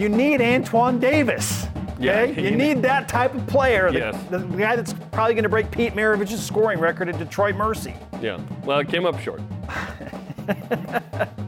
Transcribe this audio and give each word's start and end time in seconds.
you 0.00 0.08
need 0.08 0.40
Antoine 0.40 0.98
Davis. 0.98 1.66
Okay? 1.66 1.92
Yeah, 1.98 2.24
you 2.24 2.42
you 2.50 2.56
need 2.56 2.80
that 2.82 3.08
type 3.08 3.34
of 3.34 3.46
player. 3.46 3.92
The, 3.92 3.98
Yes. 3.98 4.16
the 4.30 4.38
guy 4.38 4.74
that's 4.74 4.94
probably 5.12 5.34
going 5.34 5.42
to 5.42 5.50
break 5.50 5.70
Pete 5.70 5.94
Maravich's 5.94 6.44
scoring 6.44 6.78
record 6.80 7.10
at 7.10 7.18
Detroit 7.18 7.56
Mercy. 7.56 7.94
Yeah. 8.22 8.40
Well, 8.64 8.78
it 8.78 8.88
came 8.88 9.04
up 9.04 9.18
short. 9.20 9.42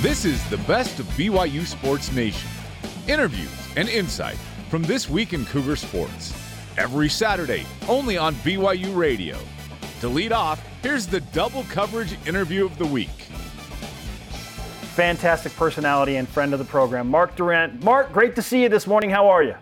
This 0.00 0.24
is 0.24 0.42
the 0.48 0.56
best 0.58 0.98
of 0.98 1.06
BYU 1.08 1.66
Sports 1.66 2.10
Nation. 2.12 2.48
Interviews 3.06 3.50
and 3.76 3.86
insight 3.88 4.36
from 4.70 4.82
this 4.82 5.10
week 5.10 5.34
in 5.34 5.44
Cougar 5.44 5.76
Sports. 5.76 6.32
Every 6.78 7.10
Saturday, 7.10 7.66
only 7.86 8.16
on 8.16 8.34
BYU 8.36 8.96
Radio. 8.96 9.36
To 10.00 10.08
lead 10.08 10.32
off, 10.32 10.66
here's 10.82 11.06
the 11.06 11.20
double 11.20 11.64
coverage 11.64 12.16
interview 12.26 12.64
of 12.64 12.78
the 12.78 12.86
week. 12.86 13.29
Fantastic 15.00 15.56
personality 15.56 16.16
and 16.16 16.28
friend 16.28 16.52
of 16.52 16.58
the 16.58 16.64
program, 16.66 17.08
Mark 17.08 17.34
Durrant. 17.34 17.82
Mark, 17.82 18.12
great 18.12 18.36
to 18.36 18.42
see 18.42 18.62
you 18.62 18.68
this 18.68 18.86
morning. 18.86 19.08
How 19.08 19.30
are 19.30 19.42
you? 19.42 19.54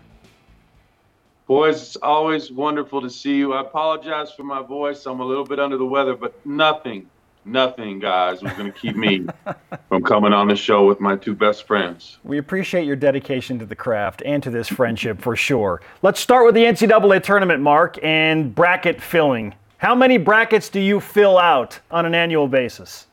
Boys, 1.47 1.81
it's 1.81 1.95
always 1.95 2.51
wonderful 2.51 3.01
to 3.01 3.09
see 3.09 3.37
you. 3.37 3.53
I 3.53 3.61
apologize 3.61 4.33
for 4.33 4.43
my 4.43 4.61
voice. 4.61 5.05
I'm 5.05 5.21
a 5.21 5.25
little 5.25 5.45
bit 5.45 5.57
under 5.57 5.77
the 5.77 5.85
weather, 5.85 6.13
but 6.13 6.45
nothing, 6.45 7.09
nothing, 7.45 7.99
guys, 7.99 8.41
was 8.41 8.51
going 8.51 8.69
to 8.69 8.77
keep 8.77 8.97
me 8.97 9.27
from 9.87 10.03
coming 10.03 10.33
on 10.33 10.49
the 10.49 10.57
show 10.57 10.85
with 10.85 10.99
my 10.99 11.15
two 11.15 11.33
best 11.33 11.65
friends. 11.65 12.17
We 12.25 12.37
appreciate 12.37 12.85
your 12.85 12.97
dedication 12.97 13.59
to 13.59 13.65
the 13.65 13.77
craft 13.77 14.21
and 14.25 14.43
to 14.43 14.49
this 14.49 14.67
friendship 14.67 15.21
for 15.21 15.37
sure. 15.37 15.81
Let's 16.01 16.19
start 16.19 16.47
with 16.47 16.55
the 16.55 16.65
NCAA 16.65 17.23
tournament, 17.23 17.61
Mark, 17.61 17.97
and 18.03 18.53
bracket 18.53 19.01
filling. 19.01 19.55
How 19.77 19.95
many 19.95 20.17
brackets 20.17 20.67
do 20.67 20.81
you 20.81 20.99
fill 20.99 21.37
out 21.37 21.79
on 21.89 22.05
an 22.05 22.13
annual 22.13 22.49
basis? 22.49 23.07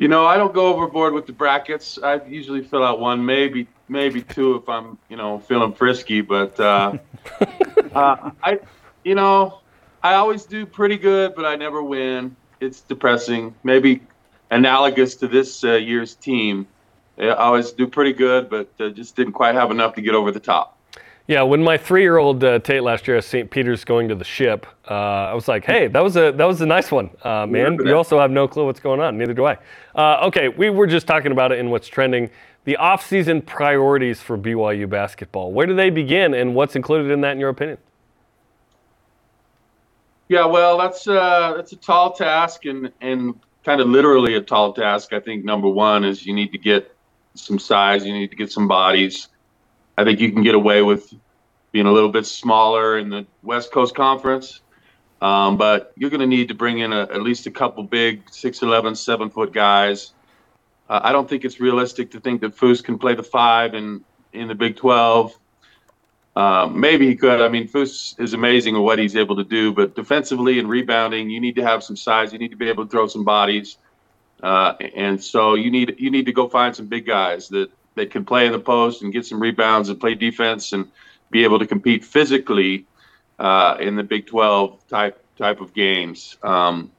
You 0.00 0.08
know, 0.08 0.24
I 0.24 0.38
don't 0.38 0.54
go 0.54 0.68
overboard 0.68 1.12
with 1.12 1.26
the 1.26 1.34
brackets. 1.34 1.98
I 2.02 2.24
usually 2.24 2.62
fill 2.64 2.82
out 2.82 3.00
one, 3.00 3.22
maybe 3.22 3.68
maybe 3.86 4.22
two 4.22 4.54
if 4.56 4.66
I'm, 4.66 4.96
you 5.10 5.16
know, 5.18 5.40
feeling 5.40 5.74
frisky. 5.74 6.22
But 6.22 6.58
uh, 6.58 6.96
uh, 7.94 8.30
I, 8.42 8.60
you 9.04 9.14
know, 9.14 9.60
I 10.02 10.14
always 10.14 10.46
do 10.46 10.64
pretty 10.64 10.96
good, 10.96 11.34
but 11.34 11.44
I 11.44 11.54
never 11.54 11.82
win. 11.82 12.34
It's 12.60 12.80
depressing. 12.80 13.54
Maybe 13.62 14.00
analogous 14.50 15.16
to 15.16 15.28
this 15.28 15.62
uh, 15.64 15.74
year's 15.74 16.14
team. 16.14 16.66
I 17.18 17.32
always 17.32 17.70
do 17.72 17.86
pretty 17.86 18.14
good, 18.14 18.48
but 18.48 18.70
uh, 18.80 18.88
just 18.88 19.16
didn't 19.16 19.34
quite 19.34 19.54
have 19.54 19.70
enough 19.70 19.96
to 19.96 20.00
get 20.00 20.14
over 20.14 20.30
the 20.30 20.40
top. 20.40 20.78
Yeah, 21.30 21.42
when 21.42 21.62
my 21.62 21.78
three-year-old 21.78 22.42
uh, 22.42 22.58
Tate 22.58 22.82
last 22.82 23.06
year 23.06 23.18
at 23.18 23.22
St. 23.22 23.48
Peter's 23.48 23.84
going 23.84 24.08
to 24.08 24.16
the 24.16 24.24
ship, 24.24 24.66
uh, 24.90 24.94
I 24.94 25.32
was 25.32 25.46
like, 25.46 25.64
"Hey, 25.64 25.86
that 25.86 26.02
was 26.02 26.16
a 26.16 26.32
that 26.32 26.44
was 26.44 26.60
a 26.60 26.66
nice 26.66 26.90
one, 26.90 27.08
uh, 27.22 27.46
man." 27.46 27.78
You 27.84 27.96
also 27.96 28.18
have 28.18 28.32
no 28.32 28.48
clue 28.48 28.66
what's 28.66 28.80
going 28.80 28.98
on. 28.98 29.16
Neither 29.16 29.32
do 29.32 29.46
I. 29.46 29.56
Uh, 29.94 30.26
okay, 30.26 30.48
we 30.48 30.70
were 30.70 30.88
just 30.88 31.06
talking 31.06 31.30
about 31.30 31.52
it 31.52 31.60
in 31.60 31.70
what's 31.70 31.86
trending. 31.86 32.30
The 32.64 32.76
off-season 32.78 33.42
priorities 33.42 34.20
for 34.20 34.36
BYU 34.36 34.90
basketball. 34.90 35.52
Where 35.52 35.68
do 35.68 35.74
they 35.76 35.88
begin, 35.88 36.34
and 36.34 36.52
what's 36.56 36.74
included 36.74 37.12
in 37.12 37.20
that, 37.20 37.30
in 37.30 37.38
your 37.38 37.50
opinion? 37.50 37.78
Yeah, 40.26 40.46
well, 40.46 40.78
that's 40.78 41.06
uh, 41.06 41.52
that's 41.54 41.70
a 41.70 41.76
tall 41.76 42.12
task, 42.12 42.64
and 42.64 42.90
and 43.00 43.38
kind 43.64 43.80
of 43.80 43.86
literally 43.86 44.34
a 44.34 44.40
tall 44.40 44.72
task. 44.72 45.12
I 45.12 45.20
think 45.20 45.44
number 45.44 45.68
one 45.68 46.04
is 46.04 46.26
you 46.26 46.34
need 46.34 46.50
to 46.50 46.58
get 46.58 46.92
some 47.36 47.60
size, 47.60 48.04
you 48.04 48.12
need 48.12 48.30
to 48.30 48.36
get 48.36 48.50
some 48.50 48.66
bodies. 48.66 49.28
I 50.00 50.04
think 50.04 50.18
you 50.18 50.32
can 50.32 50.42
get 50.42 50.54
away 50.54 50.80
with 50.80 51.12
being 51.72 51.84
a 51.84 51.92
little 51.92 52.08
bit 52.08 52.24
smaller 52.24 52.96
in 52.96 53.10
the 53.10 53.26
West 53.42 53.70
Coast 53.70 53.94
Conference, 53.94 54.62
um, 55.20 55.58
but 55.58 55.92
you're 55.94 56.08
going 56.08 56.22
to 56.22 56.26
need 56.26 56.48
to 56.48 56.54
bring 56.54 56.78
in 56.78 56.90
a, 56.90 57.02
at 57.02 57.20
least 57.20 57.46
a 57.46 57.50
couple 57.50 57.82
big 57.84 58.24
6'11", 58.26 58.96
7 58.96 59.28
foot 59.28 59.52
guys. 59.52 60.14
Uh, 60.88 61.00
I 61.02 61.12
don't 61.12 61.28
think 61.28 61.44
it's 61.44 61.60
realistic 61.60 62.10
to 62.12 62.20
think 62.20 62.40
that 62.40 62.56
Foose 62.56 62.82
can 62.82 62.98
play 62.98 63.14
the 63.14 63.22
five 63.22 63.74
in 63.74 64.02
in 64.32 64.48
the 64.48 64.54
Big 64.54 64.76
12. 64.76 65.36
Um, 66.34 66.80
maybe 66.80 67.06
he 67.06 67.14
could. 67.14 67.42
I 67.42 67.48
mean, 67.48 67.68
Foose 67.68 68.18
is 68.18 68.32
amazing 68.32 68.76
at 68.76 68.80
what 68.80 68.98
he's 68.98 69.16
able 69.16 69.36
to 69.36 69.44
do, 69.44 69.70
but 69.74 69.94
defensively 69.94 70.58
and 70.58 70.68
rebounding, 70.68 71.28
you 71.28 71.40
need 71.40 71.56
to 71.56 71.62
have 71.62 71.84
some 71.84 71.96
size. 71.96 72.32
You 72.32 72.38
need 72.38 72.52
to 72.52 72.56
be 72.56 72.70
able 72.70 72.86
to 72.86 72.90
throw 72.90 73.06
some 73.06 73.24
bodies, 73.24 73.76
uh, 74.42 74.74
and 74.96 75.22
so 75.22 75.54
you 75.56 75.70
need 75.70 75.96
you 75.98 76.10
need 76.10 76.24
to 76.24 76.32
go 76.32 76.48
find 76.48 76.74
some 76.74 76.86
big 76.86 77.04
guys 77.04 77.48
that 77.50 77.70
that 78.00 78.12
can 78.12 78.26
play 78.26 78.46
in 78.46 78.52
the 78.52 78.60
post 78.60 79.02
and 79.02 79.12
get 79.14 79.26
some 79.26 79.40
rebounds 79.40 79.90
and 79.90 80.00
play 80.00 80.16
defense 80.16 80.72
and 80.72 80.90
be 81.30 81.44
able 81.44 81.60
to 81.60 81.68
compete 81.68 82.04
physically 82.04 82.88
uh, 83.38 83.76
in 83.80 83.96
the 83.96 84.04
Big 84.04 84.26
12 84.26 84.80
type 84.88 85.18
type 85.38 85.60
of 85.60 85.74
games. 85.74 86.36
Um, 86.42 86.92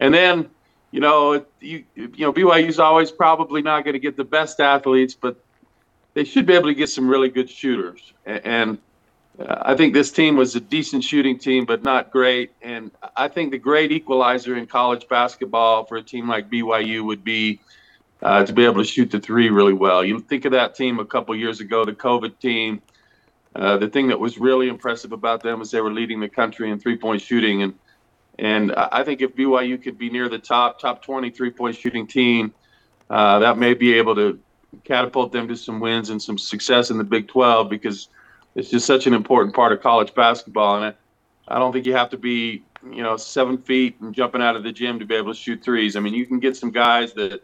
and 0.00 0.14
then, 0.14 0.50
you 0.92 1.00
know, 1.00 1.46
you 1.60 1.84
you 1.96 2.10
know 2.18 2.32
BYU's 2.32 2.80
always 2.80 3.12
probably 3.12 3.62
not 3.62 3.84
going 3.84 3.94
to 3.94 4.00
get 4.00 4.16
the 4.16 4.24
best 4.24 4.60
athletes, 4.60 5.16
but 5.20 5.36
they 6.14 6.24
should 6.24 6.46
be 6.46 6.54
able 6.54 6.68
to 6.68 6.74
get 6.74 6.90
some 6.90 7.08
really 7.08 7.30
good 7.30 7.50
shooters. 7.50 8.14
A- 8.26 8.46
And 8.46 8.78
uh, 9.38 9.58
I 9.62 9.74
think 9.76 9.94
this 9.94 10.12
team 10.12 10.36
was 10.36 10.56
a 10.56 10.60
decent 10.60 11.04
shooting 11.04 11.38
team, 11.38 11.66
but 11.66 11.82
not 11.84 12.10
great. 12.10 12.52
And 12.62 12.92
I 13.16 13.28
think 13.28 13.52
the 13.52 13.58
great 13.58 13.92
equalizer 13.92 14.56
in 14.56 14.66
college 14.66 15.06
basketball 15.08 15.86
for 15.86 15.96
a 15.98 16.02
team 16.04 16.28
like 16.28 16.50
BYU 16.50 17.04
would 17.04 17.24
be 17.24 17.62
uh, 18.24 18.44
to 18.44 18.52
be 18.54 18.64
able 18.64 18.78
to 18.82 18.84
shoot 18.84 19.10
the 19.10 19.20
three 19.20 19.50
really 19.50 19.74
well. 19.74 20.02
You 20.02 20.18
think 20.18 20.46
of 20.46 20.52
that 20.52 20.74
team 20.74 20.98
a 20.98 21.04
couple 21.04 21.36
years 21.36 21.60
ago, 21.60 21.84
the 21.84 21.92
COVID 21.92 22.38
team. 22.38 22.80
Uh, 23.54 23.76
the 23.76 23.88
thing 23.88 24.08
that 24.08 24.18
was 24.18 24.38
really 24.38 24.68
impressive 24.68 25.12
about 25.12 25.42
them 25.42 25.60
was 25.60 25.70
they 25.70 25.80
were 25.80 25.92
leading 25.92 26.18
the 26.18 26.28
country 26.28 26.70
in 26.70 26.80
three-point 26.80 27.22
shooting, 27.22 27.62
and 27.62 27.74
and 28.40 28.72
I 28.74 29.04
think 29.04 29.20
if 29.20 29.36
BYU 29.36 29.80
could 29.80 29.96
be 29.96 30.10
near 30.10 30.28
the 30.28 30.40
top 30.40 30.80
top 30.80 31.02
20 31.02 31.30
three-point 31.30 31.76
shooting 31.76 32.04
team, 32.04 32.52
uh, 33.10 33.38
that 33.38 33.58
may 33.58 33.74
be 33.74 33.94
able 33.94 34.16
to 34.16 34.40
catapult 34.82 35.30
them 35.30 35.46
to 35.46 35.54
some 35.54 35.78
wins 35.78 36.10
and 36.10 36.20
some 36.20 36.36
success 36.36 36.90
in 36.90 36.98
the 36.98 37.04
Big 37.04 37.28
12 37.28 37.70
because 37.70 38.08
it's 38.56 38.70
just 38.70 38.86
such 38.86 39.06
an 39.06 39.14
important 39.14 39.54
part 39.54 39.70
of 39.70 39.80
college 39.80 40.12
basketball. 40.14 40.82
And 40.82 40.86
I, 40.86 41.54
I 41.54 41.58
don't 41.60 41.72
think 41.72 41.86
you 41.86 41.94
have 41.94 42.10
to 42.10 42.18
be, 42.18 42.64
you 42.82 43.04
know, 43.04 43.16
seven 43.16 43.56
feet 43.56 44.00
and 44.00 44.12
jumping 44.12 44.42
out 44.42 44.56
of 44.56 44.64
the 44.64 44.72
gym 44.72 44.98
to 44.98 45.04
be 45.04 45.14
able 45.14 45.32
to 45.32 45.38
shoot 45.38 45.62
threes. 45.62 45.94
I 45.94 46.00
mean, 46.00 46.14
you 46.14 46.26
can 46.26 46.40
get 46.40 46.56
some 46.56 46.72
guys 46.72 47.12
that 47.12 47.40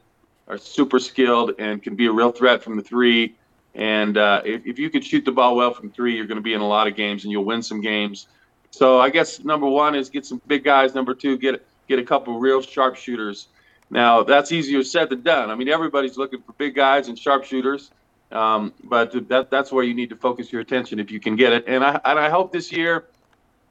are 0.51 0.59
super 0.59 0.99
skilled 0.99 1.53
and 1.59 1.81
can 1.81 1.95
be 1.95 2.07
a 2.07 2.13
real 2.13 2.33
threat 2.33 2.63
from 2.63 2.77
the 2.77 2.83
three. 2.83 3.37
And 3.77 4.19
uh, 4.19 4.43
if, 4.45 4.67
if 4.67 4.79
you 4.81 4.91
could 4.91 5.05
shoot 5.05 5.25
the 5.25 5.31
ball 5.31 5.55
well 5.55 5.73
from 5.73 5.91
three, 5.91 6.17
you're 6.17 6.27
going 6.27 6.37
to 6.37 6.43
be 6.43 6.55
in 6.55 6.61
a 6.61 6.67
lot 6.67 6.89
of 6.89 6.97
games 6.97 7.23
and 7.23 7.31
you'll 7.31 7.45
win 7.45 7.63
some 7.63 7.81
games. 7.81 8.27
So 8.73 9.01
I 9.01 9.11
guess 9.11 9.45
number 9.45 9.69
one 9.69 9.95
is 9.95 10.11
get 10.11 10.27
some 10.27 10.43
big 10.49 10.65
guys. 10.65 10.93
Number 10.95 11.15
two, 11.15 11.39
get 11.39 11.65
get 11.89 11.99
a 12.01 12.05
couple 12.05 12.39
real 12.39 12.61
sharpshooters. 12.61 13.47
Now 13.91 14.25
that's 14.25 14.51
easier 14.51 14.83
said 14.83 15.09
than 15.11 15.23
done. 15.23 15.51
I 15.51 15.55
mean, 15.55 15.69
everybody's 15.69 16.17
looking 16.17 16.43
for 16.43 16.53
big 16.53 16.75
guys 16.75 17.09
and 17.09 17.19
sharpshooters, 17.19 17.91
um, 18.33 18.73
but 18.85 19.29
that 19.29 19.51
that's 19.51 19.71
where 19.73 19.85
you 19.85 19.95
need 19.95 20.11
to 20.11 20.17
focus 20.17 20.53
your 20.53 20.61
attention 20.61 20.99
if 20.99 21.11
you 21.11 21.21
can 21.21 21.37
get 21.37 21.53
it. 21.53 21.65
And 21.67 21.85
I 21.85 22.01
and 22.05 22.19
I 22.19 22.29
hope 22.29 22.53
this 22.53 22.73
year, 22.73 23.07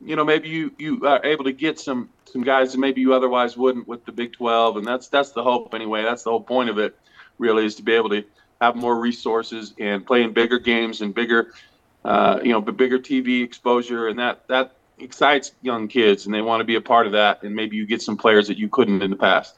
you 0.04 0.16
know, 0.16 0.24
maybe 0.24 0.50
you 0.50 0.72
you 0.78 1.06
are 1.06 1.24
able 1.26 1.44
to 1.44 1.52
get 1.52 1.80
some 1.80 2.10
some 2.26 2.44
guys 2.44 2.72
that 2.72 2.80
maybe 2.80 3.02
you 3.02 3.14
otherwise 3.14 3.58
wouldn't 3.58 3.88
with 3.88 4.06
the 4.06 4.12
Big 4.12 4.34
12, 4.34 4.78
and 4.78 4.86
that's 4.88 5.08
that's 5.08 5.32
the 5.32 5.44
hope 5.44 5.74
anyway. 5.74 6.04
That's 6.04 6.24
the 6.24 6.30
whole 6.30 6.42
point 6.42 6.70
of 6.70 6.78
it, 6.78 6.98
really, 7.38 7.66
is 7.66 7.76
to 7.76 7.84
be 7.84 7.94
able 7.94 8.10
to 8.10 8.24
have 8.62 8.76
more 8.76 9.00
resources 9.00 9.74
and 9.80 10.06
play 10.06 10.24
in 10.24 10.34
bigger 10.34 10.60
games 10.60 11.02
and 11.02 11.14
bigger, 11.14 11.54
uh, 12.06 12.40
you 12.44 12.52
know, 12.52 12.62
bigger 12.62 13.00
TV 13.00 13.44
exposure, 13.44 14.08
and 14.08 14.20
that 14.20 14.48
that 14.48 14.74
excites 15.00 15.52
young 15.62 15.88
kids, 15.88 16.26
and 16.26 16.34
they 16.34 16.42
want 16.42 16.62
to 16.62 16.66
be 16.66 16.76
a 16.76 16.82
part 16.82 17.06
of 17.06 17.14
that. 17.14 17.44
And 17.44 17.56
maybe 17.56 17.76
you 17.76 17.86
get 17.86 18.02
some 18.02 18.18
players 18.18 18.48
that 18.48 18.58
you 18.58 18.70
couldn't 18.70 19.02
in 19.02 19.10
the 19.10 19.18
past. 19.18 19.56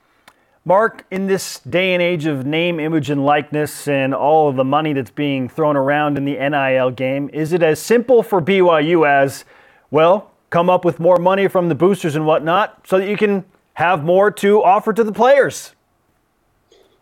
Mark, 0.63 1.05
in 1.09 1.25
this 1.25 1.59
day 1.61 1.93
and 1.93 2.03
age 2.03 2.27
of 2.27 2.45
name, 2.45 2.79
image, 2.79 3.09
and 3.09 3.25
likeness 3.25 3.87
and 3.87 4.13
all 4.13 4.47
of 4.47 4.55
the 4.55 4.63
money 4.63 4.93
that's 4.93 5.09
being 5.09 5.49
thrown 5.49 5.75
around 5.75 6.19
in 6.19 6.25
the 6.25 6.33
NIL 6.33 6.91
game, 6.91 7.31
is 7.33 7.51
it 7.51 7.63
as 7.63 7.79
simple 7.79 8.21
for 8.21 8.39
BYU 8.39 9.07
as, 9.07 9.43
well, 9.89 10.30
come 10.51 10.69
up 10.69 10.85
with 10.85 10.99
more 10.99 11.17
money 11.17 11.47
from 11.47 11.67
the 11.69 11.75
boosters 11.75 12.15
and 12.15 12.27
whatnot 12.27 12.85
so 12.85 12.99
that 12.99 13.09
you 13.09 13.17
can 13.17 13.43
have 13.73 14.03
more 14.03 14.29
to 14.29 14.63
offer 14.63 14.93
to 14.93 15.03
the 15.03 15.11
players? 15.11 15.73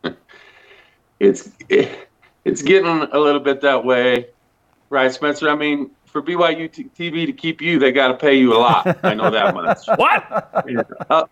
it's 1.19 1.51
it's 2.45 2.61
getting 2.61 2.87
a 3.11 3.19
little 3.19 3.41
bit 3.41 3.59
that 3.61 3.83
way, 3.83 4.27
right, 4.89 5.11
Spencer? 5.11 5.49
I 5.49 5.55
mean, 5.55 5.91
for 6.05 6.21
BYU 6.23 6.71
t- 6.71 6.89
TV 6.97 7.25
to 7.25 7.33
keep 7.33 7.61
you, 7.61 7.77
they 7.77 7.91
got 7.91 8.07
to 8.07 8.13
pay 8.15 8.33
you 8.35 8.53
a 8.55 8.57
lot. 8.57 9.03
I 9.03 9.13
know 9.13 9.29
that 9.29 9.53
much. 9.53 9.79
What? 9.97 10.23
Uh, 11.09 11.25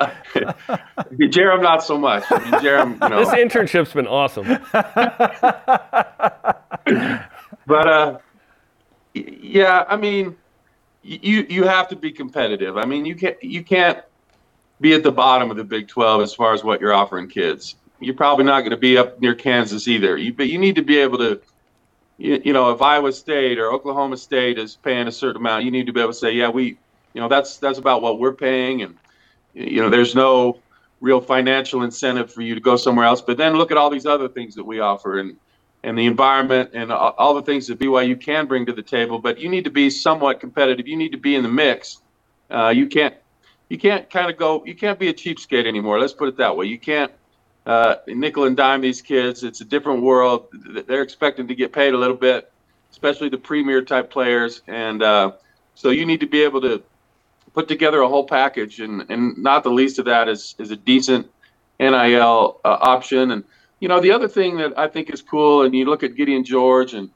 Jarom, 1.20 1.62
not 1.62 1.84
so 1.84 1.98
much. 1.98 2.24
I 2.30 2.40
mean, 2.40 2.52
Jarom, 2.62 2.94
you 3.02 3.10
know, 3.10 3.20
this 3.20 3.30
internship's 3.30 3.94
been 3.94 4.08
awesome. 4.08 4.48
but 7.66 7.88
uh, 7.88 8.18
yeah, 9.14 9.86
I 9.88 9.96
mean, 9.98 10.28
y- 10.28 10.36
you 11.08 11.46
you 11.50 11.64
have 11.64 11.88
to 11.90 11.96
be 11.96 12.12
competitive. 12.12 12.78
I 12.78 12.86
mean, 12.86 13.06
you 13.06 13.16
can't 13.16 13.42
you 13.42 13.64
can't 13.64 14.00
be 14.82 14.94
at 14.94 15.04
the 15.04 15.12
bottom 15.12 15.50
of 15.50 15.58
the 15.58 15.64
Big 15.64 15.88
12 15.88 16.22
as 16.22 16.34
far 16.34 16.54
as 16.54 16.64
what 16.64 16.82
you're 16.82 16.94
offering 16.94 17.28
kids. 17.28 17.76
You're 18.00 18.16
probably 18.16 18.46
not 18.46 18.60
going 18.60 18.72
to 18.72 18.78
be 18.78 18.98
up 18.98 19.20
near 19.20 19.34
Kansas 19.34 19.88
either. 19.88 20.18
You, 20.18 20.34
but 20.34 20.50
you 20.50 20.60
need 20.60 20.76
to 20.76 20.84
be 20.84 21.00
able 21.00 21.18
to, 21.18 21.42
you, 22.20 22.40
you 22.46 22.54
know, 22.54 22.70
if 22.70 22.82
Iowa 22.82 23.12
State 23.12 23.58
or 23.58 23.72
Oklahoma 23.72 24.18
State 24.18 24.60
is 24.60 24.76
paying 24.76 25.08
a 25.08 25.12
certain 25.12 25.38
amount, 25.38 25.64
you 25.64 25.72
need 25.72 25.88
to 25.88 25.94
be 25.94 26.00
able 26.00 26.12
to 26.12 26.18
say, 26.18 26.32
yeah, 26.32 26.50
we, 26.50 26.78
you 27.14 27.22
know, 27.22 27.28
that's 27.28 27.58
that's 27.58 27.80
about 27.80 28.02
what 28.02 28.20
we're 28.20 28.34
paying, 28.34 28.84
and 28.84 28.96
you 29.54 29.82
know, 29.82 29.90
there's 29.90 30.14
no 30.14 30.60
real 31.00 31.22
financial 31.22 31.84
incentive 31.84 32.32
for 32.32 32.42
you 32.42 32.54
to 32.54 32.62
go 32.62 32.76
somewhere 32.76 33.06
else. 33.06 33.22
But 33.22 33.38
then 33.38 33.56
look 33.56 33.72
at 33.72 33.78
all 33.78 33.90
these 33.90 34.06
other 34.06 34.28
things 34.28 34.56
that 34.56 34.64
we 34.64 34.80
offer 34.80 35.20
and 35.20 35.38
and 35.84 35.98
the 35.98 36.06
environment 36.06 36.72
and 36.74 36.92
all 36.92 37.34
the 37.34 37.42
things 37.42 37.68
that 37.68 37.80
BYU 37.80 38.20
can 38.20 38.48
bring 38.48 38.66
to 38.66 38.74
the 38.74 38.82
table. 38.82 39.20
But 39.20 39.40
you 39.40 39.50
need 39.50 39.64
to 39.66 39.70
be 39.70 39.90
somewhat 39.90 40.40
competitive. 40.40 40.88
You 40.88 40.98
need 40.98 41.12
to 41.12 41.18
be 41.18 41.36
in 41.36 41.44
the 41.44 41.50
mix. 41.50 42.02
Uh, 42.50 42.70
you 42.70 42.88
can't 42.88 43.16
you 43.70 43.78
can't 43.78 44.10
kind 44.10 44.30
of 44.30 44.38
go. 44.38 44.64
You 44.66 44.76
can't 44.76 44.98
be 44.98 45.10
a 45.10 45.14
cheapskate 45.14 45.66
anymore. 45.66 46.00
Let's 46.00 46.14
put 46.14 46.30
it 46.30 46.38
that 46.38 46.56
way. 46.56 46.66
You 46.66 46.80
can't 46.80 47.12
uh, 47.66 47.98
nickel 48.08 48.46
and 48.46 48.56
dime 48.56 48.82
these 48.82 49.02
kids. 49.02 49.44
It's 49.44 49.62
a 49.62 49.66
different 49.66 50.02
world. 50.02 50.48
They're 50.88 51.02
expecting 51.02 51.48
to 51.50 51.56
get 51.56 51.74
paid 51.74 51.94
a 51.94 51.98
little 51.98 52.16
bit, 52.16 52.52
especially 52.92 53.30
the 53.30 53.38
premier 53.38 53.82
type 53.82 54.10
players. 54.10 54.62
And 54.68 55.04
uh, 55.04 55.34
so 55.76 55.90
you 55.90 56.06
need 56.06 56.22
to 56.22 56.28
be 56.28 56.44
able 56.44 56.62
to 56.62 56.82
put 57.54 57.68
together 57.68 58.02
a 58.02 58.08
whole 58.08 58.26
package. 58.26 58.80
And, 58.80 59.06
and 59.10 59.38
not 59.38 59.64
the 59.64 59.70
least 59.72 60.00
of 60.00 60.06
that 60.06 60.30
is 60.30 60.56
is 60.58 60.72
a 60.72 60.78
decent 60.78 61.30
NIL 61.80 62.62
uh, 62.64 62.78
option. 62.80 63.32
And 63.32 63.44
you 63.80 63.88
know 63.88 64.00
the 64.00 64.12
other 64.12 64.28
thing 64.28 64.58
that 64.58 64.78
I 64.78 64.88
think 64.88 65.10
is 65.10 65.22
cool, 65.22 65.64
and 65.64 65.74
you 65.76 65.86
look 65.86 66.04
at 66.04 66.16
Gideon 66.16 66.44
George 66.44 66.94
and 66.94 67.10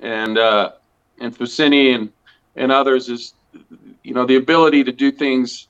and 0.00 0.38
uh, 0.38 0.72
and 1.20 1.36
Fousseyni 1.36 1.94
and 1.94 2.12
and 2.56 2.72
others 2.72 3.08
is 3.08 3.34
you 4.02 4.14
know 4.14 4.26
the 4.26 4.36
ability 4.36 4.84
to 4.84 4.92
do 4.92 5.10
things 5.10 5.68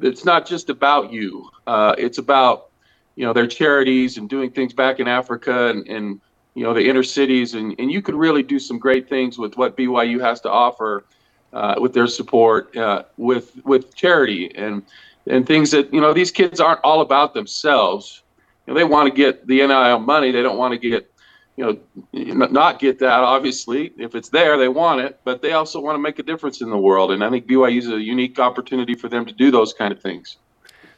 it's 0.00 0.24
not 0.24 0.46
just 0.46 0.70
about 0.70 1.12
you. 1.12 1.48
Uh, 1.66 1.94
it's 1.98 2.18
about 2.18 2.70
you 3.16 3.24
know 3.24 3.32
their 3.32 3.46
charities 3.46 4.18
and 4.18 4.28
doing 4.28 4.50
things 4.50 4.72
back 4.72 4.98
in 4.98 5.06
Africa 5.06 5.68
and, 5.68 5.86
and 5.86 6.20
you 6.54 6.64
know 6.64 6.74
the 6.74 6.88
inner 6.88 7.02
cities 7.02 7.54
and, 7.54 7.74
and 7.78 7.90
you 7.90 8.02
could 8.02 8.14
really 8.14 8.42
do 8.42 8.58
some 8.58 8.78
great 8.78 9.08
things 9.08 9.38
with 9.38 9.56
what 9.56 9.76
BYU 9.76 10.20
has 10.20 10.40
to 10.42 10.50
offer 10.50 11.04
uh, 11.52 11.76
with 11.78 11.92
their 11.92 12.06
support 12.06 12.76
uh, 12.76 13.04
with 13.16 13.64
with 13.64 13.94
charity 13.94 14.52
and 14.56 14.82
and 15.26 15.46
things 15.46 15.70
that 15.70 15.92
you 15.92 16.00
know 16.00 16.12
these 16.12 16.30
kids 16.30 16.60
aren't 16.60 16.80
all 16.82 17.00
about 17.00 17.34
themselves. 17.34 18.22
You 18.66 18.72
know, 18.72 18.78
they 18.78 18.84
want 18.84 19.08
to 19.08 19.14
get 19.14 19.46
the 19.46 19.58
NIL 19.66 19.98
money. 19.98 20.30
They 20.32 20.42
don't 20.42 20.58
want 20.58 20.72
to 20.72 20.78
get 20.78 21.10
you 21.56 21.78
know, 22.12 22.46
not 22.46 22.80
get 22.80 22.98
that. 22.98 23.20
Obviously, 23.20 23.92
if 23.96 24.14
it's 24.14 24.28
there, 24.28 24.58
they 24.58 24.68
want 24.68 25.00
it, 25.00 25.20
but 25.24 25.40
they 25.40 25.52
also 25.52 25.80
want 25.80 25.94
to 25.94 26.00
make 26.00 26.18
a 26.18 26.22
difference 26.22 26.60
in 26.60 26.70
the 26.70 26.78
world. 26.78 27.12
And 27.12 27.22
I 27.22 27.30
think 27.30 27.46
BYU 27.46 27.78
is 27.78 27.88
a 27.88 28.00
unique 28.00 28.38
opportunity 28.38 28.94
for 28.94 29.08
them 29.08 29.24
to 29.24 29.32
do 29.32 29.50
those 29.50 29.72
kind 29.72 29.92
of 29.92 30.00
things. 30.00 30.38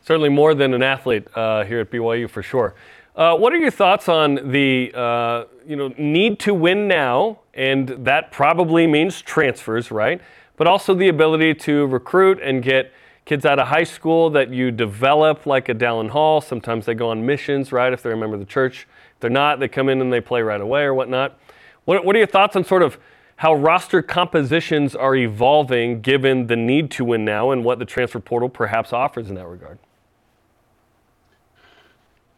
Certainly 0.03 0.31
more 0.31 0.55
than 0.55 0.73
an 0.73 0.83
athlete 0.83 1.27
uh, 1.35 1.65
here 1.65 1.81
at 1.81 1.91
BYU 1.91 2.31
for 2.31 2.43
sure. 2.43 2.75
Uh, 3.17 3.37
what 3.37 3.53
are 3.53 3.57
your 3.57 3.71
thoughts 3.71 4.09
on 4.09 4.51
the 4.51 4.93
uh, 4.95 5.45
you 5.67 5.75
know 5.75 5.93
need 5.99 6.39
to 6.41 6.53
win 6.53 6.87
now, 6.87 7.39
and 7.55 7.89
that 7.89 8.31
probably 8.31 8.87
means 8.87 9.23
transfers, 9.23 9.91
right? 9.91 10.21
But 10.57 10.67
also 10.67 10.95
the 10.95 11.09
ability 11.09 11.55
to 11.55 11.87
recruit 11.87 12.39
and 12.43 12.63
get 12.63 12.93
kids 13.27 13.45
out 13.45 13.59
of 13.59 13.67
high 13.67 13.85
school 13.85 14.31
that 14.31 14.55
you 14.55 14.71
develop, 14.71 15.47
like 15.47 15.69
a 15.69 15.75
Dallin 15.75 16.09
Hall. 16.11 16.41
Sometimes 16.41 16.87
they 16.87 16.95
go 16.95 17.11
on 17.11 17.27
missions, 17.27 17.73
right? 17.73 17.93
If 17.93 18.03
they're 18.03 18.13
a 18.13 18.17
member 18.17 18.35
of 18.35 18.41
the 18.41 18.47
church 18.47 18.87
If 19.15 19.21
they're 19.21 19.31
not, 19.31 19.61
they 19.61 19.69
come 19.69 19.89
in 19.89 20.01
and 20.01 20.13
they 20.13 20.21
play 20.21 20.43
right 20.43 20.61
away 20.61 20.83
or 20.83 20.95
whatnot. 20.95 21.39
What, 21.85 22.05
what 22.05 22.15
are 22.17 22.19
your 22.19 22.29
thoughts 22.29 22.57
on 22.57 22.65
sort 22.65 22.83
of 22.83 22.99
how 23.37 23.53
roster 23.53 24.01
compositions 24.01 24.95
are 24.95 25.15
evolving 25.15 26.01
given 26.01 26.47
the 26.47 26.57
need 26.57 26.91
to 26.93 27.05
win 27.05 27.25
now 27.25 27.51
and 27.51 27.65
what 27.65 27.79
the 27.79 27.85
transfer 27.85 28.21
portal 28.21 28.49
perhaps 28.49 28.93
offers 28.93 29.29
in 29.29 29.35
that 29.35 29.47
regard? 29.47 29.79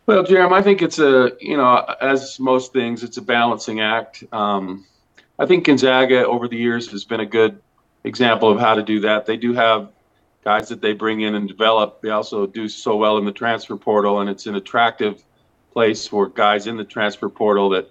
Well, 0.07 0.23
Jeremy, 0.25 0.55
I 0.55 0.63
think 0.63 0.81
it's 0.81 0.99
a, 0.99 1.33
you 1.39 1.59
know, 1.59 1.85
as 2.01 2.41
most 2.41 2.73
things, 2.73 3.05
it's 3.05 3.19
a 3.19 3.23
balancing 3.23 3.81
act. 3.81 4.25
Um, 4.33 4.87
I 5.39 5.45
think 5.45 5.67
Gonzaga 5.67 6.27
over 6.27 6.49
the 6.49 6.57
years 6.57 6.91
has 6.93 7.05
been 7.05 7.21
a 7.21 7.27
good 7.27 7.61
example 8.05 8.51
of 8.51 8.59
how 8.59 8.75
to 8.75 8.83
do 8.83 9.01
that. 9.01 9.27
They 9.27 9.37
do 9.37 9.53
have 9.53 9.91
guys 10.45 10.69
that 10.69 10.81
they 10.81 10.93
bring 10.93 11.21
in 11.21 11.35
and 11.35 11.49
develop. 11.49 12.01
They 12.03 12.11
also 12.11 12.47
do 12.47 12.69
so 12.69 12.97
well 12.97 13.19
in 13.19 13.25
the 13.25 13.33
transfer 13.33 13.77
portal, 13.77 14.21
and 14.21 14.31
it's 14.31 14.47
an 14.47 14.55
attractive 14.55 15.23
place 15.73 16.07
for 16.07 16.29
guys 16.29 16.67
in 16.67 16.77
the 16.77 16.85
transfer 16.85 17.29
portal 17.29 17.71
that 17.71 17.91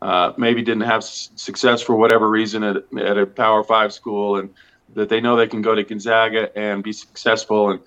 uh, 0.00 0.32
maybe 0.36 0.62
didn't 0.62 0.84
have 0.84 0.98
s- 0.98 1.30
success 1.34 1.82
for 1.82 1.96
whatever 1.96 2.28
reason 2.28 2.62
at, 2.62 2.76
at 2.98 3.18
a 3.18 3.26
Power 3.26 3.64
Five 3.64 3.92
school, 3.92 4.36
and 4.36 4.50
that 4.94 5.08
they 5.08 5.20
know 5.20 5.36
they 5.36 5.46
can 5.46 5.62
go 5.62 5.74
to 5.74 5.82
Gonzaga 5.82 6.56
and 6.56 6.82
be 6.82 6.92
successful 6.92 7.70
and 7.70 7.80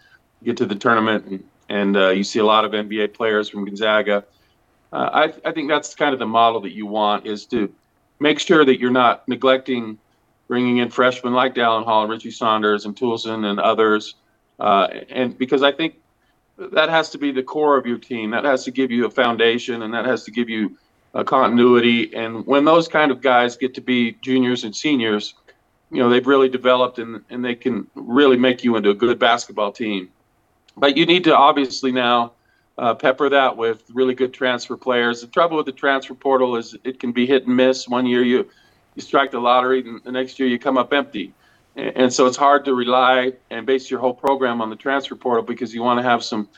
get 0.43 0.57
to 0.57 0.65
the 0.65 0.75
tournament. 0.75 1.25
And, 1.25 1.43
and 1.69 1.97
uh, 1.97 2.09
you 2.09 2.23
see 2.23 2.39
a 2.39 2.45
lot 2.45 2.65
of 2.65 2.71
NBA 2.71 3.13
players 3.13 3.49
from 3.49 3.65
Gonzaga. 3.65 4.25
Uh, 4.91 5.29
I, 5.45 5.49
I 5.49 5.51
think 5.53 5.69
that's 5.69 5.95
kind 5.95 6.13
of 6.13 6.19
the 6.19 6.27
model 6.27 6.61
that 6.61 6.73
you 6.73 6.85
want 6.85 7.25
is 7.25 7.45
to 7.47 7.73
make 8.19 8.39
sure 8.39 8.65
that 8.65 8.79
you're 8.79 8.91
not 8.91 9.27
neglecting 9.27 9.97
bringing 10.51 10.79
in 10.79 10.89
freshmen 10.89 11.31
like 11.31 11.55
Dallin 11.55 11.85
Hall 11.85 12.01
and 12.01 12.11
Richie 12.11 12.29
Saunders 12.29 12.85
and 12.85 12.93
Toolson 12.93 13.49
and 13.49 13.57
others. 13.57 14.15
Uh, 14.59 14.85
and 15.09 15.37
because 15.37 15.63
I 15.63 15.71
think 15.71 15.95
that 16.57 16.89
has 16.89 17.09
to 17.11 17.17
be 17.17 17.31
the 17.31 17.41
core 17.41 17.77
of 17.77 17.85
your 17.85 17.97
team. 17.97 18.31
That 18.31 18.43
has 18.43 18.65
to 18.65 18.71
give 18.71 18.91
you 18.91 19.05
a 19.05 19.09
foundation, 19.09 19.81
and 19.81 19.93
that 19.93 20.03
has 20.03 20.25
to 20.25 20.31
give 20.31 20.49
you 20.49 20.77
a 21.13 21.23
continuity. 21.23 22.13
And 22.13 22.45
when 22.45 22.65
those 22.65 22.89
kind 22.89 23.11
of 23.11 23.21
guys 23.21 23.55
get 23.55 23.73
to 23.75 23.81
be 23.81 24.17
juniors 24.21 24.65
and 24.65 24.75
seniors, 24.75 25.35
you 25.89 25.99
know 25.99 26.09
they've 26.09 26.27
really 26.27 26.49
developed, 26.49 26.99
and 26.99 27.23
and 27.29 27.45
they 27.45 27.55
can 27.55 27.87
really 27.95 28.35
make 28.35 28.61
you 28.61 28.75
into 28.75 28.89
a 28.89 28.93
good 28.93 29.17
basketball 29.19 29.71
team. 29.71 30.09
But 30.75 30.97
you 30.97 31.05
need 31.05 31.23
to 31.23 31.33
obviously 31.33 31.93
now 31.93 32.33
uh, 32.77 32.93
pepper 32.93 33.29
that 33.29 33.55
with 33.55 33.83
really 33.93 34.15
good 34.15 34.33
transfer 34.33 34.75
players. 34.75 35.21
The 35.21 35.27
trouble 35.27 35.55
with 35.55 35.65
the 35.65 35.71
transfer 35.71 36.13
portal 36.13 36.57
is 36.57 36.75
it 36.83 36.99
can 36.99 37.13
be 37.13 37.25
hit 37.25 37.47
and 37.47 37.55
miss. 37.55 37.87
One 37.87 38.05
year 38.05 38.21
you 38.21 38.49
you 38.95 39.01
strike 39.01 39.31
the 39.31 39.39
lottery, 39.39 39.79
and 39.87 40.01
the 40.03 40.11
next 40.11 40.39
year 40.39 40.47
you 40.47 40.59
come 40.59 40.77
up 40.77 40.93
empty. 40.93 41.33
And 41.75 42.11
so 42.11 42.25
it's 42.25 42.35
hard 42.35 42.65
to 42.65 42.73
rely 42.73 43.33
and 43.49 43.65
base 43.65 43.89
your 43.89 44.01
whole 44.01 44.13
program 44.13 44.61
on 44.61 44.69
the 44.69 44.75
transfer 44.75 45.15
portal 45.15 45.43
because 45.43 45.73
you 45.73 45.81
want 45.81 45.99
to 45.99 46.03
have 46.03 46.21
some, 46.21 46.49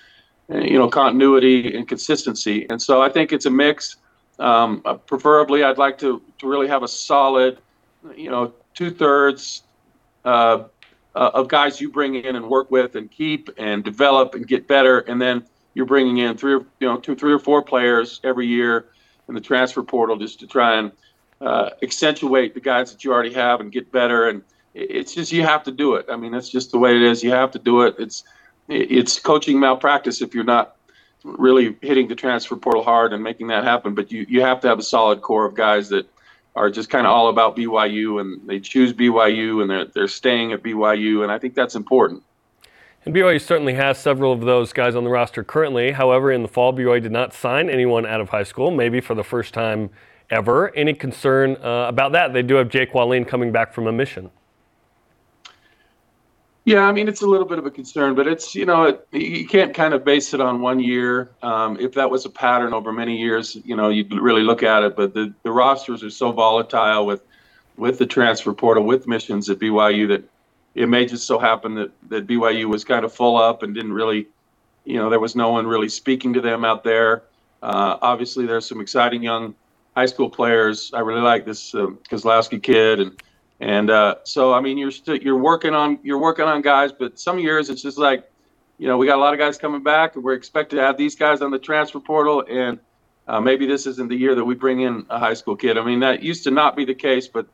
you 0.50 0.77
know, 0.77 0.89
continuity 0.89 1.77
and 1.77 1.88
consistency. 1.88 2.65
And 2.71 2.81
so 2.81 3.01
I 3.01 3.09
think 3.09 3.31
it's 3.31 3.45
a 3.45 3.51
mix. 3.51 3.97
Um, 4.39 4.81
preferably, 5.06 5.63
I'd 5.63 5.77
like 5.77 6.00
to, 6.00 6.19
to 6.39 6.47
really 6.47 6.68
have 6.68 6.81
a 6.81 6.88
solid, 6.88 7.59
you 8.15 8.31
know, 8.31 8.53
two 8.74 8.89
thirds 8.89 9.63
uh, 10.25 10.63
uh, 11.15 11.31
of 11.33 11.47
guys 11.47 11.79
you 11.79 11.91
bring 11.91 12.15
in 12.15 12.36
and 12.36 12.50
work 12.50 12.71
with 12.71 12.95
and 12.95 13.12
keep 13.12 13.50
and 13.57 13.83
develop 13.83 14.33
and 14.33 14.47
get 14.47 14.68
better, 14.68 15.00
and 15.00 15.21
then 15.21 15.45
you're 15.74 15.86
bringing 15.86 16.18
in 16.18 16.38
three 16.38 16.56
or 16.56 16.65
you 16.79 16.88
know 16.88 16.97
two, 16.97 17.15
three 17.15 17.33
or 17.33 17.39
four 17.39 17.62
players 17.62 18.19
every 18.24 18.47
year 18.47 18.89
in 19.27 19.36
the 19.36 19.41
transfer 19.41 19.83
portal 19.83 20.18
just 20.18 20.39
to 20.39 20.47
try 20.47 20.77
and 20.77 20.91
uh, 21.43 21.69
accentuate 21.81 22.53
the 22.53 22.59
guys 22.59 22.91
that 22.91 23.03
you 23.03 23.11
already 23.11 23.33
have 23.33 23.59
and 23.59 23.71
get 23.71 23.91
better 23.91 24.29
and 24.29 24.43
it's 24.73 25.13
just 25.13 25.31
you 25.31 25.43
have 25.43 25.63
to 25.63 25.71
do 25.71 25.95
it. 25.95 26.05
I 26.09 26.15
mean, 26.15 26.31
that's 26.31 26.49
just 26.49 26.71
the 26.71 26.79
way 26.79 26.95
it 26.95 27.01
is. 27.01 27.23
You 27.23 27.31
have 27.31 27.51
to 27.51 27.59
do 27.59 27.81
it. 27.81 27.95
It's 27.99 28.23
it's 28.69 29.19
coaching 29.19 29.59
malpractice 29.59 30.21
if 30.21 30.33
you're 30.33 30.43
not 30.43 30.77
really 31.23 31.75
hitting 31.81 32.07
the 32.07 32.15
transfer 32.15 32.55
portal 32.55 32.83
hard 32.83 33.13
and 33.13 33.23
making 33.23 33.47
that 33.47 33.63
happen. 33.63 33.93
But 33.93 34.12
you 34.12 34.25
you 34.27 34.41
have 34.41 34.62
to 34.62 34.67
have 34.67 34.79
a 34.79 34.83
solid 34.83 35.21
core 35.21 35.45
of 35.45 35.53
guys 35.53 35.89
that 35.89 36.07
are 36.55 36.69
just 36.69 36.89
kind 36.89 37.05
of 37.05 37.12
all 37.12 37.29
about 37.29 37.55
BYU 37.55 38.21
and 38.21 38.47
they 38.47 38.59
choose 38.59 38.93
BYU 38.93 39.62
and 39.62 39.69
they're 39.69 39.85
they're 39.85 40.07
staying 40.07 40.53
at 40.53 40.63
BYU, 40.63 41.23
and 41.23 41.31
I 41.31 41.38
think 41.38 41.53
that's 41.55 41.75
important. 41.75 42.23
And 43.05 43.13
BYU 43.13 43.39
certainly 43.39 43.73
has 43.73 43.97
several 43.97 44.31
of 44.31 44.41
those 44.41 44.71
guys 44.71 44.95
on 44.95 45.03
the 45.03 45.09
roster 45.09 45.43
currently. 45.43 45.91
However, 45.91 46.31
in 46.31 46.41
the 46.41 46.47
fall, 46.47 46.71
BYU 46.71 47.03
did 47.03 47.12
not 47.12 47.33
sign 47.33 47.69
anyone 47.69 48.05
out 48.05 48.21
of 48.21 48.29
high 48.29 48.43
school, 48.43 48.71
maybe 48.71 49.01
for 49.01 49.13
the 49.13 49.25
first 49.25 49.53
time 49.53 49.89
ever. 50.30 50.75
Any 50.75 50.94
concern 50.94 51.58
uh, 51.58 51.88
about 51.88 52.12
that? 52.13 52.34
They 52.34 52.42
do 52.42 52.56
have 52.56 52.70
Jake 52.70 52.94
Wallin 52.94 53.25
coming 53.25 53.51
back 53.51 53.74
from 53.74 53.88
a 53.88 53.92
mission. 53.92 54.30
Yeah, 56.65 56.84
I 56.84 56.94
mean 56.94 57.10
it's 57.10 57.22
a 57.22 57.27
little 57.27 57.46
bit 57.46 57.60
of 57.60 57.65
a 57.65 57.72
concern, 57.72 58.15
but 58.15 58.25
it's 58.25 58.56
you 58.56 58.65
know 58.65 58.84
it, 58.86 59.08
you 59.12 59.46
can't 59.46 59.74
kind 59.74 59.94
of 59.94 60.06
base 60.06 60.34
it 60.34 60.39
on 60.39 60.62
one 60.62 60.80
year. 60.80 61.32
Um, 61.42 61.77
if 61.77 61.94
that 61.96 62.10
was 62.10 62.25
a 62.25 62.30
pattern 62.30 62.74
over 62.74 62.94
many 62.94 63.18
years, 63.18 63.58
you 63.65 63.75
know 63.75 63.89
you'd 63.89 64.13
really 64.13 64.44
look 64.44 64.63
at 64.63 64.84
it. 64.84 64.96
But 64.96 65.13
the, 65.13 65.34
the 65.44 65.51
rosters 65.51 66.03
are 66.03 66.10
so 66.10 66.32
volatile 66.32 67.06
with 67.06 67.22
with 67.75 67.98
the 67.98 68.06
transfer 68.06 68.53
portal, 68.53 68.86
with 68.86 69.08
missions 69.08 69.50
at 69.50 69.60
BYU 69.60 70.08
that 70.08 70.24
it 70.75 70.88
may 70.88 71.06
just 71.06 71.27
so 71.27 71.38
happen 71.38 71.75
that 71.75 71.92
that 72.08 72.27
BYU 72.27 72.65
was 72.65 72.86
kind 72.86 73.03
of 73.03 73.13
full 73.13 73.36
up 73.36 73.62
and 73.62 73.75
didn't 73.75 73.94
really, 73.94 74.27
you 74.86 74.96
know, 74.96 75.10
there 75.10 75.20
was 75.20 75.36
no 75.36 75.51
one 75.51 75.68
really 75.68 75.89
speaking 75.89 76.32
to 76.34 76.39
them 76.39 76.63
out 76.63 76.86
there. 76.86 77.24
Uh, 77.62 77.98
obviously, 78.01 78.46
there's 78.46 78.65
some 78.65 78.80
exciting 78.80 79.22
young 79.22 79.53
high 79.95 80.05
school 80.05 80.29
players. 80.29 80.91
I 80.93 81.00
really 81.00 81.21
like 81.21 81.45
this 81.45 81.73
uh, 81.75 81.88
Kozlowski 82.09 82.62
kid 82.62 83.00
and 83.00 83.21
and 83.63 83.89
uh, 83.89 84.15
so, 84.25 84.53
I 84.53 84.59
mean, 84.59 84.77
you're 84.77 84.91
you're 85.21 85.38
working 85.38 85.73
on 85.73 85.97
you're 86.03 86.17
working 86.17 86.43
on 86.43 86.62
guys, 86.62 86.91
but 86.91 87.17
some 87.17 87.39
years 87.39 87.69
it's 87.69 87.81
just 87.81 87.97
like, 87.97 88.29
you 88.77 88.88
know, 88.88 88.97
we 88.97 89.05
got 89.05 89.17
a 89.17 89.21
lot 89.21 89.33
of 89.33 89.39
guys 89.39 89.57
coming 89.57 89.81
back, 89.81 90.15
and 90.15 90.23
we're 90.23 90.33
expected 90.33 90.75
to 90.75 90.81
have 90.81 90.97
these 90.97 91.15
guys 91.15 91.41
on 91.41 91.50
the 91.50 91.59
transfer 91.59 92.01
portal, 92.01 92.43
and 92.50 92.77
uh, 93.25 93.39
maybe 93.39 93.65
this 93.65 93.85
isn't 93.85 94.09
the 94.09 94.17
year 94.17 94.35
that 94.35 94.43
we 94.43 94.53
bring 94.53 94.81
in 94.81 95.05
a 95.09 95.17
high 95.17 95.33
school 95.33 95.55
kid. 95.55 95.77
I 95.77 95.85
mean, 95.85 96.01
that 96.01 96.21
used 96.21 96.43
to 96.43 96.51
not 96.51 96.75
be 96.75 96.83
the 96.83 96.93
case, 96.93 97.29
but 97.29 97.45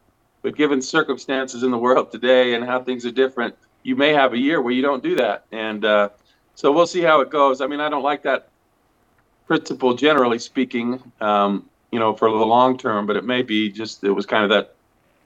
but 0.42 0.56
given 0.56 0.82
circumstances 0.82 1.62
in 1.62 1.70
the 1.70 1.78
world 1.78 2.12
today 2.12 2.56
and 2.56 2.66
how 2.66 2.82
things 2.82 3.06
are 3.06 3.12
different, 3.12 3.56
you 3.84 3.96
may 3.96 4.12
have 4.14 4.34
a 4.34 4.38
year 4.38 4.64
where 4.64 4.74
you 4.74 4.82
don't 4.82 5.04
do 5.04 5.16
that, 5.18 5.46
and 5.52 5.86
uh, 5.86 6.10
so 6.56 6.72
we'll 6.72 6.88
see 6.88 7.02
how 7.02 7.22
it 7.22 7.30
goes. 7.30 7.62
I 7.62 7.68
mean, 7.68 7.82
I 7.82 7.90
don't 7.90 8.04
like 8.04 8.24
that 8.24 8.50
principle 9.46 9.94
generally 9.94 10.40
speaking, 10.40 11.04
um, 11.22 11.70
you 11.92 12.00
know, 12.00 12.14
for 12.16 12.30
the 12.30 12.46
long 12.46 12.78
term, 12.78 13.06
but 13.06 13.16
it 13.16 13.26
may 13.26 13.42
be 13.42 13.70
just 13.70 14.04
it 14.04 14.12
was 14.12 14.26
kind 14.26 14.44
of 14.44 14.50
that 14.50 14.76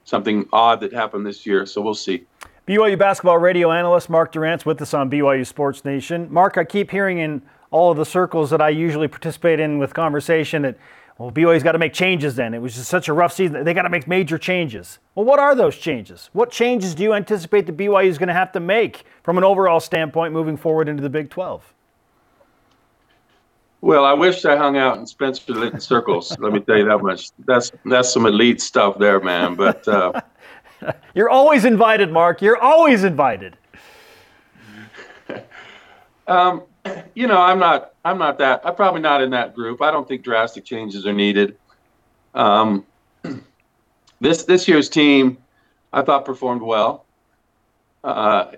something 0.04 0.48
odd 0.52 0.80
that 0.80 0.92
happened 0.92 1.26
this 1.26 1.46
year. 1.46 1.66
So 1.66 1.80
we'll 1.80 1.94
see. 1.94 2.24
BYU 2.66 2.98
basketball 2.98 3.38
radio 3.38 3.72
analyst 3.72 4.08
Mark 4.08 4.32
Durrant's 4.32 4.64
with 4.64 4.80
us 4.80 4.94
on 4.94 5.10
BYU 5.10 5.46
Sports 5.46 5.84
Nation. 5.84 6.28
Mark, 6.32 6.56
I 6.56 6.64
keep 6.64 6.90
hearing 6.90 7.18
in 7.18 7.42
all 7.70 7.90
of 7.90 7.98
the 7.98 8.06
circles 8.06 8.50
that 8.50 8.62
I 8.62 8.70
usually 8.70 9.08
participate 9.08 9.60
in 9.60 9.78
with 9.78 9.92
conversation 9.92 10.62
that, 10.62 10.78
well, 11.18 11.30
BYU's 11.30 11.62
got 11.62 11.72
to 11.72 11.78
make 11.78 11.92
changes 11.92 12.36
then. 12.36 12.54
It 12.54 12.62
was 12.62 12.74
just 12.74 12.88
such 12.88 13.08
a 13.08 13.12
rough 13.12 13.34
season. 13.34 13.64
They 13.64 13.74
got 13.74 13.82
to 13.82 13.90
make 13.90 14.08
major 14.08 14.38
changes. 14.38 14.98
Well, 15.14 15.26
what 15.26 15.38
are 15.38 15.54
those 15.54 15.76
changes? 15.76 16.30
What 16.32 16.50
changes 16.50 16.94
do 16.94 17.02
you 17.02 17.12
anticipate 17.12 17.66
the 17.66 17.72
BYU 17.72 18.06
is 18.06 18.16
going 18.16 18.28
to 18.28 18.34
have 18.34 18.52
to 18.52 18.60
make 18.60 19.04
from 19.22 19.36
an 19.36 19.44
overall 19.44 19.80
standpoint 19.80 20.32
moving 20.32 20.56
forward 20.56 20.88
into 20.88 21.02
the 21.02 21.10
Big 21.10 21.28
12? 21.28 21.74
Well, 23.84 24.06
I 24.06 24.14
wish 24.14 24.46
I 24.46 24.56
hung 24.56 24.78
out 24.78 24.96
in 24.96 25.06
Spencer 25.06 25.52
Linton 25.52 25.78
circles. 25.78 26.34
let 26.38 26.54
me 26.54 26.60
tell 26.60 26.78
you 26.78 26.86
that 26.86 27.02
much. 27.02 27.32
That's 27.40 27.70
that's 27.84 28.10
some 28.10 28.24
elite 28.24 28.62
stuff 28.62 28.98
there, 28.98 29.20
man. 29.20 29.56
But 29.56 29.86
uh, 29.86 30.22
you're 31.14 31.28
always 31.28 31.66
invited, 31.66 32.10
Mark. 32.10 32.40
You're 32.40 32.56
always 32.56 33.04
invited. 33.04 33.58
um, 36.26 36.62
you 37.14 37.26
know, 37.26 37.36
I'm 37.36 37.58
not. 37.58 37.92
I'm 38.06 38.16
not 38.16 38.38
that. 38.38 38.62
I'm 38.64 38.74
probably 38.74 39.02
not 39.02 39.20
in 39.20 39.28
that 39.32 39.54
group. 39.54 39.82
I 39.82 39.90
don't 39.90 40.08
think 40.08 40.24
drastic 40.24 40.64
changes 40.64 41.04
are 41.04 41.12
needed. 41.12 41.58
Um, 42.34 42.86
this 44.22 44.44
this 44.44 44.66
year's 44.66 44.88
team, 44.88 45.36
I 45.92 46.00
thought 46.00 46.24
performed 46.24 46.62
well. 46.62 47.04
Uh, 48.02 48.52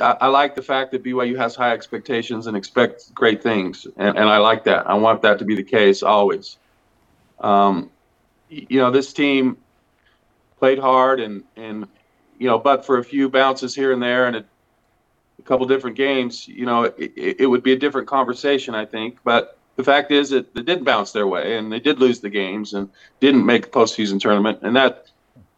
I, 0.00 0.16
I, 0.22 0.26
like 0.28 0.54
the 0.54 0.62
fact 0.62 0.92
that 0.92 1.02
BYU 1.02 1.36
has 1.36 1.54
high 1.54 1.72
expectations 1.72 2.46
and 2.46 2.56
expects 2.56 3.10
great 3.10 3.42
things, 3.42 3.86
and, 3.96 4.16
and 4.16 4.28
I 4.28 4.38
like 4.38 4.64
that. 4.64 4.88
I 4.88 4.94
want 4.94 5.22
that 5.22 5.38
to 5.38 5.44
be 5.44 5.54
the 5.54 5.62
case 5.62 6.02
always. 6.02 6.58
Um, 7.40 7.90
you 8.48 8.78
know, 8.80 8.90
this 8.90 9.12
team 9.12 9.56
played 10.58 10.78
hard, 10.78 11.20
and 11.20 11.44
and 11.56 11.86
you 12.38 12.46
know, 12.46 12.58
but 12.58 12.84
for 12.84 12.98
a 12.98 13.04
few 13.04 13.28
bounces 13.28 13.74
here 13.74 13.92
and 13.92 14.02
there, 14.02 14.26
and 14.26 14.36
a, 14.36 14.44
a 15.38 15.42
couple 15.42 15.66
different 15.66 15.96
games, 15.96 16.46
you 16.48 16.66
know, 16.66 16.84
it, 16.84 17.12
it, 17.16 17.46
would 17.46 17.62
be 17.62 17.72
a 17.72 17.78
different 17.78 18.06
conversation, 18.08 18.74
I 18.74 18.84
think. 18.84 19.18
But 19.24 19.58
the 19.76 19.84
fact 19.84 20.10
is 20.10 20.30
that 20.30 20.54
they 20.54 20.62
did 20.62 20.84
bounce 20.84 21.12
their 21.12 21.26
way, 21.26 21.58
and 21.58 21.72
they 21.72 21.80
did 21.80 21.98
lose 21.98 22.20
the 22.20 22.30
games, 22.30 22.74
and 22.74 22.88
didn't 23.20 23.44
make 23.44 23.62
the 23.62 23.70
postseason 23.70 24.20
tournament, 24.20 24.60
and 24.62 24.74
that, 24.76 25.08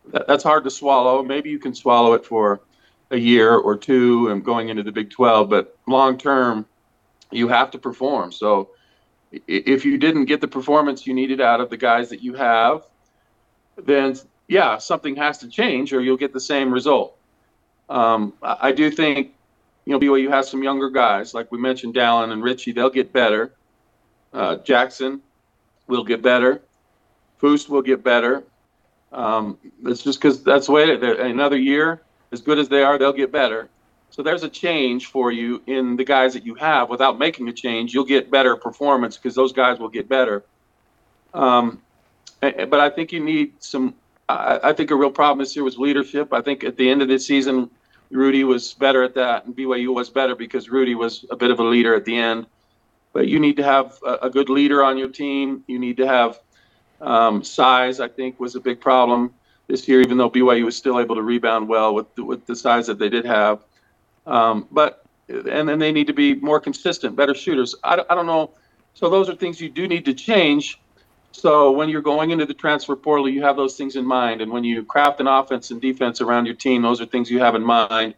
that 0.09 0.27
that's 0.27 0.43
hard 0.43 0.65
to 0.65 0.71
swallow. 0.71 1.23
Maybe 1.23 1.51
you 1.51 1.59
can 1.59 1.75
swallow 1.75 2.15
it 2.15 2.25
for 2.25 2.61
a 3.11 3.17
year 3.17 3.55
or 3.55 3.77
two 3.77 4.29
and 4.29 4.45
going 4.45 4.69
into 4.69 4.83
the 4.83 4.93
Big 4.93 5.11
12, 5.11 5.49
but 5.49 5.77
long 5.87 6.19
term, 6.19 6.67
you 7.31 7.49
have 7.49 7.71
to 7.71 7.79
perform. 7.79 8.33
So 8.33 8.71
if 9.47 9.85
you 9.85 9.99
didn't 9.99 10.27
get 10.27 10.41
the 10.41 10.49
performance 10.49 11.07
you 11.07 11.15
needed 11.15 11.41
out 11.41 11.61
of 11.61 11.71
the 11.71 11.77
guys 11.77 12.09
that 12.11 12.23
you 12.23 12.35
have, 12.35 12.85
then 13.77 14.17
yeah, 14.49 14.79
something 14.79 15.17
has 15.17 15.39
to 15.39 15.49
change 15.49 15.93
or 15.93 16.01
you'll 16.01 16.17
get 16.17 16.33
the 16.33 16.41
same 16.41 16.73
result. 16.73 17.17
Um, 17.89 18.35
I 18.43 18.73
do 18.73 18.91
think, 18.91 19.35
you 19.85 19.93
know, 19.93 20.01
BYU 20.01 20.31
has 20.31 20.51
some 20.51 20.63
younger 20.63 20.91
guys, 20.91 21.33
like 21.33 21.51
we 21.51 21.59
mentioned, 21.59 21.95
Dallin 21.95 22.33
and 22.33 22.43
Richie, 22.43 22.73
they'll 22.73 22.91
get 22.91 23.13
better. 23.13 23.55
Uh, 24.33 24.57
Jackson 24.57 25.23
will 25.87 26.05
get 26.05 26.21
better. 26.21 26.63
Foose 27.41 27.69
will 27.69 27.83
get 27.83 28.03
better. 28.03 28.45
Um, 29.13 29.59
it's 29.85 30.03
just 30.03 30.21
because 30.21 30.43
that's 30.43 30.67
the 30.67 30.73
way 30.73 30.91
it. 30.91 31.03
Another 31.03 31.57
year, 31.57 32.03
as 32.33 32.41
good 32.41 32.59
as 32.59 32.69
they 32.69 32.83
are, 32.83 32.99
they'll 32.99 33.13
get 33.13 33.33
better. 33.33 33.69
So 34.11 34.23
there's 34.23 34.43
a 34.43 34.49
change 34.49 35.07
for 35.07 35.31
you 35.31 35.63
in 35.67 35.97
the 35.97 36.05
guys 36.05 36.33
that 36.35 36.45
you 36.45 36.55
have. 36.55 36.89
Without 36.89 37.19
making 37.19 37.49
a 37.49 37.53
change, 37.53 37.93
you'll 37.93 38.05
get 38.05 38.31
better 38.31 38.57
performance 38.57 39.17
because 39.17 39.35
those 39.35 39.53
guys 39.53 39.79
will 39.79 39.91
get 39.91 40.09
better. 40.09 40.45
Um, 41.35 41.83
but 42.41 42.75
I 42.81 42.91
think 42.91 43.13
you 43.13 43.21
need 43.21 43.53
some. 43.63 43.95
I, 44.29 44.61
I 44.63 44.73
think 44.73 44.91
a 44.91 44.97
real 44.97 45.11
problem 45.11 45.39
this 45.39 45.55
year 45.55 45.65
was 45.65 45.77
leadership. 45.77 46.33
I 46.33 46.41
think 46.41 46.65
at 46.65 46.77
the 46.77 46.89
end 46.89 47.03
of 47.03 47.09
the 47.09 47.19
season, 47.19 47.71
Rudy 48.11 48.45
was 48.45 48.75
better 48.75 49.03
at 49.03 49.15
that, 49.15 49.45
and 49.45 49.55
BYU 49.55 49.95
was 49.95 50.09
better 50.09 50.35
because 50.35 50.71
Rudy 50.71 50.95
was 50.95 51.27
a 51.31 51.37
bit 51.37 51.51
of 51.51 51.61
a 51.61 51.65
leader 51.65 51.95
at 51.95 52.05
the 52.05 52.17
end. 52.17 52.47
But 53.13 53.29
you 53.29 53.39
need 53.39 53.57
to 53.57 53.65
have 53.65 53.99
a, 54.07 54.27
a 54.27 54.31
good 54.31 54.49
leader 54.49 54.83
on 54.83 54.97
your 54.97 55.09
team. 55.09 55.65
You 55.67 55.79
need 55.79 55.99
to 55.99 56.07
have 56.07 56.41
um, 57.01 57.45
size. 57.45 58.01
I 58.01 58.09
think 58.09 58.41
was 58.41 58.55
a 58.55 58.61
big 58.61 58.81
problem 58.81 59.35
this 59.69 59.87
year, 59.87 60.01
even 60.01 60.19
though 60.19 60.31
BYU 60.31 60.65
was 60.65 60.77
still 60.77 60.99
able 60.99 61.15
to 61.15 61.23
rebound 61.23 61.69
well 61.69 61.95
with 61.95 62.13
the, 62.17 62.25
with 62.25 62.47
the 62.47 62.57
size 62.57 62.87
that 62.89 62.99
they 62.99 63.09
did 63.09 63.25
have. 63.25 63.63
Um, 64.27 64.67
but 64.73 65.05
and 65.29 65.69
then 65.69 65.79
they 65.79 65.93
need 65.93 66.07
to 66.07 66.15
be 66.15 66.35
more 66.35 66.59
consistent, 66.59 67.15
better 67.15 67.35
shooters. 67.35 67.75
I, 67.85 68.03
I 68.09 68.15
don't 68.15 68.27
know. 68.27 68.53
So 68.95 69.11
those 69.11 69.29
are 69.29 69.37
things 69.37 69.61
you 69.61 69.69
do 69.69 69.87
need 69.87 70.07
to 70.07 70.15
change. 70.15 70.81
So 71.33 71.71
when 71.71 71.91
you're 71.91 72.03
going 72.03 72.31
into 72.31 72.47
the 72.47 72.55
transfer 72.55 72.97
portal, 72.97 73.29
you 73.29 73.43
have 73.43 73.57
those 73.57 73.77
things 73.77 73.95
in 73.95 74.07
mind, 74.07 74.41
and 74.41 74.51
when 74.51 74.65
you 74.65 74.83
craft 74.83 75.21
an 75.21 75.27
offense 75.27 75.71
and 75.71 75.81
defense 75.81 76.21
around 76.21 76.47
your 76.47 76.55
team, 76.55 76.83
those 76.83 77.01
are 77.01 77.07
things 77.07 77.31
you 77.31 77.39
have 77.41 77.55
in 77.55 77.63
mind. 77.63 78.15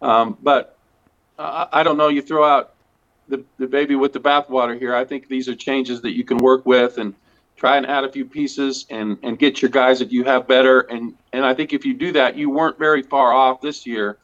Um, 0.00 0.38
but 0.40 0.78
uh, 1.38 1.66
I 1.72 1.82
don't 1.82 1.96
know. 1.96 2.08
You 2.08 2.22
throw 2.22 2.44
out 2.44 2.74
the, 3.28 3.44
the 3.58 3.66
baby 3.66 3.96
with 3.96 4.12
the 4.12 4.20
bathwater 4.20 4.78
here. 4.78 4.94
I 4.94 5.04
think 5.04 5.28
these 5.28 5.48
are 5.48 5.56
changes 5.56 6.00
that 6.02 6.16
you 6.16 6.24
can 6.24 6.38
work 6.38 6.64
with 6.64 6.98
and 6.98 7.14
try 7.62 7.76
and 7.76 7.86
add 7.86 8.02
a 8.02 8.10
few 8.10 8.24
pieces 8.24 8.86
and 8.90 9.16
and 9.22 9.38
get 9.38 9.62
your 9.62 9.70
guys 9.70 10.00
that 10.00 10.10
you 10.10 10.24
have 10.24 10.48
better. 10.48 10.80
And 10.80 11.14
and 11.32 11.44
I 11.46 11.54
think 11.54 11.72
if 11.72 11.86
you 11.86 11.94
do 11.94 12.10
that, 12.10 12.36
you 12.36 12.50
weren't 12.50 12.76
very 12.76 13.02
far 13.02 13.32
off 13.32 13.60
this 13.60 13.86
year. 13.86 14.18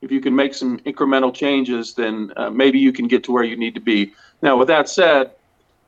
If 0.00 0.12
you 0.12 0.20
can 0.20 0.36
make 0.36 0.54
some 0.54 0.78
incremental 0.80 1.34
changes, 1.34 1.94
then 1.94 2.32
uh, 2.36 2.50
maybe 2.50 2.78
you 2.78 2.92
can 2.92 3.08
get 3.08 3.24
to 3.24 3.32
where 3.32 3.42
you 3.42 3.56
need 3.56 3.74
to 3.74 3.80
be. 3.80 4.12
Now, 4.42 4.56
with 4.56 4.68
that 4.68 4.88
said, 4.88 5.32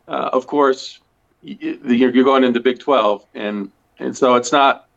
uh, 0.09 0.31
of 0.33 0.49
course, 0.49 0.99
you're 1.43 2.25
going 2.25 2.43
into 2.43 2.59
Big 2.59 2.81
12, 2.81 3.25
and 3.35 3.71
and 4.01 4.17
so 4.17 4.35
it's 4.35 4.51
not 4.51 4.89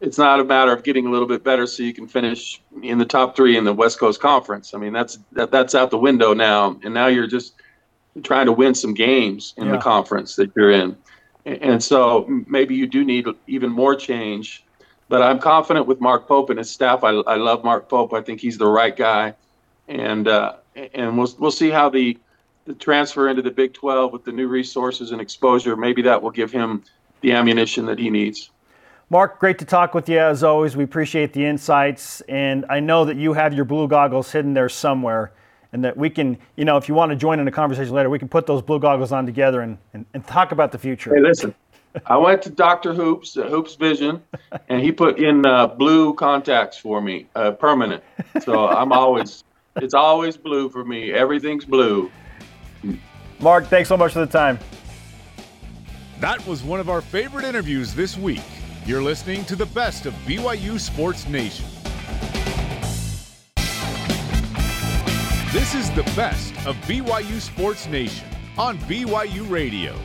it's 0.00 0.18
not 0.18 0.38
a 0.38 0.44
matter 0.44 0.72
of 0.72 0.84
getting 0.84 1.06
a 1.06 1.10
little 1.10 1.26
bit 1.26 1.42
better 1.42 1.66
so 1.66 1.82
you 1.82 1.92
can 1.92 2.06
finish 2.06 2.62
in 2.84 2.98
the 2.98 3.04
top 3.04 3.34
three 3.34 3.56
in 3.56 3.64
the 3.64 3.74
West 3.74 3.98
Coast 3.98 4.20
Conference. 4.20 4.74
I 4.74 4.78
mean, 4.78 4.92
that's 4.92 5.18
that, 5.32 5.50
that's 5.50 5.74
out 5.74 5.90
the 5.90 5.98
window 5.98 6.34
now, 6.34 6.78
and 6.84 6.94
now 6.94 7.08
you're 7.08 7.26
just 7.26 7.54
trying 8.22 8.46
to 8.46 8.52
win 8.52 8.76
some 8.76 8.94
games 8.94 9.54
in 9.56 9.66
yeah. 9.66 9.72
the 9.72 9.78
conference 9.78 10.36
that 10.36 10.52
you're 10.54 10.70
in. 10.70 10.96
And 11.44 11.82
so 11.82 12.26
maybe 12.46 12.74
you 12.74 12.86
do 12.86 13.04
need 13.04 13.26
even 13.46 13.70
more 13.70 13.94
change. 13.94 14.64
But 15.08 15.22
I'm 15.22 15.38
confident 15.38 15.86
with 15.86 16.00
Mark 16.00 16.28
Pope 16.28 16.50
and 16.50 16.58
his 16.58 16.70
staff. 16.70 17.02
I, 17.02 17.10
I 17.10 17.36
love 17.36 17.64
Mark 17.64 17.88
Pope. 17.88 18.12
I 18.12 18.20
think 18.20 18.40
he's 18.40 18.58
the 18.58 18.66
right 18.66 18.94
guy. 18.94 19.34
And 19.88 20.28
uh, 20.28 20.56
and 20.94 21.16
we'll 21.16 21.34
we'll 21.38 21.50
see 21.50 21.70
how 21.70 21.88
the 21.88 22.18
the 22.66 22.74
transfer 22.74 23.28
into 23.28 23.40
the 23.40 23.50
Big 23.50 23.72
12 23.72 24.12
with 24.12 24.24
the 24.24 24.32
new 24.32 24.46
resources 24.46 25.10
and 25.10 25.20
exposure. 25.20 25.74
Maybe 25.76 26.02
that 26.02 26.22
will 26.22 26.30
give 26.30 26.52
him 26.52 26.84
the 27.22 27.32
ammunition 27.32 27.86
that 27.86 27.98
he 27.98 28.10
needs. 28.10 28.50
Mark, 29.08 29.38
great 29.38 29.58
to 29.60 29.64
talk 29.64 29.94
with 29.94 30.06
you 30.06 30.18
as 30.18 30.44
always. 30.44 30.76
We 30.76 30.84
appreciate 30.84 31.32
the 31.32 31.46
insights, 31.46 32.20
and 32.28 32.66
I 32.68 32.80
know 32.80 33.06
that 33.06 33.16
you 33.16 33.32
have 33.32 33.54
your 33.54 33.64
blue 33.64 33.88
goggles 33.88 34.30
hidden 34.30 34.52
there 34.52 34.68
somewhere 34.68 35.32
and 35.72 35.84
that 35.84 35.96
we 35.96 36.10
can, 36.10 36.38
you 36.56 36.64
know, 36.64 36.76
if 36.76 36.88
you 36.88 36.94
want 36.94 37.10
to 37.10 37.16
join 37.16 37.40
in 37.40 37.48
a 37.48 37.50
conversation 37.50 37.94
later, 37.94 38.10
we 38.10 38.18
can 38.18 38.28
put 38.28 38.46
those 38.46 38.62
blue 38.62 38.78
goggles 38.78 39.12
on 39.12 39.26
together 39.26 39.60
and, 39.60 39.78
and, 39.92 40.06
and 40.14 40.26
talk 40.26 40.52
about 40.52 40.72
the 40.72 40.78
future. 40.78 41.14
Hey, 41.14 41.20
listen, 41.20 41.54
I 42.06 42.16
went 42.16 42.42
to 42.42 42.50
Dr. 42.50 42.94
Hoops, 42.94 43.36
uh, 43.36 43.48
Hoops 43.48 43.74
Vision, 43.74 44.22
and 44.68 44.80
he 44.80 44.92
put 44.92 45.18
in 45.18 45.44
uh, 45.46 45.66
blue 45.66 46.14
contacts 46.14 46.78
for 46.78 47.00
me, 47.00 47.26
uh, 47.34 47.52
permanent. 47.52 48.02
So 48.42 48.68
I'm 48.68 48.92
always, 48.92 49.44
it's 49.76 49.94
always 49.94 50.36
blue 50.36 50.68
for 50.68 50.84
me. 50.84 51.12
Everything's 51.12 51.64
blue. 51.64 52.10
Mark, 53.40 53.66
thanks 53.66 53.88
so 53.88 53.96
much 53.96 54.12
for 54.12 54.20
the 54.20 54.26
time. 54.26 54.58
That 56.20 56.44
was 56.46 56.64
one 56.64 56.80
of 56.80 56.88
our 56.88 57.00
favorite 57.00 57.44
interviews 57.44 57.94
this 57.94 58.16
week. 58.16 58.42
You're 58.84 59.02
listening 59.02 59.44
to 59.44 59.54
the 59.54 59.66
best 59.66 60.06
of 60.06 60.14
BYU 60.26 60.80
Sports 60.80 61.28
Nation. 61.28 61.66
This 65.50 65.74
is 65.74 65.90
the 65.92 66.02
best 66.14 66.52
of 66.66 66.76
BYU 66.82 67.40
Sports 67.40 67.86
Nation 67.86 68.28
on 68.58 68.76
BYU 68.80 69.48
Radio. 69.48 69.96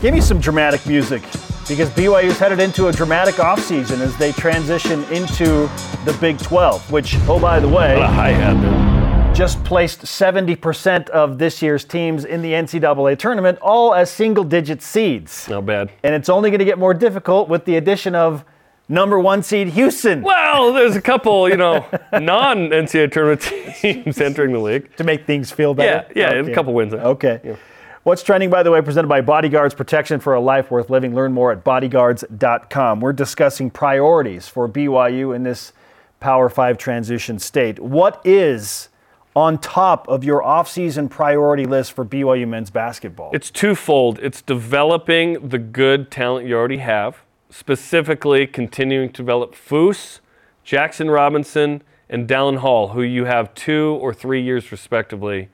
Give 0.00 0.12
me 0.12 0.20
some 0.20 0.40
dramatic 0.40 0.84
music 0.84 1.22
because 1.68 1.88
BYU 1.90 2.24
is 2.24 2.40
headed 2.40 2.58
into 2.58 2.88
a 2.88 2.92
dramatic 2.92 3.36
offseason 3.36 4.00
as 4.00 4.16
they 4.16 4.32
transition 4.32 5.04
into 5.12 5.68
the 6.04 6.18
Big 6.20 6.38
12, 6.38 6.90
which, 6.90 7.14
oh, 7.28 7.38
by 7.38 7.60
the 7.60 7.68
way, 7.68 7.94
what 7.94 8.02
a 8.02 8.08
hi 8.08 8.30
hat 8.30 8.92
just 9.32 9.62
placed 9.64 10.02
70% 10.02 11.08
of 11.08 11.38
this 11.38 11.62
year's 11.62 11.84
teams 11.84 12.24
in 12.24 12.42
the 12.42 12.52
NCAA 12.52 13.16
tournament, 13.18 13.58
all 13.62 13.94
as 13.94 14.10
single 14.10 14.44
digit 14.44 14.82
seeds. 14.82 15.48
Not 15.48 15.64
bad. 15.64 15.90
And 16.02 16.14
it's 16.14 16.28
only 16.28 16.50
going 16.50 16.58
to 16.58 16.66
get 16.66 16.78
more 16.78 16.92
difficult 16.92 17.48
with 17.48 17.64
the 17.64 17.76
addition 17.76 18.14
of 18.14 18.44
number 18.88 19.18
one 19.18 19.42
seed 19.42 19.68
Houston. 19.68 20.22
Well, 20.22 20.72
there's 20.72 20.96
a 20.96 21.02
couple, 21.02 21.48
you 21.48 21.56
know, 21.56 21.86
non 22.12 22.70
NCAA 22.70 23.12
tournament 23.12 23.40
teams 23.80 24.20
entering 24.20 24.52
the 24.52 24.58
league 24.58 24.94
to 24.96 25.04
make 25.04 25.26
things 25.26 25.50
feel 25.50 25.74
better. 25.74 26.06
Yeah, 26.14 26.32
yeah, 26.32 26.38
okay. 26.40 26.52
a 26.52 26.54
couple 26.54 26.74
wins. 26.74 26.94
Okay. 26.94 27.40
Yeah. 27.44 27.56
What's 28.04 28.24
trending, 28.24 28.50
by 28.50 28.64
the 28.64 28.70
way, 28.72 28.80
presented 28.80 29.06
by 29.06 29.20
Bodyguards 29.20 29.74
Protection 29.74 30.18
for 30.18 30.34
a 30.34 30.40
Life 30.40 30.72
Worth 30.72 30.90
Living. 30.90 31.14
Learn 31.14 31.32
more 31.32 31.52
at 31.52 31.62
bodyguards.com. 31.62 32.98
We're 32.98 33.12
discussing 33.12 33.70
priorities 33.70 34.48
for 34.48 34.68
BYU 34.68 35.34
in 35.34 35.44
this 35.44 35.72
Power 36.18 36.48
5 36.48 36.78
transition 36.78 37.38
state. 37.38 37.78
What 37.78 38.20
is 38.24 38.88
on 39.36 39.58
top 39.58 40.08
of 40.08 40.24
your 40.24 40.42
offseason 40.42 41.08
priority 41.10 41.64
list 41.64 41.92
for 41.92 42.04
BYU 42.04 42.48
men's 42.48 42.70
basketball? 42.70 43.30
It's 43.32 43.52
twofold. 43.52 44.18
It's 44.20 44.42
developing 44.42 45.48
the 45.48 45.58
good 45.58 46.10
talent 46.10 46.48
you 46.48 46.56
already 46.56 46.78
have 46.78 47.22
specifically 47.52 48.46
continuing 48.46 49.10
to 49.10 49.22
develop 49.22 49.54
Foose, 49.54 50.20
Jackson 50.64 51.10
Robinson, 51.10 51.82
and 52.08 52.26
Dallin 52.26 52.58
Hall, 52.58 52.88
who 52.88 53.02
you 53.02 53.26
have 53.26 53.52
two 53.54 53.98
or 54.00 54.14
three 54.14 54.42
years 54.42 54.72
respectively 54.72 55.50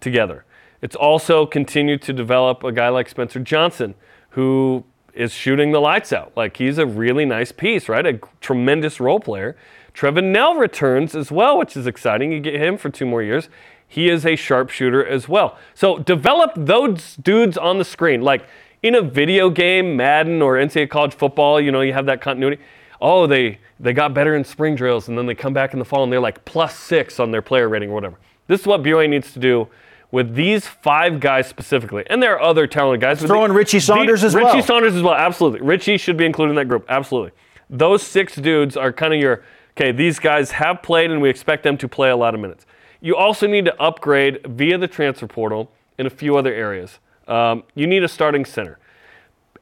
together. 0.00 0.44
It's 0.82 0.96
also 0.96 1.46
continued 1.46 2.02
to 2.02 2.12
develop 2.12 2.64
a 2.64 2.72
guy 2.72 2.88
like 2.88 3.08
Spencer 3.08 3.40
Johnson, 3.40 3.94
who 4.30 4.84
is 5.14 5.32
shooting 5.32 5.70
the 5.70 5.80
lights 5.80 6.12
out. 6.12 6.32
Like 6.36 6.56
he's 6.56 6.78
a 6.78 6.86
really 6.86 7.24
nice 7.24 7.52
piece, 7.52 7.88
right? 7.88 8.04
A 8.04 8.20
tremendous 8.40 9.00
role 9.00 9.20
player. 9.20 9.56
Trevin 9.94 10.32
Knell 10.32 10.56
returns 10.56 11.14
as 11.14 11.30
well, 11.30 11.56
which 11.56 11.76
is 11.76 11.86
exciting. 11.86 12.32
You 12.32 12.40
get 12.40 12.54
him 12.54 12.76
for 12.76 12.90
two 12.90 13.06
more 13.06 13.22
years. 13.22 13.48
He 13.88 14.08
is 14.08 14.26
a 14.26 14.34
sharpshooter 14.34 15.04
as 15.06 15.28
well. 15.28 15.56
So 15.74 15.98
develop 15.98 16.52
those 16.56 17.16
dudes 17.16 17.56
on 17.56 17.78
the 17.78 17.84
screen. 17.84 18.20
Like 18.20 18.46
in 18.82 18.94
a 18.94 19.02
video 19.02 19.50
game, 19.50 19.96
Madden 19.96 20.42
or 20.42 20.54
NCAA 20.54 20.88
college 20.90 21.14
football, 21.14 21.60
you 21.60 21.72
know, 21.72 21.80
you 21.80 21.92
have 21.92 22.06
that 22.06 22.20
continuity. 22.20 22.62
Oh, 23.00 23.26
they 23.26 23.58
they 23.78 23.92
got 23.92 24.14
better 24.14 24.34
in 24.34 24.44
spring 24.44 24.74
drills, 24.74 25.08
and 25.08 25.18
then 25.18 25.26
they 25.26 25.34
come 25.34 25.52
back 25.52 25.72
in 25.72 25.78
the 25.78 25.84
fall 25.84 26.02
and 26.02 26.12
they're 26.12 26.20
like 26.20 26.44
plus 26.44 26.76
six 26.76 27.20
on 27.20 27.30
their 27.30 27.42
player 27.42 27.68
rating 27.68 27.90
or 27.90 27.94
whatever. 27.94 28.18
This 28.46 28.60
is 28.60 28.66
what 28.66 28.82
BYU 28.82 29.08
needs 29.08 29.32
to 29.32 29.38
do 29.38 29.68
with 30.12 30.34
these 30.34 30.66
five 30.66 31.20
guys 31.20 31.46
specifically, 31.46 32.04
and 32.08 32.22
there 32.22 32.34
are 32.34 32.40
other 32.40 32.66
talented 32.66 33.00
guys. 33.00 33.20
Throw 33.20 33.44
in 33.44 33.52
Richie 33.52 33.80
Saunders 33.80 34.20
the, 34.20 34.28
as 34.28 34.34
Richie 34.34 34.44
well. 34.44 34.54
Richie 34.54 34.66
Saunders 34.66 34.94
as 34.94 35.02
well, 35.02 35.14
absolutely. 35.14 35.60
Richie 35.60 35.98
should 35.98 36.16
be 36.16 36.24
included 36.24 36.50
in 36.50 36.56
that 36.56 36.68
group, 36.68 36.86
absolutely. 36.88 37.32
Those 37.68 38.02
six 38.02 38.36
dudes 38.36 38.76
are 38.76 38.92
kind 38.92 39.12
of 39.12 39.20
your 39.20 39.42
okay. 39.76 39.92
These 39.92 40.18
guys 40.18 40.52
have 40.52 40.82
played, 40.82 41.10
and 41.10 41.20
we 41.20 41.28
expect 41.28 41.64
them 41.64 41.76
to 41.78 41.88
play 41.88 42.10
a 42.10 42.16
lot 42.16 42.34
of 42.34 42.40
minutes. 42.40 42.64
You 43.00 43.16
also 43.16 43.46
need 43.46 43.64
to 43.66 43.82
upgrade 43.82 44.46
via 44.46 44.78
the 44.78 44.88
transfer 44.88 45.26
portal 45.26 45.70
in 45.98 46.06
a 46.06 46.10
few 46.10 46.36
other 46.36 46.54
areas. 46.54 46.98
Um, 47.28 47.64
you 47.74 47.86
need 47.86 48.02
a 48.04 48.08
starting 48.08 48.44
center. 48.44 48.78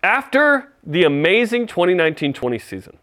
After 0.03 0.73
the 0.85 1.05
amazing 1.05 1.67
2019-20 1.67 2.61
season, 2.61 2.99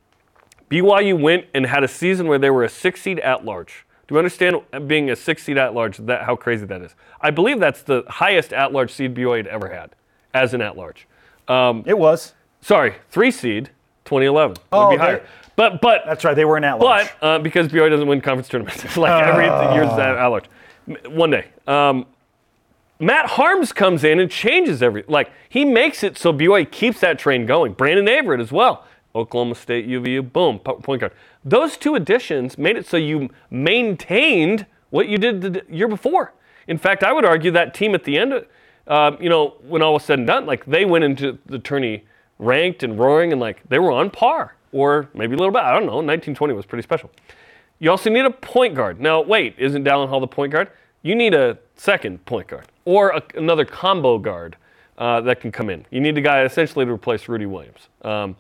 BYU 0.70 1.20
went 1.20 1.46
and 1.54 1.66
had 1.66 1.84
a 1.84 1.88
season 1.88 2.28
where 2.28 2.38
they 2.38 2.50
were 2.50 2.64
a 2.64 2.70
six 2.70 3.02
seed 3.02 3.20
at 3.20 3.44
large. 3.44 3.86
Do 4.08 4.16
you 4.16 4.20
understand 4.20 4.58
being 4.88 5.10
a 5.10 5.16
six 5.16 5.44
seed 5.44 5.58
at 5.58 5.74
large? 5.74 5.98
That 5.98 6.24
how 6.24 6.36
crazy 6.36 6.66
that 6.68 6.82
is. 6.82 6.96
I 7.22 7.32
believe 7.32 7.60
that's 7.60 7.82
the 7.82 8.04
highest 8.08 8.54
at 8.54 8.72
large 8.72 8.92
seed 8.92 9.16
BYU 9.16 9.38
had 9.38 9.48
ever 9.48 9.70
had 9.70 9.92
as 10.34 10.54
an 10.54 10.62
at 10.62 10.78
large. 10.78 11.08
Um, 11.48 11.84
it 11.88 11.98
was. 11.98 12.34
Sorry, 12.62 12.96
three 13.10 13.32
seed, 13.32 13.72
2011 14.06 14.58
Oh, 14.72 14.88
would 14.90 14.96
be 14.96 14.98
higher. 15.00 15.26
But 15.56 15.82
but 15.82 16.04
That's 16.06 16.24
right. 16.24 16.36
They 16.36 16.46
were 16.46 16.58
an 16.58 16.64
at 16.64 16.80
large. 16.80 17.10
but 17.20 17.26
uh, 17.26 17.40
because 17.40 17.68
BYU 17.68 17.90
doesn't 17.90 18.08
win 18.08 18.22
conference 18.22 18.48
tournaments, 18.48 18.84
like 18.98 19.24
every 19.24 19.46
year's 19.76 19.90
at 19.90 20.28
large. 20.28 20.46
One 21.08 21.32
day, 21.32 21.48
um, 21.68 22.06
Matt 23.02 23.32
Haarms 23.32 23.74
comes 23.74 24.04
in 24.04 24.20
and 24.20 24.30
changes 24.30 24.84
every. 24.84 25.04
Like 25.08 25.32
he 25.50 25.66
makes 25.66 26.04
it 26.04 26.20
so 26.20 26.32
BYU 26.32 26.70
keeps 26.70 27.00
that 27.00 27.18
train 27.18 27.48
going. 27.48 27.74
Brandon 27.74 28.08
Averette 28.08 28.40
as 28.40 28.52
well. 28.52 28.86
Oklahoma 29.16 29.56
State, 29.56 29.88
UVU, 29.88 30.32
boom, 30.32 30.60
point 30.60 31.02
guard. 31.02 31.12
Those 31.44 31.78
two 31.78 31.96
additions 31.96 32.60
made 32.60 32.78
it 32.78 32.86
so 32.86 32.98
you 32.98 33.30
maintained 33.50 34.68
what 34.92 35.08
you 35.08 35.18
did 35.18 35.42
the 35.42 35.64
year 35.68 35.88
before. 35.88 36.34
In 36.68 36.78
fact, 36.78 37.04
I 37.04 37.12
would 37.12 37.26
argue 37.26 37.50
that 37.52 37.74
team 37.74 37.96
at 37.96 38.04
the 38.04 38.20
end, 38.20 38.46
uh, 38.86 39.18
you 39.20 39.30
know, 39.30 39.56
when 39.68 39.82
all 39.82 39.94
was 39.94 40.04
said 40.04 40.20
and 40.20 40.28
done, 40.28 40.46
like 40.46 40.64
they 40.66 40.86
went 40.86 41.04
into 41.04 41.40
the 41.48 41.58
tourney 41.58 42.06
ranked 42.38 42.84
and 42.84 43.00
roaring 43.00 43.32
and 43.32 43.42
like 43.42 43.68
they 43.68 43.80
were 43.80 43.92
on 43.92 44.12
par 44.12 44.56
or 44.72 45.10
maybe 45.16 45.34
a 45.34 45.38
little 45.38 45.52
bit. 45.52 45.64
I 45.64 45.74
don't 45.74 45.88
know. 45.88 45.96
1920 45.96 46.54
was 46.54 46.68
pretty 46.68 46.84
special. 46.84 47.10
You 47.80 47.90
also 47.90 48.12
need 48.12 48.26
a 48.26 48.30
point 48.30 48.76
guard. 48.76 49.02
Now, 49.02 49.22
wait, 49.22 49.56
isn't 49.58 49.84
Dallin 49.84 50.08
Hall 50.08 50.20
the 50.20 50.28
point 50.28 50.52
guard? 50.52 50.70
You 51.02 51.16
need 51.16 51.34
a 51.34 51.58
second 51.76 52.26
point 52.26 52.48
guard 52.48 52.68
or 52.86 53.10
a, 53.10 53.24
another 53.36 53.66
combo 53.66 54.18
guard 54.18 54.56
uh, 54.98 55.22
that 55.22 55.40
can 55.40 55.52
come 55.52 55.70
in. 55.70 55.86
You 55.90 56.00
need 56.00 56.18
a 56.18 56.22
guy 56.22 56.44
essentially 56.44 56.86
to 56.86 56.92
replace 56.92 57.28
Rudy 57.28 57.46
Williams. 57.46 57.90
Um, 58.04 58.36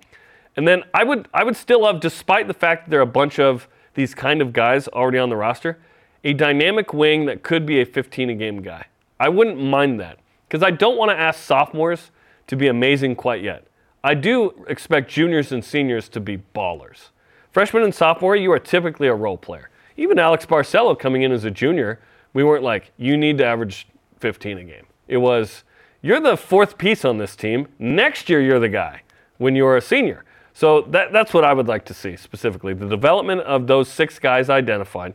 and 0.55 0.67
then 0.67 0.83
I 0.93 1.03
would 1.03 1.27
I 1.33 1.43
would 1.43 1.55
still 1.55 1.81
love, 1.81 1.99
despite 1.99 2.47
the 2.47 2.53
fact 2.53 2.85
that 2.85 2.91
there 2.91 2.99
are 2.99 3.03
a 3.03 3.07
bunch 3.07 3.39
of 3.39 3.67
these 3.93 4.13
kind 4.13 4.41
of 4.41 4.53
guys 4.53 4.87
already 4.87 5.17
on 5.17 5.29
the 5.29 5.35
roster, 5.35 5.79
a 6.23 6.33
dynamic 6.33 6.93
wing 6.93 7.25
that 7.25 7.43
could 7.43 7.65
be 7.65 7.81
a 7.81 7.85
15 7.85 8.29
a 8.29 8.35
game 8.35 8.61
guy. 8.61 8.85
I 9.19 9.29
wouldn't 9.29 9.59
mind 9.59 9.99
that 9.99 10.19
because 10.47 10.63
I 10.63 10.71
don't 10.71 10.97
want 10.97 11.09
to 11.09 11.17
ask 11.17 11.39
sophomores 11.39 12.11
to 12.47 12.55
be 12.55 12.67
amazing 12.67 13.15
quite 13.15 13.41
yet. 13.41 13.65
I 14.03 14.13
do 14.15 14.65
expect 14.67 15.09
juniors 15.09 15.51
and 15.51 15.63
seniors 15.63 16.09
to 16.09 16.19
be 16.19 16.37
ballers. 16.55 17.09
Freshman 17.51 17.83
and 17.83 17.93
sophomore, 17.93 18.35
you 18.35 18.51
are 18.51 18.59
typically 18.59 19.07
a 19.07 19.13
role 19.13 19.37
player. 19.37 19.69
Even 19.97 20.17
Alex 20.17 20.45
Barcelo 20.45 20.97
coming 20.97 21.21
in 21.21 21.31
as 21.31 21.43
a 21.43 21.51
junior, 21.51 21.99
we 22.33 22.43
weren't 22.43 22.63
like, 22.63 22.91
you 22.97 23.17
need 23.17 23.37
to 23.39 23.45
average 23.45 23.87
15 24.19 24.57
a 24.57 24.63
game. 24.63 24.85
It 25.07 25.17
was, 25.17 25.63
you're 26.01 26.19
the 26.19 26.37
fourth 26.37 26.77
piece 26.77 27.03
on 27.03 27.17
this 27.17 27.35
team. 27.35 27.67
Next 27.79 28.29
year, 28.29 28.41
you're 28.41 28.59
the 28.59 28.69
guy 28.69 29.01
when 29.37 29.55
you're 29.55 29.77
a 29.77 29.81
senior. 29.81 30.23
So 30.53 30.81
that, 30.83 31.11
that's 31.11 31.33
what 31.33 31.43
I 31.43 31.53
would 31.53 31.67
like 31.67 31.85
to 31.85 31.93
see 31.93 32.15
specifically 32.15 32.73
the 32.73 32.87
development 32.87 33.41
of 33.41 33.67
those 33.67 33.87
six 33.89 34.19
guys 34.19 34.49
identified, 34.49 35.13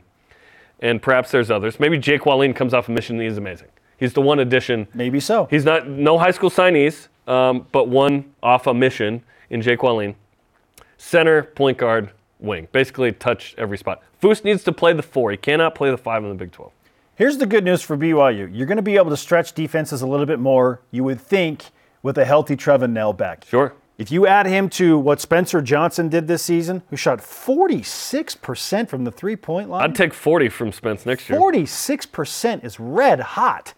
and 0.80 1.00
perhaps 1.00 1.30
there's 1.30 1.50
others. 1.50 1.78
Maybe 1.78 1.98
Jake 1.98 2.26
Wallin 2.26 2.54
comes 2.54 2.74
off 2.74 2.88
a 2.88 2.92
mission 2.92 3.16
and 3.16 3.28
he's 3.28 3.38
amazing. 3.38 3.68
He's 3.98 4.12
the 4.12 4.20
one 4.20 4.40
addition. 4.40 4.88
Maybe 4.94 5.20
so. 5.20 5.46
He's 5.50 5.64
not 5.64 5.88
no 5.88 6.18
high 6.18 6.30
school 6.30 6.50
signees, 6.50 7.08
um, 7.26 7.66
but 7.72 7.88
one 7.88 8.32
off 8.42 8.66
a 8.66 8.74
mission 8.74 9.22
in 9.48 9.62
Jake 9.62 9.82
Wallin. 9.82 10.14
Center, 10.98 11.44
point 11.44 11.78
guard, 11.78 12.10
wing. 12.38 12.68
Basically, 12.72 13.12
touch 13.12 13.54
every 13.56 13.78
spot. 13.78 14.02
Foose 14.20 14.44
needs 14.44 14.64
to 14.64 14.72
play 14.72 14.92
the 14.92 15.02
four. 15.02 15.30
He 15.30 15.36
cannot 15.36 15.74
play 15.74 15.90
the 15.90 15.98
five 15.98 16.22
in 16.22 16.28
the 16.28 16.34
Big 16.34 16.52
12. 16.52 16.72
Here's 17.16 17.38
the 17.38 17.46
good 17.46 17.64
news 17.64 17.80
for 17.80 17.96
BYU. 17.96 18.50
You're 18.52 18.66
going 18.66 18.76
to 18.76 18.82
be 18.82 18.96
able 18.96 19.08
to 19.08 19.16
stretch 19.16 19.54
defenses 19.54 20.02
a 20.02 20.06
little 20.06 20.26
bit 20.26 20.38
more, 20.38 20.82
you 20.90 21.02
would 21.04 21.18
think, 21.18 21.64
with 22.02 22.18
a 22.18 22.26
healthy 22.26 22.56
Trevin 22.56 22.90
Knell 22.90 23.14
back. 23.14 23.46
Sure. 23.48 23.72
If 23.96 24.12
you 24.12 24.26
add 24.26 24.44
him 24.44 24.68
to 24.70 24.98
what 24.98 25.22
Spencer 25.22 25.62
Johnson 25.62 26.10
did 26.10 26.28
this 26.28 26.42
season, 26.42 26.82
who 26.90 26.96
shot 26.96 27.20
46% 27.20 28.88
from 28.88 29.04
the 29.04 29.10
three 29.10 29.36
point 29.36 29.70
line, 29.70 29.82
I'd 29.82 29.94
take 29.94 30.12
40 30.12 30.50
from 30.50 30.72
Spence 30.72 31.06
next 31.06 31.30
year. 31.30 31.38
46% 31.38 32.62
is 32.62 32.78
red 32.78 33.20
hot. 33.20 33.72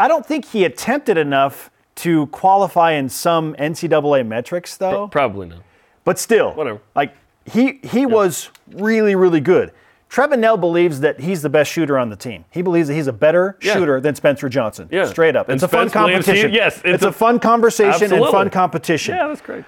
I 0.00 0.08
don't 0.08 0.24
think 0.24 0.46
he 0.46 0.64
attempted 0.64 1.18
enough 1.18 1.70
to 1.96 2.28
qualify 2.28 2.92
in 2.92 3.10
some 3.10 3.54
NCAA 3.56 4.26
metrics, 4.26 4.78
though. 4.78 5.08
Probably 5.08 5.48
not. 5.48 5.58
But 6.04 6.18
still, 6.18 6.54
Whatever. 6.54 6.80
Like 6.96 7.14
he 7.44 7.80
he 7.82 8.06
was 8.06 8.48
really 8.70 9.14
really 9.14 9.40
good. 9.40 9.72
Trevin 10.10 10.38
Knell 10.38 10.56
believes 10.56 11.00
that 11.00 11.20
he's 11.20 11.42
the 11.42 11.50
best 11.50 11.70
shooter 11.70 11.98
on 11.98 12.08
the 12.08 12.16
team. 12.16 12.44
He 12.50 12.62
believes 12.62 12.88
that 12.88 12.94
he's 12.94 13.06
a 13.08 13.12
better 13.12 13.58
Yeah. 13.60 13.74
shooter 13.74 14.00
than 14.00 14.14
Spencer 14.14 14.48
Johnson. 14.48 14.88
Yeah. 14.90 15.04
Straight 15.06 15.36
up. 15.36 15.48
And 15.48 15.54
It's 15.56 15.62
a 15.62 15.68
fun 15.68 15.88
Spence 15.90 16.06
he- 16.06 16.12
competition. 16.14 16.52
yes, 16.52 16.76
it's, 16.78 16.84
it's 16.86 17.04
a, 17.04 17.08
a- 17.08 17.12
fun 17.12 17.38
conversation 17.38 18.12
and 18.12 18.24
fun 18.26 18.48
competition. 18.50 19.14
Yeah, 19.16 19.28
that's 19.28 19.42
great. 19.42 19.64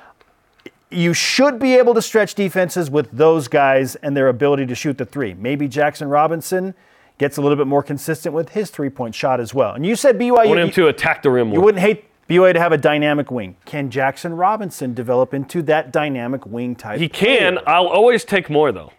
You 0.90 1.12
should 1.14 1.58
be 1.58 1.76
able 1.76 1.94
to 1.94 2.02
stretch 2.02 2.34
defenses 2.34 2.90
with 2.90 3.10
those 3.12 3.46
guys 3.48 3.94
and 3.96 4.16
their 4.16 4.28
ability 4.28 4.66
to 4.66 4.74
shoot 4.74 4.98
the 4.98 5.04
three. 5.04 5.34
Maybe 5.34 5.68
Jackson 5.68 6.08
Robinson 6.08 6.74
gets 7.18 7.36
a 7.36 7.42
little 7.42 7.56
bit 7.56 7.66
more 7.68 7.82
consistent 7.82 8.34
with 8.34 8.48
his 8.50 8.70
three-point 8.70 9.14
shot 9.14 9.38
as 9.40 9.54
well. 9.54 9.74
And 9.74 9.84
you 9.86 9.94
said 9.94 10.18
BYU 10.18 10.38
I 10.38 10.46
want 10.46 10.58
him 10.58 10.66
you- 10.68 10.72
to 10.72 10.88
attack 10.88 11.22
the 11.22 11.30
rim 11.30 11.48
more. 11.48 11.58
you 11.58 11.60
wouldn't 11.60 11.82
hate 11.82 12.04
BYU 12.28 12.54
to 12.54 12.58
have 12.60 12.72
a 12.72 12.78
dynamic 12.78 13.30
wing. 13.30 13.56
Can 13.66 13.90
Jackson 13.90 14.34
Robinson 14.34 14.94
develop 14.94 15.34
into 15.34 15.62
that 15.62 15.92
dynamic 15.92 16.46
wing 16.46 16.74
type? 16.74 16.98
He 16.98 17.08
can. 17.08 17.54
player? 17.56 17.68
I'll 17.68 17.86
always 17.88 18.24
take 18.24 18.48
more 18.50 18.72
though. 18.72 18.90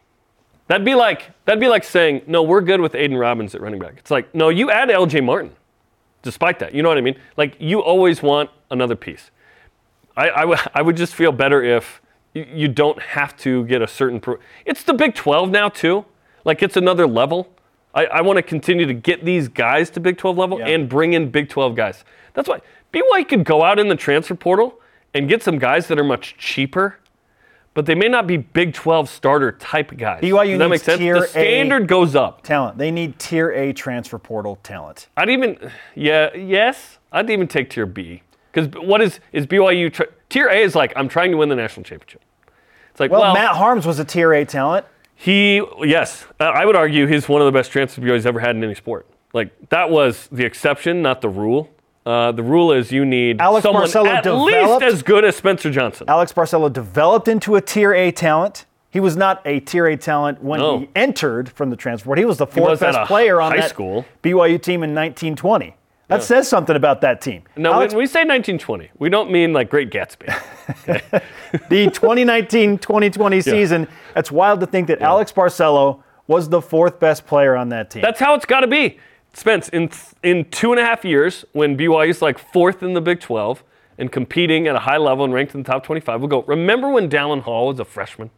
That'd 0.71 0.85
be 0.85 0.95
like 0.95 1.31
that'd 1.43 1.59
be 1.59 1.67
like 1.67 1.83
saying, 1.83 2.21
no, 2.27 2.43
we're 2.43 2.61
good 2.61 2.79
with 2.79 2.95
Aidan 2.95 3.17
Robbins 3.17 3.53
at 3.53 3.59
running 3.59 3.77
back. 3.81 3.95
It's 3.97 4.09
like, 4.09 4.33
no, 4.33 4.47
you 4.47 4.71
add 4.71 4.89
L.J. 4.89 5.19
Martin. 5.19 5.51
Despite 6.21 6.59
that, 6.59 6.73
you 6.73 6.81
know 6.81 6.87
what 6.87 6.97
I 6.97 7.01
mean? 7.01 7.19
Like 7.35 7.57
you 7.59 7.81
always 7.81 8.23
want 8.23 8.49
another 8.69 8.95
piece. 8.95 9.31
I, 10.15 10.29
I, 10.29 10.39
w- 10.41 10.57
I 10.73 10.81
would 10.81 10.95
just 10.95 11.13
feel 11.13 11.33
better 11.33 11.61
if 11.61 12.01
you, 12.33 12.47
you 12.53 12.67
don't 12.69 13.01
have 13.01 13.35
to 13.39 13.65
get 13.65 13.81
a 13.81 13.87
certain. 13.87 14.21
Pro- 14.21 14.39
it's 14.65 14.83
the 14.83 14.93
Big 14.93 15.13
12 15.13 15.49
now 15.51 15.67
too. 15.67 16.05
Like 16.45 16.63
it's 16.63 16.77
another 16.77 17.05
level. 17.05 17.49
I, 17.93 18.05
I 18.05 18.21
want 18.21 18.37
to 18.37 18.41
continue 18.41 18.85
to 18.85 18.93
get 18.93 19.25
these 19.25 19.49
guys 19.49 19.89
to 19.89 19.99
Big 19.99 20.17
12 20.17 20.37
level 20.37 20.59
Yeah. 20.59 20.67
and 20.69 20.87
bring 20.87 21.11
in 21.11 21.31
Big 21.31 21.49
12 21.49 21.75
guys. 21.75 22.05
That's 22.33 22.47
why 22.47 22.61
BYU 22.93 23.27
could 23.27 23.43
go 23.43 23.61
out 23.61 23.77
in 23.77 23.89
the 23.89 23.97
transfer 23.97 24.35
portal 24.35 24.79
and 25.13 25.27
get 25.27 25.43
some 25.43 25.59
guys 25.59 25.89
that 25.89 25.99
are 25.99 26.03
much 26.05 26.37
cheaper 26.37 26.97
but 27.73 27.85
they 27.85 27.95
may 27.95 28.07
not 28.07 28.27
be 28.27 28.37
Big 28.37 28.73
12 28.73 29.09
starter 29.09 29.51
type 29.53 29.95
guys. 29.97 30.21
BYU 30.21 30.51
Does 30.51 30.59
that 30.59 30.69
make 30.69 30.71
needs 30.71 30.83
sense? 30.83 30.99
tier 30.99 31.19
the 31.19 31.25
A- 31.25 31.27
standard 31.27 31.87
goes 31.87 32.15
up. 32.15 32.41
talent. 32.43 32.77
They 32.77 32.91
need 32.91 33.17
tier 33.19 33.51
A 33.51 33.73
transfer 33.73 34.17
portal 34.19 34.57
talent. 34.63 35.07
I'd 35.15 35.29
even, 35.29 35.57
yeah, 35.95 36.35
yes, 36.35 36.99
I'd 37.11 37.29
even 37.29 37.47
take 37.47 37.69
tier 37.69 37.85
B. 37.85 38.23
Because 38.51 38.67
what 38.85 39.01
is, 39.01 39.19
is 39.31 39.45
BYU, 39.47 40.05
tier 40.29 40.47
A 40.49 40.57
is 40.61 40.75
like, 40.75 40.91
I'm 40.97 41.07
trying 41.07 41.31
to 41.31 41.37
win 41.37 41.47
the 41.49 41.55
national 41.55 41.83
championship. 41.85 42.21
It's 42.89 42.99
like, 42.99 43.09
Well, 43.11 43.21
well, 43.21 43.33
Matt 43.33 43.55
Haarms 43.55 43.85
was 43.85 43.99
a 43.99 44.05
tier 44.05 44.33
A 44.33 44.43
talent. 44.43 44.85
he, 45.15 45.61
yes, 45.79 46.25
I 46.41 46.65
would 46.65 46.75
argue 46.75 47.07
he's 47.07 47.29
one 47.29 47.41
of 47.41 47.45
the 47.45 47.51
best 47.57 47.71
transfer 47.71 48.01
BYU's 48.01 48.25
ever 48.25 48.39
had 48.41 48.55
in 48.57 48.63
any 48.63 48.75
sport. 48.75 49.07
Like, 49.33 49.69
that 49.69 49.89
was 49.89 50.27
the 50.29 50.43
exception, 50.43 51.01
not 51.01 51.21
the 51.21 51.29
rule. 51.29 51.69
Uh, 52.05 52.31
the 52.31 52.41
rule 52.43 52.71
is 52.71 52.91
you 52.91 53.05
need 53.05 53.39
Alex 53.39 53.63
someone 53.63 53.83
Barcelo 53.83 54.07
at 54.07 54.23
developed- 54.23 54.81
least 54.81 54.93
as 54.95 55.03
good 55.03 55.23
as 55.23 55.35
Spencer 55.35 55.69
Johnson. 55.69 56.05
Alex 56.09 56.33
Barcelo 56.33 56.71
developed 56.71 57.27
into 57.27 57.55
a 57.55 57.61
tier 57.61 57.93
A 57.93 58.11
talent. 58.11 58.65
He 58.89 58.99
was 58.99 59.15
not 59.15 59.41
a 59.45 59.59
tier 59.61 59.85
A 59.87 59.95
talent 59.95 60.43
when 60.43 60.59
No. 60.59 60.79
he 60.79 60.89
entered 60.95 61.49
from 61.49 61.69
the 61.69 61.75
transfer. 61.75 62.13
He 62.15 62.25
was 62.25 62.37
the 62.37 62.47
fourth 62.47 62.69
was 62.71 62.81
at 62.81 62.93
best 62.93 62.99
a 63.03 63.05
player 63.05 63.39
on 63.39 63.51
high 63.51 63.61
that 63.61 63.69
school. 63.69 64.05
BYU 64.23 64.57
team 64.61 64.83
in 64.83 64.93
1920. 64.95 65.75
That 66.07 66.23
says 66.23 66.45
something 66.49 66.75
about 66.75 66.99
that 67.01 67.21
team. 67.21 67.43
no, 67.55 67.71
Alex, 67.71 67.93
when 67.93 67.99
we 67.99 68.05
say 68.05 68.19
1920, 68.25 68.89
we 68.99 69.07
don't 69.07 69.31
mean 69.31 69.53
like 69.53 69.69
Great 69.69 69.89
Gatsby. 69.91 70.27
the 71.69 71.87
2019-2020 71.87 73.43
season, 73.43 73.87
it's 74.15 74.29
wild 74.29 74.59
to 74.59 74.65
think 74.65 74.87
that 74.87 75.01
Alex 75.01 75.31
Barcelo 75.31 76.01
was 76.27 76.49
the 76.49 76.61
fourth 76.61 76.99
best 76.99 77.25
player 77.25 77.55
on 77.55 77.69
that 77.69 77.89
team. 77.91 78.01
That's 78.01 78.19
how 78.19 78.33
it's 78.35 78.45
got 78.45 78.61
to 78.61 78.67
be. 78.67 78.99
Spence, 79.33 79.69
in 79.69 79.89
in 80.23 80.45
two 80.45 80.71
and 80.71 80.79
a 80.79 80.85
half 80.85 81.05
years, 81.05 81.45
when 81.53 81.77
BYU's 81.77 82.21
like 82.21 82.37
fourth 82.37 82.83
in 82.83 82.93
the 82.93 83.01
Big 83.01 83.19
12 83.19 83.63
and 83.97 84.11
competing 84.11 84.67
at 84.67 84.75
a 84.75 84.79
high 84.79 84.97
level 84.97 85.23
and 85.23 85.33
ranked 85.33 85.55
in 85.55 85.63
the 85.63 85.71
top 85.71 85.83
25, 85.83 86.19
we'll 86.19 86.27
go. 86.27 86.43
Remember 86.43 86.89
when 86.89 87.09
Dallin 87.09 87.41
Hall 87.41 87.67
was 87.67 87.79
a 87.79 87.85
freshman, 87.85 88.29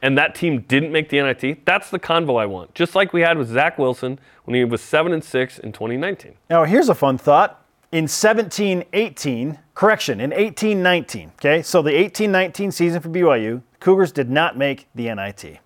and 0.00 0.16
that 0.16 0.34
team 0.34 0.60
didn't 0.62 0.92
make 0.92 1.08
the 1.08 1.20
NIT? 1.20 1.64
That's 1.64 1.90
the 1.90 1.98
convo 1.98 2.40
I 2.40 2.46
want. 2.46 2.74
Just 2.74 2.94
like 2.94 3.12
we 3.12 3.22
had 3.22 3.36
with 3.36 3.48
Zach 3.48 3.78
Wilson 3.78 4.18
when 4.44 4.54
he 4.54 4.64
was 4.64 4.80
seven 4.80 5.12
and 5.12 5.24
six 5.24 5.58
in 5.58 5.72
2019. 5.72 6.34
Now, 6.48 6.64
here's 6.64 6.88
a 6.88 6.94
fun 6.94 7.18
thought. 7.18 7.64
In 7.90 8.06
17 8.06 8.84
18, 8.92 9.58
correction, 9.74 10.20
in 10.20 10.32
18 10.32 10.82
19, 10.82 11.32
okay, 11.36 11.62
so 11.62 11.80
the 11.82 11.94
18 11.94 12.30
19 12.30 12.70
season 12.70 13.00
for 13.00 13.08
BYU, 13.08 13.62
Cougars 13.80 14.12
did 14.12 14.30
not 14.30 14.56
make 14.58 14.86
the 14.94 15.12
NIT. 15.12 15.58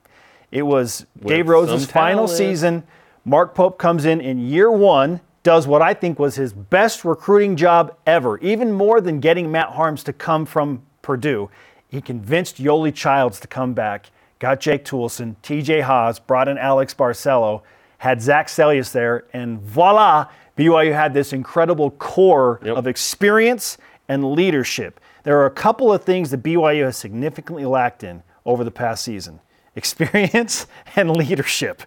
It 0.53 0.63
was 0.63 1.07
Dave 1.25 1.49
Rose's 1.49 1.91
final 1.91 2.29
season. 2.29 2.85
Mark 3.25 3.55
Pope 3.55 3.79
comes 3.79 4.05
in 4.05 4.21
in 4.21 4.39
year 4.39 4.71
one, 4.71 5.21
does 5.43 5.67
what 5.67 5.83
I 5.83 5.95
think 5.95 6.19
was 6.19 6.37
his 6.37 6.53
best 6.53 7.05
recruiting 7.05 7.57
job 7.57 7.97
ever, 8.07 8.39
even 8.39 8.73
more 8.73 9.01
than 9.01 9.21
getting 9.21 9.51
Matt 9.51 9.71
Haarms 9.71 10.05
to 10.05 10.13
come 10.13 10.45
from 10.47 10.83
Purdue. 11.03 11.51
He 11.89 12.01
convinced 12.01 12.57
Yoeli 12.63 12.95
Childs 12.95 13.39
to 13.41 13.49
come 13.49 13.75
back, 13.75 14.11
got 14.39 14.61
Jake 14.61 14.85
Toolson, 14.85 15.37
TJ 15.43 15.83
Haws, 15.83 16.19
brought 16.19 16.49
in 16.49 16.59
Alex 16.59 16.95
Barcelo, 16.95 17.63
had 17.99 18.21
Zach 18.23 18.49
Seljaas 18.49 18.93
there, 18.93 19.25
and 19.33 19.61
voila, 19.61 20.27
BYU 20.57 20.93
had 20.93 21.15
this 21.15 21.33
incredible 21.33 21.91
core 21.93 22.61
Yep. 22.65 22.77
of 22.77 22.87
experience 22.87 23.79
and 24.09 24.33
leadership. 24.33 25.01
There 25.23 25.39
are 25.39 25.47
a 25.47 25.51
couple 25.51 25.93
of 25.93 26.03
things 26.03 26.31
that 26.31 26.43
BYU 26.43 26.85
has 26.85 26.97
significantly 26.97 27.65
lacked 27.65 28.03
in 28.03 28.23
over 28.45 28.65
the 28.65 28.71
past 28.73 29.05
season 29.05 29.41
experience 29.77 30.67
and 30.97 31.17
leadership. 31.17 31.83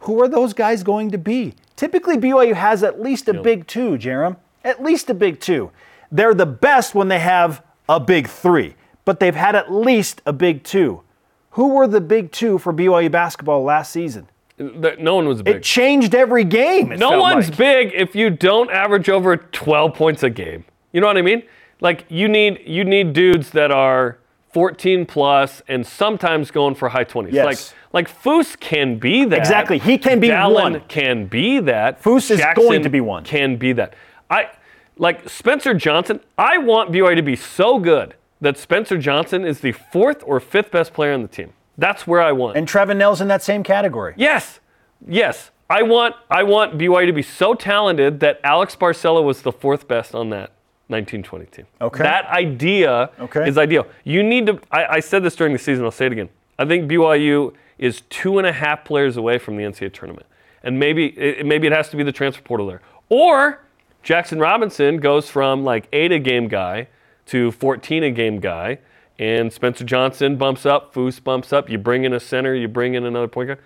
Who 0.00 0.20
are 0.22 0.28
those 0.28 0.52
guys 0.52 0.82
going 0.82 1.10
to 1.10 1.18
be? 1.18 1.54
Typically, 1.76 2.16
BYU 2.16 2.54
has 2.54 2.82
at 2.82 3.00
least 3.00 3.28
a 3.28 3.34
big 3.34 3.66
two, 3.66 3.90
Jarom. 3.92 4.36
At 4.64 4.82
least 4.82 5.10
a 5.10 5.14
big 5.14 5.40
two. 5.40 5.70
They're 6.10 6.34
the 6.34 6.46
best 6.46 6.94
when 6.94 7.08
they 7.08 7.18
have 7.18 7.62
a 7.88 8.00
big 8.00 8.28
three, 8.28 8.74
but 9.04 9.20
they've 9.20 9.34
had 9.34 9.54
at 9.54 9.72
least 9.72 10.22
a 10.26 10.32
big 10.32 10.64
two. 10.64 11.02
Who 11.52 11.74
were 11.74 11.86
the 11.86 12.00
big 12.00 12.32
two 12.32 12.58
for 12.58 12.72
BYU 12.72 13.10
basketball 13.10 13.62
last 13.62 13.92
season? 13.92 14.28
No 14.58 15.14
one 15.14 15.28
was 15.28 15.42
big. 15.42 15.56
It 15.56 15.62
changed 15.62 16.14
every 16.14 16.44
game. 16.44 16.88
No 16.90 17.20
one's 17.20 17.48
like. 17.48 17.58
big 17.58 17.92
if 17.94 18.16
you 18.16 18.30
don't 18.30 18.70
average 18.70 19.08
over 19.08 19.36
12 19.36 19.94
points 19.94 20.22
a 20.22 20.30
game. 20.30 20.64
You 20.92 21.00
know 21.00 21.06
what 21.06 21.16
I 21.16 21.22
mean? 21.22 21.42
Like 21.80 22.04
you 22.08 22.28
need 22.28 22.62
you 22.66 22.84
need 22.84 23.12
dudes 23.12 23.50
that 23.50 23.70
are 23.70 24.18
14 24.52 25.06
plus 25.06 25.62
and 25.68 25.86
sometimes 25.86 26.50
going 26.50 26.74
for 26.74 26.88
high 26.88 27.04
20s. 27.04 27.32
Yes. 27.32 27.44
Like 27.44 27.58
like 27.92 28.22
Foose 28.22 28.58
can 28.58 28.98
be 28.98 29.24
that. 29.24 29.38
Exactly. 29.38 29.78
He 29.78 29.98
can 29.98 30.20
be 30.20 30.28
Dallin 30.28 30.52
one. 30.52 30.80
can 30.88 31.26
be 31.26 31.58
that. 31.60 32.02
Foose 32.02 32.30
is 32.30 32.42
going 32.54 32.82
to 32.82 32.88
be 32.88 33.00
one. 33.00 33.24
Can 33.24 33.56
be 33.56 33.72
that. 33.74 33.94
I 34.30 34.50
like 34.96 35.28
Spencer 35.28 35.74
Johnson. 35.74 36.20
I 36.36 36.58
want 36.58 36.92
BYU 36.92 37.16
to 37.16 37.22
be 37.22 37.36
so 37.36 37.78
good 37.78 38.14
that 38.40 38.58
Spencer 38.58 38.98
Johnson 38.98 39.44
is 39.44 39.60
the 39.60 39.72
fourth 39.72 40.22
or 40.26 40.40
fifth 40.40 40.70
best 40.70 40.92
player 40.92 41.12
on 41.12 41.22
the 41.22 41.28
team. 41.28 41.52
That's 41.76 42.06
where 42.06 42.20
I 42.20 42.32
want. 42.32 42.56
And 42.56 42.66
Trevin 42.66 42.96
Knell's 42.96 43.20
in 43.20 43.28
that 43.28 43.42
same 43.42 43.62
category. 43.62 44.14
Yes, 44.16 44.60
yes. 45.06 45.50
I 45.70 45.82
want 45.82 46.16
I 46.30 46.42
want 46.42 46.78
BYU 46.78 47.06
to 47.06 47.12
be 47.12 47.22
so 47.22 47.54
talented 47.54 48.20
that 48.20 48.40
Alex 48.42 48.74
Barcelo 48.74 49.22
was 49.22 49.42
the 49.42 49.52
fourth 49.52 49.86
best 49.86 50.14
on 50.14 50.30
that 50.30 50.52
1920 50.88 51.46
team. 51.46 51.66
Okay. 51.80 52.02
That 52.02 52.26
idea 52.26 53.10
Okay. 53.20 53.48
is 53.48 53.56
ideal. 53.58 53.86
You 54.04 54.22
need 54.22 54.46
to. 54.46 54.60
I, 54.70 54.86
I 54.96 55.00
said 55.00 55.22
this 55.22 55.36
during 55.36 55.52
the 55.52 55.58
season. 55.58 55.84
I'll 55.84 55.90
say 55.90 56.06
it 56.06 56.12
again. 56.12 56.28
I 56.58 56.64
think 56.64 56.90
BYU 56.90 57.54
is 57.78 58.00
two 58.10 58.38
and 58.38 58.46
a 58.46 58.52
half 58.52 58.84
players 58.84 59.16
away 59.16 59.38
from 59.38 59.56
the 59.56 59.62
NCAA 59.62 59.92
tournament, 59.92 60.26
and 60.62 60.78
maybe 60.78 61.06
it, 61.18 61.46
maybe 61.46 61.66
it 61.66 61.72
has 61.72 61.88
to 61.90 61.96
be 61.96 62.02
the 62.02 62.12
transfer 62.12 62.42
portal 62.42 62.66
there, 62.66 62.80
or 63.08 63.60
Jackson 64.02 64.38
Robinson 64.40 64.96
goes 64.98 65.28
from 65.30 65.62
like 65.64 65.88
eight 65.92 66.10
a 66.10 66.18
game 66.18 66.48
guy 66.48 66.88
to 67.26 67.52
14 67.52 68.02
a 68.04 68.10
game 68.10 68.40
guy, 68.40 68.78
and 69.18 69.52
Spencer 69.52 69.84
Johnson 69.84 70.36
bumps 70.36 70.64
up, 70.66 70.94
Foose 70.94 71.22
bumps 71.22 71.52
up. 71.52 71.68
You 71.68 71.76
bring 71.78 72.04
in 72.04 72.14
a 72.14 72.20
center, 72.20 72.54
you 72.54 72.66
bring 72.68 72.94
in 72.94 73.04
another 73.04 73.28
point 73.28 73.48
guard. 73.48 73.58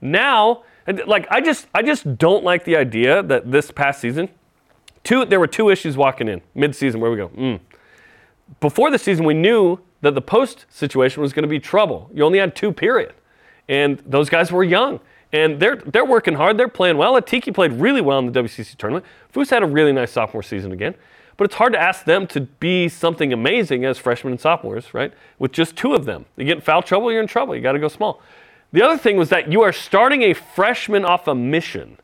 Now, 0.00 0.62
like 1.06 1.26
I 1.30 1.40
just 1.40 1.68
I 1.74 1.82
just 1.82 2.16
don't 2.18 2.42
like 2.42 2.64
the 2.64 2.76
idea 2.76 3.22
that 3.24 3.50
this 3.52 3.70
past 3.70 4.00
season, 4.00 4.30
two 5.04 5.24
there 5.24 5.40
were 5.40 5.46
two 5.46 5.70
issues 5.70 5.96
walking 5.96 6.28
in 6.28 6.40
mid-season 6.54 7.00
where 7.00 7.10
we 7.10 7.16
go. 7.16 7.28
Mm. 7.28 7.60
Before 8.60 8.90
the 8.90 8.98
season, 8.98 9.24
we 9.24 9.34
knew 9.34 9.78
that 10.00 10.14
the 10.14 10.22
post 10.22 10.66
situation 10.68 11.22
was 11.22 11.32
going 11.32 11.42
to 11.44 11.48
be 11.48 11.60
trouble. 11.60 12.10
You 12.12 12.24
only 12.24 12.38
had 12.38 12.56
two 12.56 12.72
period, 12.72 13.14
and 13.68 13.98
those 14.06 14.28
guys 14.28 14.50
were 14.50 14.64
young. 14.64 15.00
And 15.32 15.60
they're 15.60 15.76
they're 15.76 16.04
working 16.04 16.34
hard. 16.34 16.58
They're 16.58 16.66
playing 16.66 16.96
well. 16.96 17.14
Atiki 17.14 17.54
played 17.54 17.72
really 17.74 18.00
well 18.00 18.18
in 18.18 18.30
the 18.30 18.42
WCC 18.42 18.76
tournament. 18.76 19.04
Foose 19.32 19.50
had 19.50 19.62
a 19.62 19.66
really 19.66 19.92
nice 19.92 20.10
sophomore 20.10 20.42
season 20.42 20.72
again. 20.72 20.94
But 21.36 21.44
it's 21.44 21.54
hard 21.54 21.72
to 21.72 21.80
ask 21.80 22.04
them 22.04 22.26
to 22.26 22.42
be 22.42 22.88
something 22.88 23.32
amazing 23.32 23.84
as 23.86 23.96
freshmen 23.96 24.32
and 24.32 24.40
sophomores, 24.40 24.92
right? 24.92 25.10
With 25.38 25.52
just 25.52 25.74
two 25.74 25.94
of 25.94 26.04
them. 26.04 26.26
You 26.36 26.44
get 26.44 26.56
in 26.56 26.60
foul 26.60 26.82
trouble, 26.82 27.10
you're 27.10 27.22
in 27.22 27.28
trouble. 27.28 27.56
You 27.56 27.62
got 27.62 27.72
to 27.72 27.78
go 27.78 27.88
small. 27.88 28.20
The 28.72 28.82
other 28.82 28.98
thing 28.98 29.16
was 29.16 29.30
that 29.30 29.50
you 29.50 29.62
are 29.62 29.72
starting 29.72 30.22
a 30.22 30.34
freshman 30.34 31.04
off 31.04 31.26
a 31.28 31.34
mission. 31.34 31.96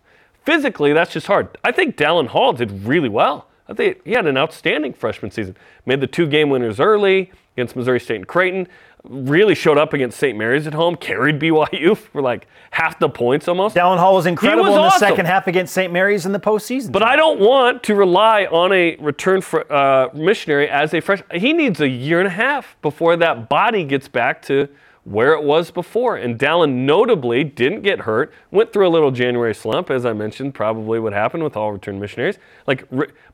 Physically, 0.46 0.92
that's 0.92 1.12
just 1.12 1.26
hard. 1.26 1.48
I 1.64 1.72
think 1.72 1.96
Dallin 1.96 2.28
Hall 2.28 2.52
did 2.52 2.86
really 2.86 3.08
well. 3.08 3.48
I 3.68 3.74
think 3.74 4.00
he 4.04 4.12
had 4.12 4.26
an 4.26 4.36
outstanding 4.36 4.92
freshman 4.92 5.32
season. 5.32 5.56
Made 5.84 6.00
the 6.00 6.06
two 6.06 6.26
game 6.26 6.50
winners 6.50 6.78
early 6.78 7.32
against 7.56 7.74
Missouri 7.74 7.98
State 7.98 8.16
and 8.16 8.28
Creighton. 8.28 8.68
Really 9.02 9.56
showed 9.56 9.76
up 9.76 9.92
against 9.92 10.18
St. 10.18 10.38
Mary's 10.38 10.66
at 10.66 10.74
home. 10.74 10.94
Carried 11.00 11.40
BYU 11.40 11.96
for 11.96 12.22
like 12.22 12.46
half 12.70 12.98
the 13.00 13.08
points 13.08 13.48
almost. 13.48 13.74
Dallin 13.74 13.98
Hall 13.98 14.14
was 14.14 14.26
incredible 14.26 14.62
was 14.64 14.70
in 14.70 14.76
the 14.76 14.82
awesome. 14.82 14.98
second 15.00 15.26
half 15.26 15.48
against 15.48 15.74
St. 15.74 15.92
Mary's 15.92 16.26
in 16.26 16.32
the 16.32 16.40
postseason. 16.40 16.92
But 16.92 17.02
I 17.02 17.16
don't 17.16 17.40
want 17.40 17.82
to 17.84 17.96
rely 17.96 18.44
on 18.44 18.72
a 18.72 18.96
return 18.96 19.40
for, 19.40 19.70
uh, 19.72 20.10
missionary 20.14 20.68
as 20.68 20.94
a 20.94 21.00
fresh. 21.00 21.22
He 21.34 21.52
needs 21.52 21.80
a 21.80 21.88
year 21.88 22.20
and 22.20 22.28
a 22.28 22.30
half 22.30 22.76
before 22.82 23.16
that 23.16 23.48
body 23.48 23.82
gets 23.84 24.06
back 24.06 24.42
to 24.42 24.68
where 25.06 25.34
it 25.34 25.42
was 25.44 25.70
before. 25.70 26.16
And 26.16 26.36
Dallin 26.36 26.84
notably 26.84 27.44
didn't 27.44 27.82
get 27.82 28.00
hurt. 28.00 28.32
Went 28.50 28.72
through 28.72 28.88
a 28.88 28.90
little 28.90 29.12
January 29.12 29.54
slump, 29.54 29.88
as 29.88 30.04
I 30.04 30.12
mentioned, 30.12 30.54
probably 30.54 30.98
what 30.98 31.12
happened 31.12 31.44
with 31.44 31.56
all 31.56 31.72
return 31.72 32.00
missionaries. 32.00 32.38
Like, 32.66 32.84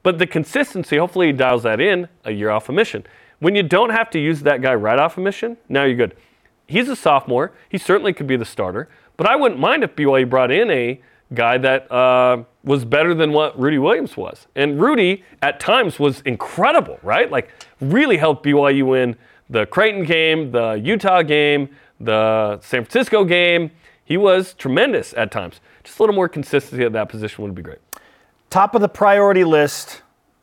but 0.02 0.18
the 0.18 0.26
consistency, 0.26 0.98
hopefully, 0.98 1.28
he 1.28 1.32
dials 1.32 1.62
that 1.62 1.80
in 1.80 2.08
a 2.24 2.30
year 2.30 2.50
off 2.50 2.68
a 2.68 2.72
mission. 2.72 3.04
When 3.38 3.54
you 3.54 3.62
don't 3.62 3.90
have 3.90 4.10
to 4.10 4.20
use 4.20 4.42
that 4.42 4.60
guy 4.60 4.74
right 4.74 4.98
off 4.98 5.16
a 5.16 5.20
mission, 5.22 5.56
now 5.70 5.84
you're 5.84 5.96
good. 5.96 6.14
He's 6.68 6.90
a 6.90 6.96
sophomore. 6.96 7.52
He 7.70 7.78
certainly 7.78 8.12
could 8.12 8.26
be 8.26 8.36
the 8.36 8.44
starter. 8.44 8.90
But 9.16 9.26
I 9.26 9.36
wouldn't 9.36 9.60
mind 9.60 9.82
if 9.82 9.96
BYU 9.96 10.28
brought 10.28 10.50
in 10.50 10.70
a 10.70 11.00
guy 11.32 11.56
that 11.56 11.90
uh, 11.90 12.44
was 12.62 12.84
better 12.84 13.14
than 13.14 13.32
what 13.32 13.58
Rudy 13.58 13.78
Williams 13.78 14.14
was. 14.14 14.46
And 14.54 14.78
Rudy, 14.78 15.24
at 15.40 15.58
times, 15.58 15.98
was 15.98 16.20
incredible, 16.20 16.98
right? 17.02 17.30
Like, 17.30 17.50
really 17.80 18.18
helped 18.18 18.44
BYU 18.44 18.86
win 18.86 19.16
the 19.52 19.66
Creighton 19.66 20.04
game, 20.04 20.50
the 20.50 20.72
Utah 20.72 21.22
game, 21.22 21.68
the 22.00 22.58
San 22.62 22.84
Francisco 22.84 23.24
game. 23.24 23.70
He 24.04 24.16
was 24.16 24.54
tremendous 24.54 25.12
at 25.14 25.30
times. 25.30 25.60
Just 25.84 25.98
a 25.98 26.02
little 26.02 26.14
more 26.14 26.28
consistency 26.28 26.84
at 26.84 26.92
that 26.92 27.08
position 27.08 27.44
would 27.44 27.54
be 27.54 27.62
great. 27.62 27.78
Top 28.50 28.74
of 28.74 28.80
the 28.80 28.88
priority 28.88 29.44
list, 29.44 30.02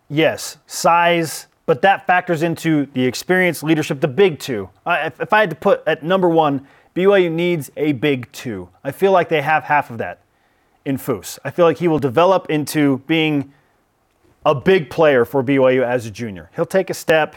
yes, 0.10 0.58
size, 0.68 1.48
but 1.66 1.82
that 1.82 2.08
factors 2.08 2.44
into 2.44 2.86
the 2.94 3.06
experience, 3.06 3.62
leadership, 3.64 4.00
the 4.00 4.08
big 4.08 4.40
two. 4.40 4.70
I, 4.86 5.08
if, 5.08 5.20
if 5.22 5.34
I 5.34 5.42
had 5.42 5.50
to 5.50 5.56
put 5.56 5.84
at 5.86 6.04
number 6.04 6.30
one, 6.30 6.68
BYU 6.96 7.32
needs 7.32 7.72
a 7.78 7.94
big 7.94 8.32
two. 8.32 8.70
I 8.84 8.92
feel 8.92 9.12
like 9.12 9.30
they 9.30 9.42
have 9.42 9.64
half 9.64 9.90
of 9.90 9.98
that 10.00 10.22
in 10.86 10.98
Foose. 10.98 11.40
I 11.44 11.52
feel 11.52 11.66
like 11.66 11.78
he 11.78 11.88
will 11.88 12.00
develop 12.00 12.50
into 12.50 13.00
being 13.08 13.54
a 14.46 14.56
big 14.56 14.90
player 14.90 15.26
for 15.26 15.44
BYU 15.44 15.84
as 15.84 16.06
a 16.06 16.12
junior. 16.12 16.50
He'll 16.56 16.66
take 16.66 16.90
a 16.90 16.94
step. 16.94 17.36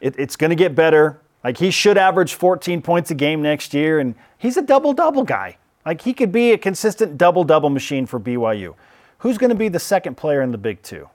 It, 0.00 0.14
it's 0.18 0.36
going 0.36 0.50
to 0.50 0.56
get 0.56 0.74
better. 0.74 1.20
Like 1.44 1.58
he 1.58 1.70
should 1.70 1.96
average 1.96 2.34
14 2.34 2.82
points 2.82 3.10
a 3.10 3.14
game 3.14 3.40
next 3.42 3.72
year, 3.72 3.98
and 4.00 4.14
he's 4.38 4.56
a 4.56 4.62
double 4.62 4.92
double 4.92 5.22
guy. 5.22 5.58
Like 5.84 6.02
he 6.02 6.12
could 6.12 6.32
be 6.32 6.52
a 6.52 6.58
consistent 6.58 7.16
double 7.16 7.44
double 7.44 7.70
machine 7.70 8.06
for 8.06 8.18
BYU. 8.18 8.74
Who's 9.18 9.38
going 9.38 9.50
to 9.50 9.56
be 9.56 9.68
the 9.68 9.78
second 9.78 10.16
player 10.16 10.42
in 10.42 10.50
the 10.50 10.58
Big 10.58 10.82
Two? 10.82 11.08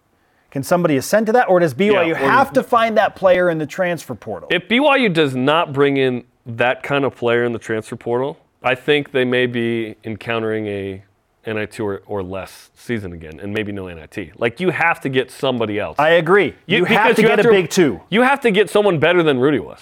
Can 0.50 0.64
somebody 0.64 0.98
ascend 0.98 1.28
to 1.28 1.32
that, 1.34 1.48
or 1.50 1.60
does 1.60 1.74
BYU 1.74 1.92
Yeah, 2.08 2.12
or- 2.12 2.16
have 2.16 2.52
to 2.54 2.64
find 2.64 2.98
that 2.98 3.16
player 3.16 3.50
in 3.50 3.58
the 3.58 3.66
transfer 3.66 4.16
portal? 4.16 4.50
If 4.52 4.68
BYU 4.68 5.14
does 5.14 5.36
not 5.36 5.72
bring 5.74 5.98
in 5.98 6.24
that 6.46 6.82
kind 6.84 7.06
of 7.06 7.16
player 7.16 7.44
in 7.44 7.52
the 7.54 7.60
transfer 7.60 7.96
portal, 7.96 8.38
I 8.64 8.76
think 8.76 9.12
they 9.12 9.26
may 9.26 9.46
be 9.48 9.96
encountering 10.04 10.68
a 10.68 11.04
NIT 11.46 11.80
or, 11.80 12.02
or 12.06 12.22
less 12.22 12.70
season 12.76 13.14
again, 13.14 13.40
and 13.40 13.54
maybe 13.54 13.72
no 13.72 13.88
NIT. 13.88 14.40
Like 14.40 14.60
you 14.60 14.70
have 14.70 15.00
to 15.02 15.10
get 15.10 15.32
somebody 15.32 15.80
else. 15.80 15.98
I 16.00 16.12
agree. 16.12 16.56
You, 16.66 16.86
have 16.86 17.16
because 17.16 17.16
to 17.18 17.22
get 17.24 17.40
a 17.46 17.50
big 17.50 17.70
two. 17.70 18.02
You 18.10 18.22
have 18.22 18.42
to 18.42 18.52
get 18.52 18.70
someone 18.70 19.00
better 19.00 19.24
than 19.24 19.40
Rudy 19.40 19.60
was. 19.60 19.80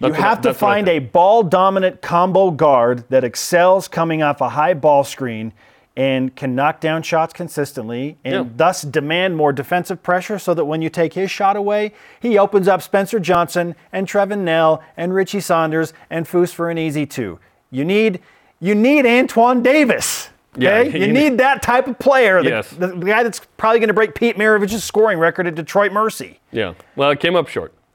You 0.00 0.08
That's 0.08 0.20
I- 0.20 0.26
have 0.28 0.40
to 0.42 0.50
I 0.50 0.52
find 0.52 0.88
a 0.88 0.98
ball 0.98 1.42
dominant 1.44 2.02
combo 2.02 2.50
guard 2.50 3.04
that 3.10 3.22
excels 3.24 3.86
coming 3.88 4.22
off 4.22 4.40
a 4.40 4.48
high 4.50 4.74
ball 4.74 5.04
screen 5.04 5.52
and 5.96 6.34
can 6.34 6.56
knock 6.56 6.80
down 6.80 7.04
shots 7.04 7.32
consistently 7.32 8.18
and 8.24 8.34
Yeah. 8.34 8.44
thus 8.56 8.82
demand 8.82 9.36
more 9.36 9.52
defensive 9.52 10.02
pressure 10.02 10.40
so 10.40 10.52
that 10.52 10.64
when 10.64 10.82
you 10.82 10.88
take 10.88 11.12
his 11.14 11.30
shot 11.30 11.56
away, 11.56 11.92
he 12.18 12.36
opens 12.36 12.66
up 12.66 12.82
Spencer 12.82 13.20
Johnson 13.20 13.76
and 13.92 14.08
Trevin 14.08 14.40
Knell 14.40 14.82
and 14.96 15.14
Richie 15.14 15.38
Saunders 15.38 15.92
and 16.10 16.26
Foose 16.26 16.52
for 16.52 16.68
an 16.68 16.78
easy 16.78 17.06
two. 17.06 17.38
You 17.70 17.84
need 17.84 18.20
you 18.58 18.74
need 18.74 19.06
Antoine 19.06 19.62
Davis. 19.62 20.30
Yeah, 20.56 20.78
Okay, 20.78 21.06
you 21.06 21.12
need 21.12 21.38
that 21.38 21.62
type 21.62 21.88
of 21.88 21.98
player. 21.98 22.42
The, 22.42 22.48
Yes. 22.48 22.70
the, 22.70 22.88
the 22.88 23.06
guy 23.06 23.22
that's 23.22 23.40
probably 23.56 23.80
going 23.80 23.88
to 23.88 23.94
break 23.94 24.14
Pete 24.14 24.36
Maravich's 24.36 24.84
scoring 24.84 25.18
record 25.18 25.46
at 25.46 25.54
Detroit 25.54 25.92
Mercy. 25.92 26.38
Yeah. 26.52 26.74
Well, 26.96 27.10
it 27.10 27.20
came 27.20 27.34
up 27.36 27.48
short. 27.48 27.74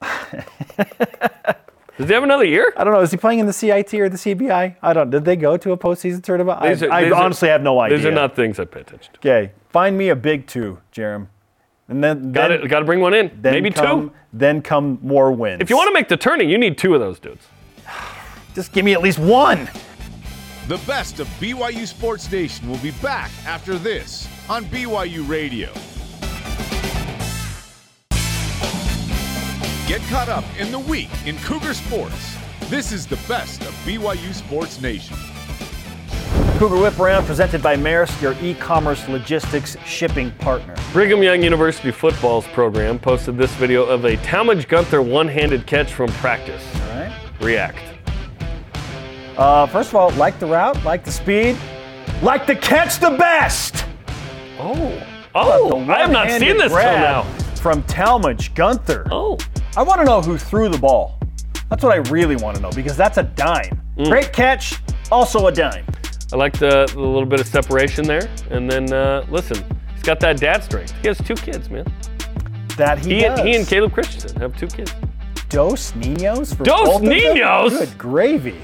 Does 1.98 2.08
he 2.08 2.14
have 2.14 2.22
another 2.22 2.44
year? 2.46 2.72
I 2.78 2.84
don't 2.84 2.94
know. 2.94 3.00
Is 3.00 3.10
he 3.10 3.18
playing 3.18 3.40
in 3.40 3.46
the 3.46 3.52
CIT 3.52 3.92
or 3.94 4.08
the 4.08 4.16
CBI? 4.16 4.76
I 4.80 4.92
don't. 4.94 5.10
Did 5.10 5.24
they 5.26 5.36
go 5.36 5.58
to 5.58 5.72
a 5.72 5.76
postseason 5.76 6.22
tournament? 6.22 6.58
I, 6.60 6.68
are- 6.68 6.92
I 6.92 7.04
these 7.04 7.12
are- 7.12 7.22
honestly 7.22 7.48
have 7.50 7.60
no 7.62 7.78
idea. 7.78 7.98
These 7.98 8.06
are 8.06 8.10
not 8.12 8.34
things 8.34 8.58
I 8.58 8.64
pay 8.64 8.80
attention 8.80 9.12
to. 9.12 9.18
Okay, 9.18 9.52
find 9.68 9.98
me 9.98 10.08
a 10.08 10.16
big 10.16 10.46
two, 10.46 10.78
Jarom, 10.94 11.26
and 11.88 12.02
then 12.02 12.32
Got 12.32 12.48
then, 12.48 12.60
to 12.62 12.68
got 12.68 12.78
to 12.78 12.84
bring 12.86 13.00
one 13.00 13.12
in. 13.12 13.38
Maybe 13.42 13.70
come, 13.70 14.08
two. 14.08 14.14
Then 14.32 14.62
come 14.62 14.98
more 15.02 15.30
wins. 15.32 15.60
If 15.60 15.68
you 15.68 15.76
want 15.76 15.88
to 15.88 15.94
make 15.94 16.08
the 16.08 16.16
turning, 16.16 16.48
you 16.48 16.56
need 16.56 16.78
two 16.78 16.94
of 16.94 17.00
those 17.00 17.18
dudes. 17.20 17.46
just 18.54 18.72
give 18.72 18.82
me 18.84 18.94
at 18.94 19.02
least 19.02 19.18
one. 19.18 19.68
The 20.68 20.78
best 20.86 21.18
of 21.18 21.26
BYU 21.40 21.86
Sports 21.86 22.30
Nation 22.30 22.68
will 22.68 22.78
be 22.78 22.92
back 23.02 23.30
after 23.44 23.76
this 23.76 24.28
on 24.48 24.64
BYU 24.66 25.28
Radio. 25.28 25.72
Get 29.88 30.00
caught 30.02 30.28
up 30.28 30.44
in 30.60 30.70
the 30.70 30.78
week 30.78 31.08
in 31.26 31.36
Cougar 31.38 31.74
Sports. 31.74 32.36
This 32.68 32.92
is 32.92 33.06
the 33.06 33.18
best 33.26 33.62
of 33.62 33.74
BYU 33.84 34.32
Sports 34.32 34.80
Nation. 34.80 35.16
Cougar 36.58 36.76
Whip 36.76 37.00
Around 37.00 37.24
presented 37.24 37.62
by 37.62 37.74
Maersk, 37.74 38.20
your 38.22 38.36
e-commerce 38.40 39.08
logistics 39.08 39.76
shipping 39.84 40.30
partner. 40.32 40.76
Brigham 40.92 41.22
Young 41.22 41.42
University 41.42 41.90
football's 41.90 42.46
program 42.48 42.98
posted 43.00 43.36
this 43.36 43.52
video 43.54 43.84
of 43.86 44.04
a 44.04 44.16
Talmadge 44.18 44.68
Gunther 44.68 45.02
one-handed 45.02 45.66
catch 45.66 45.92
from 45.92 46.10
practice. 46.12 46.62
All 46.82 47.00
right. 47.00 47.12
React. 47.40 47.89
Uh, 49.40 49.66
first 49.68 49.88
of 49.88 49.94
all, 49.94 50.10
like 50.12 50.38
the 50.38 50.44
route, 50.44 50.84
like 50.84 51.02
the 51.02 51.10
speed, 51.10 51.56
like 52.20 52.46
the 52.46 52.54
catch 52.54 52.98
the 52.98 53.08
best. 53.08 53.86
Oh. 54.58 55.02
Oh, 55.34 55.78
I 55.88 56.00
have 56.00 56.10
not 56.10 56.28
seen 56.30 56.58
this 56.58 56.70
till 56.70 56.82
now. 56.82 57.22
From 57.54 57.82
Talmadge 57.84 58.54
Gunther. 58.54 59.06
Oh. 59.10 59.38
I 59.78 59.82
want 59.82 60.02
to 60.02 60.04
know 60.04 60.20
who 60.20 60.36
threw 60.36 60.68
the 60.68 60.76
ball. 60.76 61.18
That's 61.70 61.82
what 61.82 61.92
I 61.92 62.06
really 62.10 62.36
want 62.36 62.56
to 62.56 62.62
know 62.62 62.70
because 62.70 62.98
that's 62.98 63.16
a 63.16 63.22
dime. 63.22 63.80
Mm. 63.96 64.10
Great 64.10 64.30
catch, 64.34 64.74
also 65.10 65.46
a 65.46 65.52
dime. 65.52 65.86
I 66.34 66.36
like 66.36 66.58
the, 66.58 66.86
the 66.92 67.00
little 67.00 67.24
bit 67.24 67.40
of 67.40 67.46
separation 67.46 68.04
there. 68.06 68.28
And 68.50 68.70
then, 68.70 68.92
uh, 68.92 69.24
listen, 69.30 69.64
he's 69.94 70.02
got 70.02 70.20
that 70.20 70.38
dad 70.38 70.62
strength. 70.64 70.92
He 71.00 71.08
has 71.08 71.16
two 71.16 71.34
kids, 71.34 71.70
man. 71.70 71.90
That 72.76 72.98
he, 72.98 73.14
He, 73.14 73.20
does. 73.22 73.38
and, 73.38 73.48
he 73.48 73.56
and 73.56 73.66
Caleb 73.66 73.94
Christensen 73.94 74.38
have 74.38 74.54
two 74.58 74.66
kids. 74.66 74.92
Dos 75.48 75.94
Ninos 75.94 76.52
for 76.52 76.64
Dos 76.64 76.86
both 76.86 76.96
of 76.96 77.02
them? 77.02 77.10
Niños? 77.10 77.70
Good 77.70 77.96
gravy. 77.96 78.56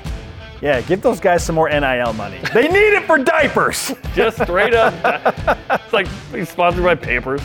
Yeah, 0.62 0.80
give 0.80 1.02
those 1.02 1.20
guys 1.20 1.44
some 1.44 1.54
more 1.54 1.68
NIL 1.68 2.12
money. 2.14 2.40
They 2.54 2.68
need 2.68 2.94
it 2.96 3.04
for 3.04 3.18
diapers. 3.18 3.92
Just 4.14 4.40
straight 4.42 4.74
up. 4.74 4.94
it's 5.70 5.92
like 5.92 6.06
he's 6.34 6.48
sponsored 6.48 6.82
by 6.84 6.94
Pampers. 6.94 7.42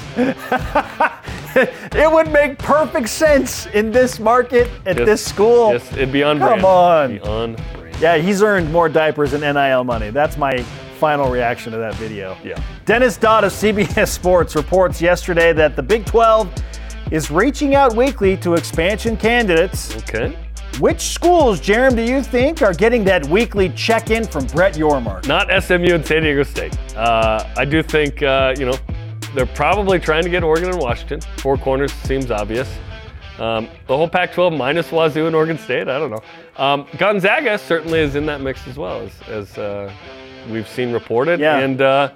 it 1.56 2.12
would 2.12 2.32
make 2.32 2.58
perfect 2.58 3.10
sense 3.10 3.66
in 3.68 3.92
this 3.92 4.20
market 4.20 4.70
at 4.86 4.96
Just- 4.98 5.06
this 5.06 5.26
school. 5.26 5.74
Just, 5.74 5.92
it'd 5.94 6.12
be 6.12 6.24
on 6.24 6.40
Come 6.40 6.62
brand. 6.62 7.22
on. 7.24 7.58
Yeah, 8.00 8.18
he's 8.18 8.42
earned 8.42 8.72
more 8.72 8.90
diapers 8.90 9.32
than 9.32 9.42
NIL 9.42 9.84
money. 9.84 10.10
That's 10.10 10.38
my 10.38 10.64
final 11.00 11.30
reaction 11.30 11.72
to 11.74 11.78
that 11.80 11.96
video. 11.96 12.38
Yeah. 12.44 12.62
Dennis 12.86 13.18
Dodd 13.18 13.44
of 13.44 13.52
CBS 13.52 14.08
Sports 14.10 14.56
reports 14.56 15.02
yesterday 15.02 15.52
that 15.54 15.76
the 15.76 15.84
Big 15.84 16.06
12 16.06 16.52
is 17.12 17.30
reaching 17.30 17.76
out 17.76 17.96
weekly 17.96 18.38
to 18.38 18.54
expansion 18.56 19.18
candidates. 19.18 19.96
Okay. 19.98 20.36
Which 20.80 21.02
schools, 21.02 21.62
Jarom, 21.62 21.96
do 21.96 22.02
you 22.02 22.24
think 22.24 22.62
are 22.62 22.74
getting 22.74 23.04
that 23.04 23.26
weekly 23.28 23.70
check-in 23.70 24.26
from 24.26 24.46
Brett 24.48 24.74
Yormark? 24.76 25.28
Not 25.28 25.48
SMU 25.64 25.94
and 25.94 26.06
San 26.06 26.24
Diego 26.24 26.44
State. 26.44 26.76
Uh, 26.96 27.48
I 27.56 27.66
do 27.66 27.84
think, 27.84 28.24
uh, 28.24 28.56
you 28.58 28.66
know, 28.66 28.76
they're 29.36 29.46
probably 29.46 30.00
trying 30.00 30.24
to 30.24 30.30
get 30.30 30.44
Oregon 30.44 30.70
and 30.70 30.80
Washington. 30.80 31.22
Four 31.38 31.58
corners 31.58 31.92
seems 31.94 32.32
obvious. 32.32 32.68
Um, 33.38 33.68
the 33.88 33.96
whole 33.96 34.08
Pac 34.08 34.34
12 34.34 34.54
minus 34.54 34.92
Wazoo 34.92 35.28
and 35.28 35.36
Oregon 35.36 35.58
State, 35.58 35.88
I 35.88 36.00
don't 36.00 36.12
know. 36.12 36.22
Um, 36.58 36.88
Gonzaga 36.98 37.58
certainly 37.58 38.00
is 38.00 38.16
in 38.16 38.26
that 38.28 38.42
mix 38.42 38.68
as 38.68 38.78
well, 38.78 39.02
as, 39.02 39.22
as 39.28 39.58
uh, 39.58 39.92
we've 40.50 40.68
seen 40.68 40.92
reported. 40.94 41.40
Yeah. 41.40 41.60
And 41.60 41.82
uh, 41.82 42.12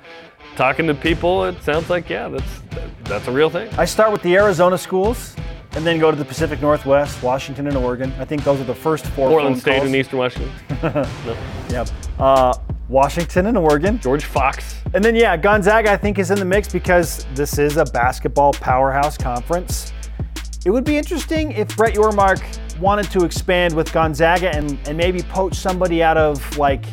talking 0.56 0.88
to 0.88 0.94
people, 0.94 1.46
it 1.46 1.62
sounds 1.64 1.90
like, 1.90 2.10
yeah, 2.10 2.30
that's, 2.30 2.62
that's 3.04 3.28
a 3.28 3.32
real 3.32 3.50
thing. 3.50 3.70
I 3.78 3.86
start 3.86 4.12
with 4.12 4.22
the 4.22 4.36
Arizona 4.36 4.78
schools 4.78 5.36
and 5.76 5.86
then 5.86 6.00
go 6.00 6.10
to 6.10 6.18
the 6.18 6.26
Pacific 6.26 6.62
Northwest, 6.62 7.22
Washington 7.22 7.68
and 7.68 7.76
Oregon. 7.76 8.12
I 8.18 8.26
think 8.26 8.44
those 8.44 8.60
are 8.62 8.66
the 8.66 8.76
first 8.76 9.06
four 9.08 9.30
Portland 9.30 9.60
State 9.60 9.78
calls. 9.78 9.86
and 9.88 9.96
Eastern 9.96 10.20
Washington. 10.20 10.52
no. 10.84 11.38
Yep. 11.70 11.90
Uh, 12.18 12.58
Washington 12.88 13.48
and 13.48 13.58
Oregon. 13.58 14.00
George 14.00 14.26
Fox. 14.26 14.76
And 14.94 15.04
then, 15.04 15.16
yeah, 15.16 15.36
Gonzaga, 15.36 15.92
I 15.92 15.98
think, 15.98 16.20
is 16.20 16.32
in 16.32 16.40
the 16.40 16.46
mix 16.46 16.72
because 16.72 17.26
this 17.36 17.58
is 17.58 17.78
a 17.78 17.86
basketball 17.86 18.54
powerhouse 18.54 19.18
conference. 19.18 19.92
It 20.66 20.72
would 20.72 20.84
be 20.86 20.98
interesting 20.98 21.52
if 21.52 21.76
Brett 21.76 21.94
Yormark 21.94 22.80
wanted 22.80 23.12
to 23.12 23.26
expand 23.26 23.74
with 23.74 23.92
Gonzaga 23.92 24.56
and, 24.56 24.80
and 24.88 24.98
maybe 24.98 25.22
poach 25.24 25.56
somebody 25.56 26.02
out 26.02 26.18
of, 26.18 26.58
like, 26.58 26.86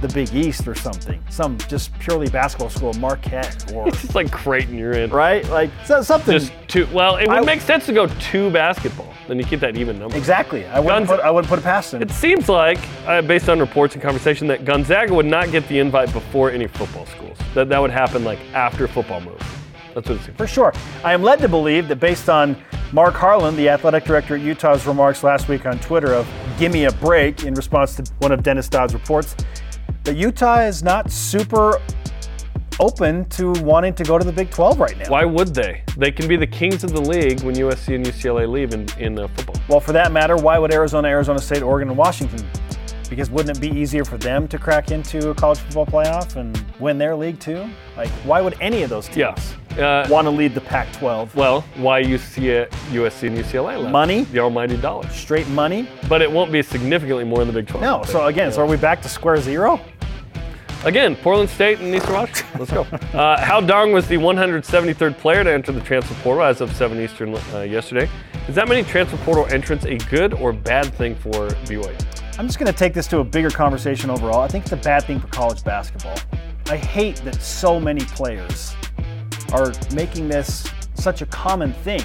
the 0.00 0.08
Big 0.08 0.32
East 0.34 0.66
or 0.68 0.74
something. 0.74 1.22
Some 1.30 1.58
just 1.68 1.96
purely 1.98 2.28
basketball 2.28 2.70
school, 2.70 2.92
Marquette 2.94 3.72
or, 3.74 3.88
It's 3.88 4.14
like 4.14 4.30
Creighton 4.30 4.76
you're 4.78 4.92
in. 4.92 5.10
right? 5.10 5.48
Like, 5.48 5.70
so, 5.84 6.02
something. 6.02 6.38
Just 6.38 6.52
two. 6.68 6.86
Well, 6.92 7.16
it 7.16 7.28
would 7.28 7.38
I- 7.38 7.40
make 7.44 7.60
sense 7.60 7.86
to 7.86 7.92
go 7.92 8.06
two 8.20 8.50
basketball. 8.50 9.12
Then 9.28 9.38
you 9.38 9.44
keep 9.44 9.58
that 9.60 9.76
even 9.76 9.98
number. 9.98 10.16
exactly. 10.16 10.64
I 10.66 10.78
wouldn't, 10.78 11.06
Gonza- 11.08 11.16
put, 11.16 11.20
I 11.24 11.30
wouldn't 11.30 11.48
put 11.48 11.58
it 11.58 11.62
past 11.64 11.92
him. 11.94 12.00
It 12.02 12.10
seems 12.12 12.48
like, 12.48 12.78
uh, 13.06 13.22
based 13.22 13.48
on 13.48 13.58
reports 13.58 13.94
and 13.94 14.02
conversation, 14.02 14.46
that 14.48 14.64
Gonzaga 14.64 15.12
would 15.14 15.26
not 15.26 15.50
get 15.50 15.66
the 15.68 15.78
invite 15.80 16.12
before 16.12 16.50
any 16.52 16.68
football 16.68 17.06
schools. 17.06 17.36
That 17.54 17.68
that 17.70 17.78
would 17.80 17.90
happen 17.90 18.22
like 18.22 18.38
after 18.54 18.86
football 18.86 19.20
move. 19.20 19.40
That's 19.94 20.08
what 20.08 20.18
it 20.20 20.24
seems. 20.24 20.36
For 20.36 20.46
sure. 20.46 20.72
I 21.02 21.12
am 21.14 21.22
led 21.22 21.38
to 21.40 21.48
believe 21.48 21.88
that 21.88 21.96
based 21.96 22.28
on 22.28 22.56
Mark 22.92 23.14
Harlan, 23.14 23.56
the 23.56 23.68
athletic 23.68 24.04
director 24.04 24.36
at 24.36 24.42
Utah's 24.42 24.86
remarks 24.86 25.24
last 25.24 25.48
week 25.48 25.66
on 25.66 25.78
Twitter 25.80 26.12
of 26.14 26.28
gimme 26.58 26.84
a 26.84 26.92
break 26.92 27.44
in 27.44 27.54
response 27.54 27.96
to 27.96 28.04
one 28.18 28.30
of 28.30 28.42
Dennis 28.44 28.68
Dodd's 28.68 28.94
reports, 28.94 29.34
that 30.06 30.16
Utah 30.16 30.60
is 30.60 30.82
not 30.84 31.10
super 31.10 31.80
open 32.78 33.24
to 33.30 33.52
wanting 33.62 33.92
to 33.94 34.04
go 34.04 34.18
to 34.18 34.24
the 34.24 34.32
Big 34.32 34.50
12 34.50 34.78
right 34.78 34.96
now. 34.98 35.08
Why 35.10 35.24
would 35.24 35.54
they? 35.54 35.82
They 35.96 36.10
can 36.12 36.28
be 36.28 36.36
the 36.36 36.46
kings 36.46 36.84
of 36.84 36.92
the 36.92 37.00
league 37.00 37.40
when 37.42 37.54
USC 37.56 37.94
and 37.94 38.04
UCLA 38.06 38.48
leave 38.48 38.72
in, 38.72 38.86
in 38.98 39.18
uh, 39.18 39.28
football. 39.28 39.56
Well, 39.68 39.80
for 39.80 39.92
that 39.92 40.12
matter, 40.12 40.36
why 40.36 40.58
would 40.58 40.72
Arizona, 40.72 41.08
Arizona 41.08 41.40
State, 41.40 41.62
Oregon, 41.62 41.88
and 41.88 41.98
Washington? 41.98 42.46
Because 43.08 43.30
wouldn't 43.30 43.56
it 43.56 43.60
be 43.60 43.68
easier 43.76 44.04
for 44.04 44.18
them 44.18 44.46
to 44.48 44.58
crack 44.58 44.90
into 44.90 45.30
a 45.30 45.34
college 45.34 45.58
football 45.58 45.86
playoff 45.86 46.36
and 46.36 46.62
win 46.78 46.98
their 46.98 47.16
league 47.16 47.38
too? 47.40 47.64
Like, 47.96 48.08
why 48.24 48.40
would 48.40 48.56
any 48.60 48.82
of 48.82 48.90
those 48.90 49.06
teams 49.06 49.16
Yeah. 49.16 49.34
Uh, 49.78 50.06
want 50.10 50.24
to 50.26 50.30
lead 50.30 50.54
the 50.54 50.60
Pac 50.60 50.90
12? 50.94 51.34
well, 51.36 51.60
why 51.76 52.02
UC, 52.02 52.68
USC 52.90 53.28
and 53.28 53.38
UCLA 53.38 53.80
left? 53.80 53.92
Money? 53.92 54.24
The 54.24 54.40
almighty 54.40 54.76
dollar. 54.76 55.08
Straight 55.10 55.46
money? 55.48 55.88
But 56.08 56.20
it 56.20 56.30
won't 56.30 56.50
be 56.50 56.62
significantly 56.62 57.24
more 57.24 57.42
in 57.42 57.46
the 57.46 57.52
Big 57.54 57.68
12. 57.68 57.82
No. 57.82 58.02
So, 58.10 58.26
again, 58.26 58.50
so 58.52 58.62
are 58.62 58.66
we 58.66 58.76
back 58.76 59.00
to 59.02 59.08
square 59.08 59.40
zero? 59.40 59.80
Again, 60.84 61.16
Portland 61.16 61.50
State 61.50 61.80
and 61.80 61.94
Eastern 61.94 62.14
Washington. 62.14 62.46
Let's 62.58 62.72
go. 62.72 62.86
Uh, 63.16 63.42
Hao 63.42 63.62
Dong 63.62 63.92
was 63.92 64.06
the 64.08 64.16
173rd 64.16 65.16
player 65.16 65.42
to 65.42 65.50
enter 65.50 65.72
the 65.72 65.80
transfer 65.80 66.14
portal 66.22 66.42
as 66.44 66.60
of 66.60 66.70
7 66.76 67.00
Eastern 67.00 67.34
uh, 67.34 67.60
yesterday. 67.60 68.10
Is 68.46 68.54
that 68.54 68.68
many 68.68 68.82
transfer 68.82 69.16
portal 69.18 69.46
entrants 69.46 69.86
a 69.86 69.96
good 69.96 70.34
or 70.34 70.52
bad 70.52 70.92
thing 70.94 71.14
for 71.14 71.48
BYU? 71.64 72.38
I'm 72.38 72.46
just 72.46 72.58
going 72.58 72.70
to 72.70 72.78
take 72.78 72.92
this 72.92 73.06
to 73.08 73.20
a 73.20 73.24
bigger 73.24 73.48
conversation 73.48 74.10
overall. 74.10 74.40
I 74.40 74.48
think 74.48 74.64
it's 74.64 74.72
a 74.72 74.76
bad 74.76 75.04
thing 75.04 75.18
for 75.18 75.28
college 75.28 75.64
basketball. 75.64 76.18
I 76.66 76.76
hate 76.76 77.16
that 77.24 77.40
so 77.40 77.80
many 77.80 78.04
players 78.04 78.74
are 79.52 79.72
making 79.94 80.28
this 80.28 80.68
such 80.94 81.22
a 81.22 81.26
common 81.26 81.72
thing. 81.72 82.02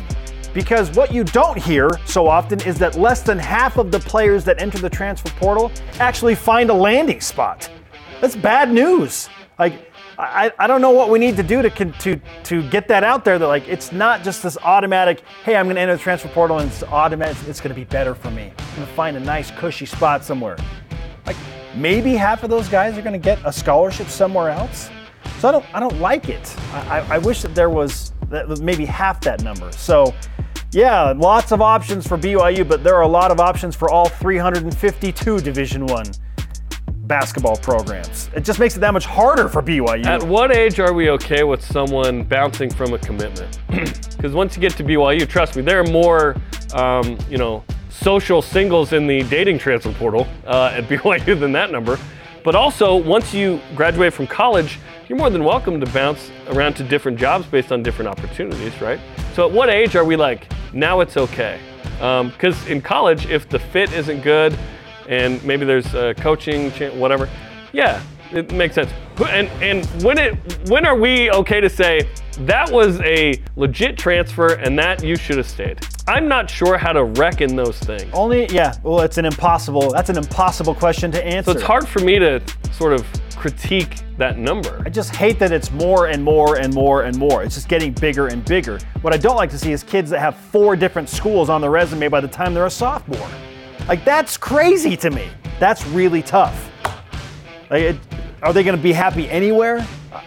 Because 0.54 0.92
what 0.92 1.14
you 1.14 1.26
don't 1.26 1.58
hear 1.58 1.90
so 2.06 2.28
often 2.28 2.62
is 2.62 2.78
that 2.80 2.96
less 2.96 3.22
than 3.22 3.38
half 3.38 3.78
of 3.78 3.92
the 3.92 4.00
players 4.00 4.46
that 4.46 4.62
enter 4.62 4.78
the 4.78 4.90
transfer 4.90 5.30
portal 5.32 5.72
actually 6.00 6.36
find 6.36 6.70
a 6.70 6.74
landing 6.74 7.20
spot. 7.20 7.70
That's 8.22 8.36
bad 8.36 8.72
news. 8.72 9.28
Like, 9.60 9.92
I, 10.18 10.52
I 10.60 10.68
don't 10.68 10.82
know 10.82 10.92
what 10.92 11.10
we 11.10 11.18
need 11.20 11.36
to 11.38 11.44
do 11.44 11.62
to, 11.64 11.70
to, 11.70 12.22
to 12.44 12.70
get 12.70 12.88
that 12.88 13.04
out 13.04 13.26
there 13.26 13.40
that, 13.40 13.48
like, 13.48 13.68
it's 13.68 13.92
not 13.92 14.24
just 14.24 14.44
this 14.44 14.58
automatic, 14.62 15.22
hey, 15.44 15.56
I'm 15.56 15.66
going 15.66 15.76
to 15.76 15.82
enter 15.82 15.96
the 15.96 16.02
transfer 16.02 16.30
portal 16.30 16.60
and 16.60 16.70
it's 16.72 16.84
automatic, 16.84 17.38
it's 17.48 17.60
going 17.60 17.74
to 17.74 17.80
be 17.80 17.86
better 17.86 18.14
for 18.16 18.30
me. 18.32 18.54
I'm 18.58 18.76
going 18.76 18.88
to 18.88 18.94
find 18.94 19.18
a 19.18 19.20
nice, 19.20 19.50
cushy 19.52 19.86
spot 19.88 20.24
somewhere. 20.24 20.58
Like, 21.26 21.36
maybe 21.76 22.14
half 22.14 22.44
of 22.44 22.50
those 22.50 22.68
guys 22.70 22.98
are 22.98 23.02
going 23.02 23.14
to 23.14 23.20
get 23.20 23.40
a 23.46 23.52
scholarship 23.52 24.08
somewhere 24.08 24.50
else. 24.50 24.90
So 25.40 25.50
I 25.50 25.52
don't, 25.52 25.66
I 25.76 25.80
don't 25.80 26.00
like 26.00 26.30
it. 26.30 26.56
I, 26.74 27.00
I- 27.00 27.16
I 27.16 27.18
wish 27.18 27.42
that 27.42 27.56
there 27.56 27.70
was 27.70 28.14
that 28.30 28.48
was 28.48 28.62
maybe 28.62 28.86
half 28.86 29.20
that 29.22 29.44
number. 29.44 29.72
So, 29.74 30.14
yeah, 30.72 31.12
lots 31.18 31.52
of 31.52 31.62
options 31.62 32.08
for 32.08 32.18
BYU, 32.18 32.66
but 32.68 32.82
there 32.84 32.96
are 32.96 33.02
a 33.02 33.08
lot 33.08 33.30
of 33.30 33.42
options 33.42 33.76
for 33.76 33.90
all 33.90 34.08
352 34.08 35.40
Division 35.42 35.86
One 35.88 36.06
basketball 37.08 37.58
programs. 37.58 38.30
It 38.36 38.44
just 38.44 38.60
makes 38.60 38.78
it 38.78 38.80
that 38.80 38.94
much 38.94 39.06
harder 39.06 39.50
for 39.50 39.62
BYU. 39.62 40.06
At 40.06 40.24
what 40.24 40.56
age 40.56 40.80
are 40.80 40.94
we 40.94 41.10
okay 41.12 41.44
with 41.44 41.64
someone 41.64 42.24
bouncing 42.24 42.70
from 42.70 42.94
a 42.94 43.00
commitment? 43.00 43.60
Because 44.22 44.36
once 44.36 44.56
you 44.56 44.62
get 44.62 44.74
to 44.74 44.84
BYU, 44.84 45.28
trust 45.28 45.56
me, 45.56 45.64
there 45.64 45.80
are 45.80 45.84
more, 45.86 46.36
um, 46.76 47.18
you 47.28 47.40
know, 47.40 47.64
social 47.90 48.40
singles 48.40 48.94
in 48.94 49.08
the 49.08 49.24
dating 49.24 49.58
transfer 49.58 49.92
portal 49.94 50.28
uh, 50.46 50.72
at 50.76 50.84
BYU 50.90 51.40
than 51.40 51.52
that 51.54 51.72
number. 51.72 51.98
But 52.44 52.54
also, 52.54 52.96
once 52.96 53.34
you 53.34 53.60
graduate 53.76 54.14
from 54.14 54.28
college, 54.28 54.78
you're 55.08 55.18
more 55.18 55.32
than 55.32 55.44
welcome 55.44 55.80
to 55.80 55.88
bounce 55.88 56.30
around 56.50 56.76
to 56.76 56.84
different 56.84 57.18
jobs 57.18 57.48
based 57.48 57.72
on 57.72 57.82
different 57.82 58.10
opportunities, 58.10 58.80
right? 58.80 59.00
So 59.34 59.48
at 59.48 59.52
what 59.52 59.70
age 59.70 59.96
are 59.96 60.06
we 60.06 60.16
like, 60.16 60.52
now 60.72 61.00
it's 61.00 61.18
okay? 61.18 61.60
Because 61.96 62.62
um, 62.66 62.68
in 62.68 62.82
college, 62.82 63.26
if 63.26 63.50
the 63.50 63.58
fit 63.58 63.92
isn't 63.94 64.22
good 64.22 64.58
and 65.08 65.44
maybe 65.44 65.66
there's 65.66 65.94
uh, 65.94 66.14
coaching, 66.18 66.72
whatever, 67.00 67.30
yeah, 67.74 68.02
it 68.32 68.52
makes 68.54 68.76
sense. 68.76 68.92
And 69.30 69.48
and 69.62 69.86
when 70.04 70.18
it 70.18 70.36
when 70.70 70.86
are 70.86 70.96
we 70.96 71.32
okay 71.32 71.62
to 71.62 71.70
say 71.70 72.10
that 72.40 72.72
was 72.72 73.00
a 73.02 73.42
legit 73.56 73.98
transfer 73.98 74.54
and 74.54 74.78
that 74.80 75.04
you 75.04 75.16
should 75.16 75.38
have 75.38 75.48
stayed? 75.48 75.86
I'm 76.08 76.28
not 76.28 76.50
sure 76.50 76.78
how 76.78 76.94
to 76.94 77.04
reckon 77.04 77.56
those 77.56 77.78
things. 77.78 78.10
Only 78.14 78.48
yeah, 78.48 78.76
well 78.84 79.02
it's 79.02 79.18
an 79.18 79.26
impossible 79.26 79.92
that's 79.92 80.10
an 80.10 80.18
impossible 80.18 80.74
question 80.74 81.12
to 81.12 81.24
answer. 81.24 81.52
So 81.52 81.58
it's 81.58 81.66
hard 81.66 81.88
for 81.88 82.00
me 82.00 82.20
to 82.20 82.42
sort 82.72 82.94
of 82.94 83.06
critique 83.36 84.02
that 84.18 84.38
number. 84.38 84.82
I 84.86 84.90
just 84.90 85.16
hate 85.16 85.40
that 85.40 85.52
it's 85.52 85.72
more 85.72 86.08
and 86.08 86.24
more 86.24 86.58
and 86.58 86.74
more 86.74 87.04
and 87.04 87.18
more. 87.18 87.44
It's 87.44 87.56
just 87.56 87.68
getting 87.68 87.92
bigger 87.92 88.28
and 88.28 88.46
bigger. 88.46 88.80
What 89.02 89.14
I 89.14 89.18
don't 89.18 89.36
like 89.36 89.50
to 89.52 89.58
see 89.58 89.72
is 89.72 89.84
kids 89.84 90.10
that 90.12 90.20
have 90.20 90.36
four 90.36 90.76
different 90.76 91.10
schools 91.10 91.50
on 91.50 91.60
their 91.60 91.72
resume 91.72 92.08
by 92.08 92.22
the 92.22 92.28
time 92.28 92.54
they're 92.54 92.66
a 92.66 92.72
sophomore. 92.72 93.30
Like 93.88 94.06
that's 94.06 94.38
crazy 94.38 94.96
to 94.98 95.10
me. 95.10 95.28
That's 95.60 95.86
really 95.88 96.22
tough. 96.22 96.70
Like 97.70 97.84
it, 97.84 97.98
are 98.41 98.54
they 98.54 98.63
going 98.63 98.76
to 98.76 98.82
be 98.82 98.91
happy 98.91 99.30
anywhere? 99.30 99.86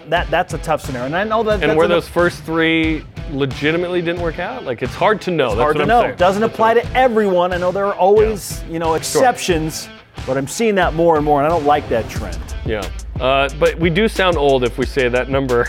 That 0.09 0.31
that's 0.31 0.55
a 0.55 0.59
tough 0.59 0.81
scenario, 0.81 1.07
and 1.07 1.17
I 1.17 1.25
know 1.25 1.43
that. 1.43 1.62
And 1.62 1.77
where 1.77 1.88
those 1.88 2.09
first 2.09 2.43
three 2.45 3.05
legitimately 3.31 4.03
didn't 4.03 4.23
work 4.23 4.38
out, 4.38 4.64
like 4.64 4.83
it's 4.83 4.95
hard 4.95 5.21
to 5.23 5.31
know. 5.31 5.49
It's 5.49 5.57
that's 5.57 5.62
hard 5.62 5.77
to 5.77 5.83
I'm 5.83 5.88
know. 5.88 6.03
Saying. 6.03 6.17
Doesn't 6.17 6.43
apply 6.43 6.75
to 6.75 6.93
everyone. 6.97 7.53
I 7.53 7.59
know 7.59 7.73
there 7.73 7.87
are 7.87 7.95
always 7.95 8.62
yeah. 8.62 8.73
you 8.73 8.79
know 8.79 8.95
exceptions, 8.95 9.85
sure. 9.85 9.93
but 10.27 10.37
I'm 10.37 10.47
seeing 10.47 10.75
that 10.77 10.95
more 10.95 11.17
and 11.17 11.25
more, 11.25 11.43
and 11.43 11.47
I 11.47 11.51
don't 11.51 11.67
like 11.67 11.88
that 11.90 12.09
trend. 12.09 12.38
Yeah, 12.64 12.88
uh, 13.21 13.49
but 13.59 13.79
we 13.79 13.90
do 13.90 14.09
sound 14.09 14.37
old 14.37 14.64
if 14.64 14.79
we 14.79 14.87
say 14.87 15.09
that 15.09 15.29
number. 15.29 15.69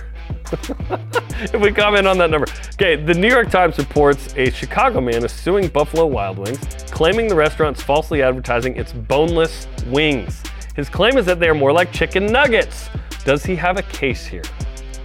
If 0.51 1.59
we 1.59 1.71
comment 1.71 2.07
on 2.07 2.17
that 2.17 2.29
number. 2.29 2.47
Okay, 2.73 2.95
the 2.95 3.13
New 3.13 3.29
York 3.29 3.49
Times 3.49 3.77
reports 3.77 4.33
a 4.37 4.49
Chicago 4.51 5.01
man 5.01 5.23
is 5.23 5.31
suing 5.31 5.67
Buffalo 5.67 6.05
Wild 6.05 6.37
Wings, 6.37 6.59
claiming 6.91 7.27
the 7.27 7.35
restaurant's 7.35 7.81
falsely 7.81 8.21
advertising 8.21 8.75
its 8.75 8.93
boneless 8.93 9.67
wings. 9.87 10.43
His 10.75 10.89
claim 10.89 11.17
is 11.17 11.25
that 11.25 11.39
they 11.39 11.47
are 11.47 11.55
more 11.55 11.71
like 11.71 11.91
chicken 11.91 12.25
nuggets. 12.25 12.89
Does 13.23 13.43
he 13.43 13.55
have 13.55 13.77
a 13.77 13.83
case 13.83 14.25
here? 14.25 14.43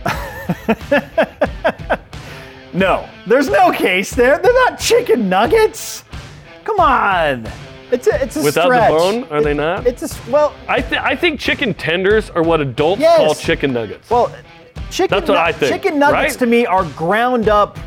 no, 2.72 3.08
there's 3.26 3.48
no 3.48 3.70
case 3.72 4.10
there. 4.14 4.38
They're 4.38 4.52
not 4.52 4.78
chicken 4.78 5.28
nuggets. 5.28 6.04
Come 6.64 6.80
on. 6.80 7.48
It's 7.90 8.06
a, 8.06 8.22
it's 8.22 8.36
a 8.36 8.42
Without 8.42 8.66
stretch. 8.66 8.90
the 8.90 8.96
bone, 8.96 9.24
are 9.24 9.42
they 9.42 9.54
not? 9.54 9.86
It's 9.86 10.02
a 10.02 10.30
well. 10.30 10.54
I 10.68 10.80
th- 10.80 11.00
I 11.00 11.16
think 11.16 11.40
chicken 11.40 11.74
tenders 11.74 12.30
are 12.30 12.42
what 12.42 12.60
adults 12.60 13.00
yes. 13.00 13.16
call 13.18 13.34
chicken 13.34 13.72
nuggets. 13.72 14.08
Well, 14.08 14.32
chicken. 14.90 15.16
That's 15.18 15.28
what 15.28 15.36
nu- 15.36 15.40
I 15.40 15.52
think. 15.52 15.72
Chicken 15.72 15.98
nuggets 15.98 16.34
right? 16.34 16.38
to 16.40 16.46
me 16.46 16.66
are 16.66 16.84
ground 16.90 17.48
up 17.48 17.78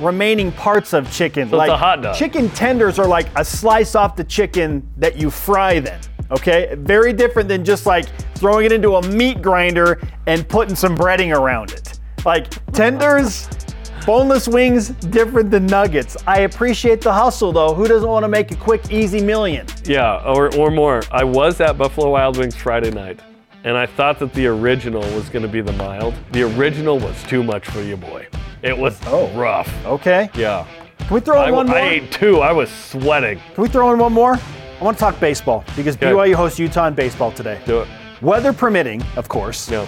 remaining 0.00 0.52
parts 0.52 0.92
of 0.92 1.10
chicken. 1.12 1.48
So 1.48 1.56
like 1.56 1.68
it's 1.68 1.74
a 1.74 1.78
hot 1.78 2.02
dog. 2.02 2.16
Chicken 2.16 2.48
tenders 2.50 2.98
are 2.98 3.06
like 3.06 3.26
a 3.36 3.44
slice 3.44 3.94
off 3.94 4.16
the 4.16 4.24
chicken 4.24 4.86
that 4.96 5.16
you 5.16 5.30
fry 5.30 5.80
then. 5.80 6.00
Okay, 6.30 6.74
very 6.78 7.12
different 7.12 7.48
than 7.48 7.64
just 7.64 7.84
like 7.84 8.06
throwing 8.34 8.66
it 8.66 8.72
into 8.72 8.96
a 8.96 9.06
meat 9.08 9.42
grinder 9.42 10.00
and 10.26 10.48
putting 10.48 10.74
some 10.74 10.96
breading 10.96 11.36
around 11.36 11.72
it. 11.72 12.00
Like 12.24 12.48
tenders, 12.72 13.48
boneless 14.06 14.48
wings, 14.48 14.88
different 14.88 15.50
than 15.50 15.66
nuggets. 15.66 16.16
I 16.26 16.40
appreciate 16.40 17.02
the 17.02 17.12
hustle 17.12 17.52
though. 17.52 17.74
Who 17.74 17.86
doesn't 17.86 18.08
want 18.08 18.24
to 18.24 18.28
make 18.28 18.50
a 18.50 18.56
quick, 18.56 18.90
easy 18.90 19.20
million? 19.20 19.66
Yeah, 19.84 20.22
or, 20.24 20.54
or 20.56 20.70
more. 20.70 21.02
I 21.10 21.24
was 21.24 21.60
at 21.60 21.76
Buffalo 21.76 22.10
Wild 22.10 22.38
Wings 22.38 22.56
Friday 22.56 22.90
night, 22.90 23.20
and 23.64 23.76
I 23.76 23.86
thought 23.86 24.18
that 24.18 24.32
the 24.34 24.46
original 24.46 25.02
was 25.14 25.28
going 25.28 25.42
to 25.42 25.48
be 25.48 25.60
the 25.60 25.72
mild. 25.72 26.14
The 26.32 26.42
original 26.56 26.98
was 26.98 27.22
too 27.24 27.42
much 27.42 27.68
for 27.68 27.80
you, 27.80 27.96
boy. 27.96 28.26
It 28.62 28.76
was 28.76 28.98
oh. 29.06 29.28
rough. 29.36 29.72
Okay. 29.84 30.30
Yeah. 30.34 30.66
Can 30.98 31.14
we 31.14 31.20
throw 31.20 31.42
in 31.42 31.48
I, 31.48 31.52
one 31.52 31.66
more? 31.66 31.76
I 31.76 31.88
ate 31.88 32.12
two. 32.12 32.40
I 32.40 32.52
was 32.52 32.70
sweating. 32.70 33.40
Can 33.54 33.62
we 33.62 33.68
throw 33.68 33.92
in 33.92 33.98
one 33.98 34.12
more? 34.12 34.34
I 34.34 34.84
want 34.84 34.96
to 34.96 35.00
talk 35.00 35.18
baseball 35.20 35.64
because 35.76 35.96
okay. 35.96 36.06
BYU 36.06 36.34
hosts 36.34 36.58
Utah 36.58 36.88
in 36.88 36.94
baseball 36.94 37.30
today. 37.32 37.60
Do 37.64 37.80
it. 37.80 37.88
Weather 38.20 38.52
permitting, 38.52 39.02
of 39.16 39.28
course. 39.28 39.70
Yeah. 39.70 39.86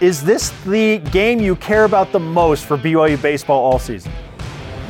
Is 0.00 0.22
this 0.22 0.50
the 0.64 0.98
game 0.98 1.40
you 1.40 1.56
care 1.56 1.84
about 1.84 2.12
the 2.12 2.18
most 2.18 2.64
for 2.64 2.76
BYU 2.76 3.20
baseball 3.20 3.64
all 3.64 3.78
season? 3.78 4.12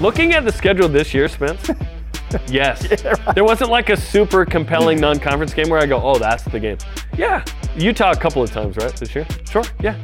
Looking 0.00 0.32
at 0.32 0.44
the 0.44 0.52
schedule 0.52 0.88
this 0.88 1.12
year, 1.12 1.28
Spence, 1.28 1.70
yes. 2.48 2.86
Yeah, 2.90 3.10
right. 3.26 3.34
There 3.34 3.44
wasn't 3.44 3.70
like 3.70 3.90
a 3.90 3.96
super 3.96 4.44
compelling 4.44 5.00
non 5.00 5.18
conference 5.18 5.52
game 5.52 5.68
where 5.68 5.80
I 5.80 5.86
go, 5.86 6.00
oh, 6.02 6.18
that's 6.18 6.44
the 6.44 6.58
game. 6.58 6.78
Yeah. 7.16 7.44
Utah 7.76 8.10
a 8.10 8.16
couple 8.16 8.42
of 8.42 8.50
times, 8.50 8.76
right, 8.76 8.94
this 8.96 9.14
year? 9.14 9.26
Sure. 9.50 9.64
Yeah. 9.80 9.96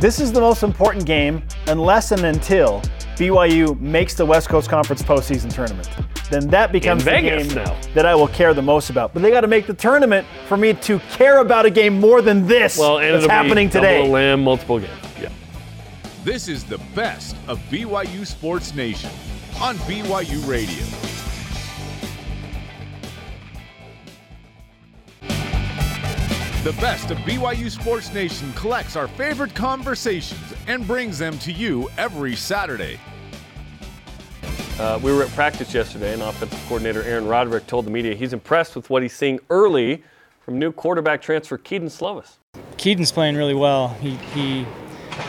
This 0.00 0.20
is 0.20 0.32
the 0.32 0.40
most 0.40 0.62
important 0.62 1.04
game 1.04 1.42
unless 1.66 2.12
and 2.12 2.24
until 2.24 2.80
BYU 3.16 3.78
makes 3.80 4.14
the 4.14 4.24
West 4.24 4.48
Coast 4.48 4.70
Conference 4.70 5.02
postseason 5.02 5.52
tournament 5.52 5.88
then 6.30 6.46
that 6.48 6.72
becomes 6.72 7.04
the 7.04 7.10
game 7.10 7.48
now. 7.48 7.76
that 7.94 8.06
I 8.06 8.14
will 8.14 8.28
care 8.28 8.54
the 8.54 8.62
most 8.62 8.88
about. 8.88 9.12
But 9.12 9.22
they 9.22 9.30
got 9.30 9.42
to 9.42 9.48
make 9.48 9.66
the 9.66 9.74
tournament 9.74 10.26
for 10.46 10.56
me 10.56 10.72
to 10.74 10.98
care 11.10 11.38
about 11.38 11.66
a 11.66 11.70
game 11.70 12.00
more 12.00 12.22
than 12.22 12.46
this 12.46 12.78
well, 12.78 12.98
and 12.98 13.14
that's 13.14 13.26
happening 13.26 13.68
today. 13.68 13.98
Double 13.98 14.12
limb, 14.12 14.44
multiple 14.44 14.78
games. 14.78 14.92
Yeah. 15.20 15.28
This 16.24 16.48
is 16.48 16.64
the 16.64 16.78
best 16.94 17.36
of 17.48 17.58
BYU 17.70 18.26
Sports 18.26 18.74
Nation 18.74 19.10
on 19.60 19.76
BYU 19.78 20.46
Radio. 20.48 21.09
The 26.62 26.72
best 26.72 27.10
of 27.10 27.16
BYU 27.18 27.70
Sports 27.70 28.12
Nation 28.12 28.52
collects 28.52 28.94
our 28.94 29.08
favorite 29.08 29.54
conversations 29.54 30.52
and 30.66 30.86
brings 30.86 31.18
them 31.18 31.38
to 31.38 31.50
you 31.50 31.88
every 31.96 32.36
Saturday. 32.36 33.00
Uh, 34.78 35.00
we 35.02 35.10
were 35.10 35.22
at 35.22 35.30
practice 35.30 35.72
yesterday, 35.72 36.12
and 36.12 36.20
offensive 36.20 36.62
coordinator 36.68 37.02
Aaron 37.04 37.26
Roderick 37.26 37.66
told 37.66 37.86
the 37.86 37.90
media 37.90 38.14
he's 38.14 38.34
impressed 38.34 38.76
with 38.76 38.90
what 38.90 39.00
he's 39.00 39.14
seeing 39.14 39.40
early 39.48 40.02
from 40.42 40.58
new 40.58 40.70
quarterback 40.70 41.22
transfer 41.22 41.56
Kedon 41.56 41.88
Slovis. 41.88 42.36
Kedon's 42.76 43.10
playing 43.10 43.36
really 43.36 43.54
well. 43.54 43.88
He, 43.94 44.16
he 44.34 44.66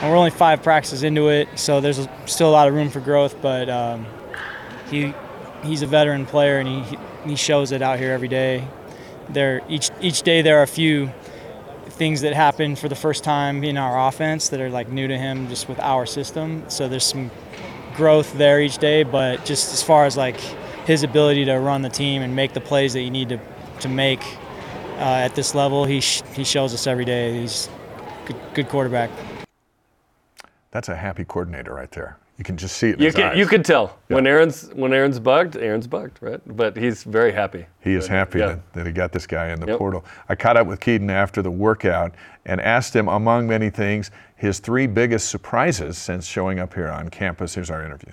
we're 0.02 0.18
only 0.18 0.32
five 0.32 0.62
practices 0.62 1.04
into 1.04 1.30
it, 1.30 1.48
so 1.56 1.80
there's 1.80 2.10
still 2.26 2.50
a 2.50 2.52
lot 2.52 2.68
of 2.68 2.74
room 2.74 2.90
for 2.90 3.00
growth. 3.00 3.42
But 3.42 3.70
um, 3.70 4.06
he 4.90 5.14
he's 5.64 5.82
a 5.82 5.88
veteran 5.88 6.26
player, 6.26 6.60
and 6.60 6.68
he 6.68 6.98
he 7.26 7.38
shows 7.38 7.72
it 7.72 7.82
out 7.82 8.00
here 8.00 8.12
every 8.12 8.28
day. 8.28 8.68
There 9.30 9.62
each 9.70 9.92
each 10.02 10.24
day 10.24 10.42
there 10.42 10.60
are 10.60 10.64
a 10.64 10.68
few 10.68 11.10
things 11.92 12.22
that 12.22 12.34
happen 12.34 12.76
for 12.76 12.90
the 12.90 12.96
first 12.96 13.24
time 13.24 13.64
in 13.64 13.78
our 13.78 14.08
offense 14.08 14.50
that 14.50 14.60
are 14.60 14.70
like 14.70 14.90
new 14.90 15.08
to 15.08 15.18
him, 15.18 15.48
just 15.48 15.70
with 15.70 15.80
our 15.80 16.06
system. 16.06 16.64
So 16.68 16.88
there's 16.88 17.06
some 17.06 17.30
growth 17.96 18.34
there 18.38 18.62
each 18.62 18.78
day, 18.78 19.04
but 19.04 19.46
just 19.46 19.74
as 19.74 19.84
far 19.84 20.06
as 20.06 20.18
like 20.18 20.40
his 20.86 21.04
ability 21.04 21.46
to 21.46 21.56
run 21.60 21.82
the 21.82 21.90
team 21.90 22.22
and 22.22 22.36
make 22.36 22.54
the 22.54 22.62
plays 22.62 22.94
that 22.94 23.02
you 23.02 23.12
need 23.12 23.30
to 23.30 23.40
to 23.82 23.90
make 23.90 24.24
uh, 24.98 25.26
at 25.26 25.36
this 25.36 25.56
level, 25.56 25.86
he 25.86 26.02
sh- 26.02 26.22
he 26.34 26.44
shows 26.44 26.74
us 26.74 26.86
every 26.86 27.06
day. 27.06 27.40
He's 27.40 27.70
good, 28.26 28.36
good 28.54 28.70
quarterback. 28.70 29.10
That's 30.70 30.90
a 30.90 30.96
happy 30.96 31.26
coordinator 31.26 31.74
right 31.74 31.92
there. 31.92 32.18
You 32.42 32.44
can 32.44 32.58
just 32.58 32.78
see 32.78 32.90
it. 32.90 33.00
you 33.00 33.14
can 33.14 33.24
eyes. 33.34 33.38
you 33.38 33.46
can 33.46 33.62
tell 33.62 34.00
yeah. 34.10 34.16
when 34.16 34.26
Aaron's 34.26 34.72
when 34.74 34.94
Aaron's 34.94 35.20
bugged, 35.20 35.58
Aaron's 35.58 35.86
bugged, 35.86 36.18
right? 36.22 36.42
But 36.58 36.76
he's 36.76 37.04
very 37.04 37.32
happy. 37.32 37.68
He 37.82 37.94
is 37.94 38.08
happy 38.08 38.40
yeah. 38.40 38.48
that, 38.48 38.74
that, 38.74 38.88
he 38.88 38.92
got 38.92 39.12
this 39.12 39.28
guy 39.28 39.50
in 39.50 39.60
the 39.60 39.68
yep. 39.68 39.78
portal. 39.78 40.04
I 40.28 40.34
caught 40.34 40.58
up 40.58 40.66
with 40.66 40.80
Kedon 40.80 41.12
after 41.12 41.44
the 41.44 41.52
workout 41.52 42.16
and 42.48 42.60
asked 42.60 42.96
him, 42.96 43.08
among 43.10 43.48
many 43.48 43.70
things, 43.70 44.10
his 44.38 44.58
three 44.58 44.88
biggest 44.88 45.30
surprises 45.30 46.00
since 46.00 46.26
showing 46.26 46.58
up 46.58 46.74
here 46.74 46.90
on 46.90 47.10
campus. 47.10 47.54
Here's 47.54 47.70
our 47.70 47.86
interview. 47.86 48.12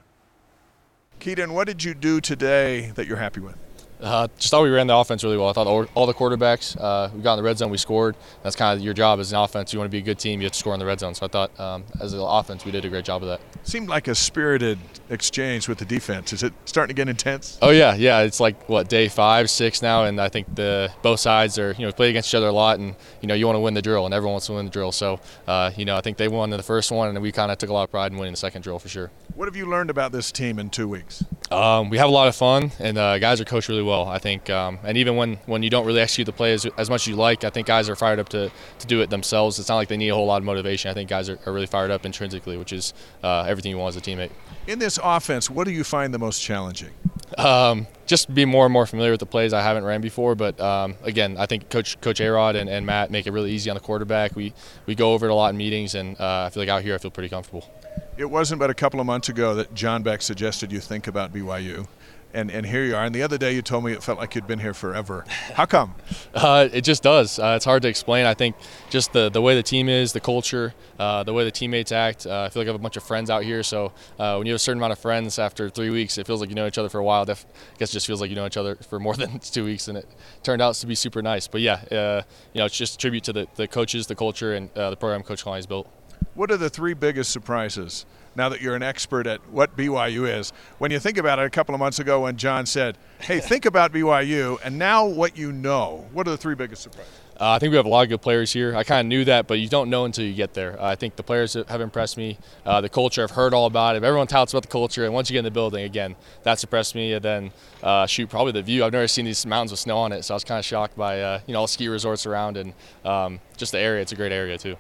Kedon, 1.21 1.55
what 1.55 1.67
did 1.67 1.83
you 1.83 1.95
do 1.95 2.21
today 2.21 2.91
that 2.97 3.07
you're 3.07 3.17
happy 3.17 3.41
with? 3.41 3.57
Uh, 4.01 4.29
just 4.39 4.51
thought 4.51 4.63
we 4.63 4.71
ran 4.71 4.87
the 4.87 4.97
offense 4.97 5.25
really 5.25 5.37
well. 5.37 5.49
I 5.49 5.53
thought 5.53 5.67
all, 5.67 5.85
all 5.95 6.07
the 6.07 6.15
quarterbacks, 6.15 6.77
uh, 6.81 7.11
we 7.15 7.21
got 7.21 7.35
in 7.35 7.39
the 7.39 7.43
red 7.43 7.59
zone, 7.59 7.71
we 7.71 7.79
scored. 7.79 8.17
That's 8.43 8.55
kind 8.55 8.79
of 8.79 8.85
your 8.85 8.95
job 8.95 9.19
as 9.19 9.33
an 9.33 9.39
offense. 9.39 9.73
You 9.73 9.79
want 9.79 9.91
to 9.91 9.93
be 9.93 9.99
a 9.99 10.03
good 10.03 10.19
team, 10.19 10.41
you 10.41 10.47
have 10.47 10.53
to 10.53 10.59
score 10.59 10.75
in 10.75 10.81
the 10.81 10.87
red 10.87 11.01
zone. 11.01 11.15
So 11.15 11.27
I 11.27 11.29
thought 11.29 11.59
um, 11.59 11.85
as 12.01 12.13
an 12.13 12.21
offense, 12.21 12.65
we 12.65 12.71
did 12.71 12.85
a 12.85 12.89
great 12.89 13.05
job 13.05 13.23
of 13.23 13.29
that. 13.29 13.41
Seemed 13.65 13.89
like 13.89 14.07
a 14.09 14.15
spirited 14.15 14.79
exchange 15.11 15.69
with 15.69 15.79
the 15.79 15.85
defense. 15.85 16.33
Is 16.33 16.43
it 16.43 16.53
starting 16.65 16.95
to 16.95 17.01
get 17.01 17.09
intense? 17.09 17.59
Oh 17.61 17.71
yeah, 17.71 17.95
yeah. 17.95 18.21
It's 18.21 18.41
like 18.41 18.69
what 18.69 18.89
day 18.89 19.09
five, 19.09 19.51
six 19.51 19.83
now, 19.83 20.05
and 20.05 20.21
I 20.21 20.29
think 20.29 20.55
the 20.55 20.91
both 21.03 21.21
sides 21.21 21.59
are 21.59 21.73
you 21.73 21.87
know 21.87 21.93
play 21.93 22.11
against 22.11 22.31
each 22.31 22.35
other 22.35 22.49
a 22.49 22.53
lot, 22.53 22.79
and 22.79 22.95
you 23.21 23.29
know 23.29 23.35
you 23.35 23.47
want 23.47 23.57
to 23.57 23.61
win 23.61 23.75
the 23.75 23.83
drill, 23.83 24.05
and 24.05 24.15
everyone 24.15 24.33
wants 24.33 24.47
to 24.47 24.53
win 24.53 24.65
the 24.65 24.71
drill. 24.71 24.93
So 24.93 25.21
uh, 25.47 25.73
you 25.77 25.85
know 25.85 25.97
I 25.97 26.01
think 26.01 26.17
they 26.17 26.29
won 26.29 26.53
in 26.53 26.57
the 26.57 26.63
first 26.63 26.91
one, 26.91 27.09
and 27.09 27.21
we 27.21 27.33
kind 27.33 27.51
of 27.51 27.59
took 27.59 27.71
a 27.71 27.73
lot 27.73 27.85
of 27.85 27.91
pride 27.91 28.13
in 28.13 28.19
winning 28.19 28.33
the 28.33 28.39
second 28.39 28.63
drill 28.63 28.79
for 28.79 28.89
sure. 28.89 29.11
What 29.35 29.47
have 29.47 29.57
you 29.57 29.67
learned 29.67 29.91
about 29.91 30.13
this 30.13 30.33
team 30.33 30.59
in 30.59 30.71
two 30.71 30.89
weeks? 30.89 31.25
Um, 31.51 31.89
we 31.89 31.97
have 31.97 32.09
a 32.09 32.13
lot 32.13 32.29
of 32.29 32.37
fun, 32.37 32.73
and 32.79 32.99
uh, 32.99 33.19
guys 33.19 33.41
are 33.41 33.45
coached 33.45 33.69
really 33.69 33.83
well. 33.83 34.07
I 34.07 34.19
think, 34.19 34.51
um, 34.51 34.79
and 34.85 34.99
even 34.99 35.17
when, 35.17 35.37
when 35.47 35.63
you 35.63 35.71
don't 35.71 35.87
really 35.87 36.01
execute 36.01 36.27
the 36.27 36.33
play 36.33 36.53
as, 36.53 36.67
as, 36.77 36.91
much 36.91 37.03
as 37.03 37.09
you 37.09 37.17
like, 37.17 37.43
I 37.43 37.51
think 37.51 37.67
guys 37.67 37.89
are 37.89 37.97
fired 37.97 38.19
up 38.19 38.29
to, 38.31 38.51
to 38.79 38.87
do 38.87 39.01
it 39.01 39.09
themselves. 39.09 39.59
It's 39.59 39.69
not 39.69 39.77
like 39.77 39.89
they 39.89 39.97
need 39.97 40.11
a 40.11 40.15
whole 40.15 40.27
lot 40.27 40.39
of 40.39 40.45
motivation. 40.45 40.91
I 40.91 40.95
think 40.95 41.09
guys 41.09 41.31
are, 41.31 41.39
are 41.47 41.53
really 41.53 41.67
fired 41.67 41.91
up 41.91 42.05
intrinsically, 42.05 42.59
which 42.59 42.73
is 42.73 42.93
uh, 43.23 43.45
everything 43.45 43.71
you 43.71 43.79
want 43.79 43.97
as 43.97 43.97
a 43.97 44.05
teammate. 44.05 44.31
In 44.67 44.79
this 44.79 44.99
offense, 45.03 45.49
what 45.49 45.65
do 45.65 45.73
you 45.73 45.85
find 45.85 46.13
the 46.13 46.19
most 46.19 46.43
challenging? 46.43 46.91
Um, 47.39 47.87
just 48.07 48.33
be 48.35 48.45
more 48.45 48.67
and 48.67 48.73
more 48.73 48.87
familiar 48.87 49.13
with 49.13 49.21
the 49.21 49.27
plays 49.27 49.53
I 49.53 49.63
haven't 49.63 49.85
ran 49.85 50.01
before. 50.01 50.35
But 50.35 50.61
um, 50.61 50.97
again, 51.03 51.37
I 51.39 51.47
think 51.47 51.71
Coach 51.71 52.01
Coach 52.01 52.21
Arod 52.21 52.57
and, 52.57 52.69
and 52.69 52.85
Matt 52.85 53.11
make 53.11 53.27
it 53.27 53.33
really 53.33 53.53
easy 53.53 53.71
on 53.71 53.75
the 53.75 53.81
quarterback. 53.81 54.37
We 54.37 54.53
we 54.87 54.95
go 54.95 55.13
over 55.13 55.27
it 55.27 55.31
a 55.31 55.35
lot 55.35 55.51
in 55.51 55.57
meetings, 55.57 55.95
and 55.95 56.19
uh, 56.21 56.45
I 56.47 56.51
feel 56.51 56.63
like 56.63 56.71
out 56.71 56.83
here 56.83 56.95
I 56.95 56.99
feel 56.99 57.11
pretty 57.11 57.29
comfortable. 57.29 57.69
It 58.17 58.31
wasn't 58.31 58.59
but 58.59 58.71
a 58.71 58.75
couple 58.75 59.01
of 59.01 59.07
months 59.07 59.29
ago 59.29 59.55
that 59.55 59.75
John 59.75 60.03
Beck 60.03 60.23
suggested 60.23 60.73
you 60.73 60.81
think 60.81 61.07
about 61.07 61.33
BYU 61.33 61.87
and, 62.35 62.51
and 62.51 62.67
here 62.67 62.85
you 62.85 62.95
are. 62.95 63.05
And 63.05 63.15
the 63.15 63.23
other 63.23 63.39
day 63.39 63.55
you 63.55 63.63
told 63.63 63.85
me 63.85 63.93
it 63.93 64.03
felt 64.03 64.19
like 64.19 64.35
you'd 64.35 64.47
been 64.47 64.59
here 64.59 64.75
forever. 64.75 65.25
How 65.55 65.67
come? 65.67 65.95
Uh, 66.35 66.69
it 66.73 66.83
just 66.83 67.03
does. 67.03 67.39
Uh, 67.39 67.55
it's 67.57 67.65
hard 67.65 67.83
to 67.83 67.89
explain. 67.89 68.25
I 68.25 68.35
think 68.35 68.55
just 68.91 69.13
the, 69.13 69.29
the 69.29 69.41
way 69.41 69.57
the 69.57 69.63
team 69.63 69.89
is, 69.89 70.13
the 70.13 70.21
culture, 70.21 70.73
uh, 70.99 71.25
the 71.25 71.33
way 71.33 71.43
the 71.43 71.51
teammates 71.51 71.91
act. 71.91 72.27
Uh, 72.27 72.43
I 72.43 72.49
feel 72.49 72.61
like 72.61 72.69
I 72.69 72.71
have 72.71 72.81
a 72.81 72.83
bunch 72.83 72.97
of 72.97 73.03
friends 73.03 73.29
out 73.29 73.43
here. 73.43 73.63
So 73.65 73.93
uh, 74.21 74.37
when 74.37 74.47
you 74.47 74.53
have 74.53 74.57
a 74.57 74.61
certain 74.61 74.79
amount 74.79 74.93
of 74.93 75.01
friends 75.01 75.39
after 75.39 75.69
three 75.69 75.91
weeks, 75.91 76.17
it 76.17 76.27
feels 76.27 76.41
like 76.41 76.49
you 76.49 76.55
know 76.55 76.67
each 76.67 76.79
other 76.79 76.89
for 76.89 76.99
a 76.99 77.05
while. 77.05 77.25
Def- 77.25 77.45
I 77.75 77.79
guess 77.79 77.91
it 77.91 77.95
just 77.95 78.07
feels 78.07 78.21
like 78.21 78.31
you 78.31 78.37
know 78.37 78.47
each 78.47 78.57
other 78.57 78.77
for 78.77 79.01
more 79.01 79.15
than 79.17 79.41
two 79.41 79.65
weeks, 79.65 79.89
and 79.89 79.99
it 79.99 80.07
turned 80.45 80.63
out 80.63 80.77
to 80.77 80.87
be 80.87 80.95
super 80.95 81.23
nice. 81.23 81.49
But 81.49 81.61
yeah, 81.61 81.81
uh, 81.91 82.23
you 82.53 82.61
know, 82.61 82.67
it's 82.67 82.77
just 82.77 82.95
a 82.95 82.99
tribute 82.99 83.25
to 83.25 83.33
the, 83.33 83.49
the 83.57 83.67
coaches, 83.67 84.07
the 84.07 84.15
culture, 84.15 84.55
and 84.55 84.71
the 84.75 84.97
program 84.97 85.25
Coach 85.25 85.45
Kalani's 85.45 85.67
built. 85.67 85.91
What 86.35 86.51
are 86.51 86.57
the 86.57 86.71
three 86.71 86.95
biggest 86.95 87.31
surprises 87.31 88.07
now 88.39 88.49
that 88.49 88.63
you're 88.63 88.77
an 88.77 88.83
expert 88.85 89.27
at 89.27 89.41
what 89.51 89.77
BYU 89.77 90.39
is. 90.39 90.53
When 90.79 90.91
you 90.91 91.01
think 91.01 91.19
about 91.19 91.41
it, 91.41 91.45
a 91.45 91.51
couple 91.51 91.75
of 91.75 91.81
months 91.81 91.99
ago 91.99 92.23
when 92.23 92.37
John 92.37 92.65
said, 92.67 92.97
hey, 93.21 93.41
think 93.41 93.67
about 93.67 93.93
BYU, 93.93 94.59
and 94.65 94.79
now 94.79 95.07
what 95.07 95.37
you 95.37 95.53
know, 95.53 96.07
what 96.13 96.27
are 96.29 96.31
the 96.31 96.37
three 96.37 96.55
biggest 96.55 96.83
surprises? 96.83 97.13
Uh, 97.41 97.51
I 97.51 97.59
think 97.61 97.71
we 97.71 97.77
have 97.77 97.87
a 97.87 97.89
lot 97.89 98.03
of 98.03 98.09
good 98.09 98.23
players 98.23 98.53
here. 98.53 98.75
I 98.75 98.83
kind 98.83 99.01
of 99.01 99.07
knew 99.07 99.25
that, 99.27 99.47
but 99.47 99.61
you 99.61 99.69
don't 99.69 99.91
know 99.91 100.05
until 100.05 100.25
you 100.25 100.35
get 100.35 100.55
there. 100.55 100.81
Uh, 100.81 100.87
I 100.87 100.97
think 100.97 101.15
the 101.15 101.23
players 101.23 101.55
have 101.55 101.81
impressed 101.81 102.17
me. 102.17 102.37
Uh, 102.65 102.81
the 102.81 102.89
culture, 102.89 103.23
I've 103.23 103.31
heard 103.31 103.55
all 103.55 103.67
about 103.67 103.95
it. 103.95 104.03
Everyone 104.03 104.27
touts 104.27 104.53
about 104.53 104.63
the 104.63 104.69
culture, 104.69 105.05
and 105.05 105.15
once 105.15 105.31
you 105.31 105.35
get 105.35 105.41
in 105.41 105.45
the 105.45 105.51
building, 105.53 105.85
again, 105.85 106.17
that's 106.43 106.65
impressed 106.65 106.97
me. 106.97 107.13
And 107.13 107.25
then, 107.25 107.53
uh, 107.83 108.07
shoot, 108.07 108.29
probably 108.29 108.53
the 108.53 108.63
view. 108.63 108.85
I've 108.85 108.93
never 108.93 109.07
seen 109.07 109.25
these 109.25 109.47
mountains 109.47 109.71
with 109.71 109.81
snow 109.81 109.99
on 109.99 110.13
it, 110.13 110.25
so 110.25 110.35
I 110.35 110.37
was 110.37 110.45
kind 110.45 110.59
of 110.59 110.65
shocked 110.65 110.97
by 110.97 111.21
uh, 111.23 111.41
you 111.47 111.53
know 111.53 111.61
all 111.61 111.67
the 111.67 111.73
ski 111.73 111.87
resorts 111.87 112.27
around 112.27 112.57
and 112.57 112.73
um, 113.05 113.41
just 113.57 113.71
the 113.71 113.79
area. 113.79 114.03
It's 114.03 114.13
a 114.13 114.17
great 114.17 114.33
area 114.33 114.59
too. 114.59 114.77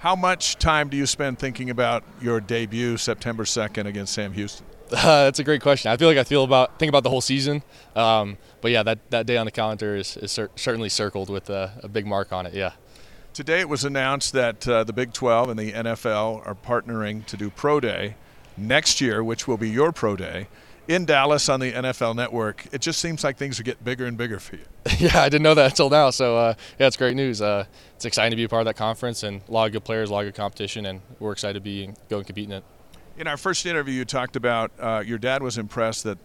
How 0.00 0.16
much 0.16 0.56
time 0.56 0.88
do 0.88 0.96
you 0.96 1.04
spend 1.04 1.38
thinking 1.38 1.68
about 1.68 2.04
your 2.22 2.40
debut 2.40 2.96
September 2.96 3.44
2nd 3.44 3.84
against 3.84 4.14
Sam 4.14 4.32
Houston? 4.32 4.64
Uh, 4.90 4.94
that's 5.24 5.40
a 5.40 5.44
great 5.44 5.60
question. 5.60 5.90
I 5.90 5.98
feel 5.98 6.08
like 6.08 6.16
I 6.16 6.24
feel 6.24 6.42
about 6.42 6.78
think 6.78 6.88
about 6.88 7.02
the 7.02 7.10
whole 7.10 7.20
season, 7.20 7.62
um, 7.94 8.38
but 8.62 8.70
yeah, 8.70 8.82
that, 8.82 9.10
that 9.10 9.26
day 9.26 9.36
on 9.36 9.44
the 9.44 9.52
calendar 9.52 9.94
is, 9.96 10.16
is 10.16 10.32
cer- 10.32 10.50
certainly 10.56 10.88
circled 10.88 11.28
with 11.28 11.50
a, 11.50 11.78
a, 11.82 11.88
big 11.88 12.06
mark 12.06 12.32
on 12.32 12.46
it. 12.46 12.54
Yeah. 12.54 12.72
Today 13.34 13.60
it 13.60 13.68
was 13.68 13.84
announced 13.84 14.32
that 14.32 14.66
uh, 14.66 14.84
the 14.84 14.94
Big 14.94 15.12
12 15.12 15.50
and 15.50 15.58
the 15.58 15.72
NFL 15.72 16.46
are 16.46 16.54
partnering 16.54 17.26
to 17.26 17.36
do 17.36 17.50
Pro 17.50 17.78
Day 17.78 18.16
next 18.56 19.02
year, 19.02 19.22
which 19.22 19.46
will 19.46 19.58
be 19.58 19.68
your 19.68 19.92
Pro 19.92 20.16
Day 20.16 20.48
in 20.90 21.04
Dallas 21.04 21.48
on 21.48 21.60
the 21.60 21.70
NFL 21.70 22.16
Network. 22.16 22.66
It 22.72 22.80
just 22.80 22.98
seems 22.98 23.22
like 23.22 23.36
things 23.36 23.60
are 23.60 23.62
getting 23.62 23.84
bigger 23.84 24.06
and 24.06 24.18
bigger 24.18 24.40
for 24.40 24.56
you. 24.56 24.64
yeah, 24.98 25.22
I 25.22 25.28
didn't 25.28 25.44
know 25.44 25.54
that 25.54 25.70
until 25.70 25.88
now. 25.88 26.10
So 26.10 26.36
uh, 26.36 26.54
yeah, 26.80 26.88
it's 26.88 26.96
great 26.96 27.14
news. 27.14 27.40
Uh, 27.40 27.64
it's 27.94 28.04
exciting 28.04 28.32
to 28.32 28.36
be 28.36 28.42
a 28.42 28.48
part 28.48 28.62
of 28.62 28.66
that 28.66 28.76
conference 28.76 29.22
and 29.22 29.40
a 29.48 29.52
lot 29.52 29.66
of 29.66 29.72
good 29.72 29.84
players, 29.84 30.10
a 30.10 30.12
lot 30.12 30.24
of 30.24 30.26
good 30.26 30.34
competition, 30.34 30.86
and 30.86 31.00
we're 31.20 31.30
excited 31.30 31.54
to 31.54 31.60
be 31.60 31.90
going 32.08 32.24
competing 32.24 32.50
in 32.50 32.58
it. 32.58 32.64
In 33.18 33.28
our 33.28 33.36
first 33.36 33.64
interview, 33.66 33.94
you 33.94 34.04
talked 34.04 34.34
about 34.34 34.72
uh, 34.80 35.02
your 35.06 35.18
dad 35.18 35.44
was 35.44 35.58
impressed 35.58 36.02
that 36.04 36.18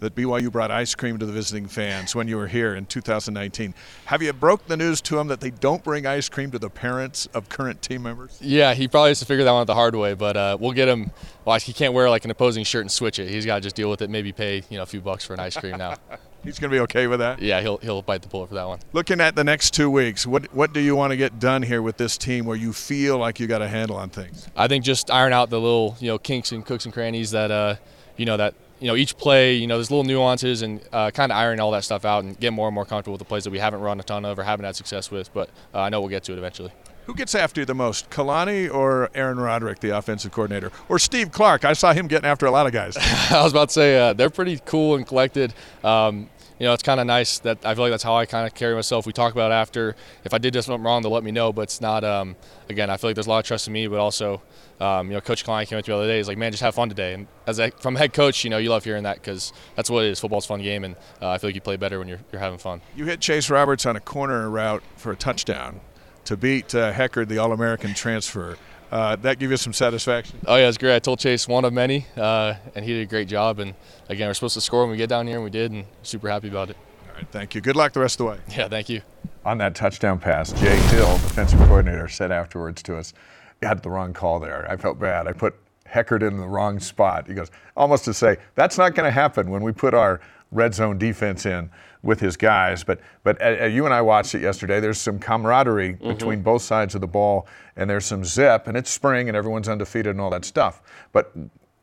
that 0.00 0.14
BYU 0.14 0.50
brought 0.50 0.70
ice 0.70 0.94
cream 0.94 1.18
to 1.18 1.26
the 1.26 1.32
visiting 1.32 1.66
fans 1.66 2.14
when 2.14 2.26
you 2.26 2.36
were 2.36 2.48
here 2.48 2.74
in 2.74 2.86
2019. 2.86 3.74
Have 4.06 4.22
you 4.22 4.32
broke 4.32 4.66
the 4.66 4.76
news 4.76 5.00
to 5.02 5.18
him 5.18 5.28
that 5.28 5.40
they 5.40 5.50
don't 5.50 5.84
bring 5.84 6.06
ice 6.06 6.28
cream 6.28 6.50
to 6.50 6.58
the 6.58 6.70
parents 6.70 7.26
of 7.32 7.48
current 7.48 7.82
team 7.82 8.02
members? 8.02 8.38
Yeah, 8.40 8.74
he 8.74 8.88
probably 8.88 9.10
has 9.10 9.20
to 9.20 9.26
figure 9.26 9.44
that 9.44 9.52
one 9.52 9.60
out 9.60 9.66
the 9.66 9.74
hard 9.74 9.94
way, 9.94 10.14
but 10.14 10.36
uh, 10.36 10.56
we'll 10.58 10.72
get 10.72 10.88
him. 10.88 11.10
Well, 11.44 11.58
he 11.58 11.72
can't 11.72 11.94
wear 11.94 12.10
like 12.10 12.24
an 12.24 12.30
opposing 12.30 12.64
shirt 12.64 12.82
and 12.82 12.90
switch 12.90 13.18
it. 13.18 13.28
He's 13.28 13.46
got 13.46 13.56
to 13.56 13.60
just 13.60 13.76
deal 13.76 13.90
with 13.90 14.02
it. 14.02 14.10
Maybe 14.10 14.32
pay 14.32 14.62
you 14.68 14.76
know 14.76 14.82
a 14.82 14.86
few 14.86 15.00
bucks 15.00 15.24
for 15.24 15.34
an 15.34 15.40
ice 15.40 15.56
cream 15.56 15.76
now. 15.76 15.94
He's 16.42 16.58
going 16.58 16.70
to 16.70 16.74
be 16.74 16.80
okay 16.80 17.06
with 17.06 17.18
that. 17.20 17.42
Yeah, 17.42 17.60
he'll 17.60 17.76
he'll 17.78 18.00
bite 18.00 18.22
the 18.22 18.28
bullet 18.28 18.48
for 18.48 18.54
that 18.54 18.66
one. 18.66 18.78
Looking 18.94 19.20
at 19.20 19.34
the 19.34 19.44
next 19.44 19.74
two 19.74 19.90
weeks, 19.90 20.26
what 20.26 20.52
what 20.54 20.72
do 20.72 20.80
you 20.80 20.96
want 20.96 21.10
to 21.10 21.16
get 21.16 21.38
done 21.38 21.62
here 21.62 21.82
with 21.82 21.98
this 21.98 22.16
team 22.16 22.46
where 22.46 22.56
you 22.56 22.72
feel 22.72 23.18
like 23.18 23.38
you 23.38 23.46
got 23.46 23.60
a 23.60 23.68
handle 23.68 23.96
on 23.96 24.08
things? 24.08 24.48
I 24.56 24.66
think 24.66 24.84
just 24.84 25.10
iron 25.10 25.34
out 25.34 25.50
the 25.50 25.60
little 25.60 25.96
you 26.00 26.08
know 26.08 26.18
kinks 26.18 26.52
and 26.52 26.64
cooks 26.64 26.86
and 26.86 26.94
crannies 26.94 27.32
that 27.32 27.50
uh, 27.50 27.74
you 28.16 28.24
know 28.24 28.38
that 28.38 28.54
you 28.80 28.86
know 28.86 28.96
each 28.96 29.16
play 29.16 29.54
you 29.54 29.66
know 29.66 29.76
there's 29.76 29.90
little 29.90 30.04
nuances 30.04 30.62
and 30.62 30.80
uh, 30.92 31.10
kind 31.10 31.30
of 31.30 31.38
iron 31.38 31.60
all 31.60 31.70
that 31.70 31.84
stuff 31.84 32.04
out 32.04 32.24
and 32.24 32.38
get 32.40 32.52
more 32.52 32.68
and 32.68 32.74
more 32.74 32.84
comfortable 32.84 33.12
with 33.12 33.20
the 33.20 33.24
plays 33.24 33.44
that 33.44 33.50
we 33.50 33.58
haven't 33.58 33.80
run 33.80 34.00
a 34.00 34.02
ton 34.02 34.24
of 34.24 34.38
or 34.38 34.42
haven't 34.42 34.64
had 34.64 34.74
success 34.74 35.10
with 35.10 35.32
but 35.32 35.48
uh, 35.74 35.80
i 35.80 35.88
know 35.88 36.00
we'll 36.00 36.08
get 36.08 36.24
to 36.24 36.32
it 36.32 36.38
eventually 36.38 36.72
who 37.06 37.14
gets 37.14 37.34
after 37.34 37.60
you 37.60 37.64
the 37.64 37.74
most 37.74 38.10
kalani 38.10 38.72
or 38.72 39.10
aaron 39.14 39.38
roderick 39.38 39.80
the 39.80 39.96
offensive 39.96 40.32
coordinator 40.32 40.72
or 40.88 40.98
steve 40.98 41.30
clark 41.30 41.64
i 41.64 41.72
saw 41.72 41.92
him 41.92 42.06
getting 42.06 42.28
after 42.28 42.46
a 42.46 42.50
lot 42.50 42.66
of 42.66 42.72
guys 42.72 42.96
i 43.30 43.42
was 43.42 43.52
about 43.52 43.68
to 43.68 43.74
say 43.74 43.98
uh, 43.98 44.12
they're 44.12 44.30
pretty 44.30 44.58
cool 44.64 44.96
and 44.96 45.06
collected 45.06 45.52
um, 45.84 46.28
you 46.60 46.66
know, 46.66 46.74
it's 46.74 46.82
kind 46.82 47.00
of 47.00 47.06
nice 47.06 47.38
that 47.38 47.64
I 47.64 47.74
feel 47.74 47.84
like 47.84 47.90
that's 47.90 48.02
how 48.02 48.14
I 48.14 48.26
kind 48.26 48.46
of 48.46 48.54
carry 48.54 48.74
myself. 48.74 49.06
We 49.06 49.14
talk 49.14 49.32
about 49.32 49.50
after. 49.50 49.96
If 50.24 50.34
I 50.34 50.38
did 50.38 50.52
something 50.62 50.82
wrong, 50.82 51.00
they'll 51.00 51.10
let 51.10 51.24
me 51.24 51.30
know. 51.30 51.54
But 51.54 51.62
it's 51.62 51.80
not. 51.80 52.04
Um, 52.04 52.36
again, 52.68 52.90
I 52.90 52.98
feel 52.98 53.08
like 53.08 53.14
there's 53.14 53.26
a 53.26 53.30
lot 53.30 53.38
of 53.38 53.46
trust 53.46 53.66
in 53.66 53.72
me, 53.72 53.86
but 53.86 53.98
also, 53.98 54.42
um, 54.80 55.08
you 55.08 55.14
know, 55.14 55.20
Coach 55.20 55.44
Kalani 55.44 55.66
came 55.66 55.78
up 55.78 55.84
to 55.84 55.90
me 55.90 55.96
the 55.96 55.98
other 56.02 56.08
day. 56.08 56.16
He's 56.16 56.28
like, 56.28 56.38
"Man, 56.38 56.50
just 56.52 56.62
have 56.62 56.74
fun 56.74 56.88
today." 56.88 57.14
And 57.14 57.26
as 57.46 57.58
a, 57.58 57.70
from 57.70 57.94
head 57.94 58.12
coach, 58.12 58.44
you 58.44 58.50
know, 58.50 58.58
you 58.58 58.70
love 58.70 58.84
hearing 58.84 59.02
that 59.04 59.16
because 59.16 59.52
that's 59.76 59.90
what 59.90 60.04
it 60.04 60.10
is. 60.10 60.20
Football's 60.20 60.46
a 60.46 60.48
fun 60.48 60.62
game, 60.62 60.84
and 60.84 60.96
uh, 61.20 61.28
I 61.28 61.38
feel 61.38 61.48
like 61.48 61.54
you 61.54 61.60
play 61.60 61.76
better 61.76 61.98
when 61.98 62.08
you're, 62.08 62.20
you're 62.32 62.40
having 62.40 62.58
fun. 62.58 62.80
You 62.96 63.04
hit 63.04 63.20
Chase 63.20 63.50
Roberts 63.50 63.86
on 63.86 63.96
a 63.96 64.00
corner 64.00 64.48
route 64.48 64.82
for 64.96 65.12
a 65.12 65.16
touchdown 65.16 65.80
to 66.24 66.36
beat 66.36 66.74
uh, 66.74 66.92
Heckard, 66.92 67.28
the 67.28 67.38
All-American 67.38 67.94
transfer. 67.94 68.56
Uh, 68.90 69.14
that 69.16 69.38
give 69.38 69.52
you 69.52 69.56
some 69.56 69.72
satisfaction? 69.72 70.38
Oh 70.46 70.56
yeah, 70.56 70.68
it's 70.68 70.76
great. 70.76 70.96
I 70.96 70.98
told 70.98 71.20
Chase 71.20 71.46
one 71.46 71.64
of 71.64 71.72
many, 71.72 72.06
uh, 72.16 72.54
and 72.74 72.84
he 72.84 72.92
did 72.92 73.02
a 73.02 73.06
great 73.06 73.28
job. 73.28 73.60
And 73.60 73.74
again, 74.08 74.28
we're 74.28 74.34
supposed 74.34 74.54
to 74.54 74.60
score 74.60 74.80
when 74.82 74.90
we 74.90 74.96
get 74.96 75.08
down 75.08 75.26
here, 75.28 75.36
and 75.36 75.44
we 75.44 75.50
did, 75.50 75.70
and 75.70 75.84
super 76.02 76.28
happy 76.28 76.48
about 76.48 76.70
it 76.70 76.76
All 77.08 77.14
right, 77.14 77.26
thank 77.30 77.54
you. 77.54 77.60
Good 77.60 77.76
luck 77.76 77.92
the 77.92 78.00
rest 78.00 78.18
of 78.18 78.26
the 78.26 78.32
way. 78.32 78.38
Yeah, 78.56 78.66
thank 78.68 78.88
you. 78.88 79.02
On 79.44 79.58
that 79.58 79.74
touchdown 79.76 80.18
pass, 80.18 80.52
Jay 80.52 80.76
Hill, 80.76 81.14
defensive 81.18 81.60
coordinator, 81.60 82.08
said 82.08 82.32
afterwards 82.32 82.82
to 82.82 82.96
us, 82.96 83.14
"You 83.14 83.39
had 83.62 83.82
the 83.82 83.90
wrong 83.90 84.12
call 84.12 84.40
there. 84.40 84.70
I 84.70 84.76
felt 84.76 84.98
bad. 84.98 85.26
I 85.26 85.32
put 85.32 85.54
Heckard 85.86 86.22
in 86.26 86.36
the 86.36 86.46
wrong 86.46 86.78
spot." 86.80 87.26
He 87.26 87.34
goes, 87.34 87.50
almost 87.76 88.04
to 88.06 88.14
say, 88.14 88.36
"That's 88.54 88.78
not 88.78 88.94
going 88.94 89.06
to 89.06 89.10
happen 89.10 89.50
when 89.50 89.62
we 89.62 89.72
put 89.72 89.94
our 89.94 90.20
red 90.52 90.74
zone 90.74 90.98
defense 90.98 91.46
in 91.46 91.70
with 92.02 92.20
his 92.20 92.36
guys." 92.36 92.84
But 92.84 93.00
but 93.22 93.40
uh, 93.40 93.62
uh, 93.62 93.66
you 93.66 93.84
and 93.84 93.94
I 93.94 94.02
watched 94.02 94.34
it 94.34 94.42
yesterday. 94.42 94.80
There's 94.80 94.98
some 94.98 95.18
camaraderie 95.18 95.94
mm-hmm. 95.94 96.08
between 96.08 96.42
both 96.42 96.62
sides 96.62 96.94
of 96.94 97.00
the 97.00 97.08
ball, 97.08 97.46
and 97.76 97.88
there's 97.88 98.06
some 98.06 98.24
zip, 98.24 98.66
and 98.66 98.76
it's 98.76 98.90
spring, 98.90 99.28
and 99.28 99.36
everyone's 99.36 99.68
undefeated 99.68 100.10
and 100.10 100.20
all 100.20 100.30
that 100.30 100.44
stuff. 100.44 100.82
But 101.12 101.32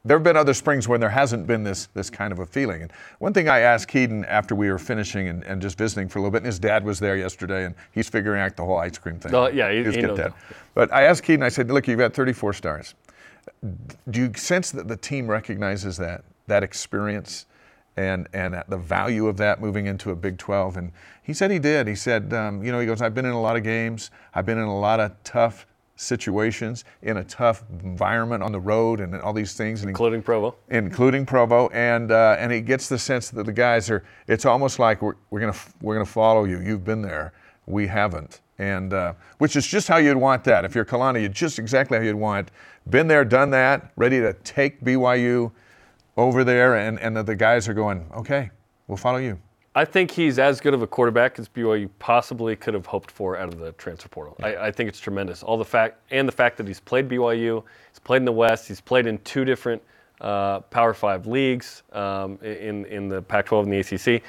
there 0.07 0.17
have 0.17 0.23
been 0.23 0.37
other 0.37 0.53
springs 0.53 0.87
when 0.87 0.99
there 0.99 1.09
hasn't 1.09 1.47
been 1.47 1.63
this 1.63 1.87
this 1.93 2.09
kind 2.09 2.31
of 2.31 2.39
a 2.39 2.45
feeling. 2.45 2.83
And 2.83 2.91
one 3.19 3.33
thing 3.33 3.49
I 3.49 3.59
asked 3.59 3.87
Kedon 3.87 4.25
after 4.25 4.55
we 4.55 4.69
were 4.69 4.77
finishing 4.77 5.27
and, 5.27 5.43
and 5.43 5.61
just 5.61 5.77
visiting 5.77 6.07
for 6.07 6.19
a 6.19 6.21
little 6.21 6.31
bit, 6.31 6.37
and 6.37 6.45
his 6.45 6.59
dad 6.59 6.83
was 6.83 6.99
there 6.99 7.17
yesterday, 7.17 7.65
and 7.65 7.75
he's 7.91 8.09
figuring 8.09 8.41
out 8.41 8.55
the 8.55 8.65
whole 8.65 8.77
ice 8.77 8.97
cream 8.97 9.19
thing. 9.19 9.33
Uh, 9.33 9.47
yeah, 9.47 9.71
he, 9.71 9.83
he 9.83 10.01
knows 10.01 10.17
that. 10.17 10.33
But 10.73 10.93
I 10.93 11.03
asked 11.03 11.23
Kedon, 11.23 11.43
I 11.43 11.49
said, 11.49 11.69
look, 11.69 11.87
you've 11.87 11.99
got 11.99 12.13
34 12.13 12.53
stars. 12.53 12.95
Do 14.09 14.19
you 14.19 14.33
sense 14.35 14.71
that 14.71 14.87
the 14.87 14.97
team 14.97 15.27
recognizes 15.27 15.97
that 15.97 16.23
that 16.47 16.63
experience? 16.63 17.45
and 17.97 18.27
and 18.31 18.63
the 18.67 18.77
value 18.77 19.25
of 19.25 19.37
that 19.37 19.59
moving 19.59 19.87
into 19.87 20.11
a 20.11 20.15
Big 20.15 20.37
12. 20.37 20.77
And 20.77 20.91
he 21.23 21.33
said 21.33 21.49
he 21.49 21.57
did. 21.57 21.87
He 21.87 21.95
said, 21.95 22.31
um, 22.31 22.63
you 22.63 22.71
know, 22.71 22.79
he 22.79 22.85
goes, 22.85 23.01
I've 23.01 23.15
been 23.15 23.25
in 23.25 23.31
a 23.31 23.41
lot 23.41 23.57
of 23.57 23.63
games. 23.63 24.11
I've 24.35 24.45
been 24.45 24.59
in 24.59 24.65
a 24.65 24.79
lot 24.79 24.99
of 24.99 25.11
tough 25.23 25.65
situations 25.97 26.85
in 27.01 27.17
a 27.17 27.23
tough 27.23 27.63
environment 27.83 28.41
on 28.43 28.51
the 28.51 28.59
road 28.59 29.01
and 29.01 29.19
all 29.21 29.33
these 29.33 29.53
things, 29.53 29.83
including 29.83 30.21
Provo, 30.21 30.55
including 30.69 31.25
Provo, 31.25 31.67
and 31.69 32.11
uh, 32.11 32.37
and 32.39 32.51
he 32.51 32.61
gets 32.61 32.87
the 32.87 32.97
sense 32.97 33.29
that 33.31 33.45
the 33.45 33.51
guys 33.51 33.89
are. 33.89 34.03
It's 34.27 34.45
almost 34.45 34.79
like 34.79 35.01
we're, 35.01 35.15
we're 35.29 35.41
gonna 35.41 35.57
we're 35.81 35.95
gonna 35.95 36.05
follow 36.05 36.45
you. 36.45 36.61
You've 36.61 36.85
been 36.85 37.01
there, 37.01 37.33
we 37.65 37.87
haven't, 37.87 38.41
and 38.57 38.93
uh, 38.93 39.13
which 39.39 39.55
is 39.55 39.67
just 39.67 39.87
how 39.87 39.97
you'd 39.97 40.17
want 40.17 40.43
that. 40.45 40.63
If 40.63 40.75
you're 40.75 40.85
Kalani, 40.85 41.21
you're 41.21 41.29
just 41.29 41.59
exactly 41.59 41.97
how 41.97 42.03
you'd 42.03 42.15
want. 42.15 42.51
Been 42.89 43.07
there, 43.07 43.25
done 43.25 43.49
that, 43.49 43.91
ready 43.97 44.19
to 44.21 44.33
take 44.33 44.81
BYU 44.81 45.51
over 46.15 46.43
there, 46.43 46.75
and 46.75 46.99
and 46.99 47.17
the 47.17 47.35
guys 47.35 47.67
are 47.67 47.73
going, 47.73 48.09
okay, 48.15 48.51
we'll 48.87 48.97
follow 48.97 49.17
you. 49.17 49.39
I 49.77 49.85
think 49.85 50.09
he's 50.09 50.39
as 50.39 50.59
good 50.59 50.73
of 50.73 50.81
a 50.81 50.87
quarterback 50.87 51.37
as 51.37 51.47
BYU 51.47 51.87
possibly 51.99 52.55
could 52.55 52.73
have 52.73 52.87
hoped 52.87 53.11
for 53.11 53.37
out 53.37 53.53
of 53.53 53.59
the 53.59 53.73
transfer 53.73 54.09
portal. 54.09 54.35
I, 54.41 54.55
I, 54.55 54.71
think 54.71 54.89
it's 54.89 54.99
tremendous. 54.99 55.43
All 55.43 55.55
the 55.55 55.63
fact 55.63 55.99
and 56.09 56.27
the 56.27 56.31
fact 56.31 56.57
that 56.57 56.67
he's 56.67 56.79
played 56.79 57.07
BYU, 57.07 57.63
he's 57.91 57.99
played 57.99 58.17
in 58.17 58.25
the 58.25 58.31
West, 58.31 58.67
he's 58.67 58.81
played 58.81 59.05
in 59.05 59.19
two 59.19 59.45
different 59.45 59.79
uh, 60.19 60.61
Power 60.61 60.95
Five 60.95 61.27
leagues 61.27 61.83
um, 61.91 62.39
in 62.41 62.85
in 62.85 63.07
the 63.07 63.21
Pac-12 63.21 63.63
and 63.65 63.71
the 63.71 64.15
ACC. 64.15 64.23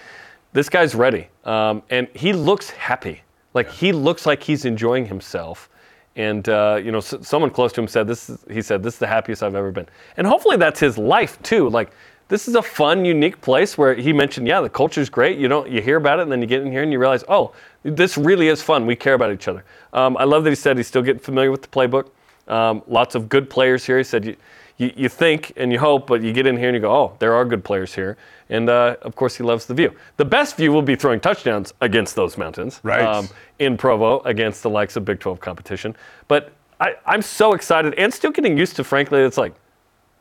This 0.52 0.68
guy's 0.68 0.94
ready, 0.94 1.28
um, 1.46 1.82
and 1.88 2.08
he 2.14 2.34
looks 2.34 2.68
happy. 2.68 3.22
Like 3.54 3.70
he 3.70 3.90
looks 3.90 4.26
like 4.26 4.42
he's 4.42 4.66
enjoying 4.66 5.06
himself. 5.06 5.70
And 6.14 6.46
uh, 6.50 6.78
you 6.84 6.92
know, 6.92 6.98
s- 6.98 7.14
someone 7.22 7.48
close 7.48 7.72
to 7.72 7.80
him 7.80 7.88
said 7.88 8.06
this. 8.06 8.28
Is, 8.28 8.44
he 8.50 8.60
said 8.60 8.82
this 8.82 8.94
is 8.94 9.00
the 9.00 9.06
happiest 9.06 9.42
I've 9.42 9.54
ever 9.54 9.72
been. 9.72 9.86
And 10.18 10.26
hopefully 10.26 10.58
that's 10.58 10.78
his 10.78 10.98
life 10.98 11.42
too. 11.42 11.70
Like 11.70 11.92
this 12.28 12.46
is 12.46 12.54
a 12.54 12.62
fun, 12.62 13.04
unique 13.04 13.40
place 13.40 13.78
where 13.78 13.94
he 13.94 14.12
mentioned, 14.12 14.46
yeah, 14.46 14.60
the 14.60 14.68
culture's 14.68 15.08
great. 15.08 15.38
You 15.38 15.48
don't, 15.48 15.70
you 15.70 15.80
hear 15.80 15.96
about 15.96 16.18
it, 16.18 16.22
and 16.22 16.32
then 16.32 16.40
you 16.40 16.46
get 16.46 16.60
in 16.62 16.70
here 16.70 16.82
and 16.82 16.92
you 16.92 16.98
realize, 16.98 17.24
oh, 17.28 17.52
this 17.82 18.18
really 18.18 18.48
is 18.48 18.62
fun. 18.62 18.86
We 18.86 18.96
care 18.96 19.14
about 19.14 19.32
each 19.32 19.48
other. 19.48 19.64
Um, 19.94 20.16
I 20.18 20.24
love 20.24 20.44
that 20.44 20.50
he 20.50 20.56
said 20.56 20.76
he's 20.76 20.86
still 20.86 21.02
getting 21.02 21.20
familiar 21.20 21.50
with 21.50 21.62
the 21.62 21.68
playbook. 21.68 22.10
Um, 22.46 22.82
lots 22.86 23.14
of 23.14 23.28
good 23.28 23.48
players 23.48 23.84
here. 23.84 23.98
He 23.98 24.04
said 24.04 24.24
you, 24.24 24.36
you, 24.76 24.92
you 24.94 25.08
think 25.08 25.52
and 25.56 25.72
you 25.72 25.78
hope, 25.78 26.06
but 26.06 26.22
you 26.22 26.32
get 26.32 26.46
in 26.46 26.56
here 26.56 26.68
and 26.68 26.74
you 26.74 26.80
go, 26.80 26.94
oh, 26.94 27.16
there 27.18 27.34
are 27.34 27.44
good 27.44 27.64
players 27.64 27.94
here. 27.94 28.16
And 28.50 28.68
uh, 28.68 28.96
of 29.02 29.16
course, 29.16 29.36
he 29.36 29.42
loves 29.42 29.66
the 29.66 29.74
view. 29.74 29.94
The 30.16 30.24
best 30.24 30.56
view 30.56 30.72
will 30.72 30.82
be 30.82 30.96
throwing 30.96 31.20
touchdowns 31.20 31.72
against 31.80 32.14
those 32.14 32.38
mountains. 32.38 32.80
Right. 32.82 33.02
Um, 33.02 33.28
in 33.58 33.76
Provo 33.76 34.20
against 34.20 34.62
the 34.62 34.70
likes 34.70 34.96
of 34.96 35.04
Big 35.04 35.18
12 35.18 35.40
competition. 35.40 35.96
But 36.28 36.52
I, 36.80 36.94
I'm 37.06 37.22
so 37.22 37.54
excited 37.54 37.94
and 37.94 38.12
still 38.12 38.30
getting 38.30 38.56
used 38.56 38.76
to, 38.76 38.84
frankly, 38.84 39.20
it's 39.20 39.38
like, 39.38 39.54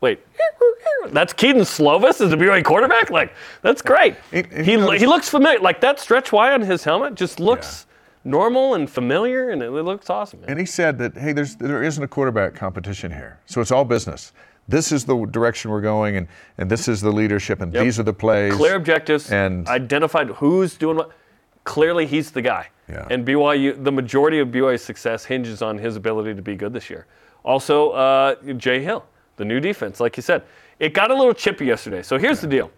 wait, 0.02 0.20
that's 1.10 1.34
Kedon 1.34 1.62
Slovis 1.62 2.22
as 2.22 2.32
a 2.34 2.38
BYU 2.38 2.64
quarterback? 2.64 3.10
Like, 3.10 3.34
that's 3.62 3.82
great. 3.82 4.16
He, 4.32 4.44
you 4.72 4.92
he 4.92 5.06
looks 5.08 5.30
familiar. 5.30 5.60
Like, 5.60 5.82
that 5.82 6.00
stretch 6.00 6.32
Y 6.32 6.54
on 6.54 6.62
his 6.62 6.84
helmet 6.84 7.16
just 7.16 7.40
looks 7.40 7.86
normal 8.24 8.74
and 8.74 8.90
familiar, 8.90 9.52
and 9.52 9.62
it, 9.62 9.68
it 9.68 9.84
looks 9.84 10.10
awesome. 10.10 10.42
man. 10.42 10.50
And 10.50 10.60
he 10.60 10.66
said 10.66 10.98
that, 10.98 11.16
hey, 11.18 11.32
there's, 11.34 11.56
there 11.56 11.84
isn't 11.84 12.04
a 12.04 12.08
quarterback 12.08 12.56
competition 12.56 13.12
here. 13.12 13.40
So 13.46 13.62
it's 13.62 13.72
all 13.72 13.86
business. 13.86 14.34
This 14.68 14.92
is 14.92 15.06
the 15.06 15.26
direction 15.28 15.72
we're 15.72 15.80
going, 15.82 16.18
and, 16.18 16.28
and 16.58 16.70
this 16.70 16.90
is 16.90 17.00
the 17.00 17.12
leadership, 17.12 17.62
and 17.62 17.74
Yep. 17.74 17.84
these 17.84 18.00
are 18.00 18.04
the 18.04 18.12
plays. 18.14 18.54
Clear 18.54 18.76
objectives, 18.76 19.32
And- 19.32 19.68
identified 19.68 20.30
who's 20.32 20.76
doing 20.76 20.98
what. 20.98 21.12
Clearly, 21.64 22.06
he's 22.06 22.32
the 22.32 22.42
guy. 22.42 22.70
Yeah. 22.90 23.06
And 23.10 23.26
BYU, 23.28 23.84
the 23.84 23.92
majority 23.92 24.40
of 24.40 24.48
BYU's 24.50 24.82
success 24.82 25.26
hinges 25.26 25.62
on 25.62 25.78
his 25.78 25.98
ability 25.98 26.34
to 26.34 26.42
be 26.42 26.56
good 26.56 26.72
this 26.72 26.90
year. 26.90 27.06
Also, 27.44 27.90
uh, 27.92 28.36
Jay 28.54 28.82
Hill, 28.82 29.06
the 29.38 29.46
new 29.46 29.60
defense, 29.60 30.00
like 30.00 30.18
you 30.18 30.24
said, 30.24 30.44
it 30.80 30.94
got 30.94 31.10
a 31.10 31.16
little 31.16 31.34
chippy 31.34 31.66
yesterday. 31.66 32.04
So 32.04 32.18
here's 32.18 32.42
the 32.42 32.48
deal: 32.48 32.70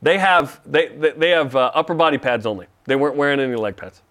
they 0.00 0.18
have 0.18 0.60
they 0.64 0.88
they, 0.88 1.10
they 1.12 1.30
have 1.30 1.54
uh, 1.54 1.70
upper 1.74 1.94
body 1.94 2.18
pads 2.18 2.46
only. 2.46 2.66
They 2.86 2.96
weren't 2.96 3.16
wearing 3.16 3.38
any 3.40 3.54
leg 3.54 3.76
pads. 3.76 4.02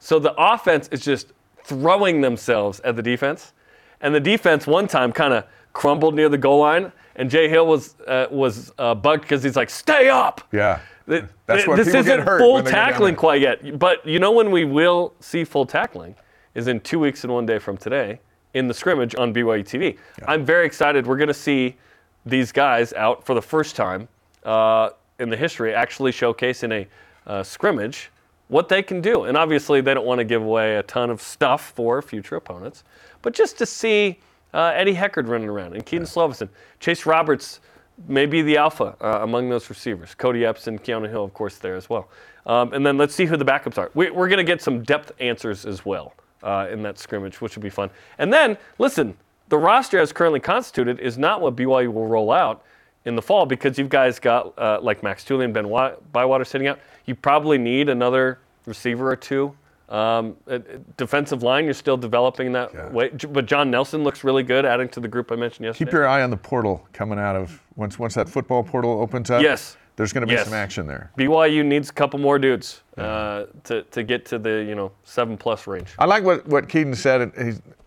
So 0.00 0.18
the 0.18 0.34
offense 0.36 0.88
is 0.88 1.00
just 1.00 1.32
throwing 1.64 2.20
themselves 2.20 2.80
at 2.80 2.96
the 2.96 3.02
defense, 3.02 3.52
and 4.00 4.14
the 4.14 4.20
defense 4.20 4.66
one 4.66 4.88
time 4.88 5.12
kind 5.12 5.32
of 5.34 5.44
crumbled 5.72 6.14
near 6.14 6.28
the 6.28 6.38
goal 6.38 6.60
line, 6.60 6.92
and 7.16 7.30
Jay 7.30 7.48
Hill 7.48 7.66
was 7.66 7.94
uh, 8.06 8.26
was 8.30 8.72
uh, 8.78 8.94
bugged 8.94 9.22
because 9.22 9.42
he's 9.42 9.56
like, 9.56 9.70
"Stay 9.70 10.08
up." 10.08 10.40
Yeah. 10.52 10.80
Th- 11.08 11.24
That's 11.46 11.64
th- 11.64 11.76
this 11.76 11.94
isn't 11.94 12.24
full 12.38 12.54
when 12.54 12.64
they 12.64 12.70
go 12.70 12.76
down 12.76 12.90
tackling 12.92 13.16
quite 13.16 13.40
yet. 13.40 13.78
But 13.78 14.04
you 14.06 14.18
know 14.18 14.32
when 14.32 14.50
we 14.50 14.64
will 14.66 15.14
see 15.20 15.44
full 15.44 15.64
tackling 15.64 16.14
is 16.54 16.68
in 16.68 16.80
two 16.80 16.98
weeks 16.98 17.24
and 17.24 17.32
one 17.32 17.46
day 17.46 17.58
from 17.58 17.76
today 17.78 18.20
in 18.54 18.66
the 18.68 18.74
scrimmage 18.74 19.14
on 19.14 19.32
BYU 19.32 19.64
TV. 19.64 19.98
I'm 20.26 20.44
very 20.44 20.66
excited. 20.66 21.06
We're 21.06 21.16
going 21.16 21.28
to 21.28 21.34
see 21.34 21.76
these 22.24 22.52
guys 22.52 22.92
out 22.94 23.24
for 23.24 23.34
the 23.34 23.42
first 23.42 23.76
time 23.76 24.08
uh, 24.44 24.90
in 25.18 25.28
the 25.28 25.36
history 25.36 25.74
actually 25.74 26.12
showcase 26.12 26.62
in 26.62 26.72
a 26.72 26.86
uh, 27.26 27.42
scrimmage 27.42 28.10
what 28.48 28.68
they 28.68 28.82
can 28.82 29.00
do. 29.00 29.24
And 29.24 29.36
obviously 29.36 29.80
they 29.80 29.94
don't 29.94 30.06
want 30.06 30.18
to 30.18 30.24
give 30.24 30.42
away 30.42 30.76
a 30.76 30.82
ton 30.84 31.10
of 31.10 31.20
stuff 31.20 31.72
for 31.74 32.00
future 32.00 32.36
opponents, 32.36 32.84
but 33.22 33.34
just 33.34 33.58
to 33.58 33.66
see 33.66 34.18
uh, 34.54 34.72
Eddie 34.74 34.94
Heckard 34.94 35.28
running 35.28 35.48
around 35.48 35.74
and 35.74 35.84
Kedon 35.84 36.06
Slovison, 36.06 36.48
Chase 36.80 37.04
Roberts 37.04 37.60
maybe 38.06 38.42
the 38.42 38.56
alpha 38.56 38.96
uh, 39.00 39.22
among 39.22 39.48
those 39.48 39.68
receivers. 39.68 40.14
Cody 40.14 40.44
Epps 40.44 40.68
and 40.68 40.82
Keanu 40.82 41.10
Hill, 41.10 41.24
of 41.24 41.34
course, 41.34 41.56
there 41.56 41.74
as 41.74 41.90
well. 41.90 42.08
Um, 42.46 42.72
and 42.72 42.86
then 42.86 42.96
let's 42.96 43.14
see 43.14 43.24
who 43.24 43.36
the 43.36 43.44
backups 43.44 43.76
are. 43.76 43.90
We, 43.94 44.10
we're 44.10 44.28
going 44.28 44.38
to 44.38 44.44
get 44.44 44.62
some 44.62 44.82
depth 44.82 45.12
answers 45.18 45.66
as 45.66 45.84
well 45.84 46.14
uh, 46.42 46.68
in 46.70 46.82
that 46.82 46.98
scrimmage, 46.98 47.40
which 47.40 47.56
will 47.56 47.62
be 47.62 47.70
fun. 47.70 47.90
And 48.18 48.32
then, 48.32 48.56
listen, 48.78 49.16
the 49.48 49.58
roster 49.58 49.98
as 49.98 50.12
currently 50.12 50.40
constituted 50.40 51.00
is 51.00 51.18
not 51.18 51.40
what 51.40 51.56
BYU 51.56 51.92
will 51.92 52.06
roll 52.06 52.30
out 52.32 52.62
in 53.04 53.16
the 53.16 53.22
fall 53.22 53.46
because 53.46 53.78
you've 53.78 53.88
guys 53.88 54.18
got 54.18 54.56
uh, 54.58 54.78
like 54.82 55.02
Max 55.02 55.24
Tooley 55.24 55.44
and 55.44 55.54
Ben 55.54 55.68
Wa- 55.68 55.94
Bywater 56.12 56.44
sitting 56.44 56.66
out. 56.66 56.78
You 57.06 57.14
probably 57.14 57.56
need 57.58 57.88
another 57.88 58.38
receiver 58.66 59.10
or 59.10 59.16
two. 59.16 59.56
Um, 59.88 60.36
uh, 60.50 60.58
defensive 60.98 61.42
line, 61.42 61.64
you're 61.64 61.72
still 61.72 61.96
developing 61.96 62.52
that 62.52 62.74
Yeah. 62.74 62.90
way. 62.90 63.08
But 63.08 63.46
John 63.46 63.70
Nelson 63.70 64.04
looks 64.04 64.22
really 64.22 64.42
good, 64.42 64.66
adding 64.66 64.90
to 64.90 65.00
the 65.00 65.08
group 65.08 65.32
I 65.32 65.36
mentioned 65.36 65.64
yesterday. 65.64 65.86
Keep 65.90 65.94
your 65.94 66.06
eye 66.06 66.22
on 66.22 66.28
the 66.28 66.36
portal 66.36 66.86
coming 66.92 67.18
out 67.18 67.36
of 67.36 67.62
once 67.76 67.98
once 67.98 68.12
that 68.14 68.28
football 68.28 68.62
portal 68.62 69.00
opens 69.00 69.30
up. 69.30 69.40
Yes. 69.42 69.78
There's 69.98 70.12
going 70.12 70.20
to 70.20 70.28
be 70.28 70.34
Yes. 70.34 70.44
some 70.44 70.54
action 70.54 70.86
there. 70.86 71.10
BYU 71.18 71.64
needs 71.64 71.90
a 71.90 71.92
couple 71.92 72.20
more 72.20 72.38
dudes 72.38 72.82
uh, 72.96 73.46
to, 73.64 73.82
to 73.82 74.04
get 74.04 74.24
to 74.26 74.38
the 74.38 74.64
you 74.68 74.76
know 74.76 74.92
seven 75.02 75.36
plus 75.36 75.66
range. 75.66 75.88
I 75.98 76.04
like 76.04 76.22
what, 76.22 76.46
what 76.46 76.68
Kedon 76.68 76.94
said 76.94 77.32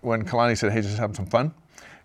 when 0.02 0.26
Kalani 0.26 0.58
said, 0.58 0.74
hey, 0.74 0.82
just 0.82 0.98
have 0.98 1.16
some 1.16 1.26
fun. 1.26 1.54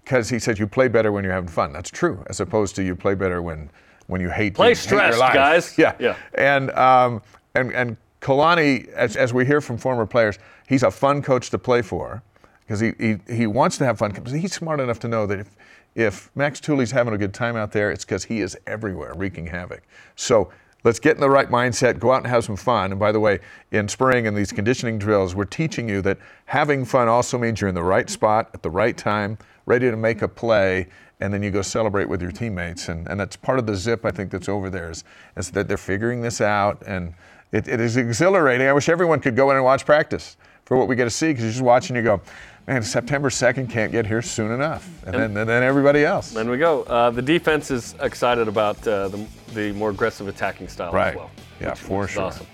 Because 0.04 0.28
he 0.28 0.38
said 0.38 0.60
you 0.60 0.68
play 0.68 0.86
better 0.86 1.10
when 1.10 1.24
you're 1.24 1.32
having 1.32 1.48
fun. 1.48 1.72
That's 1.72 1.90
true, 1.90 2.24
as 2.28 2.38
opposed 2.38 2.76
to 2.76 2.84
you 2.84 2.94
play 2.94 3.16
better 3.16 3.42
when 3.42 3.68
when 4.06 4.20
you 4.20 4.30
hate, 4.30 4.54
Play 4.54 4.68
you, 4.68 4.74
hate 4.76 4.82
stressed, 4.82 5.18
life. 5.18 5.34
guys. 5.34 5.74
Yeah. 5.78 5.94
Yeah. 5.98 6.14
And, 6.34 6.70
um, 6.70 7.20
and, 7.56 7.72
and 7.72 7.96
Kalani, 8.20 8.86
as, 8.90 9.16
as 9.16 9.34
we 9.34 9.44
hear 9.44 9.60
from 9.60 9.76
former 9.76 10.06
players, 10.06 10.38
he's 10.68 10.84
a 10.84 10.90
fun 10.92 11.20
coach 11.22 11.50
to 11.50 11.58
play 11.58 11.82
for 11.82 12.22
because 12.60 12.78
he, 12.78 12.92
he, 13.00 13.16
he 13.28 13.46
wants 13.48 13.76
to 13.78 13.84
have 13.84 13.98
fun. 13.98 14.14
He's 14.26 14.54
smart 14.54 14.78
enough 14.78 15.00
to 15.00 15.08
know 15.08 15.26
that 15.26 15.40
if, 15.40 15.50
if 15.96 16.30
Max 16.34 16.60
Tooley's 16.60 16.90
having 16.90 17.14
a 17.14 17.18
good 17.18 17.32
time 17.32 17.56
out 17.56 17.72
there, 17.72 17.90
it's 17.90 18.04
because 18.04 18.24
he 18.24 18.42
is 18.42 18.56
everywhere 18.66 19.14
wreaking 19.16 19.46
havoc. 19.46 19.82
So 20.14 20.50
let's 20.84 20.98
get 20.98 21.14
in 21.16 21.22
the 21.22 21.30
right 21.30 21.48
mindset, 21.48 21.98
go 21.98 22.12
out 22.12 22.18
and 22.18 22.26
have 22.26 22.44
some 22.44 22.54
fun. 22.54 22.92
And 22.92 23.00
by 23.00 23.12
the 23.12 23.18
way, 23.18 23.40
in 23.72 23.88
spring 23.88 24.26
and 24.26 24.36
these 24.36 24.52
conditioning 24.52 24.98
drills, 24.98 25.34
we're 25.34 25.46
teaching 25.46 25.88
you 25.88 26.02
that 26.02 26.18
having 26.44 26.84
fun 26.84 27.08
also 27.08 27.38
means 27.38 27.62
you're 27.62 27.68
in 27.68 27.74
the 27.74 27.82
right 27.82 28.10
spot 28.10 28.50
at 28.52 28.62
the 28.62 28.70
right 28.70 28.96
time, 28.96 29.38
ready 29.64 29.90
to 29.90 29.96
make 29.96 30.20
a 30.20 30.28
play, 30.28 30.86
and 31.20 31.32
then 31.32 31.42
you 31.42 31.50
go 31.50 31.62
celebrate 31.62 32.10
with 32.10 32.20
your 32.20 32.30
teammates. 32.30 32.90
And, 32.90 33.08
and 33.08 33.18
that's 33.18 33.36
part 33.36 33.58
of 33.58 33.64
the 33.66 33.74
zip, 33.74 34.04
I 34.04 34.10
think, 34.10 34.30
that's 34.30 34.50
over 34.50 34.68
there 34.68 34.90
is, 34.90 35.02
is 35.38 35.50
that 35.52 35.66
they're 35.66 35.78
figuring 35.78 36.20
this 36.20 36.42
out. 36.42 36.82
And 36.86 37.14
it, 37.52 37.68
it 37.68 37.80
is 37.80 37.96
exhilarating. 37.96 38.66
I 38.66 38.74
wish 38.74 38.90
everyone 38.90 39.20
could 39.20 39.34
go 39.34 39.50
in 39.50 39.56
and 39.56 39.64
watch 39.64 39.86
practice 39.86 40.36
for 40.66 40.76
what 40.76 40.88
we 40.88 40.94
get 40.94 41.04
to 41.04 41.10
see 41.10 41.28
because 41.28 41.44
you're 41.44 41.52
just 41.52 41.64
watching, 41.64 41.96
you 41.96 42.02
go, 42.02 42.20
man, 42.66 42.82
September 42.82 43.30
2nd 43.30 43.70
can't 43.70 43.92
get 43.92 44.06
here 44.06 44.22
soon 44.22 44.50
enough. 44.50 44.88
And, 45.04 45.14
then, 45.14 45.36
and 45.36 45.48
then 45.48 45.62
everybody 45.62 46.04
else. 46.04 46.30
Then 46.32 46.50
we 46.50 46.58
go. 46.58 46.82
Uh, 46.84 47.10
the 47.10 47.22
defense 47.22 47.70
is 47.70 47.94
excited 48.00 48.48
about 48.48 48.76
uh, 48.86 49.08
the, 49.08 49.26
the 49.54 49.72
more 49.72 49.90
aggressive 49.90 50.28
attacking 50.28 50.68
style 50.68 50.92
Right. 50.92 51.10
as 51.10 51.16
well. 51.16 51.30
Yeah, 51.60 51.70
which 51.70 51.78
for 51.78 52.04
is 52.04 52.10
sure. 52.10 52.22
Awesome. 52.24 52.46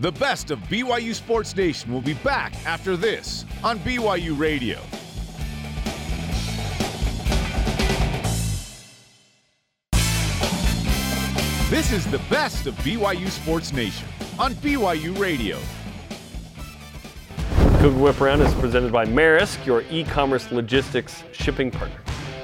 The 0.00 0.12
best 0.12 0.50
of 0.50 0.58
BYU 0.60 1.14
Sports 1.14 1.54
Nation 1.56 1.92
will 1.92 2.00
be 2.00 2.14
back 2.14 2.54
after 2.64 2.96
this 2.96 3.44
on 3.62 3.78
BYU 3.80 4.38
Radio. 4.38 4.78
This 11.68 11.92
is 11.92 12.04
the 12.10 12.18
best 12.28 12.66
of 12.66 12.74
BYU 12.78 13.28
Sports 13.30 13.72
Nation 13.72 14.06
on 14.40 14.54
BYU 14.54 15.16
Radio. 15.18 15.56
Cougar 17.80 17.98
Whip 17.98 18.20
Around 18.20 18.42
is 18.42 18.52
presented 18.56 18.92
by 18.92 19.06
Maersk, 19.06 19.64
your 19.64 19.84
e-commerce 19.90 20.52
logistics 20.52 21.22
shipping 21.32 21.70
partner. 21.70 21.96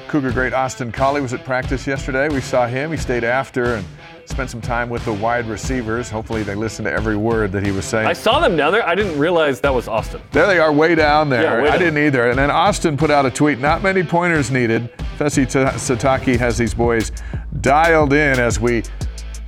Cougar 0.09 0.32
great 0.32 0.55
Austin 0.55 0.91
Collie 0.91 1.20
was 1.20 1.34
at 1.34 1.45
practice 1.45 1.87
yesterday. 1.87 2.30
We 2.30 2.41
saw 2.41 2.66
him. 2.66 2.91
He 2.91 2.97
stayed 2.97 3.22
after 3.22 3.74
and 3.74 3.84
spent 4.24 4.49
some 4.49 4.62
time 4.62 4.89
with 4.89 5.05
the 5.05 5.12
wide 5.12 5.45
receivers. 5.47 6.09
Hopefully, 6.09 6.43
they 6.43 6.55
listened 6.55 6.87
to 6.87 6.93
every 6.93 7.18
word 7.18 7.53
that 7.53 7.66
he 7.66 7.70
was 7.70 7.84
saying. 7.84 8.07
I 8.07 8.14
saw 8.14 8.41
them 8.41 8.57
down 8.57 8.72
there. 8.72 8.89
I 8.89 8.95
didn't 8.95 9.18
realize 9.18 9.61
that 9.61 9.74
was 9.74 9.89
Austin. 9.89 10.22
There 10.32 10.47
they 10.47 10.59
are, 10.59 10.72
way 10.72 10.95
down 10.95 11.28
there. 11.28 11.43
Yeah, 11.43 11.62
way 11.64 11.68
I 11.68 11.76
didn't 11.76 11.99
either. 11.99 12.30
And 12.30 12.39
then 12.39 12.51
Austin 12.51 12.97
put 12.97 13.11
out 13.11 13.26
a 13.26 13.30
tweet 13.30 13.59
not 13.59 13.82
many 13.82 14.03
pointers 14.03 14.51
needed. 14.51 14.91
Fesi 15.18 15.45
Sitake 15.45 16.39
has 16.39 16.57
these 16.57 16.72
boys 16.72 17.12
dialed 17.61 18.14
in 18.14 18.41
as 18.41 18.59
we 18.59 18.84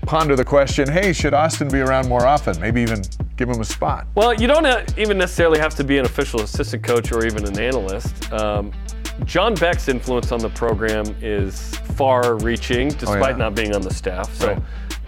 ponder 0.09 0.35
the 0.35 0.45
question 0.45 0.89
hey, 0.89 1.13
should 1.13 1.35
Austin 1.35 1.69
be 1.69 1.81
around 1.81 2.09
more 2.09 2.25
often? 2.27 2.59
Maybe 2.61 2.81
even 2.81 3.03
give 3.37 3.49
him 3.51 3.61
a 3.61 3.65
spot. 3.65 4.07
Well, 4.15 4.33
you 4.33 4.47
don't 4.47 4.65
uh, 4.65 4.83
even 4.97 5.19
necessarily 5.19 5.59
have 5.59 5.75
to 5.75 5.85
be 5.85 5.99
an 5.99 6.07
official 6.07 6.41
assistant 6.41 6.83
coach 6.83 7.13
or 7.13 7.27
even 7.27 7.45
an 7.45 7.59
analyst. 7.59 8.33
Um, 8.33 8.73
John 9.27 9.55
Beck's 9.55 9.87
influence 9.89 10.33
on 10.33 10.41
the 10.41 10.49
program 10.49 11.05
is 11.21 11.77
far-reaching, 11.97 12.89
despite 12.89 13.23
Oh, 13.23 13.29
yeah. 13.29 13.37
not 13.37 13.55
being 13.55 13.75
on 13.75 13.83
the 13.83 13.93
staff. 13.93 14.35
So, 14.35 14.49
Right. 14.55 14.63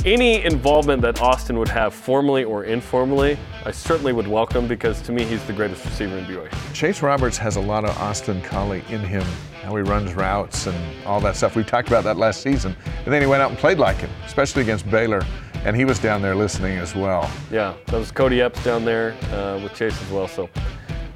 any 0.05 0.45
involvement 0.45 1.01
that 1.03 1.23
Austin 1.23 1.59
would 1.59 1.69
have, 1.69 1.95
formally 1.95 2.45
or 2.45 2.65
informally, 2.65 3.39
I 3.65 3.71
certainly 3.71 4.13
would 4.13 4.29
welcome 4.29 4.67
because 4.67 5.01
to 5.03 5.13
me, 5.13 5.25
he's 5.25 5.43
the 5.45 5.53
greatest 5.55 5.83
receiver 5.87 6.19
in 6.19 6.27
BYU. 6.27 6.51
Chase 6.75 7.01
Roberts 7.01 7.39
has 7.39 7.57
a 7.57 7.61
lot 7.61 7.85
of 7.87 7.97
Austin 7.99 8.43
Collie 8.43 8.83
in 8.91 9.01
him, 9.01 9.25
how 9.63 9.77
he 9.77 9.83
runs 9.83 10.15
routes 10.15 10.67
and 10.67 11.07
all 11.07 11.21
that 11.21 11.37
stuff. 11.37 11.55
We 11.55 11.65
talked 11.65 11.89
about 11.89 12.05
that 12.05 12.17
last 12.17 12.43
season. 12.43 12.75
And 13.05 13.13
then 13.13 13.21
he 13.21 13.27
went 13.29 13.43
out 13.43 13.51
and 13.51 13.59
played 13.59 13.79
like 13.79 13.99
him, 13.99 14.11
especially 14.25 14.63
against 14.63 14.91
Baylor. 14.91 15.23
And 15.65 15.77
he 15.77 15.85
was 15.85 15.99
down 15.99 16.23
there 16.23 16.35
listening 16.35 16.79
as 16.79 16.95
well. 16.95 17.31
Yeah, 17.51 17.75
that 17.87 17.99
was 17.99 18.11
Cody 18.11 18.41
Epps 18.41 18.63
down 18.65 18.85
there 18.85 19.13
uh, 19.33 19.61
with 19.63 19.75
Chase 19.75 20.01
as 20.03 20.11
well. 20.11 20.27
So, 20.27 20.49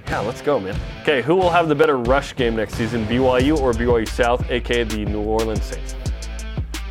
yeah, 0.06 0.20
let's 0.20 0.42
go, 0.42 0.60
man. 0.60 0.78
Okay, 1.00 1.22
who 1.22 1.34
will 1.34 1.48
have 1.48 1.68
the 1.68 1.74
better 1.74 1.96
rush 1.96 2.36
game 2.36 2.54
next 2.54 2.74
season, 2.74 3.06
BYU 3.06 3.58
or 3.58 3.72
BYU 3.72 4.06
South, 4.06 4.50
aka 4.50 4.84
the 4.84 5.06
New 5.06 5.22
Orleans 5.22 5.64
Saints? 5.64 5.94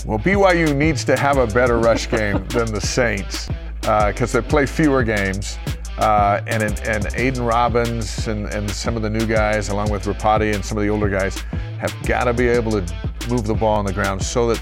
Well, 0.05 0.17
BYU 0.17 0.75
needs 0.75 1.05
to 1.05 1.15
have 1.15 1.37
a 1.37 1.47
better 1.47 1.77
rush 1.77 2.09
game 2.09 2.45
than 2.47 2.65
the 2.73 2.81
Saints 2.81 3.49
because 3.81 4.31
they 4.31 4.41
play 4.41 4.65
fewer 4.65 5.03
games. 5.03 5.59
Uh, 5.97 6.41
and, 6.47 6.63
and 6.63 7.07
Aidan 7.15 7.43
Robbins 7.43 8.27
and, 8.27 8.47
and 8.47 8.69
some 8.69 8.95
of 8.95 9.03
the 9.03 9.09
new 9.09 9.25
guys, 9.27 9.69
along 9.69 9.91
with 9.91 10.03
Ropati 10.05 10.53
and 10.53 10.65
some 10.65 10.77
of 10.77 10.83
the 10.83 10.89
older 10.89 11.09
guys, 11.09 11.37
have 11.79 11.93
got 12.07 12.23
to 12.23 12.33
be 12.33 12.47
able 12.47 12.71
to 12.71 12.81
move 13.29 13.45
the 13.45 13.53
ball 13.53 13.77
on 13.77 13.85
the 13.85 13.93
ground 13.93 14.21
so 14.21 14.47
that 14.47 14.61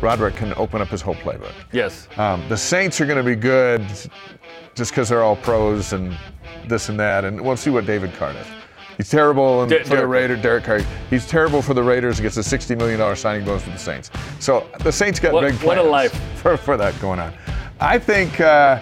Roderick 0.00 0.34
can 0.34 0.52
open 0.56 0.82
up 0.82 0.88
his 0.88 1.00
whole 1.00 1.14
playbook. 1.14 1.52
Yes. 1.70 2.08
Um, 2.16 2.42
the 2.48 2.56
Saints 2.56 3.00
are 3.00 3.06
going 3.06 3.18
to 3.18 3.22
be 3.24 3.36
good 3.36 3.86
just 4.74 4.90
because 4.90 5.08
they're 5.08 5.22
all 5.22 5.36
pros 5.36 5.92
and 5.92 6.16
this 6.66 6.88
and 6.88 6.98
that. 6.98 7.24
And 7.24 7.40
we'll 7.40 7.56
see 7.56 7.70
what 7.70 7.86
David 7.86 8.12
Carr 8.14 8.32
does. 8.32 8.46
He's 8.96 9.08
terrible 9.08 9.60
for 9.62 9.66
the 9.68 9.84
Derek. 9.84 10.08
Raiders. 10.08 10.42
Derek 10.42 10.64
Carr. 10.64 10.80
He's 11.08 11.26
terrible 11.26 11.62
for 11.62 11.72
the 11.74 11.82
Raiders. 11.82 12.20
Gets 12.20 12.36
a 12.36 12.42
sixty 12.42 12.74
million 12.74 12.98
dollar 12.98 13.16
signing 13.16 13.44
bonus 13.44 13.62
for 13.62 13.70
the 13.70 13.78
Saints. 13.78 14.10
So 14.38 14.68
the 14.80 14.92
Saints 14.92 15.18
got 15.18 15.32
What- 15.32 15.42
big 15.44 15.54
what 15.62 15.78
a 15.78 15.82
life. 15.82 16.12
for, 16.36 16.56
for 16.56 16.76
that 16.76 16.98
going 17.00 17.18
on. 17.20 17.32
I 17.80 17.98
think 17.98 18.40
uh, 18.40 18.80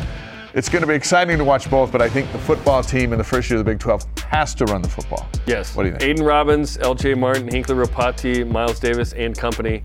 it's 0.55 0.69
going 0.69 0.83
to 0.83 0.87
be 0.87 0.95
exciting 0.95 1.39
to 1.39 1.45
watch 1.45 1.71
both, 1.71 1.93
but 1.93 2.03
I 2.03 2.09
think 2.09 2.31
the 2.33 2.39
football 2.39 2.83
team 2.83 3.13
in 3.13 3.19
the 3.19 3.25
first 3.25 3.51
year 3.51 3.59
of 3.59 3.65
the 3.65 3.71
Big 3.71 3.79
12 3.79 4.05
has 4.29 4.55
to 4.57 4.65
run 4.67 4.83
the 4.83 4.89
football. 4.89 5.29
Yes. 5.47 5.75
What 5.77 5.85
do 5.85 5.91
you 5.91 5.97
think? 5.97 6.09
Aidan 6.11 6.25
Robbins, 6.25 6.79
L.J. 6.79 7.15
Martin, 7.15 7.49
Hinckley 7.49 7.75
Ropati, 7.77 8.49
Miles 8.49 8.81
Davis, 8.81 9.13
and 9.13 9.37
company. 9.37 9.83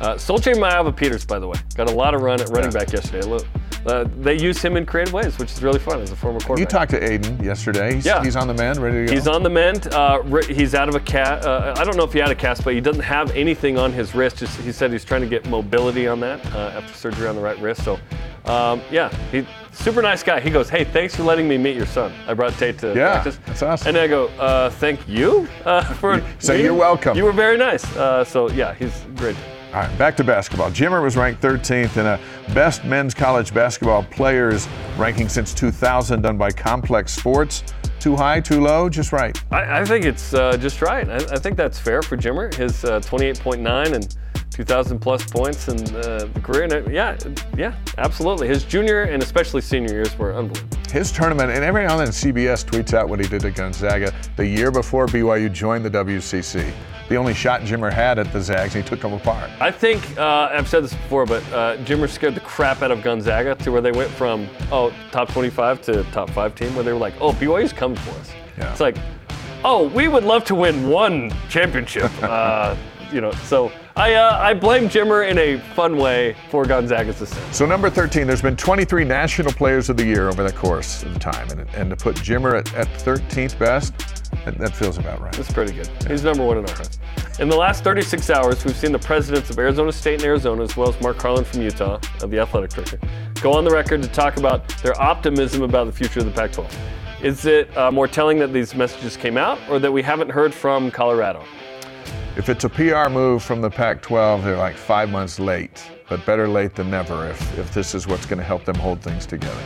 Uh, 0.00 0.16
Sol-Jay 0.16 0.52
Maiava-Peters, 0.52 1.24
by 1.24 1.38
the 1.38 1.46
way, 1.48 1.58
got 1.74 1.88
a 1.90 1.92
lot 1.94 2.14
of 2.14 2.22
run 2.22 2.40
at 2.40 2.48
running 2.50 2.70
Yeah. 2.72 2.78
back 2.78 2.92
yesterday. 2.92 3.26
Look, 3.26 3.44
uh, 3.86 4.04
they 4.20 4.38
use 4.38 4.60
him 4.62 4.76
in 4.76 4.86
creative 4.86 5.12
ways, 5.12 5.38
which 5.38 5.50
is 5.52 5.62
really 5.62 5.78
fun 5.80 6.00
as 6.00 6.12
a 6.12 6.16
former 6.16 6.38
quarterback. 6.40 6.60
You 6.60 6.66
talked 6.78 6.90
to 6.92 7.02
Aidan 7.12 7.42
yesterday. 7.42 7.94
He's, 7.94 8.06
Yeah. 8.06 8.22
he's 8.22 8.36
on 8.36 8.46
the 8.46 8.54
mend, 8.54 8.78
ready 8.78 8.98
to 8.98 9.06
go. 9.06 9.12
He's 9.12 9.26
on 9.26 9.42
the 9.42 9.50
mend. 9.50 9.92
Uh, 9.92 10.22
he's 10.48 10.74
out 10.74 10.88
of 10.88 10.94
a 10.94 11.00
cast. 11.00 11.46
Uh, 11.46 11.74
I 11.76 11.84
don't 11.84 11.96
know 11.96 12.04
if 12.04 12.12
he 12.12 12.18
had 12.20 12.30
a 12.30 12.34
cast, 12.34 12.64
but 12.64 12.74
he 12.74 12.80
doesn't 12.80 13.02
have 13.02 13.30
anything 13.36 13.76
on 13.78 13.92
his 13.92 14.14
wrist. 14.14 14.38
Just 14.38 14.60
he 14.60 14.70
said 14.72 14.92
he's 14.92 15.04
trying 15.04 15.22
to 15.22 15.26
get 15.28 15.48
mobility 15.48 16.06
on 16.06 16.20
that 16.20 16.44
uh, 16.54 16.72
after 16.76 16.92
surgery 16.94 17.26
on 17.26 17.34
the 17.34 17.42
right 17.42 17.58
wrist. 17.60 17.82
So, 17.84 17.98
um, 18.44 18.80
yeah, 18.92 19.08
he 19.32 19.44
super 19.78 20.02
nice 20.02 20.22
guy. 20.22 20.40
He 20.40 20.50
goes, 20.50 20.68
"Hey, 20.68 20.84
thanks 20.84 21.14
for 21.16 21.22
letting 21.22 21.48
me 21.48 21.56
meet 21.58 21.76
your 21.76 21.86
son." 21.86 22.12
I 22.26 22.34
brought 22.34 22.52
Tate 22.54 22.78
to 22.78 22.88
Yeah, 22.94 23.12
practice. 23.12 23.38
that's 23.46 23.62
awesome. 23.62 23.88
And 23.88 23.98
I 23.98 24.06
go, 24.06 24.26
uh, 24.38 24.70
"Thank 24.70 25.06
you 25.08 25.48
uh, 25.64 25.82
for." 25.94 26.22
So 26.38 26.52
meeting- 26.52 26.66
you're 26.66 26.74
welcome. 26.74 27.16
You 27.16 27.24
were 27.24 27.32
very 27.32 27.56
nice. 27.56 27.84
Uh, 27.96 28.24
so 28.24 28.50
yeah, 28.50 28.74
he's 28.74 29.04
great. 29.16 29.36
All 29.74 29.80
right, 29.82 29.98
back 29.98 30.16
to 30.16 30.24
basketball. 30.24 30.70
Jimmer 30.70 31.02
was 31.02 31.14
ranked 31.14 31.42
13th 31.42 31.98
in 31.98 32.06
a 32.06 32.18
best 32.54 32.84
men's 32.86 33.12
college 33.12 33.52
basketball 33.52 34.02
players 34.04 34.66
ranking 34.96 35.28
since 35.28 35.52
2000 35.52 36.22
done 36.22 36.38
by 36.38 36.50
Complex 36.50 37.12
Sports. 37.12 37.64
Too 38.00 38.16
high, 38.16 38.40
too 38.40 38.62
low, 38.62 38.88
just 38.88 39.12
right. 39.12 39.38
I, 39.50 39.80
I 39.80 39.84
think 39.84 40.06
it's 40.06 40.32
uh, 40.32 40.56
just 40.56 40.80
right. 40.80 41.06
I, 41.08 41.16
I 41.16 41.38
think 41.38 41.58
that's 41.58 41.78
fair 41.78 42.00
for 42.00 42.16
Jimmer. 42.16 42.52
His 42.54 42.82
uh, 42.84 43.00
28.9 43.00 43.92
and 43.92 44.16
2,000 44.58 44.98
plus 44.98 45.24
points 45.24 45.68
in 45.68 45.76
the 45.76 46.28
career. 46.42 46.64
And 46.64 46.92
yeah, 46.92 47.16
yeah, 47.56 47.76
absolutely. 47.96 48.48
His 48.48 48.64
junior 48.64 49.02
and 49.02 49.22
especially 49.22 49.60
senior 49.60 49.92
years 49.92 50.18
were 50.18 50.34
unbelievable. 50.34 50.78
His 50.90 51.12
tournament, 51.12 51.52
and 51.52 51.62
every 51.62 51.86
now 51.86 51.96
and 51.96 52.08
then 52.08 52.08
CBS 52.08 52.64
tweets 52.64 52.92
out 52.92 53.08
what 53.08 53.20
he 53.20 53.28
did 53.28 53.44
at 53.44 53.54
Gonzaga 53.54 54.12
the 54.34 54.44
year 54.44 54.72
before 54.72 55.06
BYU 55.06 55.52
joined 55.52 55.84
the 55.84 55.90
WCC. 55.90 56.72
The 57.08 57.14
only 57.14 57.34
shot 57.34 57.60
Jimmer 57.60 57.92
had 57.92 58.18
at 58.18 58.32
the 58.32 58.40
Zags, 58.40 58.74
he 58.74 58.82
took 58.82 59.00
them 59.00 59.12
apart. 59.12 59.48
I 59.60 59.70
think 59.70 60.18
uh, 60.18 60.48
I've 60.50 60.66
said 60.66 60.82
this 60.82 60.92
before, 60.92 61.24
but 61.24 61.44
uh, 61.52 61.76
Jimmer 61.84 62.08
scared 62.08 62.34
the 62.34 62.40
crap 62.40 62.82
out 62.82 62.90
of 62.90 63.00
Gonzaga 63.00 63.54
to 63.54 63.70
where 63.70 63.80
they 63.80 63.92
went 63.92 64.10
from 64.10 64.48
oh 64.72 64.92
top 65.12 65.28
25 65.28 65.82
to 65.82 66.02
top 66.10 66.30
five 66.30 66.56
team, 66.56 66.74
where 66.74 66.82
they 66.82 66.92
were 66.92 66.98
like, 66.98 67.14
oh 67.20 67.30
BYU's 67.34 67.72
coming 67.72 67.96
for 67.98 68.18
us. 68.18 68.32
Yeah. 68.56 68.72
It's 68.72 68.80
like, 68.80 68.96
oh 69.62 69.86
we 69.90 70.08
would 70.08 70.24
love 70.24 70.42
to 70.46 70.56
win 70.56 70.88
one 70.88 71.32
championship. 71.48 72.10
uh, 72.24 72.74
you 73.12 73.20
know, 73.20 73.30
so 73.30 73.72
I 73.98 74.14
uh, 74.14 74.38
I 74.38 74.54
blame 74.54 74.88
Jimmer 74.88 75.28
in 75.28 75.38
a 75.38 75.58
fun 75.74 75.96
way 75.96 76.36
for 76.50 76.64
Gonzaga's 76.64 77.16
success. 77.16 77.56
So 77.56 77.66
number 77.66 77.90
13, 77.90 78.28
there's 78.28 78.40
been 78.40 78.56
23 78.56 79.04
National 79.04 79.50
Players 79.50 79.90
of 79.90 79.96
the 79.96 80.04
Year 80.04 80.28
over 80.28 80.44
the 80.44 80.52
course 80.52 81.02
of 81.02 81.18
time, 81.18 81.50
and, 81.50 81.68
and 81.70 81.90
to 81.90 81.96
put 81.96 82.14
Jimmer 82.14 82.56
at, 82.60 82.72
at 82.74 82.86
13th 83.00 83.58
best, 83.58 83.98
that, 84.44 84.56
that 84.56 84.76
feels 84.76 84.98
about 84.98 85.20
right. 85.20 85.32
That's 85.32 85.52
pretty 85.52 85.72
good. 85.72 85.88
He's 86.06 86.22
number 86.22 86.46
one 86.46 86.58
in 86.58 86.64
our 86.64 86.70
offense. 86.70 87.00
In 87.40 87.48
the 87.48 87.56
last 87.56 87.82
36 87.82 88.30
hours, 88.30 88.64
we've 88.64 88.76
seen 88.76 88.92
the 88.92 89.00
presidents 89.00 89.50
of 89.50 89.58
Arizona 89.58 89.90
State 89.90 90.20
and 90.20 90.24
Arizona, 90.26 90.62
as 90.62 90.76
well 90.76 90.88
as 90.88 91.00
Mark 91.00 91.20
Harlan 91.20 91.44
from 91.44 91.62
Utah, 91.62 91.98
of 92.22 92.30
the 92.30 92.38
athletic 92.38 92.70
director, 92.70 93.00
go 93.42 93.52
on 93.52 93.64
the 93.64 93.70
record 93.72 94.00
to 94.02 94.08
talk 94.08 94.36
about 94.36 94.68
their 94.80 94.96
optimism 95.02 95.62
about 95.62 95.86
the 95.86 95.92
future 95.92 96.20
of 96.20 96.26
the 96.26 96.30
Pac 96.30 96.52
12. 96.52 96.78
Is 97.20 97.46
it 97.46 97.76
uh, 97.76 97.90
more 97.90 98.06
telling 98.06 98.38
that 98.38 98.52
these 98.52 98.76
messages 98.76 99.16
came 99.16 99.36
out 99.36 99.58
or 99.68 99.80
that 99.80 99.90
we 99.90 100.02
haven't 100.02 100.30
heard 100.30 100.54
from 100.54 100.88
Colorado? 100.92 101.44
If 102.38 102.48
it's 102.48 102.62
a 102.62 102.68
PR 102.68 103.10
move 103.10 103.42
from 103.42 103.60
the 103.60 103.68
Pac 103.68 104.00
12, 104.00 104.44
they're 104.44 104.56
like 104.56 104.76
five 104.76 105.10
months 105.10 105.40
late, 105.40 105.84
but 106.08 106.24
better 106.24 106.46
late 106.46 106.72
than 106.76 106.88
never 106.88 107.26
if, 107.26 107.58
if 107.58 107.74
this 107.74 107.96
is 107.96 108.06
what's 108.06 108.26
going 108.26 108.38
to 108.38 108.44
help 108.44 108.64
them 108.64 108.76
hold 108.76 109.02
things 109.02 109.26
together. 109.26 109.60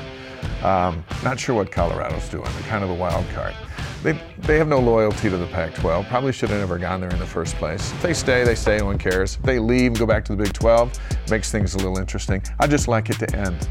Um, 0.62 1.04
not 1.22 1.38
sure 1.38 1.54
what 1.54 1.70
Colorado's 1.70 2.30
doing. 2.30 2.50
They're 2.50 2.70
kind 2.70 2.82
of 2.82 2.88
the 2.88 2.94
wild 2.94 3.28
card. 3.34 3.54
They, 4.02 4.18
they 4.38 4.56
have 4.56 4.68
no 4.68 4.80
loyalty 4.80 5.28
to 5.28 5.36
the 5.36 5.46
Pac 5.48 5.74
12. 5.74 6.06
Probably 6.06 6.32
should 6.32 6.48
have 6.48 6.60
never 6.60 6.78
gone 6.78 7.02
there 7.02 7.10
in 7.10 7.18
the 7.18 7.26
first 7.26 7.56
place. 7.56 7.92
If 7.92 8.00
they 8.00 8.14
stay, 8.14 8.42
they 8.42 8.54
stay, 8.54 8.78
no 8.78 8.86
one 8.86 8.98
cares. 8.98 9.36
If 9.36 9.42
they 9.42 9.58
leave 9.58 9.88
and 9.88 9.98
go 9.98 10.06
back 10.06 10.24
to 10.24 10.34
the 10.34 10.42
Big 10.42 10.54
12, 10.54 10.98
it 11.10 11.30
makes 11.30 11.52
things 11.52 11.74
a 11.74 11.76
little 11.76 11.98
interesting. 11.98 12.42
I 12.58 12.68
just 12.68 12.88
like 12.88 13.10
it 13.10 13.18
to 13.18 13.36
end. 13.36 13.68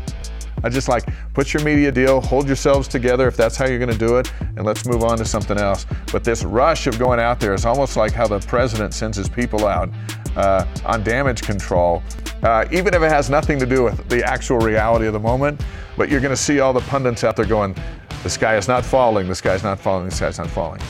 I 0.64 0.70
just 0.70 0.88
like 0.88 1.06
put 1.34 1.54
your 1.54 1.64
media 1.64 1.92
deal, 1.92 2.22
hold 2.22 2.48
yourselves 2.48 2.88
together 2.88 3.28
if 3.28 3.36
that's 3.36 3.56
how 3.56 3.68
you're 3.68 3.80
going 3.80 3.92
to 3.92 3.98
do 3.98 4.18
it, 4.18 4.32
and 4.40 4.66
let's 4.66 4.86
move 4.86 5.04
on 5.04 5.18
to 5.18 5.26
something 5.26 5.58
else. 5.58 5.86
But 6.12 6.24
this 6.24 6.44
rush 6.44 6.88
of 6.88 7.00
going 7.00 7.20
out 7.20 7.40
there 7.40 7.54
is 7.54 7.66
almost 7.66 7.98
like 7.98 8.12
how 8.12 8.28
the 8.28 8.40
president 8.40 8.94
sends 8.94 9.18
his 9.18 9.30
people 9.30 9.66
out 9.66 9.90
uh, 10.36 10.66
on 10.86 11.04
damage 11.04 11.42
control, 11.42 12.04
uh, 12.44 12.66
even 12.72 12.94
if 12.94 13.02
it 13.02 13.10
has 13.10 13.30
nothing 13.30 13.60
to 13.60 13.66
do 13.66 13.84
with 13.84 14.08
the 14.10 14.24
actual 14.24 14.60
reality 14.60 15.08
of 15.08 15.14
the 15.14 15.20
moment. 15.20 15.62
But 15.98 16.10
you're 16.10 16.22
going 16.22 16.36
to 16.36 16.42
see 16.42 16.60
all 16.60 16.74
the 16.74 16.82
pundits 16.82 17.24
out 17.24 17.36
there 17.36 17.46
going, 17.46 17.76
"The 18.24 18.30
sky 18.30 18.56
is 18.56 18.68
not 18.68 18.86
falling. 18.86 19.28
The 19.28 19.36
sky 19.36 19.54
is 19.54 19.64
not 19.64 19.80
falling. 19.80 20.06
The 20.06 20.16
sky 20.16 20.28
is 20.28 20.38
not 20.38 20.50
falling." 20.50 20.82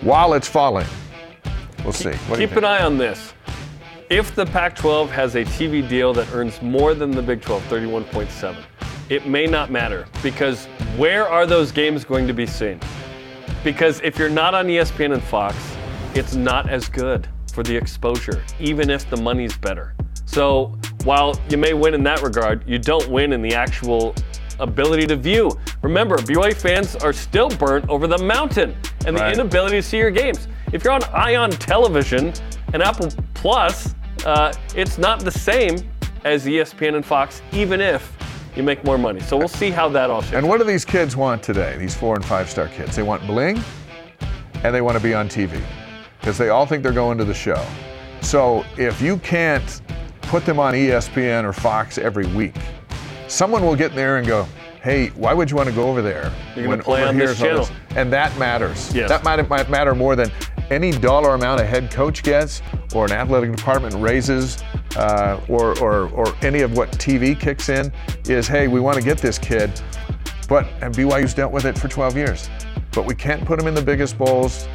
While 0.00 0.34
it's 0.34 0.48
falling, 0.48 0.86
we'll 1.82 1.92
see. 1.92 2.12
What 2.12 2.38
Keep 2.38 2.52
an 2.52 2.64
eye 2.64 2.82
on 2.82 2.98
this. 2.98 3.32
If 4.10 4.34
the 4.34 4.46
Pac 4.46 4.74
12 4.74 5.10
has 5.10 5.34
a 5.34 5.44
TV 5.44 5.86
deal 5.86 6.14
that 6.14 6.32
earns 6.32 6.62
more 6.62 6.94
than 6.94 7.10
the 7.10 7.20
Big 7.20 7.42
12, 7.42 7.62
31.7, 7.64 8.56
it 9.08 9.26
may 9.26 9.46
not 9.46 9.70
matter 9.70 10.06
because 10.22 10.66
where 10.96 11.28
are 11.28 11.46
those 11.46 11.72
games 11.72 12.04
going 12.04 12.26
to 12.26 12.34
be 12.34 12.46
seen? 12.46 12.80
Because 13.64 14.00
if 14.02 14.18
you're 14.18 14.28
not 14.30 14.54
on 14.54 14.66
ESPN 14.66 15.12
and 15.14 15.22
Fox, 15.22 15.56
it's 16.14 16.34
not 16.34 16.68
as 16.68 16.88
good 16.88 17.28
for 17.52 17.62
the 17.62 17.74
exposure, 17.76 18.42
even 18.60 18.90
if 18.90 19.08
the 19.10 19.16
money's 19.16 19.56
better. 19.56 19.94
So 20.26 20.78
while 21.04 21.38
you 21.48 21.56
may 21.58 21.74
win 21.74 21.94
in 21.94 22.02
that 22.04 22.22
regard, 22.22 22.68
you 22.68 22.78
don't 22.78 23.08
win 23.08 23.32
in 23.32 23.42
the 23.42 23.54
actual 23.54 24.14
ability 24.60 25.06
to 25.06 25.16
view. 25.16 25.50
Remember, 25.82 26.16
BYU 26.18 26.54
fans 26.54 26.96
are 26.96 27.12
still 27.12 27.48
burnt 27.48 27.88
over 27.88 28.06
the 28.06 28.18
mountain 28.18 28.76
and 29.06 29.16
the 29.16 29.20
Right. 29.20 29.32
inability 29.34 29.76
to 29.76 29.82
see 29.82 29.98
your 29.98 30.10
games. 30.10 30.48
If 30.72 30.84
you're 30.84 30.92
on 30.92 31.02
Ion 31.14 31.50
Television 31.50 32.32
and 32.74 32.82
Apple 32.82 33.08
Plus, 33.34 33.94
uh, 34.26 34.52
it's 34.74 34.98
not 34.98 35.20
the 35.20 35.30
same 35.30 35.76
as 36.24 36.46
ESPN 36.46 36.96
and 36.96 37.06
Fox, 37.06 37.40
even 37.52 37.80
if 37.80 38.12
you 38.56 38.62
make 38.62 38.84
more 38.84 38.98
money. 38.98 39.20
So 39.20 39.36
we'll 39.36 39.48
see 39.48 39.70
how 39.70 39.88
that 39.90 40.10
all 40.10 40.22
shakes. 40.22 40.34
And 40.34 40.48
what 40.48 40.58
do 40.58 40.64
these 40.64 40.84
kids 40.84 41.16
want 41.16 41.42
today? 41.42 41.76
These 41.78 41.94
four 41.94 42.14
and 42.14 42.24
five 42.24 42.50
star 42.50 42.68
kids. 42.68 42.96
They 42.96 43.02
want 43.02 43.26
bling 43.26 43.62
and 44.64 44.74
they 44.74 44.80
want 44.80 44.96
to 44.96 45.02
be 45.02 45.14
on 45.14 45.28
TV 45.28 45.60
because 46.20 46.38
they 46.38 46.48
all 46.48 46.66
think 46.66 46.82
they're 46.82 46.92
going 46.92 47.18
to 47.18 47.24
the 47.24 47.34
show. 47.34 47.64
So 48.20 48.64
if 48.76 49.00
you 49.00 49.18
can't 49.18 49.80
put 50.22 50.44
them 50.44 50.58
on 50.58 50.74
ESPN 50.74 51.44
or 51.44 51.52
Fox 51.52 51.98
every 51.98 52.26
week, 52.26 52.54
someone 53.28 53.64
will 53.64 53.76
get 53.76 53.94
there 53.94 54.16
and 54.18 54.26
go, 54.26 54.46
hey, 54.82 55.08
why 55.08 55.32
would 55.32 55.50
you 55.50 55.56
want 55.56 55.68
to 55.68 55.74
go 55.74 55.88
over 55.88 56.02
there? 56.02 56.32
You're 56.56 56.66
gonna 56.66 56.82
play 56.82 57.00
over 57.00 57.08
on 57.08 57.16
this 57.18 57.38
channel." 57.38 57.68
And 57.96 58.12
that 58.12 58.36
matters. 58.38 58.94
Yes. 58.94 59.08
That 59.08 59.24
might, 59.24 59.48
might 59.48 59.70
matter 59.70 59.94
more 59.94 60.16
than 60.16 60.30
any 60.70 60.90
dollar 60.90 61.34
amount 61.34 61.60
a 61.60 61.64
head 61.64 61.90
coach 61.90 62.22
gets 62.22 62.62
or 62.94 63.04
an 63.04 63.12
athletic 63.12 63.54
department 63.54 63.94
raises 63.94 64.62
uh, 64.96 65.40
or, 65.48 65.78
or, 65.80 66.08
or 66.10 66.34
any 66.42 66.60
of 66.60 66.76
what 66.76 66.90
TV 66.92 67.38
kicks 67.38 67.68
in 67.68 67.92
is, 68.26 68.46
hey, 68.46 68.68
we 68.68 68.80
want 68.80 68.96
to 68.96 69.02
get 69.02 69.18
this 69.18 69.38
kid. 69.38 69.70
But 70.48 70.66
and 70.80 70.94
BYU's 70.94 71.34
dealt 71.34 71.52
with 71.52 71.66
it 71.66 71.78
for 71.78 71.88
12 71.88 72.16
years. 72.16 72.50
But 72.92 73.04
we 73.04 73.14
can't 73.14 73.44
put 73.44 73.58
them 73.58 73.68
in 73.68 73.74
the 73.74 73.82
biggest 73.82 74.16
bowls, 74.16 74.66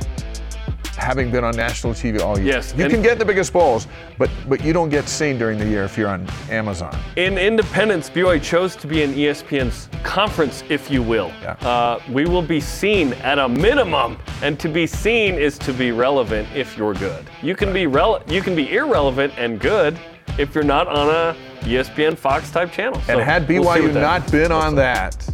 having 0.95 1.31
been 1.31 1.43
on 1.43 1.55
national 1.55 1.93
TV 1.93 2.19
all 2.21 2.37
year. 2.37 2.53
Yes, 2.55 2.73
you 2.77 2.83
and- 2.83 2.93
can 2.93 3.01
get 3.01 3.19
the 3.19 3.25
biggest 3.25 3.51
balls, 3.53 3.87
but 4.17 4.29
but 4.47 4.63
you 4.63 4.73
don't 4.73 4.89
get 4.89 5.07
seen 5.09 5.37
during 5.37 5.57
the 5.59 5.65
year 5.67 5.83
if 5.83 5.97
you're 5.97 6.09
on 6.09 6.27
Amazon. 6.49 6.95
In 7.15 7.37
independence, 7.37 8.09
BYU 8.09 8.39
chose 8.41 8.75
to 8.77 8.87
be 8.87 9.03
in 9.03 9.13
ESPN's 9.13 9.89
conference, 10.03 10.63
if 10.69 10.89
you 10.91 11.01
will. 11.01 11.31
Yeah. 11.41 11.51
Uh, 11.67 11.99
we 12.11 12.25
will 12.25 12.41
be 12.41 12.59
seen 12.59 13.13
at 13.23 13.39
a 13.39 13.47
minimum, 13.49 14.17
and 14.41 14.59
to 14.59 14.69
be 14.69 14.85
seen 14.87 15.35
is 15.35 15.57
to 15.59 15.73
be 15.73 15.91
relevant 15.91 16.47
if 16.55 16.77
you're 16.77 16.93
good. 16.93 17.25
You 17.41 17.55
can 17.55 17.73
be 17.73 17.83
rele- 17.85 18.29
you 18.31 18.41
can 18.41 18.55
be 18.55 18.73
irrelevant 18.73 19.33
and 19.37 19.59
good 19.59 19.97
if 20.37 20.53
you're 20.55 20.63
not 20.63 20.87
on 20.87 21.09
a 21.09 21.35
ESPN 21.61 22.17
Fox 22.17 22.49
type 22.51 22.71
channel. 22.71 22.95
And 22.95 23.05
So 23.05 23.19
had 23.19 23.47
we'll 23.47 23.63
BYU 23.63 23.93
not 23.93 24.29
been 24.31 24.51
on 24.51 24.75
that, 24.75 25.27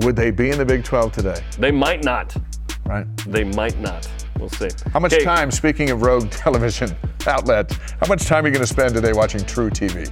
would 0.00 0.16
they 0.16 0.30
be 0.30 0.50
in 0.50 0.58
the 0.58 0.64
Big 0.64 0.82
12 0.84 1.12
today? 1.12 1.40
they 1.58 1.70
might 1.70 2.02
not. 2.04 2.34
Right. 2.84 3.06
They 3.26 3.44
might 3.44 3.78
not. 3.80 4.08
We'll 4.38 4.48
see. 4.50 4.68
How 4.92 5.00
much 5.00 5.12
Okay, 5.14 5.24
time, 5.24 5.50
speaking 5.50 5.90
of 5.90 6.02
rogue 6.02 6.30
television 6.30 6.94
outlets, 7.26 7.74
how 8.00 8.06
much 8.08 8.24
time 8.24 8.44
are 8.44 8.48
you 8.48 8.52
going 8.54 8.66
to 8.66 8.72
spend 8.72 8.94
today 8.94 9.12
watching 9.12 9.40
truTV? 9.40 10.10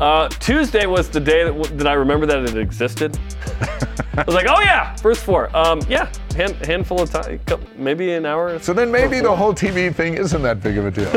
Uh, 0.00 0.28
Tuesday 0.28 0.86
was 0.86 1.08
the 1.08 1.20
day 1.20 1.44
that, 1.44 1.78
that 1.78 1.86
I 1.86 1.92
remember 1.92 2.26
that 2.26 2.38
it 2.44 2.56
existed. 2.56 3.16
I 4.16 4.24
was 4.26 4.34
like, 4.34 4.46
oh 4.48 4.60
yeah, 4.60 4.94
first 4.96 5.24
four. 5.24 5.54
Um, 5.56 5.80
yeah, 5.88 6.10
hand, 6.36 6.54
handful 6.66 7.00
of 7.00 7.10
time, 7.10 7.40
maybe 7.76 8.12
an 8.12 8.26
hour. 8.26 8.58
So 8.58 8.72
then 8.72 8.90
maybe 8.90 9.20
the 9.20 9.34
whole 9.34 9.52
TV 9.54 9.94
thing 9.94 10.14
isn't 10.14 10.42
that 10.42 10.62
big 10.62 10.78
of 10.78 10.86
a 10.86 10.90
deal. 10.90 11.10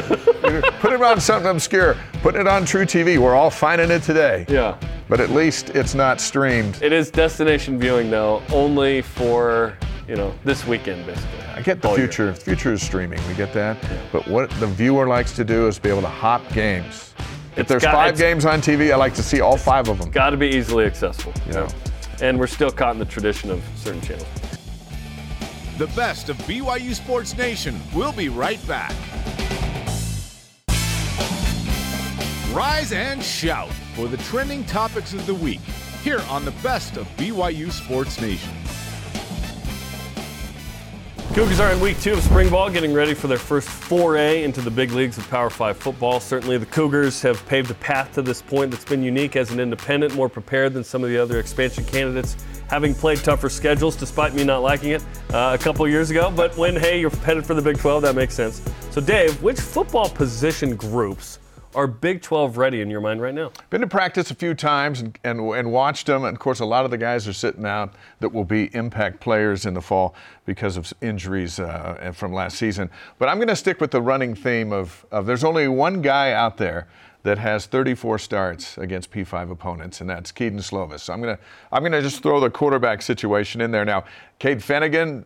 Put 0.79 0.93
it 0.93 1.01
on 1.01 1.19
something 1.19 1.49
obscure. 1.49 1.95
Put 2.21 2.35
it 2.35 2.47
on 2.47 2.63
truTV. 2.63 3.17
We're 3.19 3.35
all 3.35 3.49
finding 3.49 3.91
it 3.91 4.03
today. 4.03 4.45
Yeah. 4.47 4.77
But 5.09 5.19
at 5.19 5.29
least 5.29 5.69
it's 5.71 5.95
not 5.95 6.19
streamed. 6.19 6.81
It 6.81 6.91
is 6.91 7.09
destination 7.11 7.79
viewing 7.79 8.09
though, 8.09 8.41
only 8.51 9.01
for 9.01 9.77
you 10.07 10.15
know, 10.15 10.33
this 10.43 10.65
weekend 10.65 11.05
basically. 11.05 11.39
I 11.53 11.61
get 11.61 11.81
the 11.81 11.89
All 11.89 11.97
year. 11.97 12.07
future. 12.07 12.33
Future 12.33 12.73
is 12.73 12.81
streaming. 12.81 13.19
We 13.27 13.33
get 13.33 13.53
that. 13.53 13.77
But 14.11 14.27
what 14.27 14.49
the 14.59 14.67
viewer 14.67 15.07
likes 15.07 15.33
to 15.35 15.43
do 15.43 15.67
is 15.67 15.77
be 15.79 15.89
able 15.89 16.01
to 16.01 16.07
hop 16.07 16.47
games. 16.53 17.13
If 17.57 17.61
It's 17.61 17.69
there's 17.69 17.81
got- 17.83 17.93
five 17.95 18.17
games 18.19 18.45
on 18.45 18.61
TV, 18.61 18.91
I 18.93 18.97
like 18.97 19.15
to 19.15 19.23
see 19.23 19.41
all 19.41 19.57
five 19.57 19.89
of 19.89 19.97
them. 19.97 20.11
Got 20.11 20.29
to 20.29 20.37
be 20.37 20.47
easily 20.47 20.85
accessible. 20.85 21.33
You 21.47 21.53
know. 21.53 21.67
And 22.21 22.37
we're 22.39 22.45
still 22.45 22.69
caught 22.69 22.93
in 22.93 22.99
the 22.99 23.05
tradition 23.05 23.49
of 23.49 23.63
certain 23.75 23.99
channels. 24.01 24.27
The 25.79 25.87
best 25.87 26.29
of 26.29 26.37
BYU 26.47 26.93
Sports 26.93 27.35
Nation. 27.35 27.79
We'll 27.95 28.11
be 28.11 28.29
right 28.29 28.59
back. 28.67 28.93
Rise 32.53 32.91
and 32.91 33.23
shout 33.23 33.71
for 33.95 34.07
the 34.07 34.17
trending 34.17 34.63
topics 34.65 35.13
of 35.13 35.25
the 35.25 35.33
week 35.35 35.59
here 36.03 36.21
on 36.29 36.45
the 36.45 36.51
best 36.63 36.97
of 36.97 37.07
BYU 37.17 37.71
Sports 37.71 38.21
Nation. 38.21 38.51
Cougars 41.37 41.59
are 41.59 41.71
in 41.71 41.79
week 41.79 42.01
two 42.01 42.13
of 42.13 42.23
spring 42.23 42.49
ball, 42.49 42.67
getting 42.67 42.93
ready 42.95 43.13
for 43.13 43.27
their 43.27 43.37
first 43.37 43.69
foray 43.69 44.43
into 44.43 44.59
the 44.59 44.71
big 44.71 44.91
leagues 44.91 45.19
of 45.19 45.29
Power 45.29 45.51
Five 45.51 45.77
football. 45.77 46.19
Certainly, 46.19 46.57
the 46.57 46.65
Cougars 46.65 47.21
have 47.21 47.45
paved 47.45 47.69
a 47.69 47.75
path 47.75 48.11
to 48.15 48.23
this 48.23 48.41
point 48.41 48.71
that's 48.71 48.83
been 48.83 49.03
unique 49.03 49.35
as 49.35 49.51
an 49.51 49.59
independent, 49.59 50.15
more 50.15 50.29
prepared 50.29 50.73
than 50.73 50.83
some 50.83 51.03
of 51.03 51.11
the 51.11 51.17
other 51.19 51.39
expansion 51.39 51.85
candidates, 51.85 52.37
having 52.71 52.95
played 52.95 53.19
tougher 53.19 53.49
schedules, 53.49 53.95
despite 53.95 54.33
me 54.33 54.43
not 54.43 54.63
liking 54.63 54.93
it 54.93 55.03
uh, 55.31 55.55
a 55.59 55.63
couple 55.63 55.87
years 55.87 56.09
ago. 56.09 56.33
But 56.35 56.57
when, 56.57 56.75
hey, 56.75 56.99
you're 56.99 57.15
headed 57.17 57.45
for 57.45 57.53
the 57.53 57.61
Big 57.61 57.77
12, 57.77 58.01
that 58.01 58.15
makes 58.15 58.33
sense. 58.33 58.59
So, 58.89 58.99
Dave, 58.99 59.39
which 59.43 59.59
football 59.59 60.09
position 60.09 60.75
groups 60.75 61.37
are 61.75 61.87
Big 61.87 62.21
12 62.21 62.57
ready 62.57 62.81
in 62.81 62.89
your 62.89 63.01
mind 63.01 63.21
right 63.21 63.33
now? 63.33 63.51
Been 63.69 63.81
to 63.81 63.87
practice 63.87 64.31
a 64.31 64.35
few 64.35 64.53
times 64.53 65.01
and, 65.01 65.17
and, 65.23 65.39
and 65.39 65.71
watched 65.71 66.07
them. 66.07 66.23
And 66.23 66.35
of 66.35 66.39
course, 66.39 66.59
a 66.59 66.65
lot 66.65 66.85
of 66.85 66.91
the 66.91 66.97
guys 66.97 67.27
are 67.27 67.33
sitting 67.33 67.65
out 67.65 67.93
that 68.19 68.29
will 68.29 68.45
be 68.45 68.73
impact 68.75 69.19
players 69.19 69.65
in 69.65 69.73
the 69.73 69.81
fall 69.81 70.15
because 70.45 70.77
of 70.77 70.91
injuries 71.01 71.59
uh, 71.59 72.11
from 72.15 72.33
last 72.33 72.57
season. 72.57 72.89
But 73.19 73.29
I'm 73.29 73.37
going 73.37 73.47
to 73.47 73.55
stick 73.55 73.81
with 73.81 73.91
the 73.91 74.01
running 74.01 74.35
theme 74.35 74.71
of, 74.71 75.05
of 75.11 75.25
there's 75.25 75.43
only 75.43 75.67
one 75.67 76.01
guy 76.01 76.31
out 76.31 76.57
there 76.57 76.87
that 77.23 77.37
has 77.37 77.65
34 77.65 78.19
starts 78.19 78.77
against 78.77 79.11
P5 79.11 79.51
opponents, 79.51 79.99
and 79.99 80.09
that's 80.09 80.31
Kedon 80.31 80.59
Slovis. 80.59 81.01
So 81.01 81.13
I'm 81.13 81.21
going 81.21 81.35
to 81.35 81.43
I'm 81.71 81.81
going 81.81 81.91
to 81.91 82.01
just 82.01 82.23
throw 82.23 82.39
the 82.39 82.49
quarterback 82.49 83.01
situation 83.01 83.59
in 83.59 83.71
there 83.71 83.83
now. 83.83 84.05
Cade 84.39 84.59
Fennegan 84.59 85.25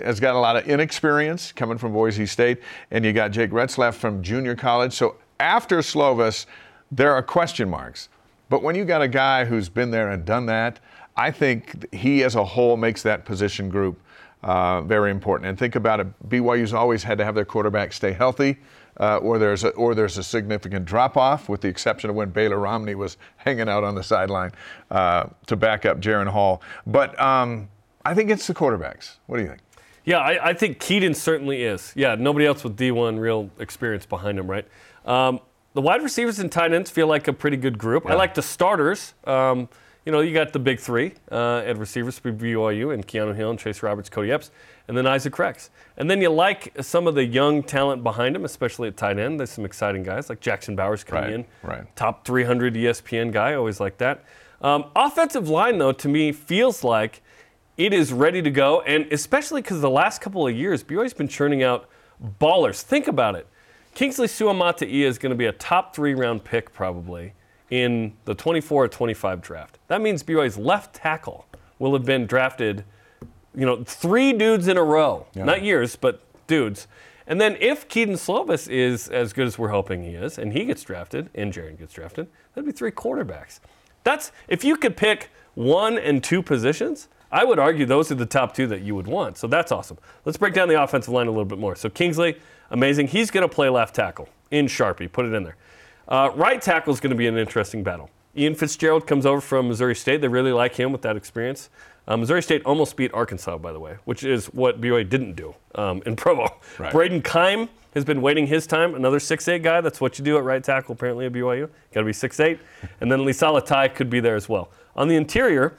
has 0.00 0.18
got 0.18 0.34
a 0.34 0.38
lot 0.38 0.56
of 0.56 0.66
inexperience 0.66 1.52
coming 1.52 1.78
from 1.78 1.92
Boise 1.92 2.26
State, 2.26 2.58
and 2.90 3.04
you 3.04 3.12
got 3.12 3.30
Jake 3.30 3.50
Retzlaff 3.50 3.94
from 3.94 4.22
junior 4.22 4.56
college. 4.56 4.92
So 4.92 5.16
after 5.40 5.78
Slovis, 5.78 6.46
there 6.92 7.12
are 7.12 7.22
question 7.22 7.68
marks. 7.68 8.08
But 8.48 8.62
when 8.62 8.74
you 8.74 8.84
got 8.84 9.00
a 9.00 9.08
guy 9.08 9.44
who's 9.44 9.68
been 9.68 9.90
there 9.90 10.10
and 10.10 10.24
done 10.24 10.46
that, 10.46 10.80
I 11.16 11.30
think 11.30 11.92
he 11.94 12.24
as 12.24 12.34
a 12.34 12.44
whole 12.44 12.76
makes 12.76 13.02
that 13.02 13.24
position 13.24 13.68
group 13.68 14.00
uh, 14.42 14.82
very 14.82 15.10
important. 15.10 15.48
And 15.48 15.58
think 15.58 15.76
about 15.76 16.00
it: 16.00 16.28
BYU's 16.28 16.74
always 16.74 17.02
had 17.02 17.18
to 17.18 17.24
have 17.24 17.34
their 17.34 17.44
quarterback 17.44 17.92
stay 17.92 18.12
healthy. 18.12 18.58
Uh, 18.98 19.16
or 19.18 19.38
there's 19.38 19.64
a, 19.64 19.70
or 19.70 19.94
there's 19.94 20.18
a 20.18 20.22
significant 20.22 20.84
drop 20.84 21.16
off, 21.16 21.48
with 21.48 21.62
the 21.62 21.68
exception 21.68 22.10
of 22.10 22.16
when 22.16 22.28
Baylor 22.28 22.58
Romney 22.58 22.94
was 22.94 23.16
hanging 23.36 23.66
out 23.66 23.82
on 23.82 23.94
the 23.94 24.02
sideline 24.02 24.50
uh, 24.90 25.24
to 25.46 25.56
back 25.56 25.86
up 25.86 26.00
Jaren 26.00 26.26
Hall. 26.26 26.60
But 26.86 27.18
um, 27.18 27.68
I 28.04 28.12
think 28.12 28.30
it's 28.30 28.46
the 28.46 28.52
quarterbacks. 28.52 29.16
What 29.26 29.38
do 29.38 29.42
you 29.42 29.48
think? 29.48 29.60
Yeah, 30.04 30.18
I, 30.18 30.50
I 30.50 30.52
think 30.54 30.80
Kedon 30.80 31.14
certainly 31.14 31.62
is. 31.62 31.92
Yeah, 31.94 32.14
nobody 32.14 32.44
else 32.44 32.64
with 32.64 32.76
D1 32.76 33.18
real 33.18 33.50
experience 33.58 34.04
behind 34.04 34.38
him, 34.38 34.50
right? 34.50 34.66
Um, 35.04 35.40
the 35.74 35.80
wide 35.80 36.02
receivers 36.02 36.38
and 36.38 36.50
tight 36.50 36.72
ends 36.72 36.90
feel 36.90 37.06
like 37.06 37.28
a 37.28 37.32
pretty 37.32 37.56
good 37.56 37.78
group. 37.78 38.06
I 38.06 38.14
like 38.14 38.34
the 38.34 38.42
starters. 38.42 39.14
Um, 39.24 39.68
you 40.04 40.12
know, 40.12 40.20
you 40.20 40.32
got 40.32 40.52
the 40.52 40.58
big 40.58 40.80
three 40.80 41.12
uh, 41.30 41.58
at 41.58 41.76
receivers 41.78 42.18
for 42.18 42.32
BYU 42.32 42.92
and 42.92 43.06
Keanu 43.06 43.36
Hill 43.36 43.50
and 43.50 43.58
Chase 43.58 43.82
Roberts, 43.82 44.08
Cody 44.08 44.32
Epps, 44.32 44.50
and 44.88 44.96
then 44.96 45.06
Isaac 45.06 45.38
Rex. 45.38 45.70
And 45.96 46.10
then 46.10 46.20
you 46.22 46.30
like 46.30 46.72
some 46.80 47.06
of 47.06 47.14
the 47.14 47.24
young 47.24 47.62
talent 47.62 48.02
behind 48.02 48.34
him, 48.34 48.44
especially 48.44 48.88
at 48.88 48.96
tight 48.96 49.18
end. 49.18 49.38
There's 49.38 49.50
some 49.50 49.64
exciting 49.66 50.02
guys 50.02 50.28
like 50.28 50.40
Jackson 50.40 50.74
Bowers 50.74 51.04
coming 51.04 51.24
Right, 51.24 51.32
in, 51.34 51.46
right. 51.62 51.96
top 51.96 52.24
300 52.26 52.74
ESPN 52.74 53.30
guy, 53.30 53.54
always 53.54 53.78
like 53.78 53.98
that. 53.98 54.24
Um, 54.62 54.86
offensive 54.96 55.48
line, 55.48 55.78
though, 55.78 55.92
to 55.92 56.08
me 56.08 56.32
feels 56.32 56.82
like 56.82 57.22
it 57.76 57.92
is 57.92 58.12
ready 58.12 58.42
to 58.42 58.50
go, 58.50 58.80
and 58.82 59.06
especially 59.12 59.60
because 59.62 59.80
the 59.80 59.90
last 59.90 60.20
couple 60.20 60.46
of 60.46 60.54
years, 60.56 60.82
BYU's 60.82 61.14
been 61.14 61.28
churning 61.28 61.62
out 61.62 61.88
ballers. 62.40 62.82
Think 62.82 63.06
about 63.06 63.34
it. 63.36 63.46
Kingsley 63.94 64.26
Suamataia 64.26 65.04
is 65.04 65.18
going 65.18 65.30
to 65.30 65.36
be 65.36 65.46
a 65.46 65.52
top 65.52 65.94
three 65.94 66.14
round 66.14 66.44
pick 66.44 66.72
probably 66.72 67.32
in 67.70 68.12
the 68.24 68.34
24 68.34 68.84
or 68.84 68.88
25 68.88 69.40
draft. 69.40 69.78
That 69.88 70.00
means 70.00 70.22
BYU's 70.22 70.56
left 70.56 70.94
tackle 70.94 71.46
will 71.78 71.92
have 71.92 72.04
been 72.04 72.26
drafted, 72.26 72.84
you 73.54 73.66
know, 73.66 73.82
three 73.84 74.32
dudes 74.32 74.68
in 74.68 74.76
a 74.76 74.82
row. 74.82 75.26
Not 75.44 75.62
years, 75.62 75.96
but 75.96 76.22
dudes. 76.46 76.86
And 77.26 77.40
then 77.40 77.56
if 77.60 77.86
Kedon 77.88 78.16
Slovis 78.16 78.68
is 78.68 79.08
as 79.08 79.32
good 79.32 79.46
as 79.46 79.56
we're 79.56 79.68
hoping 79.68 80.02
he 80.02 80.10
is, 80.10 80.36
and 80.36 80.52
he 80.52 80.64
gets 80.64 80.82
drafted, 80.82 81.30
and 81.34 81.52
Jaren 81.52 81.78
gets 81.78 81.94
drafted, 81.94 82.26
that'd 82.54 82.66
be 82.66 82.72
three 82.72 82.90
quarterbacks. 82.90 83.60
That's 84.02 84.32
if 84.48 84.64
you 84.64 84.76
could 84.76 84.96
pick 84.96 85.30
one 85.54 85.96
and 85.98 86.24
two 86.24 86.42
positions, 86.42 87.08
I 87.30 87.44
would 87.44 87.60
argue 87.60 87.86
those 87.86 88.10
are 88.10 88.16
the 88.16 88.26
top 88.26 88.54
two 88.54 88.66
that 88.68 88.80
you 88.82 88.94
would 88.96 89.06
want. 89.06 89.38
So 89.38 89.46
that's 89.46 89.70
awesome. 89.70 89.98
Let's 90.24 90.38
break 90.38 90.54
down 90.54 90.68
the 90.68 90.82
offensive 90.82 91.12
line 91.12 91.28
a 91.28 91.30
little 91.30 91.44
bit 91.44 91.58
more. 91.58 91.76
So 91.76 91.88
Kingsley, 91.88 92.36
amazing. 92.70 93.08
He's 93.08 93.30
going 93.30 93.48
to 93.48 93.54
play 93.54 93.68
left 93.68 93.94
tackle 93.94 94.28
in 94.50 94.66
Sharpie. 94.66 95.10
Put 95.10 95.26
it 95.26 95.32
in 95.32 95.44
there. 95.44 95.56
Uh, 96.08 96.30
right 96.34 96.60
tackle 96.60 96.92
is 96.92 97.00
going 97.00 97.10
to 97.10 97.16
be 97.16 97.26
an 97.26 97.38
interesting 97.38 97.82
battle. 97.82 98.10
Ian 98.36 98.54
Fitzgerald 98.54 99.06
comes 99.06 99.26
over 99.26 99.40
from 99.40 99.68
Missouri 99.68 99.94
State. 99.94 100.20
They 100.20 100.28
really 100.28 100.52
like 100.52 100.74
him 100.74 100.92
with 100.92 101.02
that 101.02 101.16
experience. 101.16 101.68
Uh, 102.06 102.16
Missouri 102.16 102.42
State 102.42 102.64
almost 102.64 102.96
beat 102.96 103.12
Arkansas, 103.12 103.58
by 103.58 103.72
the 103.72 103.80
way, 103.80 103.96
which 104.04 104.24
is 104.24 104.46
what 104.46 104.80
BYU 104.80 105.08
didn't 105.08 105.34
do 105.34 105.54
um, 105.74 106.02
in 106.06 106.16
Provo. 106.16 106.48
Right. 106.78 106.92
Brayden 106.92 107.22
Keim 107.22 107.68
has 107.94 108.04
been 108.04 108.22
waiting 108.22 108.46
his 108.46 108.66
time. 108.66 108.94
Another 108.94 109.18
6'8 109.18 109.62
guy. 109.62 109.80
That's 109.80 110.00
what 110.00 110.18
you 110.18 110.24
do 110.24 110.36
at 110.36 110.44
right 110.44 110.62
tackle, 110.62 110.94
apparently, 110.94 111.26
at 111.26 111.32
BYU. 111.32 111.68
Got 111.92 112.00
to 112.00 112.04
be 112.04 112.12
6'8. 112.12 112.58
And 113.00 113.10
then 113.10 113.20
Lisala 113.20 113.64
Tai 113.64 113.88
could 113.88 114.10
be 114.10 114.20
there 114.20 114.36
as 114.36 114.48
well. 114.48 114.70
On 114.96 115.08
the 115.08 115.16
interior, 115.16 115.76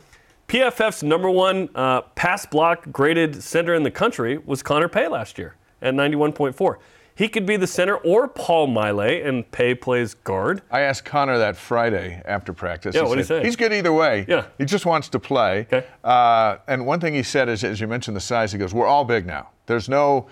PFF's 0.47 1.03
number 1.03 1.29
one 1.29 1.69
uh, 1.75 2.01
pass 2.01 2.45
block 2.45 2.91
graded 2.91 3.41
center 3.41 3.73
in 3.73 3.83
the 3.83 3.91
country 3.91 4.37
was 4.37 4.61
Connor 4.61 4.89
Pay 4.89 5.07
last 5.07 5.37
year 5.37 5.55
at 5.81 5.93
91.4. 5.93 6.77
He 7.13 7.27
could 7.27 7.45
be 7.45 7.57
the 7.57 7.67
center 7.67 7.97
or 7.97 8.27
Paul 8.27 8.67
Maile, 8.67 8.99
and 9.01 9.49
Pay 9.51 9.75
plays 9.75 10.13
guard. 10.13 10.61
I 10.71 10.81
asked 10.81 11.05
Connor 11.05 11.37
that 11.37 11.57
Friday 11.57 12.21
after 12.25 12.53
practice. 12.53 12.95
Yeah, 12.95 13.03
what'd 13.03 13.17
he 13.19 13.23
say? 13.23 13.43
He's 13.43 13.55
good 13.55 13.73
either 13.73 13.93
way. 13.93 14.25
Yeah. 14.27 14.45
He 14.57 14.65
just 14.65 14.85
wants 14.85 15.09
to 15.09 15.19
play. 15.19 15.67
Okay. 15.71 15.85
Uh, 16.03 16.57
and 16.67 16.85
one 16.85 16.99
thing 16.99 17.13
he 17.13 17.23
said 17.23 17.49
is, 17.49 17.63
as 17.63 17.79
you 17.81 17.87
mentioned 17.87 18.15
the 18.15 18.21
size, 18.21 18.51
he 18.51 18.57
goes, 18.57 18.73
"We're 18.73 18.87
all 18.87 19.03
big 19.03 19.25
now. 19.25 19.49
There's 19.65 19.89
no, 19.89 20.27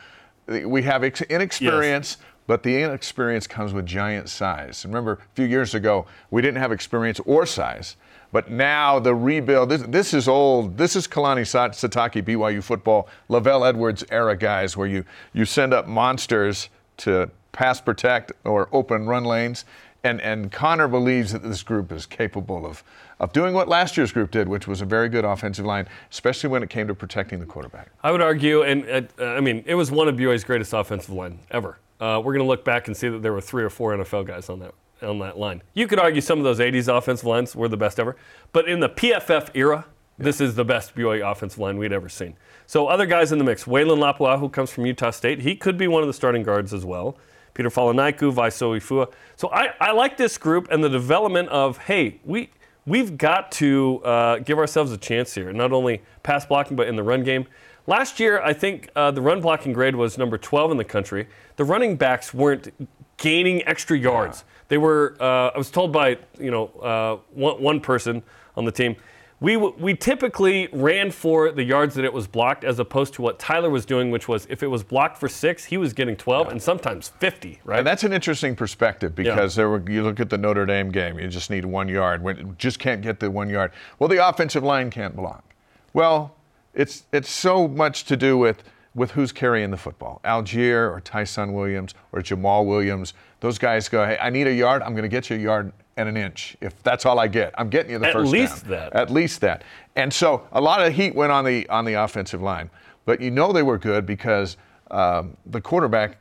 we 0.48 0.82
have 0.84 1.04
ex- 1.04 1.22
inexperience." 1.22 2.18
But 2.48 2.64
the 2.64 2.82
inexperience 2.82 3.46
comes 3.46 3.74
with 3.74 3.86
giant 3.86 4.28
size. 4.28 4.84
Remember, 4.84 5.14
a 5.14 5.36
few 5.36 5.46
years 5.46 5.76
ago, 5.76 6.08
we 6.32 6.42
didn't 6.42 6.60
have 6.60 6.72
experience 6.72 7.20
or 7.28 7.46
size. 7.46 7.96
But 8.32 8.52
now 8.52 9.00
the 9.00 9.16
rebuild, 9.16 9.70
this, 9.70 9.82
this 9.84 10.14
is 10.14 10.28
old. 10.28 10.78
This 10.78 10.96
is 10.96 11.08
Kalani 11.08 11.42
Sitake, 11.42 12.24
BYU 12.24 12.64
football, 12.64 13.08
LaVell 13.30 13.68
Edwards 13.68 14.04
era 14.12 14.36
guys, 14.36 14.78
where 14.78 14.88
you, 14.88 15.04
you 15.34 15.46
send 15.46 15.74
up 15.74 15.88
monsters 15.88 16.70
to 16.98 17.30
pass 17.52 17.82
protect 17.82 18.32
or 18.44 18.70
open 18.72 19.08
run 19.08 19.24
lanes. 19.24 19.66
And, 20.04 20.22
and 20.22 20.52
Connor 20.52 20.88
believes 20.88 21.34
that 21.34 21.44
this 21.44 21.62
group 21.62 21.92
is 21.92 22.06
capable 22.06 22.66
of, 22.66 22.84
of 23.20 23.34
doing 23.34 23.54
what 23.54 23.68
last 23.68 23.98
year's 23.98 24.14
group 24.14 24.32
did, 24.32 24.48
which 24.48 24.68
was 24.68 24.82
a 24.82 24.86
very 24.86 25.10
good 25.10 25.26
offensive 25.26 25.66
line, 25.66 25.88
especially 26.10 26.50
when 26.50 26.64
it 26.64 26.70
came 26.70 26.88
to 26.88 26.96
protecting 26.96 27.40
the 27.40 27.46
quarterback. 27.46 27.90
I 28.02 28.12
would 28.12 28.22
argue, 28.22 28.62
and 28.62 29.10
uh, 29.20 29.26
I 29.26 29.42
mean, 29.42 29.64
it 29.66 29.76
was 29.76 29.92
one 29.92 30.08
of 30.08 30.16
BYU's 30.16 30.44
greatest 30.44 30.72
offensive 30.72 31.14
line 31.14 31.40
ever. 31.52 31.80
Uh, 32.00 32.22
we're 32.24 32.32
going 32.34 32.46
to 32.46 32.48
look 32.48 32.64
back 32.64 32.88
and 32.88 32.96
see 32.96 33.10
that 33.10 33.22
there 33.22 33.34
were 33.34 33.42
three 33.42 33.64
or 33.64 33.70
four 33.70 33.94
NFL 33.98 34.26
guys 34.26 34.50
on 34.50 34.60
that 34.60 34.74
on 35.02 35.20
that 35.20 35.38
line. 35.38 35.62
You 35.74 35.88
could 35.88 36.00
argue 36.00 36.22
some 36.22 36.38
of 36.38 36.44
those 36.44 36.60
'80s 36.60 36.88
offensive 36.96 37.26
lines 37.26 37.56
were 37.56 37.68
the 37.68 37.78
best 37.78 38.00
ever, 38.00 38.16
but 38.52 38.68
in 38.68 38.80
the 38.80 38.90
PFF 38.90 39.50
era, 39.54 39.86
this 40.18 40.42
is 40.42 40.56
the 40.56 40.66
best 40.66 40.96
BYU 40.96 41.30
offensive 41.30 41.60
line 41.60 41.78
we'd 41.78 41.94
ever 41.94 42.10
seen. 42.10 42.36
So 42.68 42.88
other 42.88 43.06
guys 43.06 43.32
in 43.32 43.38
the 43.38 43.44
mix: 43.44 43.64
Waylon 43.64 44.00
Lapua, 44.00 44.40
who 44.40 44.50
comes 44.50 44.70
from 44.70 44.86
Utah 44.86 45.12
State, 45.12 45.42
he 45.42 45.56
could 45.56 45.78
be 45.78 45.88
one 45.88 46.04
of 46.04 46.08
the 46.08 46.14
starting 46.14 46.44
guards 46.44 46.74
as 46.74 46.86
well. 46.86 47.18
Peter 47.54 47.70
Falanaiku, 47.70 48.34
Vaiso 48.34 48.78
Ifua. 48.78 49.12
So 49.36 49.50
I, 49.50 49.74
I 49.82 49.92
like 49.92 50.18
this 50.18 50.38
group 50.38 50.68
and 50.72 50.84
the 50.84 50.90
development 50.90 51.50
of 51.50 51.78
hey, 51.78 52.20
we 52.24 52.52
we've 52.86 53.18
got 53.18 53.52
to 53.54 54.02
uh, 54.04 54.40
give 54.40 54.58
ourselves 54.58 54.92
a 54.92 54.98
chance 54.98 55.34
here, 55.36 55.52
not 55.54 55.72
only 55.72 56.02
pass 56.24 56.46
blocking 56.46 56.76
but 56.76 56.88
in 56.88 56.96
the 56.96 57.04
run 57.04 57.24
game. 57.24 57.46
Last 57.88 58.20
year, 58.20 58.42
I 58.42 58.54
think 58.54 58.90
uh, 58.96 59.12
the 59.12 59.22
run 59.22 59.42
blocking 59.42 59.74
grade 59.74 59.96
was 59.96 60.18
number 60.18 60.38
12 60.38 60.72
in 60.72 60.78
the 60.78 60.84
country. 60.84 61.28
The 61.56 61.64
running 61.64 61.96
backs 61.96 62.34
weren't 62.34 62.70
gaining 63.18 63.68
extra 63.68 63.98
yards. 63.98 64.44
They 64.70 64.78
were. 64.78 65.16
Uh, 65.20 65.52
I 65.54 65.58
was 65.58 65.70
told 65.70 65.92
by 65.92 66.18
you 66.40 66.52
know 66.52 66.68
uh, 66.82 67.18
one, 67.34 67.62
one 67.62 67.80
person 67.82 68.24
on 68.56 68.66
the 68.66 68.72
team. 68.72 68.96
We, 69.42 69.54
w- 69.54 69.74
we 69.80 69.96
typically 69.96 70.68
ran 70.74 71.12
for 71.12 71.50
the 71.52 71.64
yards 71.64 71.96
that 71.96 72.04
it 72.04 72.12
was 72.12 72.28
blocked 72.28 72.66
as 72.66 72.78
opposed 72.78 73.14
to 73.14 73.22
what 73.22 73.40
Tyler 73.40 73.70
was 73.70 73.86
doing, 73.86 74.12
which 74.12 74.28
was 74.28 74.46
if 74.50 74.64
it 74.64 74.68
was 74.68 74.84
blocked 74.84 75.18
for 75.18 75.30
six, 75.30 75.64
he 75.64 75.78
was 75.78 75.94
getting 75.94 76.18
12 76.18 76.50
and 76.50 76.62
sometimes 76.62 77.08
50, 77.08 77.62
right? 77.64 77.78
And 77.78 77.88
that's 77.88 78.04
an 78.04 78.12
interesting 78.12 78.54
perspective 78.54 79.16
because 79.16 79.56
there 79.56 79.70
were, 79.70 79.82
you 79.90 80.04
look 80.04 80.20
at 80.20 80.30
the 80.30 80.38
Notre 80.38 80.66
Dame 80.66 80.92
game, 80.92 81.18
you 81.18 81.30
just 81.30 81.50
need 81.50 81.64
one 81.64 81.88
yard. 81.88 82.22
When, 82.22 82.54
just 82.58 82.80
can't 82.80 83.02
get 83.02 83.22
the 83.22 83.32
one 83.32 83.50
yard. 83.50 83.72
Well, 83.98 84.10
the 84.10 84.28
offensive 84.28 84.62
line 84.62 84.90
can't 84.90 85.16
block. 85.16 85.46
Well, 85.94 86.36
It's 86.74 87.06
it's 87.14 87.32
so 87.32 87.66
much 87.70 88.04
to 88.06 88.18
do 88.18 88.38
with 88.38 88.62
with 89.00 89.12
who's 89.12 89.32
carrying 89.32 89.72
the 89.72 89.78
football. 89.78 90.20
Allgeier 90.26 90.92
or 90.94 91.00
Tyson 91.00 91.54
Williams 91.54 91.94
or 92.12 92.20
Jamaal 92.20 92.66
Williams. 92.66 93.14
Those 93.40 93.58
guys 93.58 93.88
go, 93.88 94.06
hey, 94.06 94.18
I 94.22 94.30
need 94.30 94.46
a 94.46 94.54
yard. 94.54 94.82
I'm 94.82 94.92
going 94.92 95.04
to 95.04 95.08
get 95.10 95.30
you 95.30 95.38
a 95.38 95.40
yard 95.40 95.72
and 95.96 96.10
an 96.10 96.18
inch. 96.18 96.58
If 96.60 96.84
that's 96.84 97.06
all 97.06 97.18
I 97.18 97.30
get, 97.30 97.54
I'm 97.58 97.70
getting 97.70 97.92
you 97.94 98.00
the 98.00 98.08
At 98.08 98.14
first 98.14 98.30
least 98.32 98.64
down. 98.64 98.72
that. 98.72 98.94
At 98.94 99.10
least 99.10 99.40
that. 99.40 99.64
And 99.96 100.14
so 100.14 100.46
a 100.52 100.60
lot 100.60 100.86
of 100.86 100.94
heat 100.94 101.16
went 101.16 101.32
on 101.32 101.46
the 101.46 101.68
on 101.70 101.86
the 101.86 101.94
offensive 101.94 102.42
line, 102.42 102.70
but 103.06 103.22
you 103.22 103.32
know 103.32 103.54
they 103.54 103.64
were 103.64 103.78
good 103.78 104.06
because 104.06 104.58
um, 104.92 105.38
the 105.46 105.62
quarterback 105.62 106.18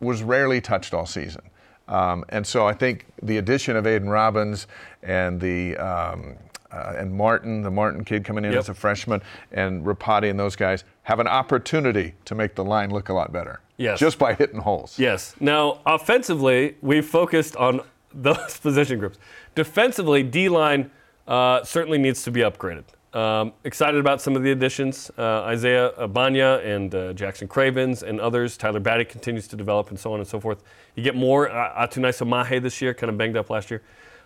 was 0.00 0.22
rarely 0.22 0.60
touched 0.60 0.92
all 0.92 1.06
season. 1.06 1.42
Um, 1.88 2.24
and 2.28 2.46
so 2.46 2.66
I 2.66 2.74
think 2.74 3.06
the 3.22 3.38
addition 3.38 3.76
of 3.76 3.86
Aidan 3.86 4.10
Robbins 4.10 4.66
and 5.02 5.40
the 5.40 5.76
um, 5.78 6.34
uh, 6.70 6.94
and 6.98 7.12
Martin, 7.14 7.62
the 7.62 7.70
Martin 7.70 8.04
kid 8.04 8.24
coming 8.24 8.44
in 8.44 8.52
Yep. 8.52 8.58
as 8.58 8.68
a 8.68 8.74
freshman, 8.74 9.22
and 9.52 9.84
Ropati 9.86 10.28
and 10.28 10.38
those 10.38 10.56
guys 10.56 10.84
have 11.04 11.20
an 11.20 11.26
opportunity 11.28 12.14
to 12.24 12.34
make 12.34 12.54
the 12.54 12.64
line 12.64 12.90
look 12.90 13.08
a 13.08 13.12
lot 13.14 13.32
better. 13.32 13.60
Yes. 13.76 13.98
Just 13.98 14.18
by 14.18 14.34
hitting 14.34 14.60
holes. 14.60 14.98
Yes. 14.98 15.34
Now, 15.40 15.80
offensively, 15.86 16.76
we 16.80 17.00
focused 17.00 17.56
on 17.56 17.80
those 18.14 18.58
position 18.58 18.98
groups. 18.98 19.18
Defensively, 19.54 20.22
D 20.22 20.48
line 20.48 20.90
uh, 21.26 21.62
certainly 21.64 21.98
needs 21.98 22.22
to 22.24 22.30
be 22.30 22.40
upgraded. 22.40 22.84
Um, 23.12 23.52
excited 23.62 24.00
about 24.00 24.20
some 24.20 24.34
of 24.34 24.42
the 24.42 24.50
additions 24.50 25.08
uh, 25.16 25.42
Isaiah 25.42 25.92
Abanya 25.98 26.64
and 26.64 26.92
uh, 26.92 27.12
Jackson 27.12 27.46
Cravens 27.46 28.02
and 28.02 28.20
others. 28.20 28.56
Tyler 28.56 28.80
Batty 28.80 29.04
continues 29.04 29.46
to 29.48 29.56
develop 29.56 29.90
and 29.90 29.98
so 29.98 30.12
on 30.12 30.18
and 30.18 30.28
so 30.28 30.40
forth. 30.40 30.64
You 30.96 31.04
get 31.04 31.14
more 31.14 31.48
uh, 31.48 31.86
Atunaisa 31.86 32.26
Mahe 32.26 32.60
this 32.60 32.82
year, 32.82 32.92
kind 32.92 33.10
of 33.10 33.16
banged 33.16 33.36
up 33.36 33.50
last 33.50 33.70
year. 33.70 33.82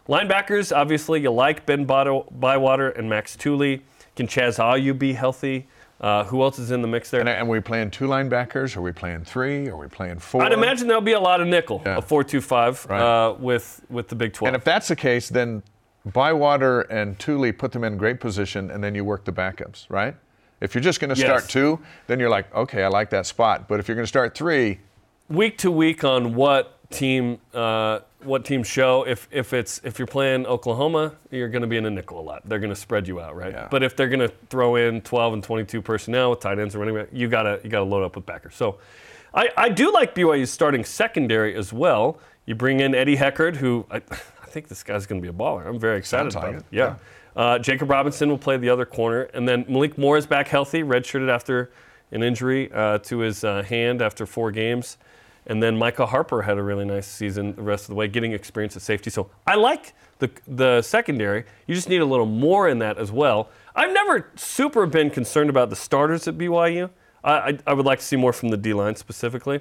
Linebackers, 0.09 0.74
obviously, 0.74 1.20
you 1.20 1.31
like 1.31 1.66
Ben 1.66 1.85
Bywater 1.85 2.89
and 2.91 3.11
Max 3.11 3.37
Tooley. 3.37 3.83
Can 4.16 4.26
Chaz 4.26 4.59
Ayu 4.59 4.99
be 4.99 5.12
healthy? 5.12 5.66
Uh, 6.01 6.22
who 6.24 6.42
else 6.42 6.59
is 6.61 6.70
in 6.70 6.80
the 6.80 6.86
mix 6.88 7.11
there? 7.11 7.20
And, 7.20 7.28
and 7.28 7.49
are 7.49 7.51
we 7.51 7.59
playing 7.61 7.90
two 7.90 8.07
linebackers? 8.07 8.76
Are 8.76 8.80
we 8.82 8.92
playing 8.92 9.24
three? 9.24 9.68
Are 9.68 9.76
we 9.76 9.88
playing 9.88 10.20
four? 10.20 10.42
I'd 10.42 10.53
imagine 10.53 10.86
there'll 10.86 11.03
be 11.03 11.12
a 11.14 11.20
lot 11.20 11.40
of 11.40 11.49
nickel, 11.49 11.82
Yeah. 11.84 11.96
a 11.99 12.03
four-two-five 12.03 12.86
Right. 12.88 13.01
uh, 13.01 13.32
with 13.34 13.80
with 13.90 14.09
the 14.09 14.14
Big 14.14 14.32
12. 14.32 14.46
And 14.49 14.57
if 14.57 14.64
that's 14.64 14.86
the 14.88 14.94
case, 14.96 15.28
then 15.28 15.62
Bywater 16.07 16.82
and 16.82 17.18
Tooley 17.18 17.51
put 17.53 17.72
them 17.72 17.82
in 17.84 17.96
great 17.96 18.20
position, 18.20 18.70
and 18.70 18.82
then 18.82 18.94
you 18.94 19.05
work 19.05 19.24
the 19.24 19.32
backups, 19.32 19.86
right? 19.88 20.14
If 20.61 20.74
you're 20.74 20.82
just 20.82 21.01
going 21.01 21.11
to 21.11 21.16
start 21.16 21.42
Yes. 21.42 21.46
two, 21.49 21.80
then 22.07 22.18
you're 22.20 22.30
like, 22.30 22.53
okay, 22.55 22.82
I 22.84 22.88
like 22.88 23.11
that 23.11 23.26
spot. 23.26 23.68
But 23.68 23.78
if 23.80 23.88
you're 23.88 23.94
going 23.94 24.05
to 24.05 24.09
start 24.09 24.36
three, 24.36 24.80
week 25.28 25.59
to 25.59 25.70
week 25.70 26.05
on 26.05 26.34
what 26.34 26.78
team 26.90 27.38
uh, 27.53 28.01
what 28.23 28.45
teams 28.45 28.66
show. 28.66 29.05
If 29.07 29.29
if 29.31 29.53
it's 29.53 29.81
if 29.85 29.99
you're 29.99 30.07
playing 30.07 30.47
Oklahoma, 30.47 31.14
you're 31.31 31.49
going 31.49 31.62
to 31.62 31.69
be 31.69 31.77
in 31.77 31.87
a 31.87 31.91
nickel 31.91 32.21
a 32.21 32.23
lot. 32.23 32.43
They're 32.49 32.59
going 32.59 32.73
to 32.73 32.77
spread 32.77 33.07
you 33.09 33.21
out, 33.21 33.37
right? 33.37 33.53
Yeah. 33.53 33.69
But 33.71 33.83
if 33.83 33.97
they're 33.97 34.09
going 34.09 34.27
to 34.27 34.33
throw 34.51 34.77
in 34.77 35.01
12 35.03 35.35
and 35.35 35.43
22 35.43 35.83
personnel 35.83 36.31
with 36.31 36.41
tight 36.41 36.59
ends 36.59 36.75
or 36.75 36.81
running 36.81 36.95
back, 36.95 37.09
you 37.12 37.29
gotta 37.29 37.61
you 37.62 37.71
gotta 37.71 37.85
load 37.85 38.05
up 38.05 38.16
with 38.16 38.27
backers. 38.27 38.55
So. 38.55 38.79
I, 39.35 39.51
I 39.59 39.69
do 39.69 39.93
like 39.93 40.14
BYU's 40.14 40.51
starting 40.51 40.87
secondary 40.87 41.55
as 41.55 41.71
well. 41.71 42.19
You 42.47 42.55
bring 42.55 42.81
in 42.81 42.95
Eddie 42.95 43.16
Heckard, 43.16 43.57
who 43.57 43.85
I, 43.91 43.97
I 44.11 44.47
think 44.47 44.69
this 44.69 44.83
guy's 44.83 45.07
going 45.07 45.21
to 45.21 45.23
be 45.23 45.29
a 45.29 45.39
baller. 45.39 45.66
I'm 45.66 45.79
very 45.79 45.99
excited 45.99 46.33
Sounds 46.33 46.35
about 46.35 46.47
like 46.47 46.55
it. 46.55 46.59
it, 46.61 46.77
Yeah. 46.77 46.97
Uh, 47.37 47.59
Jakob 47.59 47.91
Robinson 47.91 48.31
will 48.31 48.39
play 48.39 48.57
the 48.57 48.71
other 48.71 48.87
corner, 48.87 49.25
and 49.35 49.47
then 49.47 49.64
Malik 49.69 49.97
Moore 49.99 50.16
is 50.16 50.27
back 50.27 50.49
healthy, 50.49 50.83
redshirted 50.83 51.31
after 51.31 51.71
an 52.11 52.23
injury 52.23 52.73
uh, 52.73 52.99
to 52.99 53.19
his 53.19 53.45
uh, 53.45 53.62
hand 53.62 54.03
after 54.03 54.27
four 54.27 54.51
games. 54.51 54.97
And 55.49 55.62
then 55.62 55.76
Micah 55.78 56.07
Harper 56.07 56.42
had 56.42 56.59
a 56.59 56.62
really 56.62 56.84
nice 56.84 57.07
season 57.07 57.55
the 57.57 57.62
rest 57.62 57.84
of 57.84 57.88
the 57.88 57.94
way, 57.94 58.07
getting 58.07 58.32
experience 58.32 58.76
at 58.76 58.82
safety. 58.82 59.11
So 59.11 59.30
I 59.46 59.55
like 59.55 59.94
the 60.18 60.30
the 60.46 60.82
secondary. 60.82 61.44
You 61.66 61.74
just 61.74 61.88
need 61.88 62.01
a 62.03 62.05
little 62.05 62.26
more 62.26 62.68
in 62.68 62.78
that 62.80 62.99
as 62.99 63.11
well. 63.11 63.49
I've 63.74 63.92
never 63.92 64.30
super 64.36 64.86
been 64.86 65.09
concerned 65.11 65.49
about 65.51 65.70
the 65.70 65.76
starters 65.76 66.28
at 66.28 66.36
BYU. 66.36 66.90
I, 67.24 67.32
I, 67.32 67.59
I 67.68 67.72
would 67.72 67.86
like 67.86 68.01
to 68.01 68.05
see 68.05 68.16
more 68.16 68.32
from 68.32 68.51
the 68.51 68.57
D 68.57 68.72
line 68.74 68.94
specifically. 68.96 69.61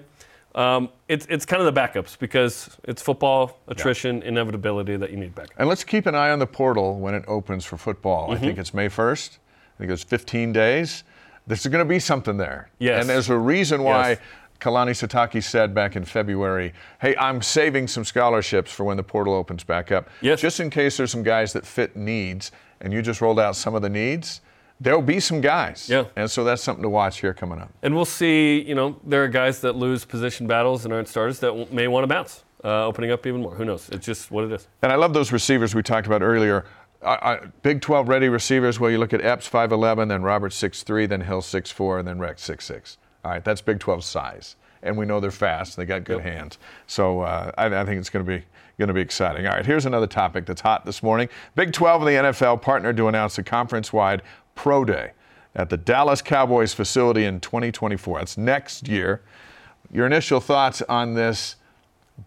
Um, 0.56 0.90
it's, 1.08 1.28
it's 1.30 1.46
kind 1.46 1.62
of 1.62 1.72
the 1.74 1.80
backups 1.80 2.18
because 2.18 2.70
it's 2.86 3.00
football, 3.02 3.60
attrition, 3.68 4.24
inevitability 4.24 4.96
that 4.98 5.12
you 5.12 5.18
need 5.18 5.36
back. 5.36 5.50
and 5.58 5.70
let's 5.70 5.84
keep 5.84 6.08
an 6.08 6.16
eye 6.16 6.32
on 6.32 6.40
the 6.40 6.48
portal 6.48 7.00
when 7.00 7.14
it 7.14 7.24
opens 7.28 7.64
for 7.64 7.78
football. 7.78 8.32
I 8.32 8.36
Mm-hmm. 8.36 8.44
think 8.46 8.58
it's 8.58 8.74
May 8.74 8.88
1st. 8.90 9.38
I 9.38 9.78
think 9.78 9.92
it's 9.92 10.04
15 10.04 10.54
days. 10.54 11.04
There's 11.46 11.66
going 11.68 11.86
to 11.86 11.90
be 11.90 12.00
something 12.00 12.38
there. 12.38 12.72
Yes. 12.80 13.02
And 13.02 13.10
there's 13.10 13.30
a 13.30 13.38
reason 13.38 13.84
why 13.84 14.10
Yes. 14.12 14.20
Kalani 14.60 14.92
Sitake 14.92 15.44
said 15.44 15.74
back 15.74 15.96
in 15.96 16.04
February, 16.04 16.74
hey, 17.00 17.16
I'm 17.18 17.42
saving 17.42 17.88
some 17.88 18.04
scholarships 18.04 18.72
for 18.72 18.84
when 18.84 18.98
the 18.98 19.04
portal 19.04 19.34
opens 19.34 19.64
back 19.64 19.92
up. 19.92 20.10
Yes. 20.22 20.42
Just 20.42 20.60
in 20.60 20.70
case 20.70 20.98
there's 20.98 21.12
some 21.12 21.24
guys 21.24 21.54
that 21.54 21.66
fit 21.66 21.96
needs, 21.96 22.52
and 22.82 22.92
you 22.92 23.02
just 23.02 23.22
rolled 23.22 23.40
out 23.40 23.56
some 23.56 23.76
of 23.76 23.82
the 23.82 23.90
needs, 23.90 24.42
there'll 24.80 25.02
be 25.02 25.20
some 25.20 25.42
guys. 25.42 25.90
Yeah. 25.90 26.06
And 26.16 26.30
so 26.30 26.44
that's 26.44 26.64
something 26.64 26.84
to 26.84 26.90
watch 26.90 27.20
here 27.22 27.34
coming 27.34 27.60
up. 27.60 27.70
And 27.82 27.96
we'll 27.96 28.06
see, 28.06 28.62
you 28.62 28.76
know, 28.76 29.00
there 29.04 29.24
are 29.24 29.28
guys 29.28 29.62
that 29.62 29.76
lose 29.76 30.06
position 30.06 30.48
battles 30.48 30.86
and 30.86 30.94
aren't 30.94 31.08
starters 31.08 31.40
that 31.40 31.48
w- 31.48 31.68
may 31.72 31.88
want 31.88 32.04
to 32.04 32.08
bounce, 32.08 32.44
uh, 32.64 32.86
opening 32.86 33.12
up 33.12 33.26
even 33.26 33.42
more. 33.42 33.56
Who 33.56 33.66
knows? 33.66 33.90
It's 33.90 34.06
just 34.06 34.32
what 34.32 34.44
it 34.44 34.52
is. 34.52 34.68
And 34.82 34.92
I 34.92 34.96
love 34.96 35.14
those 35.14 35.32
receivers 35.32 35.74
we 35.76 35.84
talked 35.84 36.08
about 36.08 36.22
earlier. 36.22 36.66
I, 37.04 37.10
I, 37.16 37.40
Big 37.62 37.82
12 37.82 38.08
ready 38.10 38.30
receivers. 38.30 38.80
Well, 38.80 38.90
you 38.90 38.98
look 38.98 39.14
at 39.14 39.24
Epps 39.24 39.48
5'11, 39.50 40.10
then 40.10 40.24
Roberts 40.24 40.60
6'3, 40.62 41.08
then 41.08 41.22
Hill 41.22 41.42
6'4, 41.42 42.00
and 42.00 42.08
then 42.08 42.20
Rex 42.20 42.48
6'6. 42.48 42.98
All 43.24 43.32
right, 43.32 43.44
that's 43.44 43.62
Big 43.62 43.80
12 43.80 44.04
size. 44.04 44.56
And 44.84 44.98
we 44.98 45.06
know 45.06 45.20
they're 45.20 45.32
fast. 45.32 45.76
They 45.76 45.86
got 45.86 46.04
good 46.04 46.22
hands. 46.22 46.60
So 46.86 47.22
uh, 47.22 47.52
I, 47.58 47.66
I 47.66 47.86
think 47.86 48.00
it's 48.00 48.10
going 48.10 48.26
to 48.26 48.38
be 48.40 48.46
going 48.78 48.88
to 48.90 48.94
be 48.94 49.02
exciting. 49.02 49.48
All 49.48 49.56
right, 49.56 49.66
here's 49.66 49.88
another 49.88 50.06
topic 50.06 50.46
that's 50.46 50.62
hot 50.62 50.86
this 50.86 51.02
morning. 51.02 51.30
Big 51.56 51.74
12 51.74 52.04
and 52.04 52.08
the 52.08 52.32
NFL 52.32 52.62
partnered 52.62 52.96
to 52.98 53.08
announce 53.08 53.38
a 53.40 53.44
conference-wide 53.44 54.22
pro 54.54 54.86
day 54.86 55.14
at 55.56 55.72
the 55.72 55.78
Dallas 55.78 56.22
Cowboys 56.22 56.74
facility 56.74 57.26
in 57.26 57.40
2024. 57.40 58.20
That's 58.20 58.38
next 58.38 58.88
year. 58.88 59.24
Your 59.92 60.06
initial 60.06 60.40
thoughts 60.40 60.84
on 60.84 61.16
this 61.16 61.56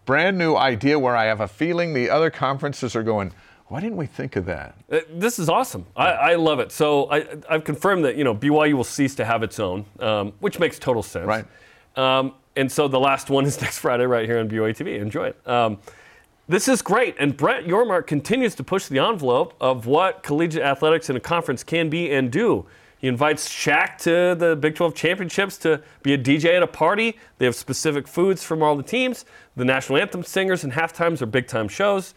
brand 0.05 0.37
new 0.37 0.55
idea 0.55 0.99
where 0.99 1.15
I 1.15 1.25
have 1.25 1.39
a 1.39 1.47
feeling 1.47 1.93
the 1.93 2.09
other 2.09 2.29
conferences 2.29 2.95
are 2.95 3.03
going, 3.03 3.33
why 3.71 3.79
didn't 3.79 3.95
we 3.95 4.05
think 4.05 4.35
of 4.35 4.45
that? 4.47 4.75
Uh, 4.91 4.99
This 5.13 5.39
is 5.39 5.47
awesome. 5.47 5.85
I, 5.95 6.07
I 6.11 6.35
love 6.35 6.59
it. 6.59 6.73
So 6.73 7.09
I, 7.09 7.25
I've 7.49 7.63
confirmed 7.63 8.03
that 8.03 8.17
you 8.17 8.25
know 8.25 8.35
BYU 8.35 8.73
will 8.73 8.83
cease 8.83 9.15
to 9.15 9.23
have 9.23 9.43
its 9.43 9.61
own, 9.61 9.85
um, 10.01 10.33
which 10.41 10.59
makes 10.59 10.77
total 10.77 11.01
sense. 11.01 11.25
Right. 11.25 11.45
Um, 11.95 12.33
and 12.57 12.69
so 12.69 12.89
the 12.89 12.99
last 12.99 13.29
one 13.29 13.45
is 13.51 13.61
next 13.61 13.79
Friday 13.79 14.05
right 14.05 14.25
here 14.25 14.39
on 14.39 14.49
BYU 14.49 14.75
TV. 14.75 14.99
Enjoy 14.99 15.27
it. 15.27 15.47
Um, 15.47 15.77
this 16.49 16.67
is 16.67 16.81
great, 16.81 17.15
and 17.17 17.37
Brett 17.37 17.63
Yormark 17.63 18.07
continues 18.07 18.55
to 18.55 18.63
push 18.63 18.87
the 18.87 18.99
envelope 18.99 19.53
of 19.61 19.85
what 19.85 20.21
collegiate 20.21 20.63
athletics 20.63 21.09
in 21.09 21.15
a 21.15 21.21
conference 21.21 21.63
can 21.63 21.89
be 21.89 22.11
and 22.11 22.29
do. 22.29 22.65
He 22.97 23.07
invites 23.07 23.47
Shaq 23.47 23.97
to 23.99 24.35
the 24.35 24.57
Big 24.57 24.75
12 24.75 24.93
championships 24.93 25.57
to 25.59 25.81
be 26.03 26.13
a 26.13 26.17
DJ 26.17 26.57
at 26.57 26.61
a 26.61 26.67
party. 26.67 27.17
They 27.37 27.45
have 27.45 27.55
specific 27.55 28.05
foods 28.05 28.43
from 28.43 28.61
all 28.61 28.75
the 28.75 28.83
teams. 28.83 29.23
The 29.55 29.63
national 29.63 29.97
anthem 29.99 30.23
singers 30.23 30.65
and 30.65 30.73
halftimes 30.73 31.21
are 31.21 31.25
big 31.25 31.47
time 31.47 31.69
shows 31.69 32.13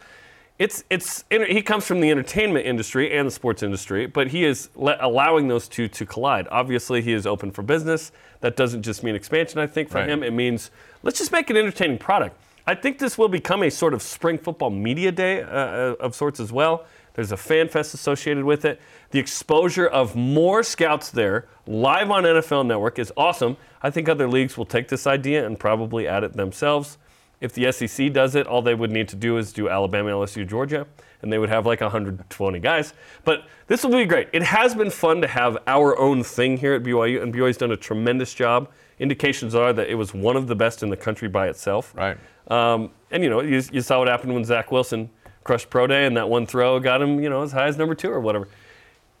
it's 0.57 0.83
it's 0.89 1.25
he 1.29 1.61
comes 1.61 1.85
from 1.85 1.99
the 1.99 2.09
entertainment 2.11 2.65
industry 2.65 3.15
and 3.15 3.27
the 3.27 3.31
sports 3.31 3.61
industry, 3.61 4.05
but 4.05 4.27
he 4.27 4.45
is 4.45 4.69
le- 4.75 4.97
allowing 5.01 5.47
those 5.49 5.67
two 5.67 5.87
to 5.89 6.05
collide. 6.05 6.47
Obviously, 6.49 7.01
he 7.01 7.11
is 7.13 7.27
open 7.27 7.51
for 7.51 7.61
business. 7.61 8.11
That 8.39 8.55
doesn't 8.55 8.83
just 8.83 9.03
mean 9.03 9.15
expansion. 9.15 9.59
I 9.59 9.67
think 9.67 9.89
for 9.89 9.97
Right. 9.97 10.09
him, 10.09 10.23
it 10.23 10.31
means 10.31 10.71
let's 11.03 11.19
just 11.19 11.31
make 11.31 11.49
an 11.49 11.57
entertaining 11.57 11.97
product. 11.97 12.37
I 12.67 12.73
think 12.73 12.99
this 12.99 13.17
will 13.17 13.27
become 13.27 13.63
a 13.63 13.69
sort 13.69 13.93
of 13.93 14.01
spring 14.01 14.37
football 14.37 14.69
media 14.69 15.11
day 15.11 15.41
uh, 15.41 15.45
uh, 15.47 15.95
of 15.99 16.15
sorts 16.15 16.39
as 16.39 16.51
well. 16.51 16.85
There's 17.13 17.31
a 17.31 17.37
fan 17.37 17.69
fest 17.69 17.93
associated 17.93 18.43
with 18.43 18.65
it. 18.65 18.81
The 19.11 19.19
exposure 19.19 19.85
of 19.87 20.15
more 20.15 20.63
scouts 20.63 21.11
there 21.11 21.45
live 21.67 22.09
on 22.11 22.23
NFL 22.23 22.65
Network 22.65 22.97
is 22.99 23.11
awesome. 23.15 23.55
I 23.83 23.89
think 23.89 24.09
other 24.09 24.27
leagues 24.27 24.57
will 24.57 24.65
take 24.65 24.87
this 24.87 25.05
idea 25.05 25.45
and 25.45 25.59
probably 25.59 26.07
add 26.07 26.23
it 26.23 26.33
themselves. 26.33 26.97
If 27.41 27.53
the 27.53 27.71
SEC 27.71 28.13
does 28.13 28.35
it, 28.35 28.47
all 28.47 28.61
they 28.61 28.75
would 28.75 28.91
need 28.91 29.07
to 29.09 29.15
do 29.15 29.37
is 29.37 29.51
do 29.51 29.69
Alabama, 29.69 30.11
LSU, 30.11 30.47
Georgia, 30.47 30.87
and 31.21 31.31
they 31.31 31.37
would 31.37 31.49
have 31.49 31.65
like 31.65 31.81
120 31.81 32.59
guys. 32.59 32.93
But 33.23 33.45
this 33.67 33.83
will 33.83 33.91
be 33.91 34.05
great. 34.05 34.29
It 34.33 34.43
has 34.43 34.73
been 34.75 34.89
fun 34.89 35.21
to 35.21 35.27
have 35.27 35.57
our 35.67 35.97
own 35.99 36.23
thing 36.23 36.57
here 36.57 36.73
at 36.73 36.83
BYU, 36.83 37.21
and 37.21 37.33
BYU's 37.33 37.57
done 37.57 37.71
a 37.71 37.77
tremendous 37.77 38.33
job. 38.33 38.69
Indications 38.99 39.53
are 39.53 39.73
that 39.73 39.89
it 39.89 39.95
was 39.95 40.13
one 40.13 40.37
of 40.37 40.47
the 40.47 40.55
best 40.55 40.81
in 40.81 40.89
the 40.89 40.97
country 40.97 41.27
by 41.27 41.47
itself. 41.47 41.93
Right. 41.95 42.17
Um, 42.47 42.91
and 43.11 43.23
you 43.23 43.29
know, 43.29 43.41
you, 43.41 43.61
you 43.71 43.81
saw 43.81 43.99
what 43.99 44.07
happened 44.07 44.33
when 44.33 44.45
Zach 44.45 44.71
Wilson 44.71 45.09
crushed 45.43 45.69
pro 45.69 45.87
day, 45.87 46.05
and 46.05 46.15
that 46.17 46.29
one 46.29 46.45
throw 46.45 46.79
got 46.79 47.01
him, 47.01 47.19
you 47.19 47.29
know, 47.29 47.43
as 47.43 47.51
high 47.51 47.67
as 47.67 47.77
number 47.77 47.95
two 47.95 48.11
or 48.11 48.19
whatever. 48.19 48.47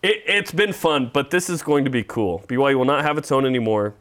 It, 0.01 0.23
it's 0.25 0.51
been 0.51 0.73
fun, 0.73 1.09
but 1.13 1.31
this 1.31 1.49
is 1.49 1.61
going 1.61 1.83
to 1.85 1.89
be 1.89 2.03
cool. 2.03 2.43
BYU 2.47 2.75
will 2.75 2.85
not 2.85 3.03
have 3.03 3.17
its 3.17 3.31
own 3.31 3.45
anymore, 3.45 3.93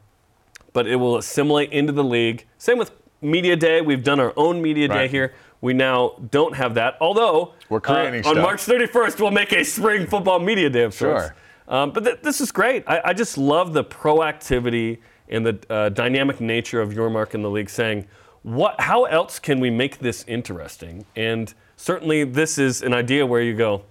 but 0.72 0.86
it 0.86 0.96
will 0.96 1.16
assimilate 1.16 1.72
into 1.72 1.92
the 1.92 2.04
league. 2.04 2.46
Same 2.58 2.78
with 2.78 2.92
media 3.24 3.56
day. 3.56 3.80
We've 3.80 4.04
done 4.04 4.20
our 4.20 4.32
own 4.36 4.62
media 4.62 4.88
day 4.88 5.08
here. 5.08 5.34
We 5.60 5.72
now 5.72 6.16
don't 6.30 6.54
have 6.54 6.74
that. 6.74 6.96
Although 7.00 7.54
We're 7.70 7.80
creating 7.80 8.26
uh, 8.26 8.30
on. 8.30 8.38
March 8.42 8.60
31st, 8.60 9.20
we'll 9.20 9.30
make 9.30 9.52
a 9.52 9.64
spring 9.64 10.06
football 10.06 10.38
media 10.38 10.68
day 10.68 10.82
of 10.82 10.94
sorts. 10.94 11.26
Sure. 11.26 11.36
Um, 11.66 11.90
but 11.90 12.04
th- 12.04 12.20
this 12.20 12.40
is 12.42 12.52
great. 12.52 12.84
I, 12.86 13.00
I 13.06 13.12
just 13.14 13.38
love 13.38 13.72
the 13.72 13.82
proactivity 13.82 14.98
and 15.30 15.46
the 15.46 15.58
uh, 15.70 15.88
dynamic 15.88 16.40
nature 16.40 16.82
of 16.82 16.90
Yormark 16.90 17.34
in 17.34 17.42
the 17.42 17.48
league 17.48 17.70
saying, 17.70 18.06
what, 18.42 18.78
how 18.78 19.04
else 19.04 19.38
can 19.38 19.58
we 19.58 19.70
make 19.70 19.98
this 20.00 20.22
interesting? 20.28 21.06
And 21.16 21.54
certainly 21.76 22.24
this 22.24 22.58
is 22.58 22.82
an 22.82 22.92
idea 22.92 23.24
where 23.24 23.40
you 23.40 23.56
go, 23.56 23.84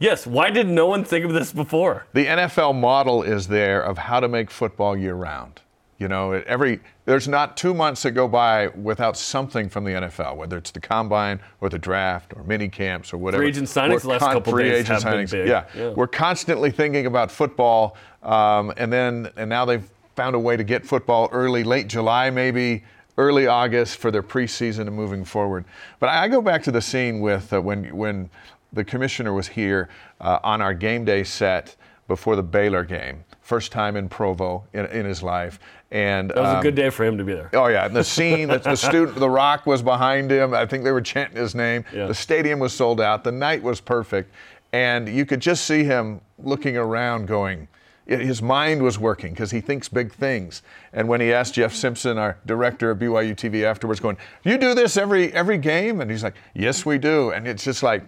Yes. 0.00 0.26
Why 0.26 0.48
did 0.48 0.66
no 0.66 0.86
one 0.86 1.04
think 1.04 1.26
of 1.26 1.34
this 1.34 1.52
before? 1.52 2.06
The 2.14 2.24
NFL 2.24 2.74
model 2.74 3.22
is 3.22 3.48
there 3.48 3.82
of 3.82 3.98
how 3.98 4.18
to 4.18 4.28
make 4.28 4.50
football 4.50 4.96
year 4.96 5.14
round. 5.14 5.60
You 6.00 6.08
know, 6.08 6.32
every 6.32 6.80
there's 7.04 7.28
not 7.28 7.58
two 7.58 7.74
months 7.74 8.02
that 8.04 8.12
go 8.12 8.26
by 8.26 8.68
without 8.68 9.18
something 9.18 9.68
from 9.68 9.84
the 9.84 9.90
NFL, 9.90 10.34
whether 10.34 10.56
it's 10.56 10.70
the 10.70 10.80
combine 10.80 11.40
or 11.60 11.68
the 11.68 11.78
draft 11.78 12.32
or 12.34 12.42
mini 12.44 12.70
camps 12.70 13.12
or 13.12 13.18
whatever. 13.18 13.42
Free 13.42 13.50
agent 13.50 13.68
signings 13.68 14.00
the 14.00 14.08
last 14.08 14.22
couple 14.22 14.50
free 14.50 14.64
days 14.64 14.86
agent 14.86 15.02
have 15.02 15.12
been 15.12 15.26
big. 15.26 15.46
Yeah. 15.46 15.66
Yeah. 15.76 15.90
we're 15.90 16.06
constantly 16.06 16.70
thinking 16.70 17.04
about 17.04 17.30
football, 17.30 17.98
um, 18.22 18.72
and 18.78 18.90
then 18.90 19.28
and 19.36 19.50
now 19.50 19.66
they've 19.66 19.86
found 20.16 20.34
a 20.34 20.38
way 20.38 20.56
to 20.56 20.64
get 20.64 20.86
football 20.86 21.28
early, 21.32 21.64
late 21.64 21.86
July 21.86 22.30
maybe, 22.30 22.82
early 23.18 23.46
August 23.46 23.98
for 23.98 24.10
their 24.10 24.22
preseason 24.22 24.86
and 24.86 24.96
moving 24.96 25.22
forward. 25.22 25.66
But 25.98 26.08
I 26.08 26.28
go 26.28 26.40
back 26.40 26.62
to 26.62 26.70
the 26.70 26.80
scene 26.80 27.20
with 27.20 27.52
uh, 27.52 27.60
when 27.60 27.94
when 27.94 28.30
the 28.72 28.84
commissioner 28.84 29.34
was 29.34 29.48
here 29.48 29.90
uh, 30.22 30.38
on 30.42 30.62
our 30.62 30.72
game 30.72 31.04
day 31.04 31.24
set 31.24 31.76
before 32.08 32.36
the 32.36 32.42
Baylor 32.42 32.84
game, 32.84 33.22
first 33.50 33.72
time 33.72 33.96
in 33.96 34.08
Provo 34.08 34.62
in, 34.74 34.86
in 34.86 35.04
his 35.04 35.24
life, 35.24 35.58
and 35.90 36.30
That 36.30 36.36
was 36.36 36.52
a 36.52 36.56
um, 36.58 36.62
good 36.62 36.76
day 36.76 36.88
for 36.88 37.04
him 37.04 37.18
to 37.18 37.24
be 37.24 37.32
there. 37.32 37.50
Oh 37.52 37.66
yeah, 37.66 37.84
and 37.84 37.96
the 37.96 38.04
scene, 38.04 38.46
the, 38.46 38.58
the 38.58 38.76
student, 38.76 39.18
the 39.26 39.28
ROC 39.28 39.66
was 39.66 39.82
behind 39.82 40.30
him. 40.30 40.54
I 40.54 40.66
think 40.66 40.84
they 40.84 40.92
were 40.92 41.00
chanting 41.00 41.36
his 41.36 41.56
name. 41.56 41.84
Yeah. 41.92 42.06
The 42.06 42.14
stadium 42.14 42.60
was 42.60 42.72
sold 42.72 43.00
out. 43.00 43.24
The 43.24 43.32
night 43.32 43.60
was 43.60 43.80
perfect, 43.80 44.32
and 44.72 45.08
you 45.08 45.26
could 45.26 45.40
just 45.40 45.64
see 45.64 45.82
him 45.82 46.20
looking 46.38 46.76
around, 46.76 47.26
going. 47.26 47.66
His 48.06 48.40
mind 48.40 48.82
was 48.82 49.00
working 49.00 49.32
because 49.32 49.50
he 49.50 49.60
thinks 49.60 49.88
big 49.88 50.12
things. 50.12 50.62
And 50.92 51.08
when 51.08 51.20
he 51.20 51.32
asked 51.32 51.54
Jeff 51.54 51.74
Simpson, 51.74 52.18
our 52.18 52.38
director 52.46 52.92
of 52.92 53.00
BYU 53.00 53.34
TV, 53.34 53.64
afterwards, 53.64 53.98
going, 53.98 54.16
"You 54.44 54.58
do 54.58 54.74
this 54.74 54.96
every 54.96 55.32
every 55.32 55.58
game?" 55.58 56.00
and 56.00 56.08
he's 56.08 56.22
like, 56.22 56.34
"Yes, 56.54 56.86
we 56.86 56.98
do." 56.98 57.30
And 57.30 57.48
it's 57.48 57.64
just 57.64 57.82
like, 57.82 58.02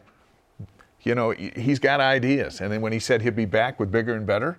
you 1.02 1.16
know, 1.16 1.30
he's 1.32 1.80
got 1.80 1.98
ideas. 1.98 2.60
And 2.60 2.72
then 2.72 2.80
when 2.80 2.92
he 2.92 3.00
said 3.00 3.22
he'd 3.22 3.34
be 3.34 3.44
back 3.44 3.80
with 3.80 3.90
bigger 3.90 4.14
and 4.14 4.24
better, 4.24 4.56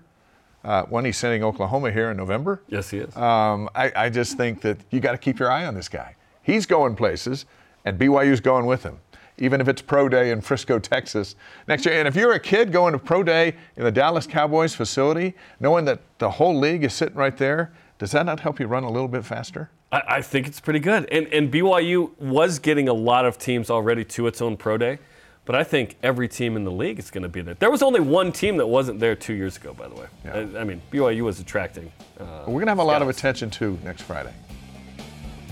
uh, 0.64 0.84
when 0.84 1.06
he's 1.06 1.18
sending 1.18 1.44
Oklahoma 1.44 1.92
here 1.92 2.12
in 2.12 2.18
November, 2.18 2.62
Yes, 2.68 2.90
he 2.90 3.00
is. 3.00 3.16
um, 3.18 3.70
I, 3.76 3.92
I 3.96 4.10
just 4.10 4.38
think 4.38 4.62
that 4.62 4.78
you 4.92 5.00
got 5.00 5.12
to 5.14 5.18
keep 5.18 5.40
your 5.40 5.52
eye 5.52 5.66
on 5.66 5.76
this 5.76 5.90
guy. 5.90 6.16
He's 6.42 6.66
going 6.66 6.96
places, 6.96 7.46
and 7.86 7.98
BYU's 8.00 8.40
going 8.40 8.66
with 8.66 8.84
him, 8.84 9.00
even 9.38 9.60
if 9.62 9.68
it's 9.68 9.82
pro 9.82 10.08
day 10.10 10.32
in 10.32 10.42
Frisco, 10.42 10.80
Texas 10.80 11.36
next 11.68 11.86
year. 11.86 11.96
And 12.00 12.08
if 12.08 12.16
you're 12.16 12.34
a 12.34 12.40
kid 12.40 12.72
going 12.72 12.94
to 12.94 13.00
pro 13.00 13.24
day 13.24 13.56
in 13.78 13.84
the 13.84 13.92
Dallas 13.92 14.26
Cowboys 14.28 14.74
facility, 14.76 15.34
knowing 15.60 15.86
that 15.86 16.00
the 16.20 16.30
whole 16.30 16.58
league 16.58 16.84
is 16.84 16.94
sitting 16.94 17.16
right 17.16 17.36
there, 17.38 17.72
does 18.00 18.12
that 18.12 18.26
not 18.26 18.40
help 18.40 18.60
you 18.60 18.68
run 18.68 18.84
a 18.84 18.90
little 18.92 19.08
bit 19.08 19.24
faster? 19.26 19.70
I, 19.92 20.02
I 20.08 20.22
think 20.22 20.48
it's 20.48 20.60
pretty 20.60 20.80
good. 20.80 21.08
And, 21.12 21.28
and 21.28 21.52
BYU 21.52 22.18
was 22.20 22.60
getting 22.60 22.90
a 22.90 22.94
lot 22.94 23.26
of 23.26 23.38
teams 23.38 23.70
already 23.70 24.04
to 24.06 24.28
its 24.28 24.42
own 24.42 24.58
pro 24.58 24.78
day, 24.78 25.00
but 25.46 25.56
I 25.56 25.64
think 25.64 25.98
every 26.02 26.28
team 26.28 26.56
in 26.56 26.64
the 26.64 26.72
league 26.72 27.00
is 27.00 27.12
going 27.12 27.24
to 27.24 27.30
be 27.30 27.42
there. 27.42 27.54
There 27.56 27.72
was 27.72 27.84
only 27.84 28.00
one 28.00 28.32
team 28.32 28.58
that 28.58 28.68
wasn't 28.68 29.00
there 29.00 29.16
two 29.16 29.34
years 29.34 29.58
ago, 29.58 29.74
by 29.74 29.88
the 29.88 29.96
way. 29.96 30.08
Yeah. 30.24 30.46
I, 30.56 30.62
I 30.62 30.64
mean, 30.64 30.82
BYU 30.92 31.22
was 31.24 31.40
attracting. 31.40 31.92
Uh, 32.20 32.44
We're 32.48 32.54
going 32.54 32.68
to 32.68 32.72
have 32.72 32.80
a 32.80 32.84
lot 32.84 33.02
of 33.02 33.10
attention 33.10 33.50
too 33.50 33.78
next 33.84 34.04
Friday. 34.04 34.34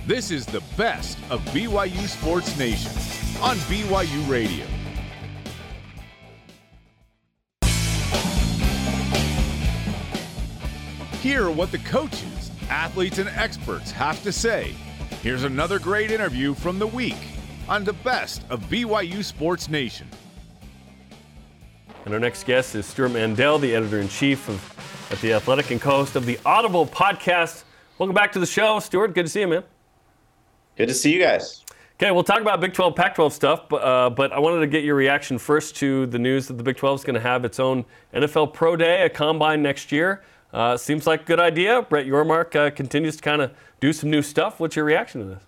This 0.08 0.32
is 0.32 0.46
the 0.46 0.64
best 0.78 1.18
of 1.30 1.42
BYU 1.46 2.08
Sports 2.08 2.58
Nation 2.58 2.92
on 3.42 3.58
BYU 3.58 4.30
Radio. 4.30 4.66
Hear 11.22 11.52
what 11.52 11.72
the 11.72 11.78
coaches, 11.80 12.50
athletes, 12.70 13.20
and 13.20 13.30
experts 13.30 13.92
have 13.92 14.24
to 14.24 14.32
say. 14.32 14.74
Here's 15.22 15.44
another 15.44 15.78
great 15.78 16.10
interview 16.10 16.56
from 16.56 16.80
the 16.80 16.88
week 16.88 17.18
on 17.72 17.86
the 17.86 17.94
best 17.94 18.44
of 18.50 18.60
BYU 18.64 19.24
Sports 19.24 19.70
Nation. 19.70 20.06
And 22.04 22.14
our 22.14 22.20
next 22.20 22.44
guest 22.44 22.76
is 22.76 22.86
Stewart 22.86 23.14
Mandel, 23.14 23.60
the 23.60 23.74
editor 23.74 24.02
in 24.02 24.10
chief 24.10 24.50
of 24.50 25.08
at 25.10 25.22
the 25.22 25.32
Athletic 25.32 25.72
and 25.72 25.80
co-host 25.80 26.18
of 26.18 26.26
the 26.26 26.38
Audible 26.46 26.86
podcast. 26.86 27.64
Welcome 27.98 28.14
back 28.14 28.34
to 28.34 28.40
the 28.40 28.46
show, 28.46 28.82
Stewart. 28.82 29.16
Good 29.16 29.28
to 29.28 29.30
see 29.30 29.40
you, 29.40 29.48
man. 29.48 29.64
Good 30.76 30.90
to 30.90 30.94
see 30.94 31.14
you 31.14 31.22
guys. 31.22 31.64
Okay, 31.94 32.12
we'll 32.12 32.26
talk 32.26 32.42
about 32.42 32.60
Big 32.60 32.74
12, 32.74 32.94
Pac 32.94 33.16
12 33.16 33.32
stuff, 33.32 33.70
but, 33.70 33.78
uh, 33.78 34.10
but 34.10 34.34
I 34.34 34.40
wanted 34.40 34.60
to 34.60 34.68
get 34.68 34.84
your 34.84 34.96
reaction 34.96 35.38
first 35.38 35.78
to 35.78 36.08
the 36.08 36.20
news 36.20 36.48
that 36.48 36.56
the 36.56 36.64
Big 36.64 36.76
12 36.76 37.00
is 37.00 37.06
going 37.06 37.14
to 37.14 37.22
have 37.22 37.46
its 37.46 37.58
own 37.58 37.86
NFL 38.14 38.52
Pro 38.52 38.76
Day, 38.76 39.06
a 39.06 39.10
combine 39.10 39.62
next 39.62 39.94
year. 39.94 40.24
Uh, 40.52 40.76
seems 40.76 41.08
like 41.08 41.22
a 41.22 41.24
good 41.24 41.40
idea. 41.40 41.84
Brett 41.84 42.06
Yormark 42.06 42.54
uh, 42.54 42.70
continues 42.72 43.16
to 43.16 43.22
kind 43.22 43.42
of 43.42 43.54
do 43.80 43.94
some 43.94 44.10
new 44.10 44.22
stuff. 44.22 44.60
What's 44.60 44.76
your 44.76 44.84
reaction 44.84 45.22
to 45.22 45.28
this? 45.28 45.44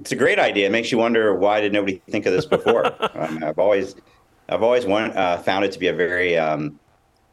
It's 0.00 0.12
a 0.12 0.16
great 0.16 0.38
idea. 0.38 0.66
It 0.66 0.72
makes 0.72 0.92
you 0.92 0.98
wonder 0.98 1.34
why 1.34 1.60
did 1.60 1.72
nobody 1.72 2.00
think 2.10 2.26
of 2.26 2.32
this 2.32 2.46
before. 2.46 2.86
um, 3.18 3.42
I've 3.42 3.58
always, 3.58 3.96
I've 4.48 4.62
always 4.62 4.84
want, 4.84 5.16
uh, 5.16 5.38
found 5.38 5.64
it 5.64 5.72
to 5.72 5.78
be 5.78 5.88
a 5.88 5.94
very 5.94 6.36
um, 6.36 6.78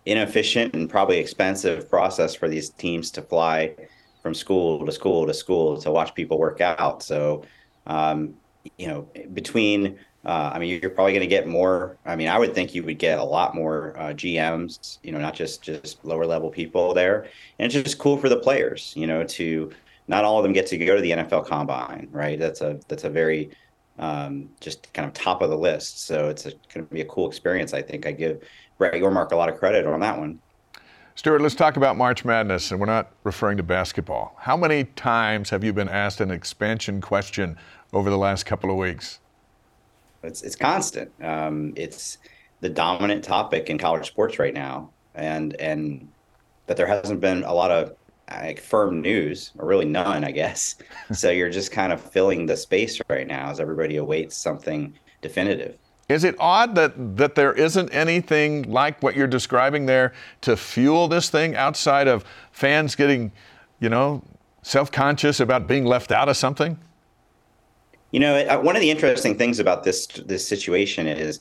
inefficient 0.06 0.74
and 0.74 0.90
probably 0.90 1.18
expensive 1.18 1.90
process 1.90 2.36
for 2.36 2.48
these 2.48 2.70
teams 2.70 3.12
to 3.12 3.22
fly 3.22 3.76
from 4.22 4.34
school 4.34 4.86
to 4.86 4.92
school 4.92 5.28
to 5.28 5.34
school 5.34 5.78
to 5.82 5.92
watch 5.92 6.16
people 6.16 6.40
work 6.40 6.62
out. 6.62 7.04
So, 7.04 7.44
um, 7.88 8.34
you 8.78 8.88
know, 8.88 9.08
between, 9.34 10.00
uh, 10.26 10.52
I 10.54 10.60
mean, 10.60 10.80
you're 10.82 10.90
probably 10.90 11.12
going 11.12 11.22
to 11.22 11.28
get 11.28 11.48
more. 11.48 11.98
I 12.06 12.16
mean, 12.16 12.30
I 12.30 12.40
would 12.40 12.56
think 12.56 12.74
you 12.74 12.84
would 12.84 12.98
get 12.98 13.20
a 13.20 13.24
lot 13.24 13.54
more 13.54 13.98
uh, 13.98 14.14
GMs. 14.14 15.00
You 15.04 15.12
know, 15.12 15.20
not 15.20 15.34
just 15.36 15.62
just 15.62 16.04
lower 16.06 16.26
level 16.26 16.50
people 16.50 16.94
there, 16.94 17.28
and 17.60 17.66
it's 17.66 17.84
just 17.84 17.98
cool 17.98 18.18
for 18.18 18.30
the 18.30 18.38
players. 18.38 18.94
You 18.96 19.06
know, 19.06 19.26
to 19.26 19.72
not 20.08 20.24
all 20.24 20.38
of 20.38 20.44
them 20.44 20.54
get 20.54 20.68
to 20.68 20.78
go 20.78 20.96
to 20.96 21.02
the 21.02 21.12
NFL 21.12 21.48
Combine, 21.48 22.08
right? 22.12 22.40
That's 22.40 22.62
a 22.62 22.80
that's 22.88 23.04
a 23.04 23.10
very 23.10 23.52
um, 24.00 24.50
just 24.60 24.92
kind 24.94 25.08
of 25.08 25.14
top 25.14 25.42
of 25.42 25.50
the 25.50 25.58
list. 25.58 26.06
So 26.06 26.30
it's 26.30 26.44
going 26.44 26.86
to 26.86 26.94
be 26.94 27.02
a 27.02 27.06
cool 27.06 27.28
experience. 27.28 27.74
I 27.74 27.82
think 27.82 28.06
I 28.06 28.12
give 28.12 28.44
Brett 28.78 28.94
Yormark 28.94 29.32
a 29.32 29.36
lot 29.36 29.50
of 29.50 29.58
credit 29.58 29.86
on 29.86 30.00
that 30.00 30.18
one. 30.18 30.40
Stewart, 31.16 31.42
let's 31.42 31.54
talk 31.54 31.78
about 31.78 31.96
March 31.96 32.26
Madness, 32.26 32.72
and 32.72 32.80
we're 32.80 32.88
not 32.88 33.12
referring 33.24 33.58
to 33.58 33.64
basketball. 33.64 34.36
How 34.40 34.58
many 34.58 34.86
times 34.86 35.52
have 35.52 35.64
you 35.64 35.72
been 35.72 35.90
asked 35.90 36.20
an 36.22 36.32
expansion 36.32 37.02
question 37.02 37.56
over 37.94 38.10
the 38.10 38.18
last 38.18 38.46
couple 38.48 38.72
of 38.72 38.78
weeks? 38.78 39.20
It's 40.24 40.42
it's 40.42 40.56
constant. 40.56 41.12
Um, 41.22 41.74
it's 41.76 42.18
the 42.62 42.70
dominant 42.70 43.24
topic 43.24 43.70
in 43.70 43.78
college 43.78 44.08
sports 44.08 44.40
right 44.40 44.54
now, 44.54 44.90
and 45.14 45.54
and 45.58 46.08
but 46.66 46.78
there 46.78 46.88
hasn't 46.88 47.20
been 47.20 47.44
a 47.44 47.54
lot 47.54 47.70
of 47.70 47.96
like 48.30 48.60
firm 48.60 49.02
news, 49.02 49.52
or 49.58 49.68
really 49.68 49.86
none, 49.86 50.24
I 50.24 50.32
guess. 50.32 50.76
so 51.12 51.30
you're 51.30 51.50
just 51.50 51.72
kind 51.72 51.92
of 51.92 52.02
filling 52.02 52.46
the 52.46 52.58
space 52.58 53.00
right 53.10 53.28
now 53.28 53.50
as 53.50 53.60
everybody 53.60 53.98
awaits 53.98 54.38
something 54.38 54.94
definitive. 55.22 55.78
Is 56.10 56.24
it 56.24 56.36
odd 56.38 56.76
that, 56.76 57.18
that 57.18 57.36
there 57.36 57.54
isn't 57.54 57.90
anything 57.94 58.64
like 58.64 59.02
what 59.02 59.16
you're 59.16 59.28
describing 59.28 59.86
there 59.86 60.14
to 60.42 60.58
fuel 60.58 61.08
this 61.08 61.30
thing 61.30 61.56
outside 61.56 62.08
of 62.08 62.26
fans 62.52 62.96
getting, 62.96 63.32
you 63.80 63.90
know, 63.90 64.22
self 64.64 64.92
conscious 64.92 65.40
about 65.40 65.66
being 65.66 65.86
left 65.86 66.12
out 66.12 66.28
of 66.28 66.36
something? 66.36 66.78
You 68.12 68.20
know, 68.20 68.36
uh, 68.36 68.60
one 68.60 68.76
of 68.76 68.82
the 68.82 68.92
interesting 68.92 69.38
things 69.38 69.60
about 69.60 69.84
this 69.84 70.06
this 70.06 70.48
situation 70.48 71.08
is 71.08 71.40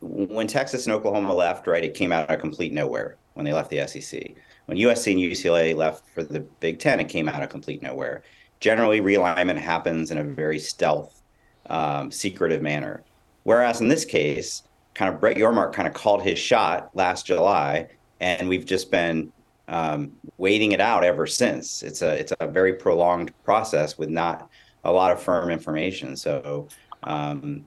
when 0.00 0.46
Texas 0.46 0.86
and 0.86 0.94
Oklahoma 0.94 1.34
left, 1.34 1.66
right, 1.66 1.84
it 1.84 1.94
came 1.94 2.12
out 2.12 2.30
of 2.30 2.40
complete 2.40 2.72
nowhere 2.72 3.16
when 3.34 3.44
they 3.44 3.52
left 3.52 3.70
the 3.70 3.86
SEC. 3.86 4.34
When 4.66 4.78
USC 4.78 5.12
and 5.12 5.20
UCLA 5.20 5.76
left 5.76 6.08
for 6.14 6.22
the 6.22 6.40
Big 6.40 6.78
Ten, 6.78 7.00
it 7.00 7.08
came 7.08 7.28
out 7.28 7.42
of 7.42 7.48
complete 7.50 7.82
nowhere. 7.82 8.22
Generally, 8.60 9.00
realignment 9.00 9.58
happens 9.58 10.10
in 10.10 10.18
a 10.18 10.24
very 10.24 10.58
stealth, 10.58 11.20
um, 11.66 12.10
secretive 12.10 12.62
manner. 12.62 13.02
Whereas 13.42 13.80
in 13.80 13.88
this 13.88 14.04
case, 14.04 14.62
kind 14.94 15.12
of 15.12 15.20
Brett 15.20 15.36
Yormark 15.36 15.72
kind 15.72 15.86
of 15.86 15.94
called 15.94 16.22
his 16.22 16.38
shot 16.38 16.90
last 16.94 17.26
July, 17.26 17.88
and 18.20 18.48
we've 18.48 18.64
just 18.64 18.90
been 18.90 19.32
um, 19.68 20.12
waiting 20.38 20.72
it 20.72 20.80
out 20.80 21.04
ever 21.04 21.26
since. 21.26 21.82
It's 21.82 22.02
a 22.02 22.18
it's 22.18 22.32
a 22.40 22.46
very 22.46 22.74
prolonged 22.74 23.32
process 23.44 23.98
with 23.98 24.08
not 24.08 24.48
a 24.84 24.92
lot 24.92 25.12
of 25.12 25.20
firm 25.20 25.50
information. 25.50 26.16
So, 26.16 26.68
um, 27.02 27.64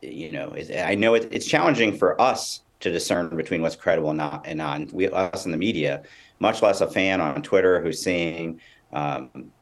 you 0.00 0.32
know, 0.32 0.56
I 0.78 0.94
know 0.94 1.14
it, 1.14 1.28
it's 1.30 1.46
challenging 1.46 1.96
for 1.96 2.20
us 2.20 2.62
to 2.80 2.90
discern 2.90 3.36
between 3.36 3.62
what's 3.62 3.76
credible 3.76 4.10
and 4.10 4.18
not, 4.18 4.46
and 4.46 4.58
not. 4.58 4.92
We, 4.92 5.08
us 5.08 5.44
in 5.44 5.52
the 5.52 5.58
media, 5.58 6.02
much 6.40 6.62
less 6.62 6.80
a 6.80 6.90
fan 6.90 7.20
on 7.20 7.42
Twitter 7.42 7.80
who's 7.80 8.02
seeing 8.02 8.60
um, 8.92 9.52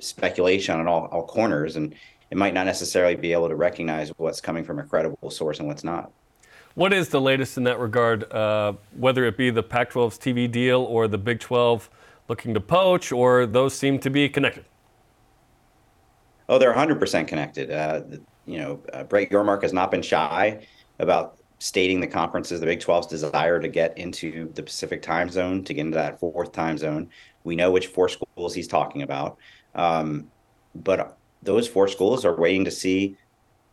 speculation 0.00 0.80
on 0.80 0.88
all, 0.88 1.06
all 1.06 1.24
corners, 1.26 1.76
and 1.76 1.94
it 2.30 2.36
might 2.36 2.54
not 2.54 2.66
necessarily 2.66 3.14
be 3.14 3.32
able 3.32 3.48
to 3.48 3.54
recognize 3.54 4.10
what's 4.16 4.40
coming 4.40 4.64
from 4.64 4.78
a 4.78 4.82
credible 4.82 5.30
source 5.30 5.60
and 5.60 5.68
what's 5.68 5.84
not. 5.84 6.10
What 6.74 6.92
is 6.92 7.10
the 7.10 7.20
latest 7.20 7.56
in 7.56 7.64
that 7.64 7.78
regard, 7.78 8.30
uh, 8.32 8.72
whether 8.96 9.24
it 9.26 9.36
be 9.36 9.50
the 9.50 9.62
Pac 9.62 9.92
12's 9.92 10.18
TV 10.18 10.50
deal 10.50 10.82
or 10.82 11.06
the 11.06 11.18
Big 11.18 11.38
12 11.38 11.88
looking 12.26 12.54
to 12.54 12.60
poach, 12.60 13.12
or 13.12 13.46
those 13.46 13.74
seem 13.74 13.98
to 14.00 14.10
be 14.10 14.28
connected? 14.28 14.64
Oh, 16.48 16.58
they're 16.58 16.74
100% 16.74 17.28
connected. 17.28 17.70
Uh, 17.70 18.02
you 18.46 18.58
know, 18.58 18.80
uh, 18.92 19.04
Brett 19.04 19.30
Yormark 19.30 19.62
has 19.62 19.72
not 19.72 19.90
been 19.90 20.02
shy 20.02 20.66
about 20.98 21.38
stating 21.64 21.98
the 21.98 22.06
conferences, 22.06 22.60
the 22.60 22.66
Big 22.66 22.80
12's 22.80 23.06
desire 23.06 23.58
to 23.58 23.68
get 23.68 23.96
into 23.96 24.52
the 24.52 24.62
Pacific 24.62 25.00
time 25.00 25.30
zone, 25.30 25.64
to 25.64 25.72
get 25.72 25.86
into 25.86 25.96
that 25.96 26.20
fourth 26.20 26.52
time 26.52 26.76
zone. 26.76 27.08
We 27.42 27.56
know 27.56 27.70
which 27.70 27.86
four 27.86 28.10
schools 28.10 28.52
he's 28.52 28.68
talking 28.68 29.00
about. 29.00 29.38
Um, 29.74 30.30
but 30.74 31.16
those 31.42 31.66
four 31.66 31.88
schools 31.88 32.26
are 32.26 32.36
waiting 32.36 32.66
to 32.66 32.70
see 32.70 33.16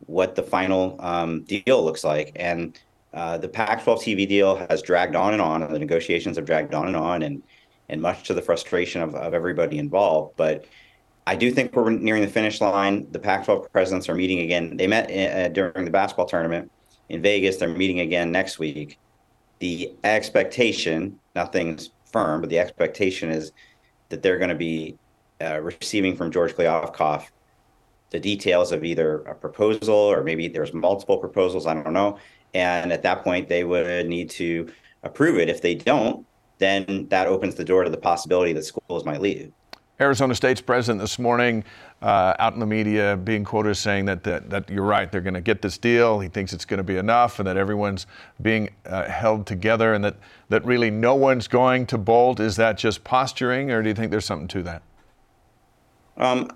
what 0.06 0.34
the 0.34 0.42
final 0.42 0.96
um, 1.00 1.42
deal 1.42 1.84
looks 1.84 2.02
like. 2.02 2.32
And 2.34 2.80
uh, 3.12 3.36
the 3.36 3.48
Pac-12 3.48 3.98
TV 3.98 4.26
deal 4.26 4.56
has 4.70 4.80
dragged 4.80 5.14
on 5.14 5.34
and 5.34 5.42
on, 5.42 5.62
and 5.62 5.74
the 5.74 5.78
negotiations 5.78 6.38
have 6.38 6.46
dragged 6.46 6.72
on 6.72 6.86
and 6.86 6.96
on, 6.96 7.22
and 7.22 7.42
and 7.90 8.00
much 8.00 8.26
to 8.28 8.32
the 8.32 8.40
frustration 8.40 9.02
of, 9.02 9.14
of 9.14 9.34
everybody 9.34 9.76
involved. 9.76 10.34
But 10.38 10.64
I 11.26 11.36
do 11.36 11.50
think 11.50 11.76
we're 11.76 11.90
nearing 11.90 12.22
the 12.22 12.28
finish 12.28 12.58
line. 12.58 13.06
The 13.12 13.18
Pac-12 13.18 13.70
presidents 13.70 14.08
are 14.08 14.14
meeting 14.14 14.38
again. 14.38 14.78
They 14.78 14.86
met 14.86 15.10
uh, 15.10 15.48
during 15.48 15.84
the 15.84 15.90
basketball 15.90 16.24
tournament 16.24 16.72
in 17.12 17.22
Vegas. 17.22 17.58
They're 17.58 17.68
meeting 17.68 18.00
again 18.00 18.32
next 18.32 18.58
week. 18.58 18.98
The 19.60 19.92
expectation, 20.02 21.18
nothing's 21.36 21.90
firm, 22.10 22.40
but 22.40 22.50
the 22.50 22.58
expectation 22.58 23.30
is 23.30 23.52
that 24.08 24.22
they're 24.22 24.38
going 24.38 24.48
to 24.48 24.56
be 24.56 24.98
uh, 25.40 25.60
receiving 25.60 26.16
from 26.16 26.30
George 26.30 26.54
Kliavkoff 26.54 27.28
the 28.10 28.18
details 28.18 28.72
of 28.72 28.84
either 28.84 29.18
a 29.22 29.34
proposal 29.34 29.94
or 29.94 30.22
maybe 30.22 30.48
there's 30.48 30.74
multiple 30.74 31.18
proposals. 31.18 31.66
I 31.66 31.74
don't 31.74 31.92
know. 31.92 32.18
And 32.54 32.92
at 32.92 33.02
that 33.02 33.22
point, 33.22 33.48
they 33.48 33.64
would 33.64 34.06
need 34.06 34.28
to 34.30 34.70
approve 35.02 35.38
it. 35.38 35.48
If 35.48 35.62
they 35.62 35.74
don't, 35.74 36.26
then 36.58 37.06
that 37.08 37.26
opens 37.26 37.54
the 37.54 37.64
door 37.64 37.84
to 37.84 37.90
the 37.90 37.96
possibility 37.96 38.52
that 38.52 38.64
schools 38.64 39.04
might 39.04 39.20
leave. 39.20 39.52
Arizona 40.00 40.34
State's 40.34 40.60
president 40.60 41.00
this 41.00 41.18
morning 41.18 41.64
uh, 42.02 42.34
out 42.38 42.52
in 42.52 42.60
the 42.60 42.66
media 42.66 43.16
being 43.16 43.44
quoted 43.44 43.70
as 43.70 43.78
saying 43.78 44.06
that, 44.06 44.24
that, 44.24 44.50
that 44.50 44.68
you're 44.68 44.84
right, 44.84 45.10
they're 45.10 45.20
going 45.20 45.34
to 45.34 45.40
get 45.40 45.62
this 45.62 45.78
deal. 45.78 46.18
He 46.20 46.28
thinks 46.28 46.52
it's 46.52 46.64
going 46.64 46.78
to 46.78 46.84
be 46.84 46.96
enough 46.96 47.38
and 47.38 47.46
that 47.46 47.56
everyone's 47.56 48.06
being 48.40 48.70
uh, 48.86 49.04
held 49.08 49.46
together 49.46 49.94
and 49.94 50.04
that, 50.04 50.16
that 50.48 50.64
really 50.64 50.90
no 50.90 51.14
one's 51.14 51.46
going 51.46 51.86
to 51.86 51.98
bolt. 51.98 52.40
Is 52.40 52.56
that 52.56 52.76
just 52.76 53.04
posturing 53.04 53.70
or 53.70 53.82
do 53.82 53.88
you 53.88 53.94
think 53.94 54.10
there's 54.10 54.24
something 54.24 54.48
to 54.48 54.62
that? 54.64 54.82
Um, 56.16 56.50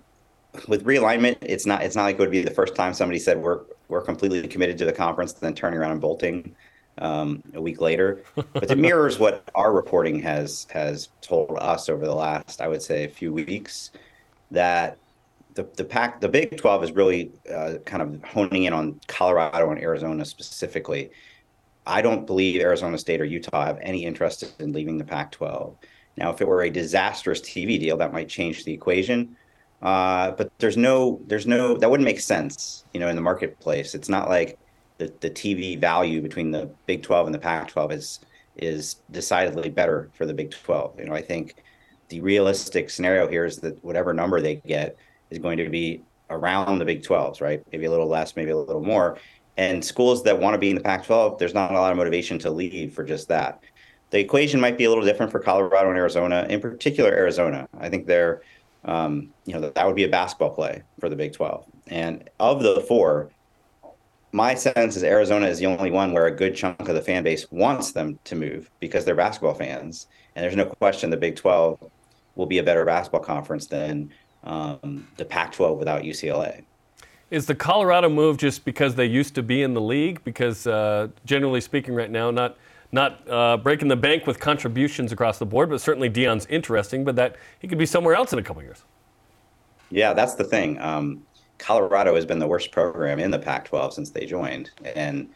with 0.68 0.84
realignment, 0.84 1.36
it's 1.42 1.66
not 1.66 1.82
it's 1.82 1.96
not 1.96 2.04
like 2.04 2.16
it 2.16 2.20
would 2.20 2.30
be 2.30 2.42
the 2.42 2.50
first 2.50 2.74
time 2.74 2.94
somebody 2.94 3.18
said 3.18 3.38
we're 3.38 3.60
we're 3.88 4.02
completely 4.02 4.46
committed 4.48 4.78
to 4.78 4.84
the 4.84 4.92
conference, 4.92 5.32
and 5.32 5.40
then 5.42 5.54
turning 5.54 5.78
around 5.78 5.92
and 5.92 6.00
bolting 6.00 6.54
um, 6.98 7.42
a 7.54 7.60
week 7.60 7.80
later. 7.80 8.22
But 8.52 8.70
it 8.70 8.78
mirrors 8.78 9.18
what 9.18 9.48
our 9.54 9.72
reporting 9.72 10.20
has 10.20 10.66
has 10.70 11.08
told 11.20 11.56
us 11.58 11.88
over 11.88 12.06
the 12.06 12.14
last, 12.14 12.60
I 12.60 12.68
would 12.68 12.82
say, 12.82 13.04
a 13.04 13.08
few 13.08 13.32
weeks, 13.32 13.90
that 14.50 14.98
the 15.56 15.68
the 15.76 15.84
pack 15.84 16.20
the 16.20 16.28
Big 16.28 16.56
Twelve 16.56 16.84
is 16.84 16.92
really 16.92 17.32
uh, 17.52 17.74
kind 17.84 18.02
of 18.02 18.22
honing 18.22 18.64
in 18.64 18.72
on 18.72 19.00
Colorado 19.08 19.70
and 19.70 19.80
Arizona 19.80 20.24
specifically. 20.24 21.10
I 21.86 22.02
don't 22.02 22.26
believe 22.26 22.60
Arizona 22.60 22.98
State 22.98 23.20
or 23.20 23.24
Utah 23.24 23.66
have 23.66 23.78
any 23.80 24.04
interest 24.04 24.54
in 24.58 24.72
leaving 24.72 24.98
the 24.98 25.04
Pac-12. 25.04 25.76
Now, 26.16 26.32
if 26.32 26.40
it 26.40 26.48
were 26.48 26.62
a 26.62 26.70
disastrous 26.70 27.40
TV 27.40 27.78
deal, 27.78 27.96
that 27.98 28.12
might 28.12 28.28
change 28.28 28.64
the 28.64 28.72
equation. 28.72 29.36
Uh, 29.82 30.32
but 30.32 30.50
there's 30.58 30.76
no, 30.76 31.20
there's 31.26 31.46
no, 31.46 31.76
that 31.76 31.88
wouldn't 31.88 32.04
make 32.04 32.18
sense, 32.18 32.84
you 32.92 32.98
know, 32.98 33.08
in 33.08 33.14
the 33.14 33.22
marketplace. 33.22 33.94
It's 33.94 34.08
not 34.08 34.28
like 34.28 34.58
the, 34.98 35.12
the 35.20 35.30
TV 35.30 35.78
value 35.78 36.20
between 36.20 36.50
the 36.50 36.68
Big 36.86 37.02
12 37.02 37.26
and 37.26 37.34
the 37.34 37.38
Pac 37.38 37.68
12 37.68 37.92
is, 37.92 38.20
is 38.56 38.96
decidedly 39.12 39.68
better 39.68 40.10
for 40.14 40.26
the 40.26 40.34
Big 40.34 40.50
12. 40.50 40.98
You 40.98 41.04
know, 41.04 41.14
I 41.14 41.22
think 41.22 41.62
the 42.08 42.20
realistic 42.20 42.90
scenario 42.90 43.28
here 43.28 43.44
is 43.44 43.58
that 43.58 43.82
whatever 43.84 44.12
number 44.12 44.40
they 44.40 44.56
get 44.56 44.96
is 45.30 45.38
going 45.38 45.58
to 45.58 45.68
be 45.68 46.02
around 46.30 46.78
the 46.78 46.84
Big 46.84 47.02
12s, 47.02 47.40
right? 47.40 47.62
Maybe 47.72 47.86
a 47.86 47.90
little 47.90 48.08
less, 48.08 48.36
maybe 48.36 48.50
a 48.50 48.56
little 48.56 48.82
more. 48.82 49.18
And 49.56 49.84
schools 49.84 50.22
that 50.24 50.38
want 50.38 50.54
to 50.54 50.58
be 50.58 50.70
in 50.70 50.76
the 50.76 50.82
Pac 50.82 51.06
12, 51.06 51.38
there's 51.38 51.54
not 51.54 51.70
a 51.70 51.74
lot 51.74 51.92
of 51.92 51.98
motivation 51.98 52.38
to 52.40 52.50
leave 52.50 52.92
for 52.92 53.04
just 53.04 53.28
that. 53.28 53.60
The 54.10 54.20
equation 54.20 54.60
might 54.60 54.78
be 54.78 54.84
a 54.84 54.88
little 54.88 55.04
different 55.04 55.32
for 55.32 55.40
Colorado 55.40 55.88
and 55.88 55.98
Arizona, 55.98 56.46
in 56.48 56.60
particular, 56.60 57.10
Arizona. 57.10 57.68
I 57.78 57.88
think 57.88 58.06
they're 58.06 58.42
um, 58.86 59.30
you 59.44 59.52
know, 59.52 59.68
that 59.68 59.86
would 59.86 59.96
be 59.96 60.04
a 60.04 60.08
basketball 60.08 60.50
play 60.50 60.82
for 61.00 61.08
the 61.08 61.16
Big 61.16 61.32
12. 61.32 61.66
And 61.88 62.30
of 62.38 62.62
the 62.62 62.80
four, 62.82 63.30
my 64.32 64.54
sense 64.54 64.96
is 64.96 65.02
Arizona 65.02 65.46
is 65.46 65.58
the 65.58 65.66
only 65.66 65.90
one 65.90 66.12
where 66.12 66.26
a 66.26 66.30
good 66.30 66.54
chunk 66.54 66.80
of 66.80 66.94
the 66.94 67.02
fan 67.02 67.24
base 67.24 67.50
wants 67.50 67.92
them 67.92 68.18
to 68.24 68.36
move 68.36 68.70
because 68.80 69.04
they're 69.04 69.16
basketball 69.16 69.54
fans. 69.54 70.06
And 70.34 70.44
there's 70.44 70.56
no 70.56 70.66
question 70.66 71.10
the 71.10 71.16
Big 71.16 71.36
12 71.36 71.78
will 72.36 72.46
be 72.46 72.58
a 72.58 72.62
better 72.62 72.84
basketball 72.84 73.22
conference 73.22 73.66
than 73.66 74.12
um, 74.46 75.06
the 75.16 75.24
Pac 75.24 75.52
12 75.52 75.78
without 75.78 76.02
UCLA. 76.02 76.64
Is 77.30 77.46
the 77.46 77.54
Colorado 77.54 78.08
move 78.08 78.36
just 78.36 78.64
because 78.64 78.94
they 78.94 79.06
used 79.06 79.34
to 79.34 79.42
be 79.42 79.62
in 79.62 79.74
the 79.74 79.80
league? 79.80 80.22
Because 80.22 80.66
uh, 80.66 81.08
generally 81.24 81.60
speaking, 81.60 81.94
right 81.94 82.10
now, 82.10 82.30
not 82.30 82.56
not 82.92 83.28
uh, 83.28 83.56
breaking 83.56 83.88
the 83.88 83.96
bank 83.96 84.28
with 84.28 84.38
contributions 84.38 85.10
across 85.10 85.38
the 85.38 85.46
board, 85.46 85.68
but 85.68 85.80
certainly 85.80 86.08
Deion's 86.08 86.46
interesting. 86.46 87.04
But 87.04 87.16
that 87.16 87.36
he 87.58 87.66
could 87.66 87.78
be 87.78 87.86
somewhere 87.86 88.14
else 88.14 88.32
in 88.32 88.38
a 88.38 88.42
couple 88.44 88.62
years. 88.62 88.84
Yeah, 89.90 90.12
that's 90.12 90.34
the 90.34 90.44
thing. 90.44 90.80
Um, 90.80 91.26
Colorado 91.58 92.14
has 92.14 92.24
been 92.24 92.38
the 92.38 92.46
worst 92.46 92.70
program 92.70 93.18
in 93.18 93.30
the 93.30 93.38
Pac-12 93.38 93.92
since 93.92 94.10
they 94.10 94.26
joined, 94.26 94.70
and 94.84 95.28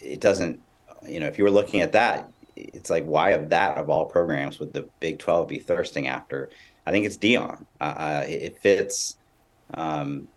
it 0.00 0.20
doesn't. 0.20 0.60
You 1.06 1.20
know, 1.20 1.26
if 1.26 1.36
you 1.36 1.44
were 1.44 1.50
looking 1.50 1.82
at 1.82 1.92
that, 1.92 2.30
it's 2.56 2.88
like 2.88 3.04
why 3.04 3.30
of 3.30 3.50
that 3.50 3.76
of 3.76 3.90
all 3.90 4.06
programs 4.06 4.58
would 4.58 4.72
the 4.72 4.88
Big 5.00 5.18
12 5.18 5.48
be 5.48 5.58
thirsting 5.58 6.06
after? 6.06 6.48
I 6.86 6.90
think 6.90 7.06
it's 7.06 7.16
Deion. 7.16 7.64
Uh, 7.80 7.84
uh 7.84 8.24
it 8.28 8.58
fits. 8.58 9.16
Um, 9.72 10.28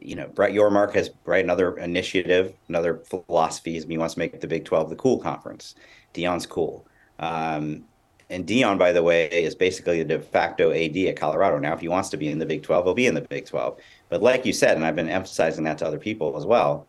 you 0.00 0.16
know, 0.16 0.26
Brett 0.28 0.52
Yormark 0.52 0.94
has 0.94 1.10
right 1.24 1.42
another 1.42 1.76
initiative, 1.78 2.54
another 2.68 2.98
philosophy. 2.98 3.80
He 3.80 3.98
wants 3.98 4.14
to 4.14 4.20
make 4.20 4.40
the 4.40 4.46
Big 4.46 4.64
12 4.64 4.90
the 4.90 4.96
cool 4.96 5.18
conference. 5.18 5.74
Deion's 6.12 6.46
cool. 6.46 6.86
Um, 7.18 7.84
and 8.30 8.46
Deion, 8.46 8.78
by 8.78 8.92
the 8.92 9.02
way, 9.02 9.26
is 9.26 9.54
basically 9.54 10.02
the 10.02 10.18
de 10.18 10.22
facto 10.22 10.70
AD 10.72 10.96
at 10.96 11.16
Colorado. 11.16 11.58
Now, 11.58 11.74
if 11.74 11.80
he 11.80 11.88
wants 11.88 12.10
to 12.10 12.16
be 12.16 12.28
in 12.28 12.38
the 12.38 12.46
Big 12.46 12.62
12, 12.62 12.84
he'll 12.84 12.94
be 12.94 13.06
in 13.06 13.14
the 13.14 13.22
Big 13.22 13.46
12. 13.46 13.78
But 14.08 14.22
like 14.22 14.46
you 14.46 14.52
said, 14.52 14.76
and 14.76 14.86
I've 14.86 14.96
been 14.96 15.08
emphasizing 15.08 15.64
that 15.64 15.78
to 15.78 15.86
other 15.86 15.98
people 15.98 16.36
as 16.36 16.46
well, 16.46 16.86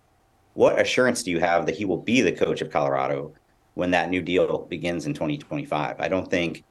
what 0.54 0.80
assurance 0.80 1.24
do 1.24 1.32
you 1.32 1.40
have 1.40 1.66
that 1.66 1.76
he 1.76 1.86
will 1.86 1.98
be 1.98 2.22
the 2.22 2.32
coach 2.32 2.62
of 2.62 2.70
Colorado 2.70 3.34
when 3.74 3.92
that 3.92 4.10
new 4.10 4.22
deal 4.22 4.66
begins 4.66 5.08
in 5.08 5.14
2025? 5.14 6.00
I 6.00 6.08
don't 6.08 6.30
think 6.30 6.64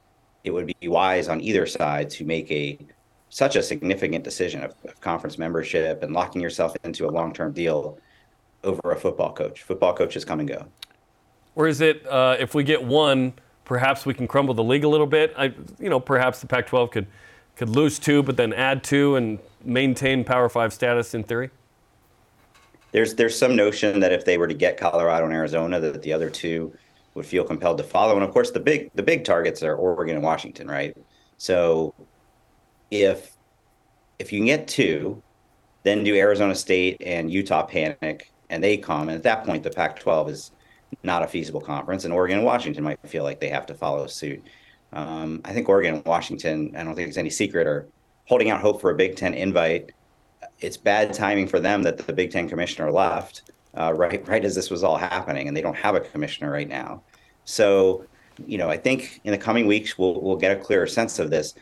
it 0.43 0.51
would 0.51 0.67
be 0.79 0.87
wise 0.87 1.27
on 1.27 1.41
either 1.41 1.65
side 1.65 2.09
to 2.11 2.25
make 2.25 2.51
a 2.51 2.77
such 3.29 3.55
a 3.55 3.63
significant 3.63 4.23
decision 4.23 4.63
of, 4.63 4.75
of 4.83 4.99
conference 4.99 5.37
membership 5.37 6.03
and 6.03 6.13
locking 6.13 6.41
yourself 6.41 6.75
into 6.83 7.07
a 7.07 7.11
long-term 7.11 7.53
deal 7.53 7.97
over 8.63 8.91
a 8.91 8.99
football 8.99 9.31
coach. 9.31 9.63
Football 9.63 9.93
coaches 9.93 10.25
come 10.25 10.41
and 10.41 10.49
go. 10.49 10.65
Or 11.55 11.67
is 11.67 11.81
it 11.81 12.05
uh, 12.07 12.35
if 12.39 12.53
we 12.53 12.63
get 12.63 12.83
one, 12.83 13.33
perhaps 13.65 14.05
we 14.05 14.13
can 14.13 14.27
crumble 14.27 14.53
the 14.53 14.63
league 14.63 14.83
a 14.83 14.87
little 14.87 15.07
bit? 15.07 15.33
I, 15.37 15.53
you 15.79 15.89
know, 15.89 15.99
perhaps 15.99 16.41
the 16.41 16.47
Pac-12 16.47 16.91
could 16.91 17.07
could 17.55 17.69
lose 17.69 17.99
two, 17.99 18.23
but 18.23 18.37
then 18.37 18.53
add 18.53 18.83
two 18.83 19.17
and 19.17 19.37
maintain 19.63 20.23
Power 20.23 20.49
Five 20.49 20.73
status 20.73 21.13
in 21.13 21.23
theory. 21.23 21.51
There's 22.91 23.15
there's 23.15 23.37
some 23.37 23.55
notion 23.55 23.99
that 23.99 24.11
if 24.11 24.25
they 24.25 24.37
were 24.37 24.47
to 24.47 24.53
get 24.53 24.77
Colorado 24.77 25.25
and 25.25 25.33
Arizona, 25.33 25.79
that 25.79 26.01
the 26.01 26.13
other 26.13 26.29
two 26.29 26.73
would 27.13 27.25
feel 27.25 27.43
compelled 27.43 27.77
to 27.77 27.83
follow. 27.83 28.15
And 28.15 28.23
of 28.23 28.31
course, 28.31 28.51
the 28.51 28.59
big 28.59 28.91
the 28.95 29.03
big 29.03 29.23
targets 29.23 29.63
are 29.63 29.75
Oregon 29.75 30.15
and 30.15 30.23
Washington, 30.23 30.67
right? 30.67 30.95
So 31.37 31.93
if 32.89 33.35
if 34.19 34.31
you 34.31 34.39
can 34.39 34.45
get 34.45 34.67
two, 34.67 35.21
then 35.83 36.03
do 36.03 36.15
Arizona 36.15 36.55
State 36.55 36.97
and 37.03 37.31
Utah 37.31 37.63
panic 37.63 38.31
and 38.49 38.63
they 38.63 38.77
come, 38.77 39.09
and 39.09 39.15
at 39.15 39.23
that 39.23 39.45
point 39.45 39.63
the 39.63 39.69
Pac-12 39.69 40.29
is 40.29 40.51
not 41.03 41.23
a 41.23 41.27
feasible 41.27 41.61
conference, 41.61 42.03
and 42.03 42.13
Oregon 42.13 42.37
and 42.37 42.45
Washington 42.45 42.83
might 42.83 42.99
feel 43.07 43.23
like 43.23 43.39
they 43.39 43.49
have 43.49 43.65
to 43.67 43.73
follow 43.73 44.05
suit. 44.07 44.43
Um, 44.93 45.41
I 45.45 45.53
think 45.53 45.69
Oregon 45.69 45.95
and 45.95 46.05
Washington, 46.05 46.73
I 46.75 46.83
don't 46.83 46.93
think 46.93 47.07
it's 47.07 47.17
any 47.17 47.29
secret, 47.29 47.65
are 47.65 47.87
holding 48.25 48.49
out 48.49 48.59
hope 48.59 48.81
for 48.81 48.91
a 48.91 48.95
Big 48.95 49.15
Ten 49.15 49.33
invite. 49.33 49.93
It's 50.59 50.75
bad 50.75 51.13
timing 51.13 51.47
for 51.47 51.61
them 51.61 51.81
that 51.83 51.97
the 51.97 52.13
Big 52.13 52.31
Ten 52.31 52.49
commissioner 52.49 52.91
left 52.91 53.51
uh, 53.77 53.93
right 53.93 54.27
right 54.27 54.43
as 54.43 54.55
this 54.55 54.69
was 54.69 54.83
all 54.83 54.97
happening, 54.97 55.47
and 55.47 55.55
they 55.55 55.61
don't 55.61 55.75
have 55.75 55.95
a 55.95 56.01
commissioner 56.01 56.51
right 56.51 56.67
now. 56.67 57.03
So, 57.45 58.05
you 58.45 58.57
know, 58.57 58.69
I 58.69 58.77
think 58.77 59.21
in 59.23 59.31
the 59.31 59.37
coming 59.37 59.67
weeks 59.67 59.97
we'll 59.97 60.21
we'll 60.21 60.37
get 60.37 60.57
a 60.57 60.59
clearer 60.59 60.87
sense 60.87 61.19
of 61.19 61.29
this. 61.29 61.53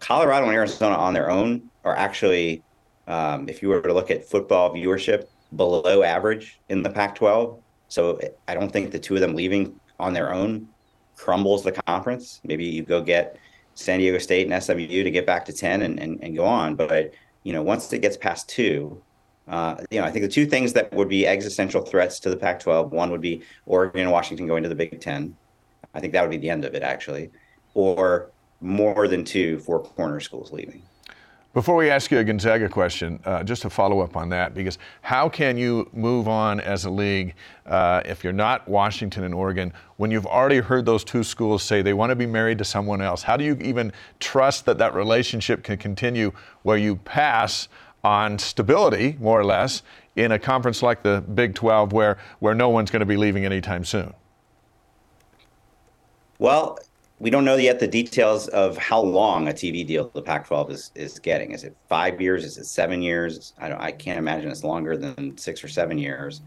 Colorado 0.00 0.46
and 0.46 0.54
Arizona 0.54 0.94
on 0.94 1.14
their 1.14 1.30
own 1.30 1.70
are 1.84 1.96
actually, 1.96 2.62
um, 3.06 3.48
if 3.48 3.62
you 3.62 3.68
were 3.68 3.80
to 3.80 3.94
look 3.94 4.10
at 4.10 4.28
football 4.28 4.74
viewership, 4.74 5.26
below 5.54 6.02
average 6.02 6.60
in 6.68 6.82
the 6.82 6.90
Pac 6.90 7.14
12. 7.14 7.60
So 7.88 8.18
I 8.48 8.54
don't 8.54 8.72
think 8.72 8.90
the 8.90 8.98
two 8.98 9.14
of 9.14 9.20
them 9.20 9.34
leaving 9.34 9.78
on 9.98 10.12
their 10.12 10.32
own 10.32 10.68
crumbles 11.14 11.62
the 11.62 11.72
conference. 11.72 12.40
Maybe 12.44 12.64
you 12.64 12.82
go 12.82 13.00
get 13.00 13.38
San 13.74 14.00
Diego 14.00 14.18
State 14.18 14.50
and 14.50 14.62
SMU 14.62 15.04
to 15.04 15.10
get 15.10 15.26
back 15.26 15.44
to 15.46 15.52
10 15.52 15.82
and, 15.82 16.00
and, 16.00 16.18
and 16.22 16.36
go 16.36 16.44
on. 16.44 16.74
But, 16.74 17.12
you 17.44 17.52
know, 17.52 17.62
once 17.62 17.92
it 17.92 18.00
gets 18.00 18.16
past 18.16 18.48
two, 18.48 19.00
uh, 19.48 19.76
you 19.90 20.00
know, 20.00 20.06
I 20.06 20.10
think 20.10 20.24
the 20.24 20.30
two 20.30 20.46
things 20.46 20.72
that 20.72 20.92
would 20.92 21.08
be 21.08 21.26
existential 21.26 21.82
threats 21.82 22.18
to 22.20 22.30
the 22.30 22.36
Pac 22.36 22.60
12 22.60 22.92
one 22.92 23.10
would 23.10 23.20
be 23.20 23.42
Oregon 23.66 24.02
and 24.02 24.10
Washington 24.10 24.46
going 24.46 24.62
to 24.62 24.68
the 24.68 24.74
Big 24.74 25.00
Ten. 25.00 25.36
I 25.94 26.00
think 26.00 26.12
that 26.12 26.22
would 26.22 26.30
be 26.30 26.36
the 26.36 26.50
end 26.50 26.64
of 26.64 26.74
it, 26.74 26.82
actually. 26.82 27.30
Or 27.74 28.30
more 28.60 29.06
than 29.06 29.24
two 29.24 29.58
four 29.60 29.82
corner 29.82 30.20
schools 30.20 30.52
leaving. 30.52 30.82
Before 31.56 31.74
we 31.76 31.88
ask 31.88 32.10
you 32.10 32.18
a 32.18 32.24
Gonzaga 32.24 32.68
question, 32.68 33.18
uh, 33.24 33.42
just 33.42 33.62
to 33.62 33.70
follow 33.70 34.00
up 34.00 34.14
on 34.14 34.28
that, 34.28 34.52
because 34.52 34.76
how 35.00 35.26
can 35.26 35.56
you 35.56 35.88
move 35.94 36.28
on 36.28 36.60
as 36.60 36.84
a 36.84 36.90
league 36.90 37.32
uh, 37.64 38.02
if 38.04 38.22
you're 38.22 38.34
not 38.34 38.68
Washington 38.68 39.24
and 39.24 39.32
Oregon 39.32 39.72
when 39.96 40.10
you've 40.10 40.26
already 40.26 40.58
heard 40.58 40.84
those 40.84 41.02
two 41.02 41.24
schools 41.24 41.62
say 41.62 41.80
they 41.80 41.94
want 41.94 42.10
to 42.10 42.16
be 42.16 42.26
married 42.26 42.58
to 42.58 42.64
someone 42.64 43.00
else? 43.00 43.22
How 43.22 43.38
do 43.38 43.44
you 43.44 43.56
even 43.62 43.90
trust 44.20 44.66
that 44.66 44.76
that 44.76 44.92
relationship 44.92 45.62
can 45.62 45.78
continue 45.78 46.30
where 46.62 46.76
you 46.76 46.96
pass 46.96 47.68
on 48.04 48.38
stability, 48.38 49.16
more 49.20 49.40
or 49.40 49.44
less, 49.44 49.82
in 50.14 50.32
a 50.32 50.38
conference 50.38 50.82
like 50.82 51.02
the 51.02 51.22
Big 51.34 51.54
12 51.54 51.92
where, 51.92 52.18
where 52.38 52.54
no 52.54 52.68
one's 52.68 52.90
going 52.90 53.00
to 53.00 53.06
be 53.06 53.16
leaving 53.16 53.44
anytime 53.44 53.84
soon? 53.84 54.14
Well, 56.38 56.78
we 57.18 57.30
don't 57.30 57.44
know 57.44 57.56
yet 57.56 57.80
the 57.80 57.88
details 57.88 58.48
of 58.48 58.76
how 58.76 59.00
long 59.00 59.48
a 59.48 59.52
TV 59.52 59.86
deal 59.86 60.10
the 60.12 60.20
Pac-12 60.20 60.70
is 60.70 60.90
is 60.94 61.18
getting. 61.18 61.52
Is 61.52 61.64
it 61.64 61.74
five 61.88 62.20
years? 62.20 62.44
Is 62.44 62.58
it 62.58 62.66
seven 62.66 63.00
years? 63.00 63.54
I 63.58 63.68
don't. 63.68 63.80
I 63.80 63.90
can't 63.90 64.18
imagine 64.18 64.50
it's 64.50 64.64
longer 64.64 64.96
than 64.96 65.36
six 65.38 65.64
or 65.64 65.68
seven 65.68 65.96
years, 65.96 66.42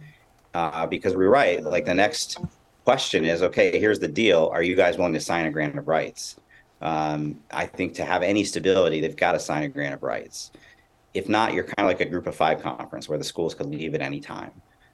uh, 0.53 0.85
because 0.85 1.15
we're 1.15 1.29
right. 1.29 1.63
Like 1.63 1.85
the 1.85 1.95
next 1.95 2.37
question 2.85 3.25
is, 3.25 3.41
okay, 3.41 3.79
here's 3.79 3.99
the 3.99 4.07
deal. 4.07 4.49
Are 4.53 4.61
you 4.61 4.75
guys 4.75 4.97
willing 4.97 5.13
to 5.13 5.19
sign 5.19 5.45
a 5.45 5.51
grant 5.51 5.77
of 5.77 5.87
rights? 5.87 6.35
Um, 6.81 7.39
I 7.51 7.65
think 7.65 7.95
to 7.95 8.05
have 8.05 8.21
any 8.23 8.43
stability, 8.43 9.01
they've 9.01 9.15
got 9.15 9.33
to 9.33 9.39
sign 9.39 9.63
a 9.63 9.67
grant 9.67 9.95
of 9.95 10.03
rights. 10.03 10.51
If 11.19 11.27
not, 11.27 11.53
you're 11.53 11.65
kind 11.65 11.79
of 11.79 11.87
like 11.87 11.99
a 11.99 12.05
group 12.05 12.27
of 12.27 12.35
five 12.35 12.63
conference 12.63 13.09
where 13.09 13.17
the 13.17 13.25
schools 13.25 13.53
could 13.53 13.65
leave 13.65 13.93
at 13.93 14.01
any 14.01 14.21
time. 14.21 14.51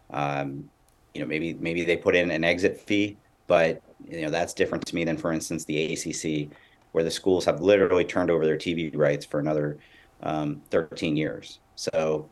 Um, 0.10 0.68
you 1.14 1.22
know, 1.22 1.28
maybe 1.28 1.54
maybe 1.54 1.86
they 1.86 1.98
put 1.98 2.16
in 2.16 2.32
an 2.32 2.44
exit 2.44 2.82
fee, 2.82 3.16
but 3.46 3.80
you 4.10 4.24
know 4.24 4.32
that's 4.32 4.56
different 4.56 4.84
to 4.88 4.96
me 4.96 5.04
than, 5.04 5.18
for 5.18 5.32
instance, 5.32 5.66
the 5.66 5.94
ACC, 5.94 6.50
where 6.94 7.04
the 7.04 7.12
schools 7.12 7.46
have 7.46 7.62
literally 7.62 8.04
turned 8.04 8.32
over 8.32 8.44
their 8.44 8.58
TV 8.58 8.92
rights 8.98 9.24
for 9.24 9.40
another 9.40 9.78
um, 10.24 10.64
13 10.72 11.16
years. 11.16 11.60
So 11.76 12.28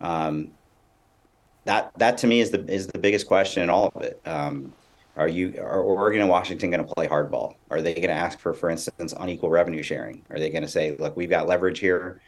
um, 0.00 0.52
that 1.64 1.90
that 1.98 2.16
to 2.18 2.28
me 2.28 2.38
is 2.38 2.52
the 2.52 2.64
is 2.72 2.86
the 2.86 2.98
biggest 3.00 3.26
question 3.26 3.64
in 3.64 3.70
all 3.70 3.90
of 3.92 4.02
it. 4.02 4.20
Um, 4.24 4.72
are 5.16 5.26
you 5.26 5.58
are 5.58 5.80
Oregon 5.80 6.20
and 6.20 6.30
Washington 6.30 6.70
going 6.70 6.86
to 6.86 6.94
play 6.94 7.08
hardball? 7.08 7.56
Are 7.72 7.82
they 7.82 7.94
going 7.94 8.08
to 8.08 8.14
ask 8.14 8.38
for, 8.38 8.54
for 8.54 8.70
instance, 8.70 9.12
unequal 9.18 9.50
revenue 9.50 9.82
sharing? 9.82 10.22
Are 10.30 10.38
they 10.38 10.50
going 10.50 10.62
to 10.62 10.68
say, 10.68 10.94
look, 10.96 11.16
we've 11.16 11.30
got 11.30 11.48
leverage 11.48 11.80
here. 11.80 12.20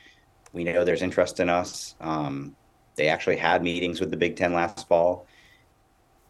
We 0.53 0.65
know 0.65 0.85
there's 0.85 1.03
interest 1.03 1.41
in 1.41 1.49
us. 1.49 1.95
Um, 2.01 2.57
they 2.97 3.09
actually 3.09 3.37
had 3.37 3.63
meetings 3.63 4.01
with 4.01 4.11
the 4.11 4.17
Big 4.17 4.37
Ten 4.37 4.53
last 4.53 4.89
fall 4.89 5.27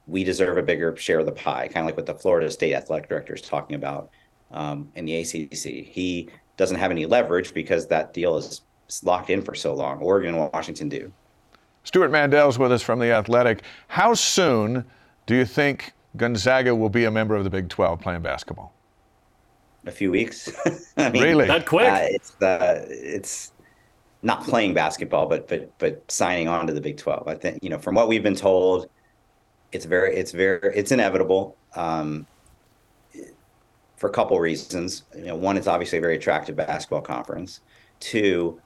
we 0.09 0.25
deserve 0.25 0.57
a 0.57 0.63
bigger 0.63 0.97
share 0.97 1.21
of 1.21 1.27
the 1.27 1.33
pie, 1.33 1.69
kind 1.69 1.85
of 1.85 1.87
like 1.87 1.97
what 1.97 2.07
the 2.07 2.15
Florida 2.15 2.51
State 2.51 2.75
athletic 2.75 3.09
director 3.09 3.35
is 3.35 3.43
talking 3.43 3.77
about 3.77 4.11
um, 4.51 4.91
in 4.97 5.05
the 5.05 5.17
ACC. 5.21 5.87
He 5.87 6.31
doesn't 6.57 6.79
have 6.79 6.91
any 6.91 7.07
leverage 7.07 7.55
because 7.55 7.87
that 7.89 8.15
deal 8.15 8.37
is 8.37 8.63
locked 9.03 9.31
in 9.31 9.43
for 9.43 9.55
so 9.55 9.75
long. 9.75 9.99
Oregon 9.99 10.35
and 10.35 10.51
Washington 10.53 10.89
do. 10.89 11.13
Stewart 11.85 12.11
Mandel's 12.11 12.59
with 12.59 12.73
us 12.73 12.83
from 12.83 12.99
the 12.99 13.13
Athletic. 13.13 13.63
How 13.87 14.15
soon 14.15 14.85
do 15.27 15.35
you 15.35 15.45
think 15.45 15.93
Gonzaga 16.17 16.75
will 16.75 16.89
be 16.89 17.05
a 17.05 17.11
member 17.11 17.37
of 17.37 17.45
the 17.45 17.51
Big 17.51 17.69
12 17.69 18.01
playing 18.01 18.23
basketball? 18.23 18.73
A 19.87 19.91
few 19.91 20.11
weeks. 20.11 20.51
I 20.97 21.11
mean, 21.11 21.23
really? 21.23 21.47
Not 21.47 21.67
quick. 21.67 21.89
Uh, 21.89 21.99
it's 22.03 22.43
uh, 22.43 22.85
it's 22.89 23.53
not 24.23 24.45
playing 24.45 24.75
basketball, 24.75 25.27
but 25.27 25.49
but 25.49 25.77
but 25.79 26.11
signing 26.11 26.49
on 26.49 26.67
to 26.67 26.73
the 26.73 26.81
Big 26.81 26.97
12. 26.97 27.29
I 27.29 27.35
think 27.35 27.63
you 27.63 27.71
know 27.71 27.79
from 27.79 27.95
what 27.95 28.09
we've 28.09 28.23
been 28.23 28.35
told 28.35 28.89
it's 29.73 29.85
very 29.85 30.17
it's 30.17 30.33
very 30.33 30.75
it's 30.75 30.93
inevitable 30.93 31.57
um, 31.77 32.27
for 33.97 34.09
a 34.09 34.13
couple 34.13 34.39
reasons. 34.41 35.05
You 35.17 35.27
know, 35.27 35.37
one, 35.37 35.57
it's 35.57 35.67
obviously 35.67 35.99
a 35.99 36.01
very 36.01 36.17
attractive 36.17 36.57
basketball 36.57 37.03
conference. 37.03 37.61
Two, 38.01 38.61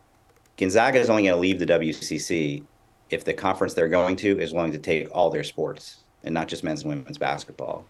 Gonzaga 0.56 1.00
is 1.00 1.10
only 1.10 1.24
going 1.24 1.34
to 1.34 1.40
leave 1.40 1.58
the 1.58 1.66
WCC 1.66 2.64
if 3.10 3.24
the 3.24 3.34
conference 3.34 3.74
they're 3.74 3.88
going 3.88 4.16
to 4.16 4.38
is 4.38 4.52
willing 4.52 4.72
to 4.72 4.78
take 4.78 5.08
all 5.14 5.30
their 5.30 5.44
sports 5.44 6.04
and 6.24 6.32
not 6.32 6.48
just 6.48 6.62
men's 6.62 6.82
and 6.82 6.90
women's 6.90 7.18
basketball. 7.18 7.84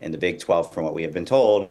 And 0.00 0.12
the 0.12 0.18
Big 0.18 0.38
12, 0.38 0.72
from 0.72 0.84
what 0.84 0.94
we 0.94 1.02
have 1.02 1.12
been 1.12 1.24
told, 1.24 1.68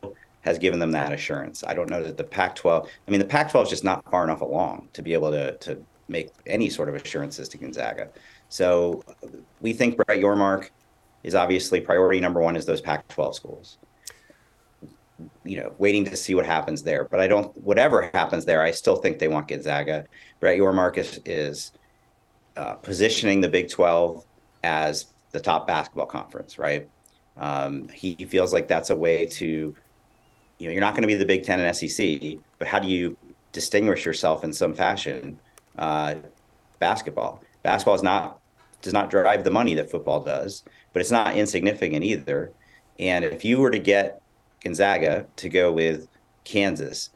has 0.48 0.58
given 0.58 0.80
them 0.80 0.92
that 0.92 1.12
assurance. 1.12 1.62
I 1.68 1.74
don't 1.74 1.90
know 1.90 2.02
that 2.02 2.16
the 2.16 2.24
Pac 2.24 2.56
12, 2.56 2.90
I 3.08 3.12
mean, 3.12 3.20
the 3.20 3.26
Pac 3.26 3.52
12 3.52 3.66
is 3.66 3.70
just 3.70 3.84
not 3.84 4.10
far 4.10 4.24
enough 4.24 4.40
along 4.40 4.88
to 4.94 5.02
be 5.02 5.14
able 5.14 5.30
to, 5.32 5.58
to 5.58 5.84
make 6.08 6.30
any 6.46 6.70
sort 6.70 6.88
of 6.88 6.96
assurances 6.96 7.50
to 7.50 7.58
Gonzaga. 7.58 8.08
So 8.48 9.04
we 9.60 9.74
think 9.74 9.98
Brett 9.98 10.20
Yormark 10.20 10.70
is 11.24 11.36
obviously 11.36 11.82
priority 11.82 12.22
number 12.22 12.40
one 12.40 12.56
is 12.56 12.66
those 12.66 12.80
Pac-12 12.80 13.36
schools. 13.36 13.78
You 15.44 15.58
know, 15.58 15.74
waiting 15.80 16.06
to 16.06 16.16
see 16.16 16.34
what 16.34 16.46
happens 16.46 16.82
there. 16.82 17.04
But 17.04 17.20
I 17.20 17.28
don't. 17.28 17.56
Whatever 17.58 18.10
happens 18.14 18.46
there, 18.46 18.62
I 18.62 18.72
still 18.72 18.98
think 18.98 19.18
they 19.18 19.28
want 19.28 19.48
Gonzaga. 19.48 20.06
Brett 20.40 20.60
Yormark 20.60 20.98
is, 20.98 21.20
is 21.26 21.72
uh, 22.56 22.76
positioning 22.76 23.42
the 23.42 23.50
Big 23.50 23.68
12 23.70 24.24
as 24.64 25.08
the 25.32 25.40
top 25.40 25.68
basketball 25.68 26.06
conference, 26.06 26.58
right? 26.60 26.88
Um, 27.36 27.90
he 27.90 28.16
feels 28.16 28.54
like 28.54 28.68
that's 28.68 28.92
a 28.92 28.96
way 28.96 29.26
to, 29.26 29.76
you 30.60 30.68
know, 30.68 30.72
you're 30.72 30.82
not 30.82 30.94
going 30.94 31.04
to 31.04 31.08
be 31.08 31.16
the 31.16 31.26
Big 31.26 31.44
Ten 31.44 31.60
and 31.60 31.76
SEC, 31.76 32.22
but 32.60 32.68
how 32.68 32.80
do 32.80 32.88
you 32.88 33.18
distinguish 33.52 34.06
yourself 34.06 34.44
in 34.44 34.54
some 34.54 34.74
fashion? 34.74 35.40
Uh, 35.78 36.16
basketball. 36.80 37.42
Basketball 37.64 37.96
is 37.96 38.04
not 38.04 38.40
does 38.82 38.94
not 38.94 39.10
drive 39.10 39.44
the 39.44 39.52
money 39.52 39.74
that 39.74 39.90
football 39.90 40.24
does 40.24 40.64
but 40.98 41.02
it's 41.02 41.12
not 41.12 41.36
insignificant 41.36 42.04
either. 42.04 42.52
And 42.98 43.24
if 43.24 43.46
you 43.46 43.60
were 43.60 43.70
to 43.70 43.78
get 43.78 44.20
Gonzaga 44.62 45.28
to 45.36 45.48
go 45.48 45.72
with 45.72 46.08
Kansas, 46.44 47.12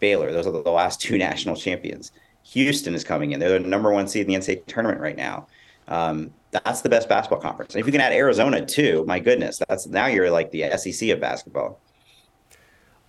Baylor, 0.00 0.30
those 0.32 0.46
are 0.46 0.50
the 0.50 0.70
last 0.70 1.00
two 1.00 1.16
national 1.28 1.56
champions. 1.56 2.12
Houston 2.42 2.94
is 2.94 3.04
coming 3.04 3.32
in. 3.32 3.40
They're 3.40 3.58
the 3.58 3.66
number 3.66 3.90
one 3.90 4.06
seed 4.06 4.26
in 4.26 4.28
the 4.28 4.34
NCAA 4.34 4.66
tournament 4.66 5.00
right 5.00 5.16
now. 5.16 5.46
Um, 5.88 6.30
that's 6.50 6.82
the 6.82 6.90
best 6.90 7.08
basketball 7.08 7.40
conference. 7.40 7.74
And 7.74 7.80
if 7.80 7.86
you 7.86 7.92
can 7.92 8.02
add 8.02 8.12
Arizona 8.12 8.66
too, 8.66 9.02
my 9.06 9.18
goodness, 9.18 9.62
that's 9.66 9.86
now 9.86 10.08
you're 10.08 10.30
like 10.30 10.50
the 10.50 10.70
SEC 10.76 11.08
of 11.08 11.18
basketball. 11.18 11.80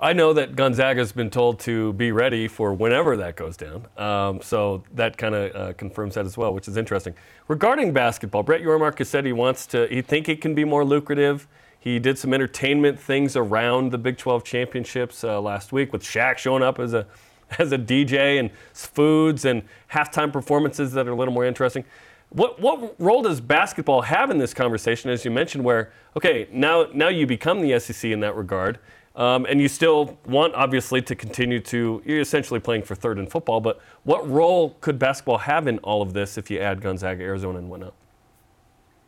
I 0.04 0.12
know 0.12 0.34
that 0.34 0.58
Gonzaga's 0.58 1.14
been 1.14 1.30
told 1.30 1.62
to 1.62 1.94
be 1.94 2.12
ready 2.12 2.50
for 2.50 2.74
whenever 2.74 3.16
that 3.16 3.38
goes 3.38 3.56
down. 3.56 3.88
Um, 3.96 4.42
so 4.42 4.84
that 4.96 5.18
kind 5.18 5.34
of 5.34 5.56
uh, 5.56 5.74
confirms 5.76 6.16
that 6.16 6.26
as 6.26 6.38
well, 6.38 6.54
which 6.54 6.68
is 6.68 6.76
interesting. 6.76 7.14
Regarding 7.48 7.94
basketball, 7.94 8.44
Brett 8.44 8.60
Yormark 8.60 8.98
has 8.98 9.08
said 9.08 9.26
he 9.26 9.32
wants 9.32 9.66
to, 9.68 9.88
he 9.88 10.02
think 10.02 10.28
it 10.28 10.42
can 10.42 10.54
be 10.54 10.66
more 10.66 10.84
lucrative. 10.84 11.48
He 11.80 12.00
did 12.00 12.18
some 12.18 12.34
entertainment 12.34 13.00
things 13.00 13.38
around 13.38 13.94
the 13.94 13.98
Big 13.98 14.18
12 14.18 14.44
championships 14.44 15.24
uh, 15.24 15.40
last 15.40 15.72
week 15.72 15.94
with 15.94 16.04
Shaq 16.04 16.38
showing 16.38 16.64
up 16.64 16.80
as 16.80 16.94
a, 16.94 17.08
as 17.58 17.72
a 17.72 17.78
DJ 17.78 18.42
and 18.42 18.52
foods 18.74 19.46
and 19.46 19.64
halftime 19.90 20.34
performances 20.34 20.92
that 20.92 21.08
are 21.08 21.12
a 21.12 21.16
little 21.16 21.34
more 21.34 21.46
interesting. 21.46 21.86
What, 22.28 22.60
what 22.60 23.00
role 23.00 23.22
does 23.22 23.40
basketball 23.40 24.02
have 24.02 24.32
in 24.32 24.38
this 24.38 24.54
conversation, 24.54 25.12
as 25.12 25.24
you 25.24 25.32
mentioned, 25.32 25.64
where, 25.64 25.94
okay, 26.18 26.50
now, 26.52 26.88
now 26.94 27.08
you 27.08 27.26
become 27.26 27.62
the 27.62 27.80
SEC 27.80 28.12
in 28.12 28.20
that 28.20 28.36
regard? 28.36 28.80
Um, 29.16 29.46
and 29.46 29.62
you 29.62 29.68
still 29.68 30.18
want, 30.26 30.56
obviously, 30.56 31.02
to 31.04 31.16
continue 31.16 31.60
to, 31.60 32.02
you're 32.04 32.20
essentially 32.20 32.60
playing 32.60 32.82
for 32.82 32.96
third 32.96 33.20
in 33.20 33.28
football, 33.28 33.62
but 33.62 33.80
what 34.04 34.28
role 34.28 34.76
could 34.82 34.98
basketball 34.98 35.38
have 35.38 35.68
in 35.68 35.78
all 35.80 36.02
of 36.02 36.14
this 36.14 36.38
if 36.38 36.50
you 36.50 36.60
add 36.60 36.82
Gonzaga, 36.82 37.24
Arizona, 37.24 37.60
and 37.60 37.70
whatnot? 37.70 37.94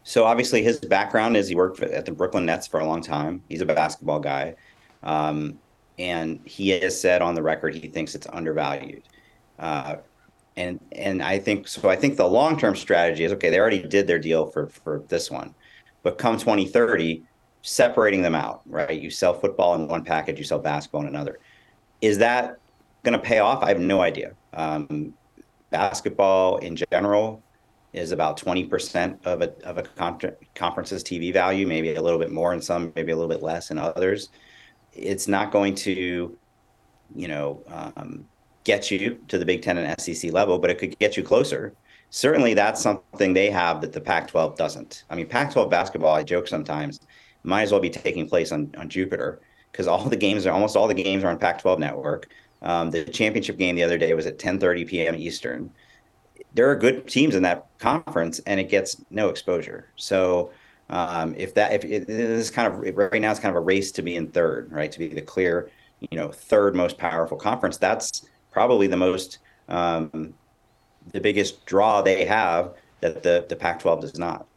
So, 0.04 0.26
obviously, 0.26 0.62
his 0.62 0.80
background 0.80 1.36
is 1.36 1.48
he 1.48 1.56
worked 1.56 1.82
at 1.82 2.06
the 2.06 2.12
Brooklyn 2.12 2.46
Nets 2.46 2.68
for 2.68 2.80
a 2.80 2.86
long 2.86 3.02
time. 3.02 3.42
He's 3.50 3.62
a 3.62 3.66
basketball 3.66 4.20
guy. 4.20 4.56
Um, 5.02 5.58
and 5.98 6.40
he 6.46 6.70
has 6.70 7.00
said 7.00 7.22
on 7.22 7.36
the 7.36 7.42
record 7.42 7.74
he 7.74 7.88
thinks 7.88 8.16
it's 8.16 8.28
undervalued. 8.32 9.04
Uh, 9.58 9.96
and 10.58 10.80
and 10.94 11.22
I 11.22 11.40
think 11.40 11.68
so. 11.68 11.90
I 11.90 11.96
think 11.96 12.18
the 12.18 12.28
long 12.28 12.58
term 12.58 12.76
strategy 12.76 13.24
is 13.24 13.32
okay. 13.34 13.50
They 13.50 13.60
already 13.60 13.82
did 13.82 14.08
their 14.08 14.20
deal 14.20 14.46
for 14.48 14.68
for 14.68 15.04
this 15.08 15.30
one, 15.30 15.54
but 16.04 16.18
come 16.18 16.38
2030, 16.38 17.24
separating 17.66 18.22
them 18.22 18.36
out, 18.36 18.62
right? 18.68 19.02
You 19.02 19.10
sell 19.10 19.34
football 19.34 19.74
in 19.74 19.88
one 19.88 20.04
package, 20.04 20.38
you 20.38 20.44
sell 20.44 20.60
basketball 20.60 21.02
in 21.02 21.08
another. 21.08 21.40
Is 22.00 22.20
that 22.20 22.60
going 23.04 23.18
to 23.18 23.24
pay 23.24 23.40
off? 23.40 23.64
I 23.64 23.70
have 23.70 23.80
no 23.80 24.02
idea. 24.02 24.34
Um, 24.54 25.14
basketball 25.72 26.58
in 26.58 26.78
general 26.92 27.42
is 27.92 28.12
about 28.12 28.40
20% 28.40 29.26
of 29.26 29.42
a, 29.42 29.52
of 29.64 29.80
a 29.80 29.84
conference's 30.54 31.04
TV 31.04 31.34
value, 31.34 31.66
maybe 31.66 31.96
a 31.96 32.02
little 32.02 32.20
bit 32.20 32.32
more 32.32 32.54
in 32.54 32.62
some, 32.62 32.94
maybe 32.96 33.12
a 33.12 33.16
little 33.16 33.30
bit 33.30 33.42
less 33.42 33.72
in 33.72 33.80
others. 33.80 34.30
It's 34.94 35.28
not 35.28 35.52
going 35.52 35.74
to, 35.76 36.38
you 37.16 37.28
know, 37.28 37.64
um, 37.68 38.26
get 38.64 38.92
you 38.92 39.20
to 39.28 39.40
the 39.40 39.46
Big 39.46 39.64
Ten 39.64 39.80
and 39.80 40.00
SEC 40.00 40.32
level, 40.32 40.60
but 40.60 40.70
it 40.70 40.78
could 40.78 40.98
get 41.00 41.18
you 41.18 41.24
closer. 41.24 41.74
Certainly, 42.12 42.54
that's 42.54 42.82
something 42.82 43.34
they 43.34 43.50
have 43.50 43.82
that 43.82 43.92
the 43.92 44.02
Pac 44.02 44.28
12 44.28 44.56
doesn't. 44.56 45.04
I 45.10 45.16
mean, 45.16 45.28
Pac 45.28 45.52
12 45.52 45.70
basketball, 45.70 46.14
I 46.14 46.24
joke 46.24 46.48
sometimes, 46.48 47.00
might 47.46 47.64
as 47.64 47.72
well 47.72 47.82
be 47.82 47.90
taking 47.90 48.28
place 48.28 48.52
on, 48.52 48.74
on 48.78 48.90
Jupiter 48.90 49.42
because 49.72 49.88
all 49.88 50.04
the 50.06 50.16
games 50.16 50.46
are 50.46 50.54
almost 50.54 50.76
all 50.76 50.88
the 50.88 50.94
games 50.94 51.24
are 51.24 51.30
on 51.30 51.38
Pac-12 51.38 51.80
network. 51.80 52.30
Um, 52.62 52.92
the 52.92 53.04
championship 53.04 53.58
game 53.58 53.76
the 53.76 53.84
other 53.84 53.98
day 53.98 54.14
was 54.14 54.26
at 54.26 54.40
10:30 54.40 54.88
p.m. 54.88 55.16
Eastern. 55.16 55.70
There 56.54 56.70
are 56.70 56.76
good 56.76 57.08
teams 57.08 57.36
in 57.36 57.44
that 57.44 57.68
conference, 57.80 58.40
and 58.40 58.60
it 58.60 58.70
gets 58.70 59.04
no 59.10 59.30
exposure. 59.30 59.90
So 59.98 60.52
um, 60.90 61.36
if 61.38 61.54
that 61.56 61.74
if 61.74 61.84
it, 61.84 62.04
it 62.04 62.10
is 62.10 62.50
kind 62.50 62.68
of 62.68 62.96
right 62.96 63.22
now, 63.22 63.32
it's 63.32 63.40
kind 63.40 63.56
of 63.56 63.62
a 63.62 63.66
race 63.66 63.92
to 63.94 64.02
be 64.02 64.16
in 64.16 64.28
third, 64.28 64.72
right? 64.72 64.92
To 64.92 65.00
be 65.00 65.10
the 65.10 65.22
clear, 65.22 65.70
you 66.00 66.18
know, 66.18 66.32
third 66.32 66.76
most 66.76 66.98
powerful 66.98 67.38
conference. 67.38 67.78
That's 67.78 68.26
probably 68.52 68.88
the 68.88 68.98
most 68.98 69.40
um, 69.68 70.34
the 71.12 71.20
biggest 71.20 71.66
draw 71.66 72.02
they 72.02 72.26
have 72.26 72.74
that 73.02 73.22
the 73.22 73.46
the 73.50 73.56
Pac-12 73.56 74.02
does 74.02 74.18
not 74.18 74.48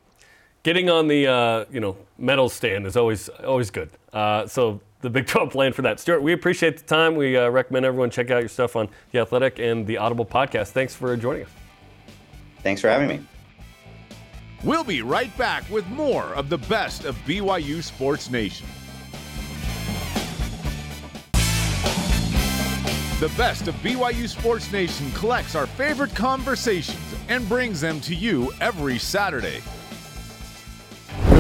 getting 0.69 0.91
on 0.91 1.09
the 1.09 1.27
uh, 1.27 1.65
you 1.73 1.81
know 1.81 1.97
medal 2.19 2.51
stand 2.51 2.87
is 2.87 2.95
always 2.95 3.31
always 3.31 3.71
good. 3.71 3.89
Uh, 4.13 4.47
so 4.47 4.79
the 5.01 5.09
Big 5.09 5.27
12 5.35 5.51
plan 5.51 5.73
for 5.73 5.81
that. 5.81 5.99
Stewart, 5.99 6.21
we 6.21 6.35
appreciate 6.35 6.77
the 6.77 6.85
time. 6.85 7.17
We 7.17 7.39
uh, 7.39 7.49
recommend 7.49 7.87
everyone 7.87 8.11
check 8.11 8.31
out 8.31 8.41
your 8.41 8.51
stuff 8.51 8.77
on 8.77 8.91
the 9.11 9.21
Athletic 9.21 9.59
and 9.59 9.87
the 9.87 9.97
Audible 9.97 10.27
podcast. 10.27 10.69
Thanks 10.73 10.95
for 10.95 11.17
joining 11.17 11.45
us. 11.45 11.49
Thanks 12.63 12.83
for 12.83 12.91
having 12.91 13.09
me. 13.09 13.21
We'll 14.63 14.85
be 14.85 15.01
right 15.01 15.35
back 15.39 15.65
with 15.71 15.87
more 15.87 16.35
of 16.35 16.51
the 16.51 16.59
best 16.59 17.07
of 17.07 17.17
BYU 17.25 17.83
Sports 17.83 18.31
Nation. 18.31 18.67
The 23.21 23.33
best 23.39 23.69
of 23.69 23.75
BYU 23.77 24.29
Sports 24.29 24.71
Nation 24.71 25.11
collects 25.13 25.55
our 25.55 25.67
favorite 25.67 26.15
conversations 26.15 27.15
and 27.29 27.49
brings 27.49 27.81
them 27.81 28.01
to 28.03 28.15
you 28.15 28.53
every 28.61 28.99
Saturday. 28.99 29.63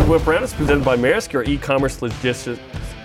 Whip 0.08 0.26
Round 0.26 0.42
is 0.42 0.54
presented 0.54 0.86
by 0.86 0.96
Maersk, 0.96 1.32
your 1.32 1.44
e-commerce 1.44 2.00
logistics 2.00 2.62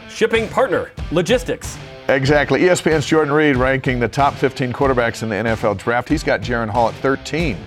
shipping 0.08 0.48
partner. 0.48 0.90
Logistics. 1.12 1.78
Exactly. 2.08 2.62
ESPN's 2.62 3.06
Jordan 3.06 3.34
Reid 3.34 3.58
ranking 3.58 4.00
the 4.00 4.08
top 4.08 4.34
15 4.36 4.72
quarterbacks 4.72 5.22
in 5.22 5.28
the 5.28 5.36
NFL 5.36 5.80
draft. 5.80 6.08
He's 6.08 6.24
got 6.24 6.40
Jaren 6.40 6.70
Hall 6.70 6.88
at 6.88 6.96
13, 6.96 7.58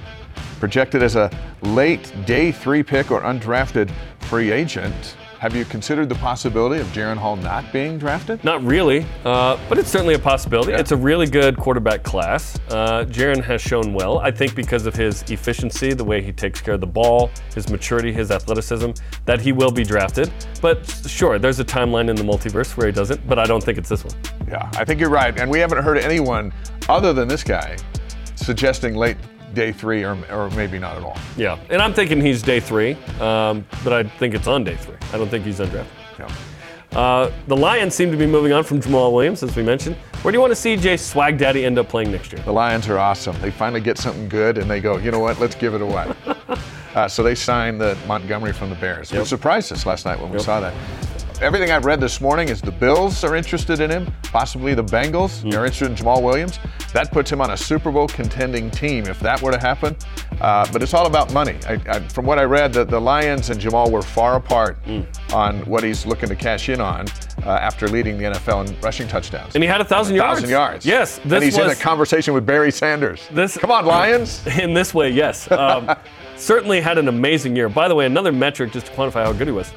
projected 0.59 1.03
as 1.03 1.17
a 1.17 1.31
late 1.61 2.15
day 2.25 2.51
three 2.51 2.83
pick 2.83 3.11
or 3.11 3.21
undrafted 3.21 3.93
free 4.21 4.53
agent. 4.53 5.17
Have 5.39 5.55
you 5.55 5.67
considered 5.67 6.09
the 6.09 6.15
possibility 6.15 6.81
of 6.81 6.87
Jaren 6.89 7.19
Hall 7.19 7.37
not 7.37 7.71
being 7.71 7.99
drafted? 7.99 8.43
Not 8.43 8.65
really, 8.65 9.05
uh, 9.25 9.59
but 9.69 9.77
it's 9.77 9.91
certainly 9.91 10.15
a 10.15 10.19
possibility. 10.19 10.73
Yeah. 10.73 10.81
It's 10.81 10.93
a 10.93 10.97
really 10.97 11.27
good 11.27 11.59
quarterback 11.59 12.03
class. 12.03 12.59
Uh, 12.71 13.05
Jaren 13.05 13.45
has 13.45 13.61
shown 13.61 13.93
well, 13.93 14.19
I 14.19 14.31
think, 14.31 14.55
because 14.55 14.87
of 14.87 14.95
his 14.95 15.23
efficiency, 15.25 15.93
the 15.93 16.05
way 16.05 16.23
he 16.23 16.33
takes 16.33 16.63
care 16.63 16.75
of 16.75 16.81
the 16.81 16.87
ball, 16.87 17.31
his 17.55 17.69
maturity, 17.69 18.15
his 18.15 18.31
athleticism, 18.31 18.93
that 19.27 19.43
he 19.43 19.53
will 19.53 19.71
be 19.71 19.85
drafted. 19.85 20.33
But 20.63 20.89
sure, 21.07 21.39
there's 21.39 21.61
a 21.61 21.65
timeline 21.65 22.09
in 22.09 22.17
the 22.17 22.25
multiverse 22.25 22.75
where 22.75 22.87
he 22.87 22.93
doesn't, 22.93 23.27
but 23.29 23.39
I 23.39 23.45
don't 23.45 23.63
think 23.63 23.77
it's 23.77 23.91
this 23.91 24.05
one. 24.05 24.15
Yeah, 24.49 24.71
I 24.75 24.87
think 24.87 25.01
you're 25.01 25.11
right. 25.11 25.39
And 25.39 25.51
we 25.51 25.59
haven't 25.59 25.83
heard 25.83 25.99
anyone 25.99 26.51
other 26.89 27.13
than 27.13 27.29
this 27.29 27.45
guy 27.45 27.77
suggesting 28.37 28.95
late 28.95 29.19
day 29.57 29.73
three 29.73 30.05
or, 30.05 30.17
or 30.31 30.51
maybe 30.51 30.79
not 30.79 30.97
at 30.97 31.03
all. 31.03 31.17
Yeah, 31.37 31.59
and 31.71 31.83
I'm 31.83 31.93
thinking 31.95 32.21
he's 32.21 32.43
day 32.43 32.61
three, 32.61 32.93
um, 33.21 33.67
but 33.83 33.93
I 33.93 34.05
think 34.05 34.35
it's 34.35 34.47
on 34.47 34.63
day 34.63 34.77
three. 34.77 34.97
I 35.13 35.19
don't 35.19 35.29
think 35.29 35.45
he's 35.45 35.59
undrafted. 35.59 35.87
Yeah. 36.19 36.33
Uh, 36.99 37.31
the 37.49 37.57
Lions 37.57 37.95
seem 37.95 38.11
to 38.11 38.17
be 38.17 38.27
moving 38.27 38.53
on 38.53 38.63
from 38.65 38.81
Jamaal 38.81 39.13
Williams, 39.13 39.43
as 39.43 39.55
we 39.57 39.63
mentioned. 39.63 39.97
Where 40.23 40.31
do 40.33 40.37
you 40.37 40.41
want 40.41 40.53
to 40.53 40.57
see 40.57 40.77
Jay 40.77 40.97
Swag 40.97 41.37
Daddy 41.37 41.65
end 41.65 41.79
up 41.79 41.89
playing 41.89 42.11
next 42.13 42.33
year? 42.33 42.41
The 42.43 42.53
Lions 42.53 42.89
are 42.89 42.99
awesome. 42.99 43.39
They 43.41 43.51
finally 43.51 43.81
get 43.81 43.99
something 43.99 44.29
good 44.29 44.57
and 44.59 44.71
they 44.71 44.81
go, 44.81 44.97
you 44.99 45.11
know 45.11 45.19
what, 45.19 45.39
let's 45.41 45.55
give 45.55 45.75
it 45.75 45.83
away. 45.83 46.13
uh, 46.95 47.09
so 47.09 47.23
they 47.23 47.35
signed 47.35 47.81
the 47.81 47.99
Montgomery 48.07 48.53
from 48.53 48.71
the 48.71 48.77
Bears, 48.77 49.11
Yep. 49.11 49.21
which 49.21 49.29
surprised 49.29 49.73
us 49.73 49.85
last 49.85 50.07
night 50.07 50.19
when 50.21 50.31
we 50.31 50.37
Yep. 50.37 50.45
saw 50.47 50.61
that. 50.61 50.75
Everything 51.43 51.71
I've 51.71 51.85
read 51.85 52.01
this 52.01 52.21
morning 52.23 52.49
is 52.49 52.63
the 52.63 52.71
Bills 52.73 53.23
are 53.23 53.37
interested 53.37 53.81
in 53.81 53.91
him, 53.91 54.11
possibly 54.23 54.73
the 54.73 54.83
Bengals. 54.83 55.43
Hmm. 55.43 55.51
They're 55.51 55.67
interested 55.67 55.91
in 55.91 55.95
Jamaal 55.97 56.23
Williams. 56.23 56.59
That 56.95 57.13
puts 57.13 57.31
him 57.31 57.43
on 57.43 57.51
a 57.51 57.57
Super 57.57 57.91
Bowl 57.93 58.09
contending 58.09 58.71
team 58.71 59.05
if 59.07 59.21
that 59.21 59.43
were 59.43 59.53
to 59.53 59.59
happen. 59.59 59.95
Uh, 60.41 60.67
but 60.73 60.83
it's 60.83 60.95
all 60.95 61.07
about 61.07 61.33
money. 61.35 61.57
I, 61.69 61.75
I, 61.89 62.01
from 62.09 62.25
what 62.25 62.39
I 62.39 62.45
read, 62.45 62.73
the, 62.73 62.85
the 62.85 62.99
Lions 62.99 63.51
and 63.51 63.61
Jamaal 63.61 63.91
were 63.91 64.01
far 64.01 64.37
apart 64.37 64.79
Hmm. 64.87 65.03
on 65.35 65.61
what 65.67 65.85
he's 65.85 66.07
looking 66.07 66.31
to 66.31 66.37
cash 66.37 66.71
in 66.71 66.81
on 66.81 67.07
uh, 67.45 67.51
after 67.51 67.87
leading 67.87 68.17
the 68.17 68.25
NFL 68.25 68.69
in 68.69 68.81
rushing 68.81 69.07
touchdowns. 69.07 69.55
And 69.55 69.63
he 69.63 69.69
had 69.69 69.83
a 69.83 69.85
thousand 69.85 70.17
yards. 70.17 70.37
thousand 70.41 70.51
yards. 70.51 70.87
Yes, 70.87 71.21
and 71.23 71.43
he's 71.45 71.59
in 71.59 71.69
a 71.69 71.75
conversation 71.75 72.33
with 72.33 72.47
Barry 72.47 72.73
Sanders. 72.73 73.29
This- 73.31 73.59
Come 73.59 73.71
on, 73.71 73.85
Lions. 73.85 74.45
in 74.59 74.73
this 74.73 74.95
way. 74.95 75.11
Yes, 75.11 75.51
um, 75.53 75.95
certainly 76.37 76.81
had 76.81 76.97
an 76.97 77.09
amazing 77.09 77.55
year. 77.57 77.69
By 77.69 77.89
the 77.89 77.95
way, 77.95 78.07
another 78.07 78.33
metric 78.33 78.73
just 78.73 78.87
to 78.87 78.93
quantify 78.93 79.25
how 79.25 79.33
good 79.35 79.49
he 79.49 79.53
was: 79.53 79.71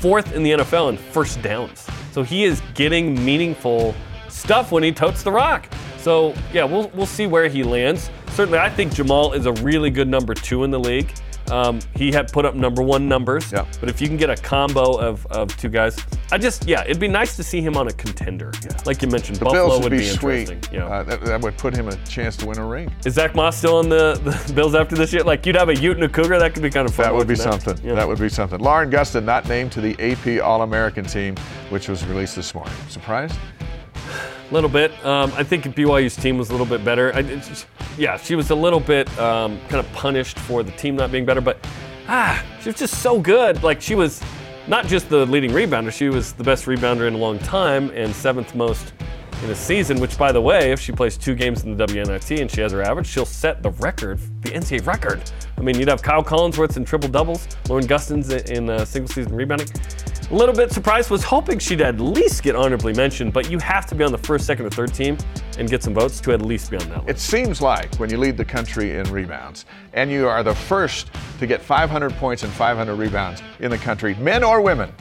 fourth 0.00 0.34
in 0.34 0.42
the 0.42 0.52
NFL 0.52 0.90
in 0.90 0.96
first 0.96 1.42
downs. 1.42 1.86
So 2.12 2.22
he 2.22 2.44
is 2.44 2.62
getting 2.74 3.22
meaningful 3.24 3.94
stuff 4.28 4.72
when 4.72 4.82
he 4.82 4.92
totes 4.92 5.22
the 5.22 5.32
rock. 5.32 5.68
So 5.98 6.34
yeah, 6.52 6.64
we'll 6.64 6.88
we'll 6.94 7.06
see 7.06 7.26
where 7.26 7.48
he 7.48 7.62
lands. 7.62 8.10
Certainly, 8.32 8.58
I 8.58 8.68
think 8.68 8.92
Jamaal 8.92 9.34
is 9.34 9.46
a 9.46 9.52
really 9.54 9.90
good 9.90 10.08
number 10.08 10.34
two 10.34 10.64
in 10.64 10.70
the 10.70 10.78
league. 10.78 11.12
Um, 11.50 11.78
he 11.94 12.10
had 12.10 12.32
put 12.32 12.44
up 12.44 12.54
number 12.54 12.82
one 12.82 13.08
numbers, 13.08 13.52
Yeah. 13.52 13.64
but 13.80 13.88
if 13.88 14.00
you 14.00 14.08
can 14.08 14.16
get 14.16 14.30
a 14.30 14.36
combo 14.36 14.96
of, 14.96 15.24
of 15.26 15.56
two 15.56 15.68
guys, 15.68 15.96
I 16.32 16.38
just 16.38 16.66
yeah, 16.66 16.82
it'd 16.84 16.98
be 16.98 17.08
nice 17.08 17.36
to 17.36 17.42
see 17.42 17.60
him 17.60 17.76
on 17.76 17.88
a 17.88 17.92
contender. 17.92 18.52
Like 18.84 19.00
you 19.02 19.08
mentioned, 19.08 19.38
The 19.38 19.44
Buffalo 19.44 19.68
Bills 19.68 19.82
would 19.84 19.90
be, 19.90 20.08
interesting. 20.08 20.60
sweet. 20.62 20.72
Yeah. 20.72 20.86
Uh, 20.86 21.02
that, 21.04 21.20
that 21.24 21.40
would 21.40 21.56
put 21.56 21.74
him 21.76 21.88
a 21.88 21.96
chance 22.06 22.36
to 22.38 22.46
win 22.46 22.58
a 22.58 22.66
ring. 22.66 22.92
Is 23.04 23.14
Zach 23.14 23.34
Moss 23.34 23.56
still 23.56 23.76
on 23.76 23.88
the, 23.88 24.20
the 24.46 24.52
Bills 24.54 24.74
after 24.74 24.96
this 24.96 25.12
year? 25.12 25.22
Like 25.22 25.46
you'd 25.46 25.56
have 25.56 25.68
a 25.68 25.76
Ute 25.76 25.96
and 25.96 26.04
a 26.04 26.08
Cougar, 26.08 26.38
that 26.38 26.54
could 26.54 26.62
be 26.62 26.70
kind 26.70 26.88
of 26.88 26.94
fun. 26.94 27.04
That 27.06 27.14
would 27.14 27.28
be 27.28 27.36
something. 27.36 27.78
Yeah. 27.84 27.94
That 27.94 28.08
would 28.08 28.18
be 28.18 28.28
something. 28.28 28.58
Lauren 28.60 28.90
Gustin 28.90 29.24
not 29.24 29.48
named 29.48 29.70
to 29.72 29.80
the 29.80 29.94
AP 30.00 30.42
All-American 30.44 31.04
team, 31.04 31.36
which 31.70 31.88
was 31.88 32.04
released 32.06 32.34
this 32.36 32.54
morning. 32.54 32.74
Surprised? 32.88 33.36
A 34.50 34.54
little 34.54 34.70
bit. 34.70 34.92
Um, 35.04 35.32
I 35.36 35.42
think 35.42 35.64
BYU's 35.64 36.14
team 36.16 36.38
was 36.38 36.48
a 36.50 36.52
little 36.52 36.66
bit 36.66 36.84
better. 36.84 37.12
I, 37.14 37.22
just- 37.22 37.66
yeah, 37.98 38.16
she 38.16 38.34
was 38.36 38.50
a 38.50 38.54
little 38.54 38.80
bit 38.80 39.08
um, 39.18 39.58
kind 39.68 39.84
of 39.84 39.90
punished 39.92 40.38
for 40.38 40.62
the 40.62 40.70
team 40.72 40.96
not 40.96 41.10
being 41.10 41.24
better, 41.24 41.40
but 41.40 41.58
ah, 42.08 42.42
she 42.60 42.68
was 42.68 42.78
just 42.78 43.02
so 43.02 43.18
good. 43.20 43.62
Like 43.62 43.80
she 43.80 43.94
was 43.94 44.22
not 44.68 44.86
just 44.86 45.08
the 45.08 45.24
leading 45.26 45.50
rebounder, 45.50 45.90
she 45.92 46.08
was 46.08 46.32
the 46.34 46.44
best 46.44 46.66
rebounder 46.66 47.08
in 47.08 47.14
a 47.14 47.18
long 47.18 47.38
time 47.40 47.90
and 47.90 48.14
seventh 48.14 48.54
most 48.54 48.92
in 49.42 49.50
a 49.50 49.54
season. 49.54 50.00
Which, 50.00 50.16
by 50.18 50.32
the 50.32 50.40
way, 50.40 50.72
if 50.72 50.80
she 50.80 50.92
plays 50.92 51.16
two 51.16 51.34
games 51.34 51.64
in 51.64 51.76
the 51.76 51.86
WNIT 51.86 52.40
and 52.40 52.50
she 52.50 52.60
has 52.60 52.72
her 52.72 52.82
average, 52.82 53.06
she'll 53.06 53.24
set 53.24 53.62
the 53.62 53.70
record, 53.70 54.18
the 54.42 54.50
NCAA 54.50 54.86
record. 54.86 55.30
I 55.56 55.60
mean, 55.60 55.78
you'd 55.78 55.88
have 55.88 56.02
Kyle 56.02 56.22
Collinsworth 56.22 56.76
in 56.76 56.84
triple 56.84 57.08
doubles, 57.08 57.48
Lauren 57.68 57.86
Gustins 57.86 58.30
in 58.30 58.70
uh, 58.70 58.84
single 58.84 59.08
season 59.08 59.34
rebounding. 59.34 59.68
A 60.28 60.34
little 60.34 60.54
bit 60.54 60.72
surprised, 60.72 61.08
was 61.08 61.22
hoping 61.22 61.60
she'd 61.60 61.80
at 61.80 62.00
least 62.00 62.42
get 62.42 62.56
honorably 62.56 62.92
mentioned, 62.92 63.32
but 63.32 63.48
you 63.48 63.58
have 63.60 63.86
to 63.86 63.94
be 63.94 64.02
on 64.02 64.10
the 64.10 64.18
first, 64.18 64.44
second, 64.44 64.66
or 64.66 64.70
third 64.70 64.92
team 64.92 65.16
and 65.56 65.70
get 65.70 65.84
some 65.84 65.94
votes 65.94 66.20
to 66.20 66.32
at 66.32 66.42
least 66.42 66.68
be 66.68 66.76
on 66.76 66.88
that 66.88 67.06
list. 67.06 67.08
It 67.08 67.20
seems 67.20 67.62
like 67.62 67.94
when 67.96 68.10
you 68.10 68.18
lead 68.18 68.36
the 68.36 68.44
country 68.44 68.96
in 68.96 69.04
rebounds 69.04 69.66
and 69.92 70.10
you 70.10 70.26
are 70.26 70.42
the 70.42 70.54
first 70.54 71.10
to 71.38 71.46
get 71.46 71.62
500 71.62 72.12
points 72.14 72.42
and 72.42 72.52
500 72.52 72.96
rebounds 72.96 73.40
in 73.60 73.70
the 73.70 73.78
country, 73.78 74.16
men 74.16 74.42
or 74.42 74.60
women, 74.60 74.92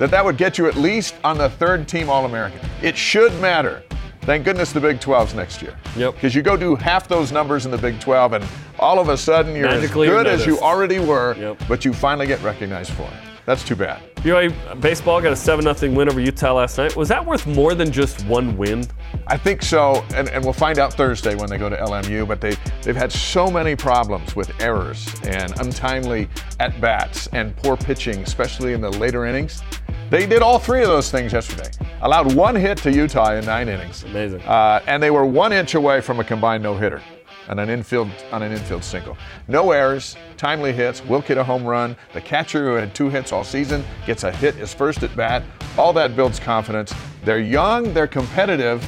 that 0.00 0.10
that 0.10 0.24
would 0.24 0.38
get 0.38 0.56
you 0.56 0.66
at 0.66 0.76
least 0.76 1.14
on 1.22 1.36
the 1.36 1.50
third 1.50 1.86
team 1.86 2.08
All-American. 2.08 2.58
It 2.82 2.96
should 2.96 3.38
matter. 3.38 3.82
Thank 4.22 4.46
goodness 4.46 4.72
the 4.72 4.80
Big 4.80 4.98
12's 4.98 5.34
next 5.34 5.60
year. 5.60 5.76
Yep. 5.94 6.14
Because 6.14 6.34
you 6.34 6.40
go 6.40 6.56
do 6.56 6.74
half 6.74 7.06
those 7.06 7.32
numbers 7.32 7.66
in 7.66 7.70
the 7.70 7.76
Big 7.76 8.00
12 8.00 8.32
and 8.32 8.44
all 8.78 8.98
of 8.98 9.10
a 9.10 9.16
sudden 9.16 9.54
you're 9.54 9.68
Magically 9.68 10.08
as 10.08 10.12
good 10.14 10.26
as 10.26 10.46
you 10.46 10.58
already 10.60 11.00
were, 11.00 11.36
Yep. 11.38 11.62
but 11.68 11.84
you 11.84 11.92
finally 11.92 12.26
get 12.26 12.42
recognized 12.42 12.92
for 12.92 13.02
it. 13.02 13.30
That's 13.46 13.64
too 13.64 13.74
bad. 13.76 14.00
BYU 14.16 14.80
baseball 14.80 15.20
got 15.20 15.32
a 15.32 15.36
7 15.36 15.74
0 15.74 15.92
win 15.94 16.08
over 16.08 16.20
Utah 16.20 16.52
last 16.52 16.76
night. 16.78 16.94
Was 16.94 17.08
that 17.08 17.24
worth 17.24 17.46
more 17.46 17.74
than 17.74 17.90
just 17.90 18.24
one 18.26 18.56
win? 18.56 18.86
I 19.26 19.36
think 19.36 19.62
so, 19.62 20.04
and, 20.14 20.28
and 20.28 20.44
we'll 20.44 20.52
find 20.52 20.78
out 20.78 20.92
Thursday 20.92 21.34
when 21.34 21.48
they 21.48 21.56
go 21.58 21.68
to 21.68 21.76
LMU. 21.76 22.28
But 22.28 22.40
they 22.40 22.54
they've 22.82 22.94
had 22.94 23.10
so 23.10 23.50
many 23.50 23.74
problems 23.74 24.36
with 24.36 24.52
errors 24.60 25.08
and 25.24 25.58
untimely 25.58 26.28
at 26.60 26.78
bats 26.80 27.28
and 27.32 27.56
poor 27.56 27.76
pitching, 27.76 28.18
especially 28.18 28.74
in 28.74 28.80
the 28.80 28.90
later 28.90 29.24
innings. 29.24 29.62
They 30.10 30.26
did 30.26 30.42
all 30.42 30.58
three 30.58 30.82
of 30.82 30.88
those 30.88 31.08
things 31.08 31.32
yesterday. 31.32 31.70
Allowed 32.02 32.34
one 32.34 32.56
hit 32.56 32.78
to 32.78 32.92
Utah 32.92 33.34
in 33.34 33.44
nine 33.44 33.68
innings. 33.68 34.02
Amazing. 34.02 34.40
Uh, 34.42 34.82
and 34.88 35.00
they 35.00 35.12
were 35.12 35.24
one 35.24 35.52
inch 35.52 35.74
away 35.74 36.00
from 36.00 36.18
a 36.18 36.24
combined 36.24 36.64
no 36.64 36.76
hitter 36.76 37.00
on 37.48 37.60
an 37.60 37.70
infield 37.70 38.10
on 38.32 38.42
an 38.42 38.50
infield 38.50 38.82
single. 38.82 39.16
No 39.46 39.70
errors, 39.70 40.16
timely 40.36 40.72
hits. 40.72 41.04
Wilk 41.04 41.26
hit 41.26 41.38
a 41.38 41.44
home 41.44 41.64
run. 41.64 41.96
The 42.12 42.20
catcher 42.20 42.64
who 42.64 42.74
had 42.74 42.92
two 42.92 43.08
hits 43.08 43.30
all 43.30 43.44
season 43.44 43.84
gets 44.04 44.24
a 44.24 44.32
hit 44.32 44.56
his 44.56 44.74
first 44.74 45.04
at 45.04 45.14
bat. 45.14 45.44
All 45.78 45.92
that 45.92 46.16
builds 46.16 46.40
confidence. 46.40 46.92
They're 47.24 47.38
young. 47.38 47.94
They're 47.94 48.08
competitive. 48.08 48.84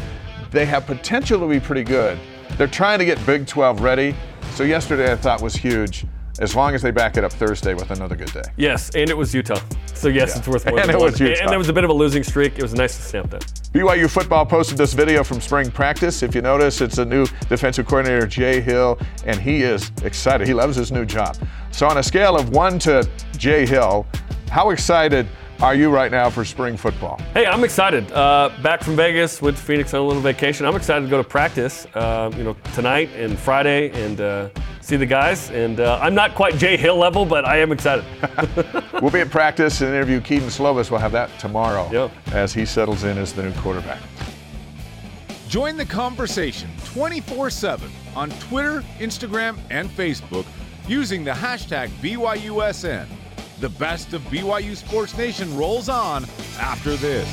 They 0.50 0.66
have 0.66 0.86
potential 0.86 1.38
to 1.38 1.48
be 1.48 1.60
pretty 1.60 1.84
good. 1.84 2.18
They're 2.56 2.66
trying 2.66 2.98
to 2.98 3.04
get 3.04 3.24
Big 3.24 3.46
12 3.46 3.80
ready. 3.80 4.16
So 4.54 4.64
yesterday 4.64 5.12
I 5.12 5.16
thought 5.16 5.40
was 5.40 5.54
huge. 5.54 6.04
As 6.40 6.56
long 6.56 6.74
as 6.74 6.80
they 6.82 6.90
back 6.90 7.16
it 7.16 7.24
up 7.24 7.32
Thursday 7.32 7.74
with 7.74 7.90
another 7.90 8.16
good 8.16 8.32
day. 8.32 8.42
Yes, 8.56 8.90
and 8.94 9.10
it 9.10 9.16
was 9.16 9.34
Utah. 9.34 9.60
So, 9.94 10.08
yes, 10.08 10.30
Yeah. 10.30 10.38
it's 10.38 10.48
worth 10.48 10.66
more 10.66 10.80
And 10.80 10.90
it 10.90 10.96
one. 10.96 11.10
was 11.10 11.20
Utah. 11.20 11.42
And 11.42 11.50
there 11.50 11.58
was 11.58 11.68
a 11.68 11.72
bit 11.72 11.84
of 11.84 11.90
a 11.90 11.92
losing 11.92 12.22
streak. 12.22 12.54
It 12.58 12.62
was 12.62 12.72
nice 12.74 12.96
to 12.96 13.02
stamp 13.02 13.30
that. 13.30 13.44
BYU 13.72 14.08
football 14.08 14.46
posted 14.46 14.78
this 14.78 14.94
video 14.94 15.22
from 15.24 15.40
spring 15.40 15.70
practice. 15.70 16.22
If 16.22 16.34
you 16.34 16.40
notice, 16.42 16.80
it's 16.80 16.98
a 16.98 17.04
new 17.04 17.26
defensive 17.48 17.86
coordinator, 17.86 18.26
Jay 18.26 18.60
Hill, 18.60 18.98
and 19.26 19.38
he 19.38 19.62
is 19.62 19.92
excited. 20.04 20.46
He 20.46 20.54
loves 20.54 20.74
his 20.76 20.90
new 20.90 21.04
job. 21.04 21.36
So, 21.70 21.86
on 21.86 21.98
a 21.98 22.02
scale 22.02 22.34
of 22.36 22.50
one 22.50 22.78
to 22.80 23.06
Jay 23.36 23.66
Hill, 23.66 24.06
how 24.50 24.70
excited 24.70 25.26
are 25.62 25.74
you 25.76 25.90
right 25.90 26.10
now 26.10 26.28
for 26.28 26.44
spring 26.44 26.76
football? 26.76 27.18
Hey, 27.34 27.46
I'm 27.46 27.62
excited. 27.62 28.10
Uh, 28.10 28.50
back 28.62 28.82
from 28.82 28.96
Vegas, 28.96 29.40
went 29.40 29.56
to 29.56 29.62
Phoenix 29.62 29.94
on 29.94 30.00
a 30.00 30.04
little 30.04 30.20
vacation. 30.20 30.66
I'm 30.66 30.74
excited 30.74 31.04
to 31.04 31.08
go 31.10 31.18
to 31.22 31.28
practice, 31.28 31.86
uh, 31.94 32.32
you 32.36 32.42
know, 32.42 32.56
tonight 32.74 33.10
and 33.14 33.38
Friday 33.38 33.90
and 34.04 34.20
uh, 34.20 34.48
see 34.80 34.96
the 34.96 35.06
guys. 35.06 35.50
And 35.50 35.78
uh, 35.78 36.00
I'm 36.02 36.16
not 36.16 36.34
quite 36.34 36.56
Jay 36.56 36.76
Hill 36.76 36.96
level, 36.96 37.24
but 37.24 37.44
I 37.46 37.58
am 37.58 37.70
excited. 37.72 38.04
We'll 39.02 39.10
be 39.10 39.18
at 39.20 39.30
practice 39.30 39.80
and 39.80 39.90
interview 39.92 40.20
Kedon 40.20 40.46
Slovis. 40.48 40.88
We'll 40.88 41.00
have 41.00 41.10
that 41.10 41.28
tomorrow 41.40 41.88
Yep. 41.90 42.12
as 42.34 42.54
he 42.54 42.64
settles 42.64 43.02
in 43.02 43.18
as 43.18 43.32
the 43.32 43.42
new 43.42 43.52
quarterback. 43.54 44.00
Join 45.48 45.76
the 45.76 45.84
conversation 45.84 46.70
24 46.84 47.50
7 47.50 47.90
on 48.14 48.30
Twitter, 48.38 48.82
Instagram, 49.00 49.58
and 49.70 49.90
Facebook 49.90 50.46
using 50.86 51.24
the 51.24 51.32
hashtag 51.32 51.88
BYUSN. 52.00 53.06
The 53.60 53.68
best 53.68 54.12
of 54.12 54.22
BYU 54.22 54.76
Sports 54.76 55.16
Nation 55.16 55.56
rolls 55.56 55.88
on 55.88 56.24
after 56.58 56.96
this. 56.96 57.28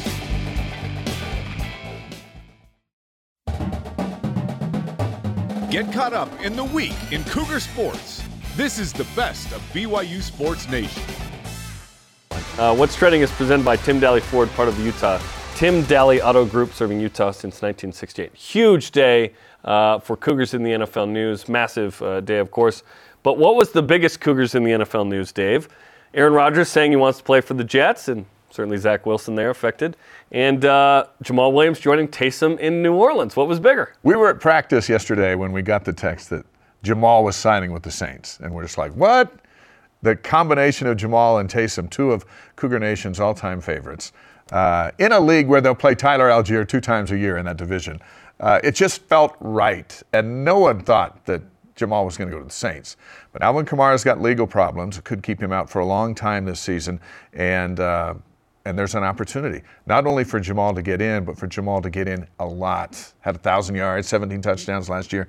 Get 5.72 5.92
caught 5.94 6.14
up 6.14 6.30
in 6.42 6.56
the 6.56 6.64
week 6.64 6.96
in 7.12 7.24
Cougar 7.26 7.60
Sports. 7.60 8.24
This 8.56 8.80
is 8.80 8.92
the 8.92 9.06
best 9.16 9.52
of 9.52 9.62
BYU 9.74 10.22
Sports 10.22 10.70
Nation. 10.70 11.04
Uh, 12.58 12.76
What's 12.76 12.96
Trending 12.96 13.22
is 13.22 13.32
presented 13.32 13.64
by 13.64 13.76
Tim 13.76 14.00
Dahle 14.00 14.22
Ford, 14.22 14.50
part 14.52 14.68
of 14.68 14.78
the 14.78 14.84
Utah 14.84 15.20
Tim 15.60 15.84
Dahle 15.84 16.22
Auto 16.24 16.46
Group, 16.46 16.72
serving 16.72 17.02
Utah 17.02 17.32
since 17.32 17.56
1968. 17.56 18.34
Huge 18.34 18.92
day 18.92 19.34
uh, 19.66 20.00
for 20.00 20.16
Cougars 20.16 20.54
in 20.54 20.64
the 20.64 20.72
NFL 20.72 21.10
news. 21.10 21.50
Massive 21.50 22.02
uh, 22.02 22.22
day, 22.22 22.38
of 22.38 22.50
course. 22.50 22.82
But 23.24 23.38
what 23.38 23.58
was 23.58 23.74
the 23.74 23.82
biggest 23.82 24.22
Cougars 24.22 24.56
in 24.56 24.64
the 24.64 24.72
NFL 24.72 25.10
news, 25.10 25.34
Dave? 25.34 25.68
Aaron 26.14 26.34
Rodgers 26.34 26.70
saying 26.70 26.92
he 26.92 26.98
wants 26.98 27.20
to 27.20 27.24
play 27.24 27.42
for 27.42 27.54
the 27.54 27.64
Jets, 27.64 28.08
and 28.08 28.26
certainly 28.50 28.78
Zach 28.78 29.06
Wilson 29.06 29.36
there 29.36 29.50
affected. 29.50 29.96
And 30.32 30.66
uh, 30.66 31.06
Jamaal 31.24 31.54
Williams 31.54 31.80
joining 31.80 32.08
Taysom 32.08 32.58
in 32.60 32.82
New 32.82 32.94
Orleans. 32.94 33.36
What 33.36 33.48
was 33.48 33.60
bigger? 33.60 33.94
We 34.04 34.16
were 34.16 34.30
at 34.30 34.40
practice 34.40 34.90
yesterday 34.90 35.36
when 35.36 35.52
we 35.52 35.62
got 35.62 35.86
the 35.86 35.94
text 35.94 36.30
that 36.32 36.46
Jamaal 36.84 37.24
was 37.24 37.36
signing 37.36 37.72
with 37.72 37.84
the 37.84 37.92
Saints, 37.92 38.40
and 38.42 38.54
we're 38.54 38.64
just 38.64 38.78
like, 38.78 38.94
what? 38.94 39.32
The 40.02 40.16
combination 40.16 40.88
of 40.88 40.98
Jamaal 40.98 41.42
and 41.42 41.50
Taysom, 41.50 41.90
two 41.90 42.12
of 42.12 42.26
Cougar 42.56 42.80
Nation's 42.80 43.20
all-time 43.20 43.60
favorites, 43.60 44.14
uh, 44.52 44.92
in 44.98 45.12
a 45.12 45.20
league 45.20 45.48
where 45.48 45.62
they'll 45.62 45.76
play 45.76 45.94
Tyler 45.94 46.30
Allgeier 46.30 46.68
two 46.68 46.82
times 46.82 47.12
a 47.12 47.18
year 47.18 47.38
in 47.38 47.46
that 47.46 47.58
division. 47.58 48.00
Uh, 48.40 48.60
it 48.64 48.74
just 48.74 49.02
felt 49.04 49.36
right, 49.42 50.02
and 50.14 50.46
no 50.46 50.58
one 50.58 50.82
thought 50.82 51.26
that 51.26 51.42
Jamaal 51.76 52.06
was 52.06 52.18
going 52.18 52.30
to 52.30 52.36
go 52.36 52.40
to 52.40 52.48
the 52.48 52.52
Saints. 52.52 52.98
But 53.32 53.44
Alvin 53.44 53.66
Kamara's 53.66 54.04
got 54.04 54.22
legal 54.22 54.48
problems; 54.48 54.98
it 54.98 55.04
could 55.04 55.24
keep 55.24 55.42
him 55.42 55.52
out 55.52 55.70
for 55.70 55.80
a 55.80 55.86
long 55.86 56.16
time 56.16 56.46
this 56.46 56.60
season, 56.60 57.00
and. 57.34 57.80
Uh, 57.80 58.16
and 58.66 58.78
there's 58.78 58.94
an 58.94 59.04
opportunity 59.04 59.64
not 59.88 60.06
only 60.06 60.24
for 60.24 60.40
Jamaal 60.40 60.76
to 60.76 60.82
get 60.82 61.02
in, 61.02 61.24
but 61.24 61.38
for 61.38 61.48
Jamaal 61.48 61.82
to 61.82 61.90
get 61.90 62.08
in 62.08 62.28
a 62.40 62.46
lot. 62.46 63.14
Had 63.22 63.36
a 63.36 63.40
thousand 63.40 63.76
yards, 63.76 64.08
17 64.10 64.42
touchdowns 64.42 64.90
last 64.90 65.12
year. 65.12 65.28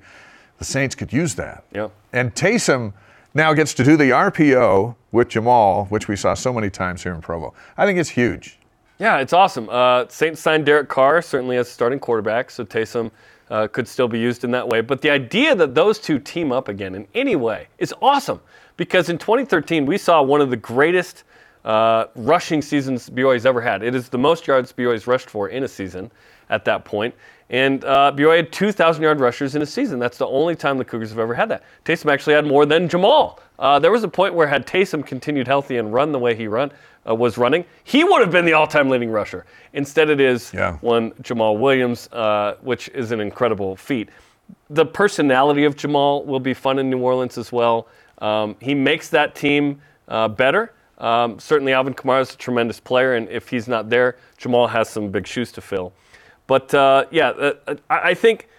The 0.59 0.65
Saints 0.65 0.93
could 0.93 1.11
use 1.11 1.33
that. 1.35 1.63
Yep. 1.73 1.91
And 2.13 2.35
Taysom 2.35 2.93
now 3.33 3.53
gets 3.53 3.73
to 3.75 3.83
do 3.83 3.97
the 3.97 4.11
RPO 4.11 4.95
with 5.11 5.29
Jamaal, 5.29 5.89
which 5.89 6.07
we 6.07 6.15
saw 6.15 6.33
so 6.33 6.53
many 6.53 6.69
times 6.69 7.01
here 7.01 7.15
in 7.15 7.21
Provo. 7.21 7.53
I 7.77 7.85
think 7.85 7.97
it's 7.97 8.09
huge. 8.09 8.59
Yeah, 8.99 9.17
it's 9.17 9.33
awesome. 9.33 9.67
Uh, 9.69 10.05
Saints 10.09 10.39
signed 10.39 10.65
Derek 10.65 10.87
Carr, 10.87 11.21
certainly 11.23 11.57
as 11.57 11.67
starting 11.67 11.97
quarterback, 11.97 12.51
so 12.51 12.63
Taysom 12.63 13.09
uh, 13.51 13.67
could 13.67 13.87
still 13.87 14.07
be 14.07 14.17
used 14.17 14.43
in 14.43 14.51
that 14.51 14.67
way. 14.67 14.81
But 14.81 15.01
the 15.01 15.09
idea 15.09 15.53
that 15.55 15.75
those 15.75 15.99
two 15.99 16.17
team 16.17 16.51
up 16.51 16.69
again 16.69 16.95
in 16.95 17.05
any 17.13 17.35
way 17.35 17.67
is 17.77 17.93
awesome 18.01 18.39
because 18.77 19.09
in 19.09 19.17
2013 19.17 19.85
we 19.85 19.97
saw 19.97 20.23
one 20.23 20.41
of 20.41 20.49
the 20.49 20.57
greatest 20.57 21.25
uh, 21.65 22.05
rushing 22.15 22.61
seasons 22.61 23.09
BYU's 23.09 23.45
ever 23.45 23.61
had. 23.61 23.83
It 23.83 23.93
is 23.93 24.09
the 24.09 24.17
most 24.17 24.47
yards 24.47 24.71
BYU's 24.71 25.05
rushed 25.05 25.29
for 25.29 25.49
in 25.49 25.63
a 25.63 25.67
season 25.67 26.09
at 26.49 26.65
that 26.65 26.85
point. 26.85 27.13
And 27.49 27.83
uh, 27.83 28.13
BYU 28.15 28.37
had 28.37 28.51
2,000 28.53 29.03
yard 29.03 29.19
rushers 29.19 29.55
in 29.55 29.61
a 29.61 29.65
season. 29.65 29.99
That's 29.99 30.17
the 30.17 30.27
only 30.27 30.55
time 30.55 30.77
the 30.77 30.85
Cougars 30.85 31.09
have 31.09 31.19
ever 31.19 31.33
had 31.33 31.49
that. 31.49 31.63
Taysom 31.83 32.11
actually 32.11 32.33
had 32.33 32.47
more 32.47 32.65
than 32.65 32.87
Jamaal. 32.87 33.37
Uh, 33.61 33.77
there 33.77 33.91
was 33.91 34.03
a 34.03 34.07
point 34.07 34.33
where 34.33 34.47
had 34.47 34.65
Taysom 34.65 35.05
continued 35.05 35.47
healthy 35.47 35.77
and 35.77 35.93
run 35.93 36.11
the 36.11 36.17
way 36.17 36.35
he 36.35 36.47
run 36.47 36.71
uh, 37.07 37.13
was 37.13 37.37
running, 37.37 37.63
he 37.83 38.03
would 38.03 38.19
have 38.19 38.31
been 38.31 38.43
the 38.43 38.53
all-time 38.53 38.89
leading 38.89 39.11
rusher. 39.11 39.45
Instead, 39.73 40.09
it 40.09 40.19
is 40.19 40.51
Yeah. 40.51 40.77
one 40.81 41.11
Jamaal 41.21 41.59
Williams, 41.59 42.09
uh, 42.11 42.55
which 42.61 42.89
is 42.89 43.11
an 43.11 43.21
incredible 43.21 43.75
feat. 43.75 44.09
The 44.71 44.85
personality 44.85 45.63
of 45.65 45.75
Jamaal 45.75 46.25
will 46.25 46.39
be 46.39 46.55
fun 46.55 46.79
in 46.79 46.89
New 46.89 46.99
Orleans 46.99 47.37
as 47.37 47.51
well. 47.51 47.87
Um, 48.17 48.55
he 48.59 48.73
makes 48.73 49.09
that 49.09 49.35
team 49.35 49.79
uh, 50.07 50.27
better. 50.27 50.73
Um, 50.97 51.39
certainly, 51.39 51.73
Alvin 51.73 51.93
Kamara 51.93 52.21
is 52.21 52.33
a 52.33 52.37
tremendous 52.37 52.79
player, 52.79 53.15
and 53.15 53.29
if 53.29 53.47
he's 53.47 53.67
not 53.67 53.89
there, 53.89 54.17
Jamaal 54.39 54.69
has 54.69 54.89
some 54.89 55.09
big 55.09 55.25
shoes 55.25 55.51
to 55.53 55.61
fill. 55.61 55.93
But 56.47 56.73
uh, 56.73 57.05
yeah, 57.11 57.29
uh, 57.29 57.75
I, 57.89 58.09
I 58.09 58.13
think 58.13 58.49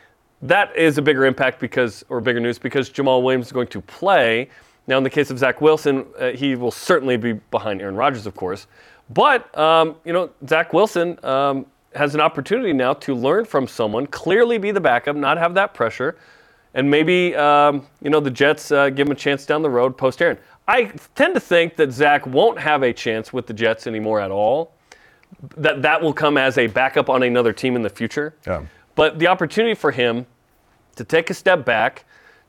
that 0.42 0.74
is 0.76 0.96
a 0.98 1.02
bigger 1.02 1.26
impact 1.26 1.60
because, 1.60 2.04
or 2.08 2.20
bigger 2.20 2.40
news, 2.40 2.58
because 2.58 2.88
Jamaal 2.88 3.22
Williams 3.22 3.46
is 3.46 3.52
going 3.52 3.68
to 3.68 3.80
play. 3.80 4.48
Now, 4.86 4.98
in 4.98 5.04
the 5.04 5.10
case 5.10 5.30
of 5.30 5.38
Zach 5.38 5.60
Wilson, 5.60 6.06
uh, 6.18 6.30
he 6.30 6.56
will 6.56 6.70
certainly 6.70 7.16
be 7.16 7.34
behind 7.34 7.80
Aaron 7.80 7.94
Rodgers, 7.94 8.26
of 8.26 8.34
course. 8.34 8.66
But 9.10 9.56
um, 9.56 9.96
you 10.04 10.12
know, 10.12 10.30
Zach 10.46 10.72
Wilson 10.72 11.18
um, 11.24 11.66
has 11.94 12.14
an 12.14 12.20
opportunity 12.20 12.72
now 12.72 12.94
to 12.94 13.14
learn 13.14 13.44
from 13.44 13.66
someone, 13.68 14.06
clearly 14.06 14.58
be 14.58 14.70
the 14.70 14.80
backup, 14.80 15.16
not 15.16 15.38
have 15.38 15.54
that 15.54 15.74
pressure, 15.74 16.16
and 16.74 16.90
maybe 16.90 17.34
um, 17.36 17.86
you 18.00 18.10
know 18.10 18.20
the 18.20 18.30
Jets 18.30 18.72
uh, 18.72 18.88
give 18.90 19.06
him 19.06 19.12
a 19.12 19.16
chance 19.16 19.46
down 19.46 19.62
the 19.62 19.70
road 19.70 19.96
post 19.96 20.20
Aaron. 20.22 20.38
I 20.66 20.84
tend 21.14 21.34
to 21.34 21.40
think 21.40 21.76
that 21.76 21.92
Zach 21.92 22.26
won't 22.26 22.58
have 22.58 22.82
a 22.82 22.92
chance 22.92 23.32
with 23.32 23.46
the 23.46 23.54
Jets 23.54 23.86
anymore 23.86 24.20
at 24.20 24.30
all. 24.30 24.72
That 25.56 25.82
that 25.82 26.00
will 26.00 26.12
come 26.12 26.36
as 26.38 26.58
a 26.58 26.66
backup 26.66 27.10
on 27.10 27.22
another 27.22 27.52
team 27.52 27.76
in 27.76 27.82
the 27.82 27.90
future. 27.90 28.34
Yeah. 28.46 28.62
But 28.94 29.18
the 29.18 29.26
opportunity 29.26 29.74
for 29.74 29.90
him 29.90 30.26
to 30.96 31.04
take 31.04 31.30
a 31.30 31.34
step 31.34 31.64
back, 31.64 32.04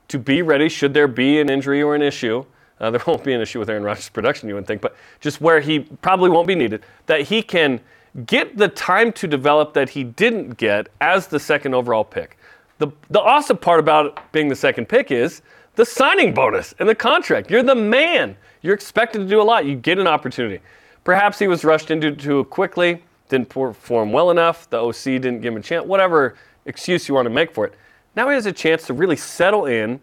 to 0.08 0.18
be 0.18 0.42
ready 0.42 0.68
should 0.68 0.94
there 0.94 1.08
be 1.08 1.40
an 1.40 1.50
injury 1.50 1.82
or 1.82 1.94
an 1.94 2.02
issue. 2.02 2.44
Uh, 2.80 2.90
there 2.92 3.00
won't 3.06 3.24
be 3.24 3.32
an 3.32 3.40
issue 3.40 3.58
with 3.58 3.70
Aaron 3.70 3.82
Rodgers' 3.82 4.08
production, 4.08 4.48
you 4.48 4.54
wouldn't 4.54 4.68
think, 4.68 4.80
but 4.80 4.96
just 5.20 5.40
where 5.40 5.60
he 5.60 5.80
probably 5.80 6.30
won't 6.30 6.48
be 6.48 6.54
needed, 6.54 6.82
that 7.06 7.22
he 7.22 7.42
can 7.42 7.80
get 8.26 8.56
the 8.56 8.68
time 8.68 9.12
to 9.12 9.26
develop 9.26 9.74
that 9.74 9.90
he 9.90 10.04
didn't 10.04 10.56
get 10.56 10.88
as 11.00 11.26
the 11.26 11.40
second 11.40 11.74
overall 11.74 12.04
pick. 12.04 12.38
The, 12.78 12.88
the 13.10 13.20
awesome 13.20 13.56
part 13.56 13.80
about 13.80 14.32
being 14.32 14.48
the 14.48 14.56
second 14.56 14.88
pick 14.88 15.10
is 15.10 15.42
the 15.74 15.84
signing 15.84 16.32
bonus 16.32 16.74
and 16.78 16.88
the 16.88 16.94
contract. 16.94 17.50
You're 17.50 17.62
the 17.62 17.74
man. 17.74 18.36
You're 18.62 18.74
expected 18.74 19.18
to 19.20 19.26
do 19.26 19.40
a 19.40 19.42
lot. 19.42 19.66
You 19.66 19.76
get 19.76 19.98
an 19.98 20.06
opportunity. 20.06 20.60
Perhaps 21.02 21.38
he 21.38 21.48
was 21.48 21.64
rushed 21.64 21.90
into 21.90 22.14
too 22.14 22.44
quickly, 22.44 23.02
didn't 23.28 23.48
perform 23.48 24.12
well 24.12 24.30
enough, 24.30 24.68
the 24.70 24.78
OC 24.78 25.04
didn't 25.04 25.40
give 25.40 25.52
him 25.52 25.60
a 25.60 25.62
chance, 25.62 25.84
whatever 25.84 26.36
excuse 26.66 27.08
you 27.08 27.14
want 27.14 27.26
to 27.26 27.30
make 27.30 27.52
for 27.52 27.66
it. 27.66 27.74
Now 28.16 28.28
he 28.28 28.34
has 28.34 28.46
a 28.46 28.52
chance 28.52 28.86
to 28.86 28.94
really 28.94 29.16
settle 29.16 29.66
in. 29.66 30.00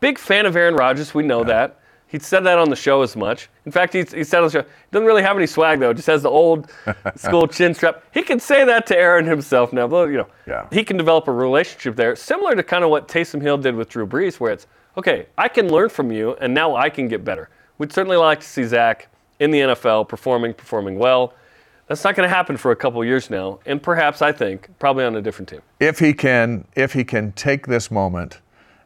Big 0.00 0.18
fan 0.18 0.46
of 0.46 0.56
Aaron 0.56 0.74
Rodgers, 0.74 1.14
we 1.14 1.22
know 1.22 1.44
that. 1.44 1.78
He 2.08 2.18
said 2.18 2.40
that 2.44 2.58
on 2.58 2.68
the 2.68 2.76
show 2.76 3.00
as 3.00 3.16
much. 3.16 3.48
In 3.64 3.72
fact, 3.72 3.94
he, 3.94 4.02
he 4.02 4.22
said 4.24 4.38
on 4.40 4.44
the 4.44 4.50
show, 4.50 4.64
doesn't 4.90 5.06
really 5.06 5.22
have 5.22 5.36
any 5.36 5.46
swag 5.46 5.80
though, 5.80 5.94
just 5.94 6.08
has 6.08 6.22
the 6.22 6.28
old 6.28 6.70
school 7.16 7.46
chin 7.46 7.72
strap. 7.72 8.02
He 8.12 8.22
can 8.22 8.38
say 8.38 8.64
that 8.66 8.86
to 8.88 8.96
Aaron 8.98 9.24
himself 9.24 9.72
now, 9.72 9.86
but 9.86 10.10
you 10.10 10.18
know, 10.18 10.26
Yeah. 10.46 10.66
he 10.70 10.84
can 10.84 10.98
develop 10.98 11.26
a 11.28 11.32
relationship 11.32 11.96
there, 11.96 12.14
similar 12.14 12.54
to 12.54 12.62
kind 12.62 12.84
of 12.84 12.90
what 12.90 13.08
Taysom 13.08 13.40
Hill 13.40 13.56
did 13.58 13.74
with 13.76 13.88
Drew 13.88 14.06
Brees, 14.06 14.38
where 14.40 14.52
it's, 14.52 14.66
okay, 14.98 15.26
I 15.38 15.48
can 15.48 15.70
learn 15.72 15.88
from 15.88 16.12
you, 16.12 16.34
and 16.40 16.52
now 16.52 16.76
I 16.76 16.90
can 16.90 17.08
get 17.08 17.24
better. 17.24 17.48
We'd 17.78 17.92
certainly 17.94 18.18
like 18.18 18.40
to 18.40 18.46
see 18.46 18.64
Zach 18.64 19.08
in 19.40 19.50
the 19.50 19.60
NFL 19.60 20.06
performing, 20.08 20.52
performing 20.52 20.98
well. 20.98 21.32
That's 21.92 22.04
not 22.04 22.14
going 22.14 22.26
to 22.26 22.34
happen 22.34 22.56
for 22.56 22.70
a 22.72 22.76
couple 22.76 23.04
years 23.04 23.28
now, 23.28 23.58
and 23.66 23.82
perhaps 23.82 24.22
I 24.22 24.32
think 24.32 24.70
probably 24.78 25.04
on 25.04 25.14
a 25.16 25.20
different 25.20 25.50
team. 25.50 25.60
if 25.78 25.98
he 25.98 26.14
can 26.14 26.66
if 26.74 26.94
he 26.94 27.04
can 27.04 27.32
take 27.32 27.66
this 27.66 27.90
moment 27.90 28.40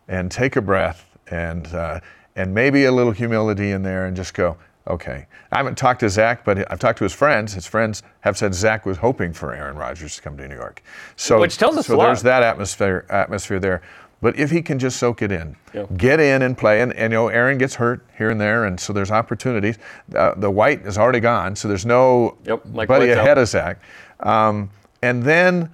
and 0.08 0.28
take 0.28 0.56
a 0.56 0.60
breath 0.60 1.16
and 1.30 1.68
uh, 1.68 2.00
and 2.34 2.52
maybe 2.52 2.84
a 2.84 2.90
little 2.90 3.12
humility 3.12 3.70
in 3.70 3.84
there 3.84 4.06
and 4.06 4.16
just 4.16 4.34
go 4.34 4.56
okay 4.88 5.26
i 5.52 5.56
haven't 5.56 5.76
talked 5.78 6.00
to 6.00 6.08
zach 6.08 6.44
but 6.44 6.68
i've 6.70 6.78
talked 6.80 6.98
to 6.98 7.04
his 7.04 7.12
friends 7.12 7.52
his 7.52 7.66
friends 7.66 8.02
have 8.20 8.36
said 8.38 8.54
zach 8.54 8.86
was 8.86 8.96
hoping 8.98 9.32
for 9.32 9.52
aaron 9.52 9.76
rodgers 9.76 10.14
to 10.16 10.22
come 10.22 10.36
to 10.36 10.46
new 10.46 10.54
york 10.54 10.80
so 11.16 11.40
Which 11.40 11.58
tells 11.58 11.76
us 11.76 11.86
so 11.88 11.94
a 11.94 11.96
lot. 11.96 12.06
there's 12.06 12.22
that 12.22 12.42
atmosphere 12.44 13.04
atmosphere 13.10 13.58
there 13.58 13.82
but 14.22 14.38
if 14.38 14.50
he 14.50 14.62
can 14.62 14.78
just 14.78 14.96
soak 14.98 15.22
it 15.22 15.30
in 15.30 15.56
Yeah. 15.74 15.84
get 15.96 16.20
in 16.20 16.42
and 16.42 16.56
play 16.56 16.80
and, 16.80 16.92
and 16.94 17.12
you 17.12 17.18
know 17.18 17.28
aaron 17.28 17.58
gets 17.58 17.74
hurt 17.74 18.04
here 18.16 18.30
and 18.30 18.40
there 18.40 18.64
and 18.64 18.78
so 18.80 18.92
there's 18.92 19.10
opportunities 19.10 19.78
uh, 20.14 20.34
the 20.36 20.50
white 20.50 20.80
is 20.86 20.96
already 20.98 21.20
gone 21.20 21.54
so 21.56 21.68
there's 21.68 21.86
no 21.86 22.36
Yep, 22.44 22.66
Mike 22.66 22.88
buddy 22.88 23.06
White's 23.08 23.18
out. 23.18 23.24
ahead 23.24 23.38
of 23.38 23.48
zach 23.48 23.80
um, 24.20 24.70
and 25.02 25.22
then 25.22 25.70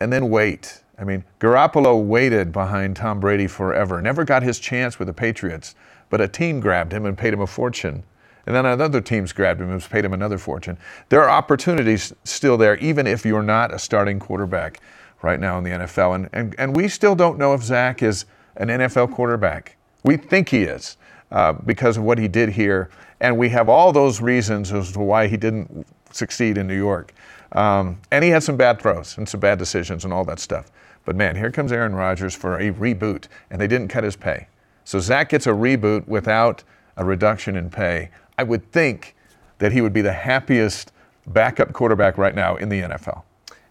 and 0.00 0.12
then 0.12 0.30
wait. 0.30 0.82
I 1.00 1.04
mean, 1.04 1.24
Garoppolo 1.40 2.00
waited 2.04 2.52
behind 2.52 2.96
Tom 2.96 3.18
Brady 3.20 3.46
forever, 3.48 4.00
never 4.02 4.24
got 4.24 4.42
his 4.44 4.58
chance 4.60 4.98
with 4.98 5.06
the 5.08 5.14
Patriots, 5.14 5.74
but 6.10 6.20
a 6.20 6.28
team 6.28 6.60
grabbed 6.60 6.92
him 6.92 7.04
and 7.06 7.16
paid 7.18 7.32
him 7.32 7.40
a 7.40 7.46
fortune. 7.48 8.02
And 8.46 8.54
then 8.54 8.64
another 8.66 9.00
teams 9.00 9.32
grabbed 9.32 9.60
him 9.60 9.70
and 9.70 9.82
paid 9.82 10.04
him 10.04 10.12
another 10.12 10.38
fortune. 10.38 10.78
There 11.08 11.20
are 11.22 11.30
opportunities 11.30 12.12
still 12.24 12.56
there, 12.56 12.76
even 12.78 13.06
if 13.06 13.24
you're 13.24 13.42
not 13.42 13.72
a 13.74 13.78
starting 13.78 14.18
quarterback 14.18 14.80
right 15.22 15.40
now 15.40 15.58
in 15.58 15.64
the 15.64 15.70
NFL. 15.70 16.14
And, 16.14 16.28
and, 16.32 16.54
and 16.58 16.74
we 16.76 16.88
still 16.88 17.14
don't 17.14 17.38
know 17.38 17.54
if 17.54 17.62
Zach 17.62 18.02
is 18.02 18.24
an 18.56 18.68
NFL 18.68 19.12
quarterback. 19.12 19.76
We 20.04 20.16
think 20.16 20.48
he 20.48 20.62
is 20.62 20.96
uh, 21.30 21.52
because 21.52 21.96
of 21.96 22.04
what 22.04 22.18
he 22.18 22.28
did 22.28 22.50
here. 22.50 22.90
And 23.20 23.36
we 23.36 23.48
have 23.50 23.68
all 23.68 23.92
those 23.92 24.20
reasons 24.20 24.72
as 24.72 24.92
to 24.92 25.00
why 25.00 25.26
he 25.26 25.36
didn't 25.36 25.86
succeed 26.10 26.56
in 26.56 26.66
New 26.66 26.76
York. 26.76 27.12
Um, 27.52 28.00
and 28.10 28.22
he 28.22 28.30
had 28.30 28.42
some 28.42 28.56
bad 28.56 28.80
throws 28.80 29.16
and 29.16 29.28
some 29.28 29.40
bad 29.40 29.58
decisions 29.58 30.04
and 30.04 30.12
all 30.12 30.24
that 30.26 30.38
stuff. 30.38 30.70
But 31.04 31.16
man, 31.16 31.36
here 31.36 31.50
comes 31.50 31.72
Aaron 31.72 31.94
Rodgers 31.94 32.34
for 32.34 32.58
a 32.58 32.70
reboot, 32.70 33.28
and 33.50 33.60
they 33.60 33.66
didn't 33.66 33.88
cut 33.88 34.04
his 34.04 34.14
pay. 34.14 34.48
So 34.84 35.00
Zach 35.00 35.30
gets 35.30 35.46
a 35.46 35.50
reboot 35.50 36.06
without 36.06 36.62
a 36.96 37.04
reduction 37.04 37.56
in 37.56 37.70
pay. 37.70 38.10
I 38.36 38.42
would 38.42 38.70
think 38.72 39.14
that 39.58 39.72
he 39.72 39.80
would 39.80 39.92
be 39.92 40.02
the 40.02 40.12
happiest 40.12 40.92
backup 41.26 41.72
quarterback 41.72 42.18
right 42.18 42.34
now 42.34 42.56
in 42.56 42.68
the 42.68 42.82
NFL. 42.82 43.22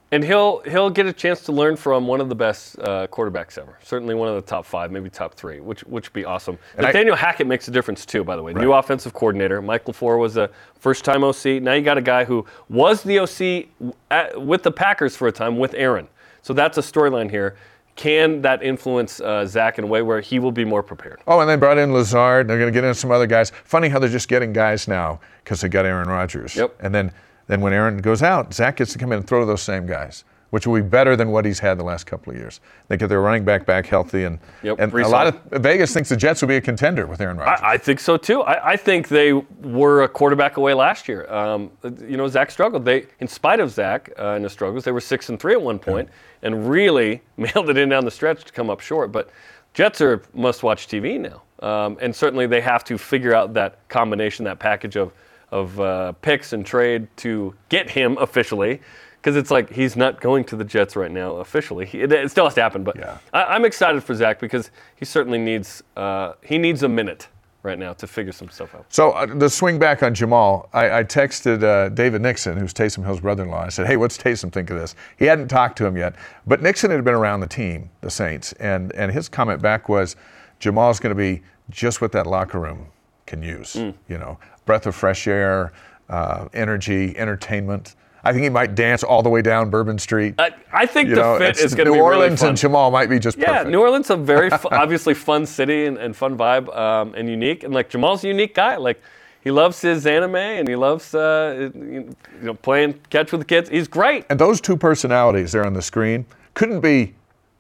And 0.09 0.23
he'll 0.23 0.59
he'll 0.61 0.89
get 0.89 1.05
a 1.05 1.11
chance 1.11 1.41
to 1.41 1.51
learn 1.51 1.75
from 1.75 2.07
one 2.07 2.21
of 2.21 2.29
the 2.29 2.35
best 2.35 2.79
uh, 2.79 3.07
quarterbacks 3.07 3.57
ever. 3.57 3.77
Certainly 3.83 4.15
one 4.15 4.29
of 4.29 4.35
the 4.35 4.41
top 4.41 4.65
five, 4.65 4.89
maybe 4.89 5.09
top 5.09 5.33
three, 5.33 5.59
which 5.59 5.81
which 5.81 6.05
would 6.07 6.13
be 6.13 6.23
awesome. 6.23 6.57
And 6.77 6.85
I- 6.85 6.89
Nathaniel 6.89 7.15
Hackett 7.17 7.45
makes 7.45 7.67
a 7.67 7.71
difference 7.71 8.05
too, 8.05 8.23
by 8.23 8.37
the 8.37 8.41
way. 8.43 8.53
New 8.53 8.71
offensive 8.71 9.13
coordinator. 9.13 9.61
Michael 9.61 9.93
LaFleur 9.93 10.17
was 10.17 10.37
a 10.37 10.49
first-time 10.79 11.25
OC. 11.25 11.61
Now 11.61 11.73
you 11.73 11.81
got 11.81 11.97
a 11.97 12.01
guy 12.01 12.23
who 12.23 12.45
was 12.69 13.03
the 13.03 13.19
OC 13.19 13.67
at, 14.09 14.41
with 14.41 14.63
the 14.63 14.71
Packers 14.71 15.17
for 15.17 15.27
a 15.27 15.31
time 15.31 15.57
with 15.57 15.73
Aaron. 15.73 16.07
So 16.41 16.53
that's 16.53 16.77
a 16.77 16.81
storyline 16.81 17.29
here. 17.29 17.57
can 17.97 18.41
that 18.43 18.63
influence 18.63 19.19
uh, 19.19 19.45
Zach 19.45 19.77
in 19.77 19.83
a 19.83 19.87
way 19.87 20.01
where 20.03 20.21
he 20.21 20.39
will 20.39 20.53
be 20.53 20.63
more 20.63 20.83
prepared? 20.83 21.19
Oh, 21.27 21.41
and 21.41 21.49
they 21.49 21.57
brought 21.57 21.77
in 21.77 21.91
Lazard. 21.91 22.47
They're 22.47 22.59
going 22.59 22.71
to 22.71 22.77
get 22.81 22.85
in 22.87 22.93
some 22.93 23.11
other 23.11 23.27
guys. 23.27 23.49
Funny 23.65 23.89
how 23.89 23.99
they're 23.99 24.07
just 24.07 24.29
getting 24.29 24.53
guys 24.53 24.87
now 24.87 25.19
because 25.43 25.59
they 25.59 25.67
got 25.67 25.85
Aaron 25.85 26.07
Rodgers. 26.07 26.55
Yep. 26.55 26.77
And 26.79 26.95
then, 26.95 27.11
then 27.47 27.61
when 27.61 27.73
Aaron 27.73 27.97
goes 27.97 28.21
out, 28.21 28.53
Zach 28.53 28.77
gets 28.77 28.93
to 28.93 28.99
come 28.99 29.11
in 29.11 29.19
and 29.19 29.27
throw 29.27 29.39
to 29.39 29.45
those 29.45 29.61
same 29.61 29.85
guys, 29.85 30.23
which 30.49 30.67
will 30.67 30.75
be 30.75 30.87
better 30.87 31.15
than 31.15 31.31
what 31.31 31.45
he's 31.45 31.59
had 31.59 31.77
the 31.77 31.83
last 31.83 32.05
couple 32.05 32.31
of 32.31 32.39
years. 32.39 32.59
They 32.87 32.97
get 32.97 33.07
their 33.07 33.21
running 33.21 33.45
back 33.45 33.65
back 33.65 33.85
healthy, 33.85 34.23
and 34.25 34.39
Yep, 34.63 34.79
and 34.79 34.93
a 34.93 35.07
lot 35.07 35.27
of 35.27 35.61
Vegas 35.61 35.93
thinks 35.93 36.09
the 36.09 36.17
Jets 36.17 36.41
will 36.41 36.49
be 36.49 36.57
a 36.57 36.61
contender 36.61 37.05
with 37.05 37.21
Aaron 37.21 37.37
Rodgers. 37.37 37.61
I, 37.63 37.73
I 37.73 37.77
think 37.77 37.99
so 37.99 38.17
too. 38.17 38.41
I, 38.41 38.73
I 38.73 38.75
think 38.77 39.07
they 39.07 39.33
were 39.33 40.03
a 40.03 40.07
quarterback 40.09 40.57
away 40.57 40.73
last 40.73 41.07
year. 41.07 41.31
Um, 41.31 41.71
you 41.83 42.17
know, 42.17 42.27
Zach 42.27 42.51
struggled. 42.51 42.85
They, 42.85 43.07
in 43.19 43.27
spite 43.27 43.59
of 43.59 43.71
Zach 43.71 44.11
uh, 44.17 44.33
and 44.33 44.43
his 44.43 44.53
struggles, 44.53 44.83
they 44.83 44.91
were 44.91 45.01
six 45.01 45.29
and 45.29 45.39
three 45.39 45.53
at 45.53 45.61
one 45.61 45.79
point, 45.79 46.09
and 46.41 46.69
really 46.69 47.21
mailed 47.37 47.69
it 47.69 47.77
in 47.77 47.89
down 47.89 48.05
the 48.05 48.11
stretch 48.11 48.43
to 48.45 48.53
come 48.53 48.69
up 48.69 48.79
short. 48.79 49.11
But 49.11 49.29
Jets 49.73 50.01
are 50.01 50.23
must-watch 50.33 50.87
TV 50.87 51.19
now, 51.19 51.43
um, 51.67 51.97
and 52.01 52.15
certainly 52.15 52.47
they 52.47 52.61
have 52.61 52.83
to 52.85 52.97
figure 52.97 53.33
out 53.33 53.53
that 53.53 53.87
combination, 53.89 54.43
that 54.45 54.59
package 54.59 54.95
of 54.97 55.13
of 55.51 55.79
uh, 55.79 56.11
picks 56.21 56.53
and 56.53 56.65
trade 56.65 57.07
to 57.17 57.53
get 57.69 57.89
him 57.89 58.17
officially. 58.19 58.81
Because 59.21 59.35
it's 59.35 59.51
like 59.51 59.71
he's 59.71 59.95
not 59.97 60.21
going 60.21 60.43
to 60.45 60.55
the 60.55 60.63
Jets 60.63 60.95
right 60.95 61.11
now 61.11 61.37
officially. 61.37 61.85
He- 61.85 62.01
It, 62.01 62.11
it 62.11 62.31
still 62.31 62.45
has 62.45 62.53
to 62.55 62.61
happen, 62.61 62.83
but 62.83 62.95
Yeah. 62.97 63.17
I, 63.33 63.43
I'm 63.55 63.65
excited 63.65 64.03
for 64.03 64.13
Zach 64.15 64.39
because 64.39 64.71
he 64.95 65.05
certainly 65.05 65.39
needs 65.39 65.83
uh, 65.97 66.33
he 66.43 66.57
needs 66.57 66.83
a 66.83 66.87
minute 66.89 67.27
right 67.63 67.79
now 67.79 67.91
to 67.93 68.07
figure 68.07 68.31
some 68.31 68.47
stuff 68.49 68.73
out. 68.75 68.85
So 68.89 69.11
uh, 69.11 69.25
the 69.25 69.49
swing 69.49 69.79
back 69.79 70.01
on 70.03 70.13
Jamaal, 70.13 70.69
I, 70.71 70.99
I 70.99 71.03
texted 71.03 71.63
uh, 71.63 71.89
David 71.89 72.21
Nixon, 72.21 72.55
who's 72.57 72.73
Taysom 72.73 73.03
Hill's 73.03 73.19
brother-in-law. 73.19 73.63
I 73.65 73.69
said, 73.69 73.87
"Hey, 73.87 73.97
what's 73.97 74.17
Taysom 74.17 74.51
think 74.51 74.69
of 74.69 74.79
this?" 74.79 74.95
He 75.17 75.25
hadn't 75.25 75.49
talked 75.49 75.77
to 75.79 75.85
him 75.85 75.97
yet, 75.97 76.15
but 76.45 76.61
Nixon 76.61 76.91
had 76.91 77.03
been 77.03 77.15
around 77.15 77.41
the 77.41 77.47
team, 77.47 77.89
the 78.01 78.11
Saints, 78.11 78.53
and 78.53 78.93
and 78.93 79.11
his 79.11 79.27
comment 79.27 79.61
back 79.61 79.89
was, 79.89 80.15
"Jamaal's 80.61 80.99
going 81.01 81.13
to 81.15 81.17
be 81.17 81.41
just 81.69 81.99
what 81.99 82.11
that 82.13 82.27
locker 82.27 82.59
room 82.59 82.85
can 83.25 83.43
use. 83.43 83.73
Mm. 83.73 83.93
You 84.07 84.19
know, 84.19 84.37
breath 84.67 84.85
of 84.85 84.93
fresh 84.95 85.27
air, 85.27 85.71
uh, 86.09 86.47
energy, 86.53 87.17
entertainment." 87.17 87.95
I 88.23 88.33
think 88.33 88.43
he 88.43 88.49
might 88.49 88.75
dance 88.75 89.03
all 89.03 89.23
the 89.23 89.29
way 89.29 89.41
down 89.41 89.69
Bourbon 89.69 89.97
Street. 89.97 90.35
I, 90.37 90.51
I 90.73 90.85
think 90.85 91.07
you 91.07 91.15
the 91.15 91.21
know, 91.21 91.37
fit 91.37 91.57
is 91.59 91.73
going 91.73 91.85
to 91.85 91.93
be 91.93 91.97
New 91.97 92.03
really 92.05 92.17
Orleans 92.17 92.41
fun. 92.41 92.49
and 92.49 92.57
Jamaal 92.57 92.91
might 92.91 93.09
be 93.09 93.19
just 93.19 93.37
perfect. 93.37 93.49
yeah, 93.49 93.57
perfect. 93.59 93.71
New 93.71 93.79
Orleans 93.81 94.09
a 94.09 94.17
very 94.17 94.49
fu- 94.61 94.67
obviously 94.69 95.13
fun 95.13 95.45
city 95.45 95.85
and, 95.85 95.97
and 95.97 96.13
fun 96.13 96.37
vibe 96.37 96.75
um, 96.75 97.13
and 97.15 97.29
unique. 97.29 97.63
And 97.63 97.73
like 97.73 97.89
Jamaal's 97.89 98.25
a 98.25 98.27
unique 98.27 98.53
guy. 98.53 98.75
Like 98.75 99.01
he 99.41 99.49
loves 99.51 99.79
his 99.79 100.05
anime 100.05 100.35
and 100.35 100.67
he 100.67 100.75
loves 100.75 101.15
uh, 101.15 101.69
you 101.73 102.13
know 102.41 102.53
playing 102.55 102.99
catch 103.09 103.31
with 103.31 103.39
the 103.39 103.45
kids. 103.45 103.69
He's 103.69 103.87
great. 103.87 104.25
And 104.29 104.37
those 104.37 104.59
two 104.59 104.75
personalities 104.75 105.53
there 105.53 105.65
on 105.65 105.71
the 105.73 105.81
screen 105.81 106.25
couldn't 106.53 106.81
be 106.81 107.13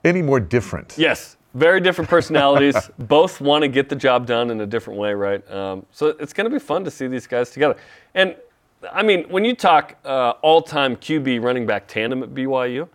any 0.03 0.21
more 0.21 0.41
different. 0.41 0.95
Yes, 0.97 1.36
very 1.57 1.81
different 1.81 2.09
personalities. 2.09 2.75
Both 2.99 3.41
want 3.41 3.63
to 3.63 3.67
get 3.67 3.89
the 3.89 3.95
job 3.95 4.27
done 4.27 4.51
in 4.51 4.61
a 4.61 4.65
different 4.65 4.99
way, 4.99 5.13
right? 5.13 5.49
Um, 5.51 5.85
so 5.91 6.15
it's 6.19 6.33
going 6.33 6.45
to 6.45 6.53
be 6.53 6.59
fun 6.59 6.83
to 6.83 6.91
see 6.91 7.07
these 7.07 7.27
guys 7.27 7.49
together. 7.49 7.75
And 8.13 8.35
I 8.91 9.01
mean, 9.01 9.27
when 9.29 9.43
you 9.43 9.55
talk 9.55 9.95
uh, 10.05 10.31
all-time 10.41 10.95
QB 10.95 11.41
running 11.41 11.65
back 11.65 11.87
tandem 11.87 12.21
at 12.21 12.29
BYU, 12.29 12.87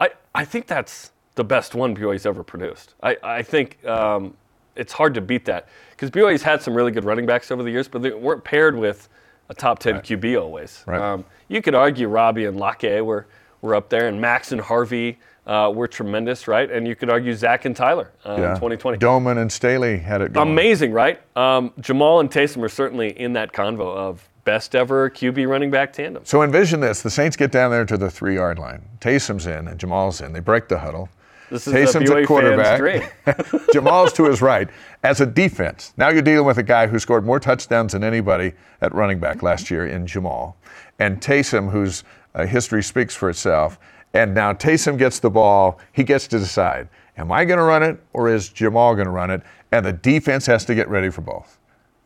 I, 0.00 0.10
I 0.34 0.44
think 0.44 0.66
that's 0.66 1.10
the 1.34 1.44
best 1.44 1.74
one 1.74 1.96
BYU's 1.96 2.24
ever 2.24 2.44
produced. 2.44 2.94
I, 3.02 3.16
I 3.22 3.42
think 3.42 3.84
um, 3.84 4.36
it's 4.76 4.92
hard 4.92 5.14
to 5.14 5.20
beat 5.20 5.44
that 5.46 5.68
because 5.90 6.10
BYU's 6.10 6.42
had 6.42 6.62
some 6.62 6.72
really 6.72 6.92
good 6.92 7.04
running 7.04 7.26
backs 7.26 7.50
over 7.50 7.64
the 7.64 7.70
years, 7.70 7.88
but 7.88 8.02
they 8.02 8.12
weren't 8.12 8.44
paired 8.44 8.76
with 8.76 9.08
a 9.48 9.54
top 9.54 9.80
10 9.80 9.96
QB 9.96 10.40
always. 10.40 10.84
Right. 10.86 11.00
Um, 11.00 11.24
you 11.48 11.60
could 11.60 11.74
argue 11.74 12.08
Robbie 12.08 12.44
and 12.44 12.58
Lake 12.58 13.02
were, 13.02 13.26
were 13.60 13.74
up 13.74 13.88
there, 13.88 14.06
and 14.06 14.20
Max 14.20 14.52
and 14.52 14.60
Harvey 14.60 15.18
uh, 15.46 15.70
were 15.74 15.86
tremendous, 15.86 16.48
right? 16.48 16.70
And 16.70 16.86
you 16.86 16.96
could 16.96 17.10
argue 17.10 17.34
Zach 17.34 17.64
and 17.64 17.76
Tyler 17.76 18.12
uh, 18.24 18.32
in 18.32 18.54
2020. 18.54 18.98
Doman 18.98 19.38
and 19.38 19.50
Staley 19.50 19.98
had 19.98 20.22
it 20.22 20.32
going. 20.32 20.50
Amazing, 20.50 20.92
right? 20.92 21.20
Um, 21.36 21.70
Jamaal 21.80 22.20
and 22.20 22.30
Taysom 22.30 22.62
are 22.62 22.68
certainly 22.68 23.18
in 23.18 23.34
that 23.34 23.52
convo 23.52 23.94
of 23.94 24.28
best 24.44 24.74
ever 24.74 25.10
QB 25.10 25.48
running 25.48 25.70
back 25.70 25.92
tandem. 25.92 26.24
So 26.24 26.42
envision 26.42 26.80
this: 26.80 27.02
the 27.02 27.10
Saints 27.10 27.36
get 27.36 27.52
down 27.52 27.70
there 27.70 27.84
to 27.84 27.96
the 27.96 28.10
three-yard 28.10 28.58
line. 28.58 28.82
Taysom's 29.00 29.46
in 29.46 29.68
and 29.68 29.78
Jamaal's 29.78 30.20
in. 30.20 30.32
They 30.32 30.40
break 30.40 30.68
the 30.68 30.78
huddle. 30.78 31.08
This 31.50 31.66
is 31.66 31.74
Taysom's 31.74 32.10
a 32.10 32.16
at 32.16 32.26
quarterback. 32.26 32.66
fan's 32.66 32.78
dream. 32.80 33.02
Jamaal's 33.74 34.12
to 34.14 34.24
his 34.24 34.40
right. 34.40 34.68
As 35.02 35.20
a 35.20 35.26
defense, 35.26 35.92
now 35.96 36.08
you're 36.08 36.22
dealing 36.22 36.46
with 36.46 36.58
a 36.58 36.62
guy 36.62 36.86
who 36.86 36.98
scored 36.98 37.24
more 37.26 37.38
touchdowns 37.38 37.92
than 37.92 38.02
anybody 38.02 38.54
at 38.80 38.94
running 38.94 39.20
back 39.20 39.42
last 39.42 39.70
year 39.70 39.86
in 39.86 40.06
Jamaal, 40.06 40.54
and 40.98 41.20
Taysom, 41.20 41.70
whose 41.70 42.02
uh, 42.34 42.46
history 42.46 42.82
speaks 42.82 43.14
for 43.14 43.28
itself. 43.28 43.78
And 44.14 44.32
now 44.34 44.52
Taysom 44.52 44.96
gets 44.96 45.18
the 45.18 45.28
ball. 45.30 45.78
He 45.92 46.02
gets 46.04 46.26
to 46.28 46.38
decide: 46.38 46.88
Am 47.18 47.30
I 47.30 47.44
going 47.44 47.58
to 47.58 47.64
run 47.64 47.82
it, 47.82 48.00
or 48.12 48.28
is 48.28 48.48
Jamaal 48.48 48.94
going 48.94 49.06
to 49.06 49.10
run 49.10 49.30
it? 49.30 49.42
And 49.72 49.84
the 49.84 49.92
defense 49.92 50.46
has 50.46 50.64
to 50.66 50.74
get 50.74 50.88
ready 50.88 51.10
for 51.10 51.20
both. 51.20 51.58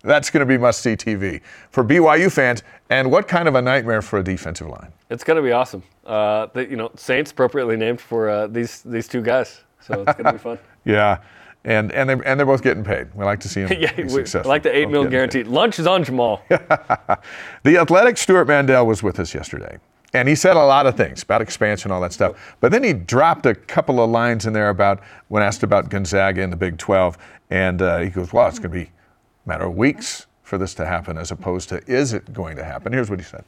That's 0.03 0.31
going 0.31 0.41
to 0.41 0.47
be 0.47 0.57
must-see 0.57 0.97
TV 0.97 1.41
for 1.71 1.85
BYU 1.85 2.31
fans. 2.33 2.63
And 2.89 3.11
what 3.11 3.27
kind 3.29 3.49
of 3.49 3.57
a 3.57 3.63
nightmare 3.63 4.01
for 4.01 4.21
a 4.21 4.25
defensive 4.25 4.69
line? 4.69 4.93
It's 5.11 5.25
going 5.25 5.37
to 5.37 5.43
be 5.43 5.51
awesome. 5.53 5.83
Uh, 6.07 6.47
the, 6.55 6.67
you 6.71 6.77
know, 6.77 6.91
Saints 6.97 7.33
appropriately 7.33 7.77
named 7.77 8.01
for 8.01 8.31
uh, 8.31 8.47
these 8.47 8.83
these 8.83 9.07
two 9.09 9.21
guys, 9.21 9.61
so 9.81 10.03
it's 10.03 10.13
going 10.15 10.25
to 10.25 10.33
be 10.33 10.39
fun. 10.39 10.59
Yeah, 10.85 11.19
and 11.65 11.93
and 11.93 12.09
they 12.09 12.15
and 12.25 12.41
they're 12.41 12.47
both 12.47 12.63
getting 12.63 12.85
paid. 12.85 13.15
We 13.15 13.25
like 13.27 13.41
to 13.41 13.49
see 13.49 13.65
them 13.65 13.77
yeah, 13.81 13.93
be 13.93 14.05
we, 14.05 14.09
successful. 14.09 14.49
like 14.49 14.63
the 14.63 14.75
eight 14.75 14.85
Both 14.87 14.93
mil 14.93 15.03
getting 15.03 15.11
paid. 15.11 15.17
guaranteed. 15.17 15.47
Lunch 15.49 15.79
is 15.79 15.87
on 15.87 16.03
Jamaal. 16.05 16.41
The 17.65 17.77
athletic 17.77 18.17
Stewart 18.17 18.47
Mandel 18.49 18.87
was 18.87 19.03
with 19.03 19.21
us 19.21 19.35
yesterday, 19.35 19.79
and 20.15 20.29
he 20.29 20.35
said 20.35 20.57
a 20.57 20.65
lot 20.65 20.87
of 20.87 20.97
things 20.97 21.23
about 21.23 21.43
expansion, 21.43 21.91
all 21.91 22.01
that 22.01 22.13
stuff. 22.13 22.57
But 22.61 22.73
then 22.73 22.83
he 22.83 22.93
dropped 22.93 23.45
a 23.47 23.55
couple 23.55 24.03
of 24.03 24.11
lines 24.11 24.47
in 24.47 24.53
there 24.53 24.71
about 24.71 25.01
when 25.29 25.43
asked 25.43 25.63
about 25.63 25.91
Gonzaga 25.91 26.41
in 26.43 26.51
the 26.51 26.57
Big 26.57 26.79
12, 26.79 27.19
and 27.51 27.83
uh, 27.83 27.99
he 27.99 28.11
goes, 28.11 28.33
"Well, 28.33 28.49
it's 28.49 28.59
going 28.59 28.71
to 28.71 28.79
be 28.79 28.85
a 28.85 29.49
matter 29.49 29.65
of 29.65 29.77
weeks 29.77 30.27
for 30.43 30.57
this 30.57 30.75
to 30.75 30.87
happen, 30.87 31.19
as 31.19 31.31
opposed 31.31 31.69
to 31.71 31.83
is 31.87 32.13
it 32.13 32.33
going 32.33 32.57
to 32.57 32.65
happen?" 32.65 32.93
Here's 32.93 33.11
what 33.11 33.19
he 33.19 33.25
said. 33.25 33.45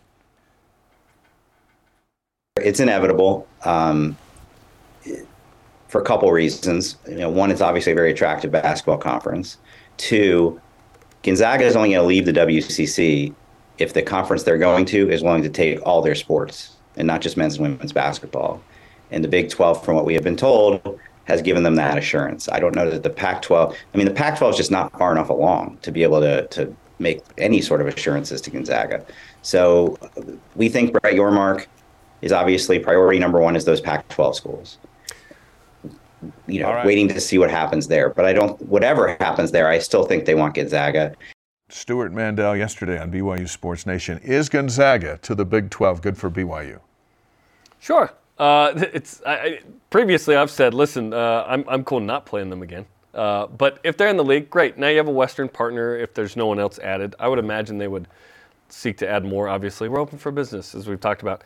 It's 2.57 2.81
inevitable 2.81 3.49
um, 3.65 4.16
for 5.89 6.01
a 6.01 6.05
couple 6.05 6.31
reasons. 6.31 6.97
You 7.09 7.16
know, 7.16 7.31
one, 7.31 7.51
it's 7.51 7.62
obviously 7.62 7.93
a 7.93 7.95
very 7.95 8.11
attractive 8.11 8.51
basketball 8.51 8.99
conference. 8.99 9.57
Two, 9.97 10.61
Gonzaga 11.23 11.65
is 11.65 11.74
only 11.74 11.91
going 11.91 12.01
to 12.01 12.07
leave 12.07 12.27
the 12.27 12.32
WCC 12.32 13.35
if 13.81 13.94
the 13.94 14.02
conference 14.02 14.43
they're 14.43 14.59
going 14.59 14.85
to 14.86 15.11
is 15.11 15.23
willing 15.23 15.43
to 15.43 15.48
take 15.48 15.81
all 15.86 16.02
their 16.02 16.15
sports 16.15 16.77
and 16.97 17.07
not 17.07 17.20
just 17.20 17.36
men's 17.36 17.57
and 17.57 17.62
women's 17.62 17.93
basketball. 17.93 18.62
And 19.11 19.24
the 19.24 19.28
Big 19.28 19.51
12, 19.51 19.85
from 19.85 19.97
what 19.97 20.05
we 20.05 20.15
have 20.15 20.23
been 20.23 20.36
told, 20.36 20.98
has 21.24 21.43
given 21.43 21.62
them 21.62 21.77
that 21.77 21.97
assurance. 21.97 22.48
I 22.48 22.61
don't 22.61 22.74
know 22.74 22.90
that 22.90 23.02
the 23.02 23.11
Pac 23.11 23.43
12, 23.43 23.74
I 23.94 23.97
mean, 23.97 24.07
the 24.07 24.12
Pac 24.12 24.39
12 24.39 24.55
is 24.55 24.57
just 24.57 24.70
not 24.70 24.97
far 24.98 25.12
enough 25.12 25.31
along 25.31 25.78
to 25.82 25.90
be 25.90 26.02
able 26.02 26.20
to, 26.20 26.47
to 26.48 26.77
make 26.98 27.23
any 27.39 27.61
sort 27.61 27.81
of 27.81 27.86
assurances 27.86 28.40
to 28.43 28.51
Gonzaga. 28.51 29.05
So 29.43 29.98
we 30.55 30.69
think 30.69 30.93
Brett 30.93 31.15
Yormark 31.15 31.66
is 32.20 32.32
obviously 32.32 32.78
priority 32.78 33.19
number 33.19 33.40
one 33.40 33.57
is 33.57 33.65
those 33.65 33.81
Pac 33.81 34.09
12 34.09 34.36
schools. 34.36 34.78
You 36.47 36.61
know, 36.61 36.70
right. 36.70 36.85
waiting 36.85 37.09
to 37.09 37.20
see 37.20 37.39
what 37.39 37.51
happens 37.51 37.89
there. 37.89 38.11
But 38.11 38.27
I 38.27 38.35
don't, 38.35 38.61
whatever 38.62 39.16
happens 39.20 39.52
there, 39.52 39.69
I 39.69 39.78
still 39.78 40.05
think 40.05 40.27
they 40.27 40.35
want 40.35 40.55
Gonzaga. 40.55 41.15
Stewart 41.73 42.13
Mandel 42.13 42.57
yesterday 42.57 42.99
on 42.99 43.11
BYU 43.11 43.49
Sports 43.49 43.87
Nation. 43.87 44.19
Is 44.19 44.49
Gonzaga 44.49 45.19
to 45.23 45.35
the 45.35 45.45
Big 45.45 45.71
12 45.71 46.03
good 46.03 46.17
for 46.17 46.31
BYU? 46.31 46.81
Sure. 47.79 48.13
Uh, 48.39 48.73
it's 48.93 49.23
I, 49.27 49.61
previously 49.91 50.37
I've 50.37 50.51
said, 50.51 50.75
listen, 50.75 51.13
uh, 51.13 51.45
I'm 51.47 51.65
I'm 51.69 51.85
cool 51.85 52.01
not 52.01 52.27
playing 52.27 52.51
them 52.51 52.63
again. 52.63 52.87
Uh, 53.15 53.47
but 53.47 53.81
if 53.83 53.97
they're 53.97 54.09
in 54.09 54.17
the 54.17 54.25
league, 54.25 54.51
great. 54.51 54.79
Now 54.79 54.89
you 54.89 54.97
have 54.97 55.09
a 55.09 55.13
Western 55.13 55.49
partner. 55.49 55.97
If 55.97 56.15
there's 56.15 56.37
no 56.37 56.47
one 56.47 56.61
else 56.61 56.79
added, 56.79 57.15
I 57.19 57.29
would 57.29 57.39
imagine 57.39 57.79
they 57.79 57.89
would 57.89 58.07
seek 58.69 58.97
to 58.99 59.09
add 59.09 59.25
more. 59.25 59.49
Obviously, 59.49 59.89
we're 59.89 60.01
open 60.01 60.19
for 60.19 60.31
business, 60.31 60.75
as 60.75 60.87
we've 60.87 61.01
talked 61.01 61.23
about. 61.23 61.43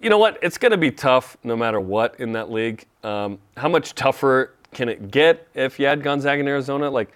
You 0.00 0.10
know 0.10 0.18
what? 0.18 0.38
It's 0.42 0.58
going 0.58 0.72
to 0.72 0.78
be 0.78 0.90
tough 0.90 1.36
no 1.42 1.56
matter 1.56 1.80
what 1.80 2.20
in 2.20 2.32
that 2.32 2.50
league. 2.50 2.84
Um, 3.02 3.38
how 3.56 3.68
much 3.68 3.94
tougher 3.94 4.52
can 4.72 4.88
it 4.88 5.10
get 5.10 5.48
if 5.54 5.80
you 5.80 5.86
add 5.86 6.02
Gonzaga 6.02 6.40
and 6.40 6.48
Arizona? 6.48 6.90
Like, 6.90 7.10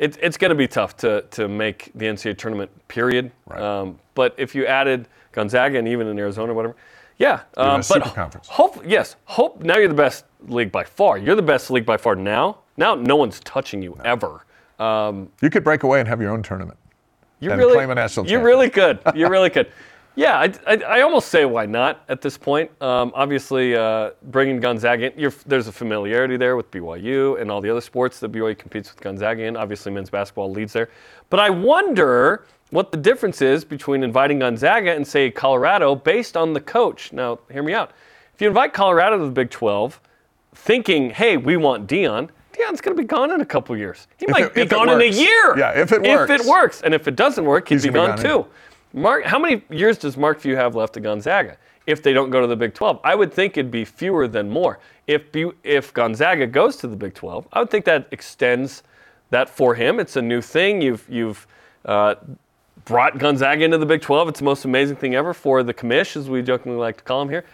it, 0.00 0.16
it's 0.22 0.38
going 0.38 0.48
to 0.48 0.54
be 0.54 0.66
tough 0.66 0.96
to, 0.96 1.22
to 1.30 1.46
make 1.46 1.90
the 1.94 2.06
NCAA 2.06 2.38
tournament, 2.38 2.70
period. 2.88 3.30
Right. 3.46 3.60
Um, 3.60 3.98
but 4.14 4.34
if 4.38 4.54
you 4.54 4.66
added 4.66 5.06
Gonzaga 5.32 5.78
and 5.78 5.86
even 5.86 6.06
in 6.06 6.18
Arizona, 6.18 6.54
whatever, 6.54 6.74
yeah. 7.18 7.42
Um, 7.58 7.76
but 7.76 7.82
super 7.82 8.08
conference. 8.08 8.48
hope, 8.48 8.82
yes, 8.84 9.16
hope 9.26 9.62
now 9.62 9.76
you're 9.76 9.88
the 9.88 9.94
best 9.94 10.24
league 10.48 10.72
by 10.72 10.84
far. 10.84 11.18
You're 11.18 11.36
the 11.36 11.42
best 11.42 11.70
league 11.70 11.84
by 11.84 11.98
far 11.98 12.16
now. 12.16 12.60
Now 12.78 12.94
no 12.94 13.14
one's 13.14 13.40
touching 13.40 13.82
you 13.82 13.94
ever. 14.02 14.46
Um, 14.78 15.28
You 15.42 15.50
could 15.50 15.62
break 15.62 15.82
away 15.82 16.00
and 16.00 16.08
have 16.08 16.22
your 16.22 16.30
own 16.30 16.42
tournament. 16.42 16.78
you 17.40 17.50
And 17.50 17.58
really, 17.58 17.74
claim 17.74 17.90
a 17.90 17.94
national 17.94 18.26
you 18.26 18.40
really 18.40 18.70
could. 18.70 19.00
You 19.14 19.28
really 19.36 19.50
could. 19.50 19.70
Yeah, 20.16 20.38
I, 20.38 20.52
I, 20.66 20.76
I 20.82 21.00
almost 21.02 21.28
say 21.28 21.44
why 21.44 21.66
not 21.66 22.04
at 22.08 22.20
this 22.20 22.36
point. 22.36 22.70
Um, 22.82 23.12
obviously, 23.14 23.76
uh, 23.76 24.10
bringing 24.24 24.58
Gonzaga 24.60 25.12
in, 25.12 25.18
you're, 25.18 25.32
there's 25.46 25.68
a 25.68 25.72
familiarity 25.72 26.36
there 26.36 26.56
with 26.56 26.70
BYU 26.70 27.40
and 27.40 27.50
all 27.50 27.60
the 27.60 27.70
other 27.70 27.80
sports 27.80 28.18
that 28.20 28.32
BYU 28.32 28.58
competes 28.58 28.92
with 28.92 29.00
Gonzaga 29.00 29.44
in. 29.44 29.56
Obviously, 29.56 29.92
men's 29.92 30.10
basketball 30.10 30.50
leads 30.50 30.72
there. 30.72 30.90
But 31.30 31.40
I 31.40 31.48
wonder 31.50 32.44
what 32.70 32.90
the 32.92 32.98
difference 32.98 33.40
is 33.40 33.64
between 33.64 34.02
inviting 34.02 34.40
Gonzaga 34.40 34.92
and, 34.94 35.06
say, 35.06 35.30
Colorado 35.30 35.94
based 35.94 36.36
on 36.36 36.52
the 36.52 36.60
coach. 36.60 37.12
Now, 37.12 37.38
hear 37.50 37.62
me 37.62 37.72
out. 37.72 37.92
If 38.34 38.40
you 38.42 38.48
invite 38.48 38.72
Colorado 38.72 39.18
to 39.18 39.24
the 39.24 39.30
Big 39.30 39.50
12, 39.50 40.00
thinking, 40.54 41.10
hey, 41.10 41.36
we 41.36 41.56
want 41.56 41.86
Deion. 41.88 42.30
Deion's 42.52 42.80
going 42.80 42.96
to 42.96 43.00
be 43.02 43.06
gone 43.06 43.30
in 43.30 43.40
a 43.40 43.46
couple 43.46 43.76
years. 43.76 44.08
He 44.18 44.24
If 44.26 44.30
might 44.32 44.42
it- 44.46 44.54
be 44.54 44.66
gone 44.66 44.88
in 44.88 45.00
a 45.00 45.04
year. 45.04 45.56
Yeah, 45.56 45.70
if 45.80 45.92
it 45.92 46.02
works. 46.02 46.30
If 46.30 46.40
it 46.40 46.46
works. 46.46 46.82
And 46.82 46.92
if 46.94 47.06
it 47.06 47.14
doesn't 47.16 47.44
work, 47.44 47.68
he'd 47.68 47.76
He's 47.76 47.84
be 47.84 47.90
gone 47.90 48.16
be 48.16 48.22
gone, 48.22 48.44
too. 48.44 48.46
Mark, 48.92 49.24
how 49.24 49.38
many 49.38 49.62
years 49.70 49.98
does 49.98 50.16
Mark 50.16 50.40
Few 50.40 50.56
have 50.56 50.74
left 50.74 50.94
to 50.94 51.00
Gonzaga 51.00 51.56
if 51.86 52.02
they 52.02 52.12
don't 52.12 52.30
go 52.30 52.40
to 52.40 52.46
the 52.46 52.56
Big 52.56 52.74
12? 52.74 53.00
I 53.04 53.14
would 53.14 53.32
think 53.32 53.56
it'd 53.56 53.70
be 53.70 53.84
fewer 53.84 54.26
than 54.26 54.50
more. 54.50 54.78
If, 55.06 55.22
if 55.64 55.92
Gonzaga 55.92 56.46
goes 56.46 56.76
to 56.78 56.86
the 56.88 56.96
Big 56.96 57.14
12, 57.14 57.46
I 57.52 57.60
would 57.60 57.70
think 57.70 57.84
that 57.84 58.08
extends 58.10 58.82
that 59.30 59.48
for 59.48 59.74
him. 59.76 60.00
It's 60.00 60.16
a 60.16 60.22
new 60.22 60.40
thing. 60.40 60.82
You've, 60.82 61.06
you've 61.08 61.46
uh, 61.84 62.16
brought 62.84 63.18
Gonzaga 63.18 63.64
into 63.64 63.78
the 63.78 63.86
Big 63.86 64.00
12. 64.02 64.28
It's 64.28 64.38
the 64.40 64.44
most 64.44 64.64
amazing 64.64 64.96
thing 64.96 65.14
ever 65.14 65.32
for 65.34 65.62
the 65.62 65.72
commish, 65.74 66.16
as 66.16 66.28
we 66.28 66.42
jokingly 66.42 66.78
like 66.78 66.96
to 66.98 67.04
call 67.04 67.22
him 67.22 67.28
here. 67.28 67.44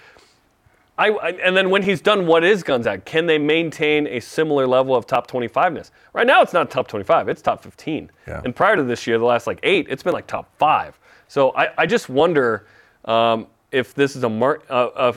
I, 0.98 1.10
I- 1.10 1.30
and 1.32 1.54
then 1.54 1.68
when 1.68 1.82
he's 1.82 2.00
done, 2.00 2.26
what 2.26 2.44
is 2.44 2.62
Gonzaga? 2.62 3.02
Can 3.02 3.26
they 3.26 3.36
maintain 3.36 4.06
a 4.06 4.20
similar 4.20 4.66
level 4.66 4.94
of 4.96 5.06
top 5.06 5.30
25ness? 5.30 5.90
Right 6.14 6.26
now, 6.26 6.40
it's 6.40 6.54
not 6.54 6.70
top 6.70 6.88
25; 6.88 7.28
it's 7.28 7.42
top 7.42 7.62
15. 7.62 8.10
Yeah. 8.26 8.40
And 8.42 8.56
prior 8.56 8.76
to 8.76 8.82
this 8.82 9.06
year, 9.06 9.18
the 9.18 9.26
last 9.26 9.46
like 9.46 9.60
eight, 9.62 9.86
it's 9.90 10.02
been 10.02 10.14
like 10.14 10.26
top 10.26 10.48
five. 10.56 10.98
So 11.28 11.50
I, 11.56 11.68
I 11.78 11.86
just 11.86 12.08
wonder 12.08 12.66
um, 13.04 13.46
if 13.72 13.94
this 13.94 14.16
is 14.16 14.22
a 14.24 14.28
mark 14.28 14.64
a, 14.68 15.14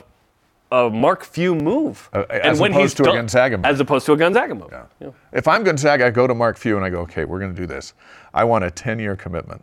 a, 0.70 0.84
a 0.86 0.90
Mark 0.90 1.24
Few 1.24 1.54
move, 1.54 2.08
Uh, 2.12 2.24
as 2.30 2.60
opposed 2.60 2.96
to 2.98 3.02
a 3.02 3.12
Gonzaga 3.14 3.56
move. 3.58 3.66
as 3.66 3.80
opposed 3.80 4.06
to 4.06 4.12
a 4.12 4.16
Gonzaga 4.16 4.54
move. 4.54 4.72
Yeah. 5.00 5.10
If 5.32 5.48
I'm 5.48 5.64
Gonzaga, 5.64 6.06
I 6.06 6.10
go 6.10 6.26
to 6.26 6.34
Mark 6.34 6.56
Few 6.56 6.76
and 6.76 6.84
I 6.84 6.90
go, 6.90 7.00
okay, 7.00 7.24
we're 7.24 7.40
going 7.40 7.54
to 7.54 7.60
do 7.60 7.66
this. 7.66 7.94
I 8.34 8.44
want 8.44 8.64
a 8.64 8.70
10 8.70 8.98
year 9.00 9.16
commitment 9.16 9.62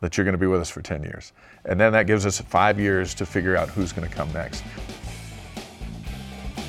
that 0.00 0.16
you're 0.16 0.24
going 0.24 0.32
to 0.32 0.38
be 0.38 0.46
with 0.46 0.60
us 0.60 0.70
for 0.70 0.80
10 0.82 1.02
years. 1.02 1.32
And 1.66 1.78
then 1.80 1.92
that 1.92 2.06
gives 2.06 2.24
us 2.26 2.40
five 2.40 2.78
years 2.80 3.14
to 3.14 3.26
figure 3.26 3.56
out 3.56 3.68
who's 3.68 3.92
going 3.92 4.08
to 4.08 4.14
come 4.14 4.32
next. 4.32 4.62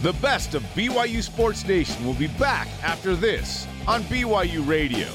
The 0.01 0.13
best 0.13 0.53
of 0.53 0.63
BYU 0.75 1.23
Sports 1.23 1.65
Nation 1.67 2.05
will 2.05 2.13
be 2.13 2.27
back 2.27 2.67
after 2.83 3.15
this 3.15 3.67
on 3.87 4.03
BYU 4.03 4.67
Radio. 4.67 5.07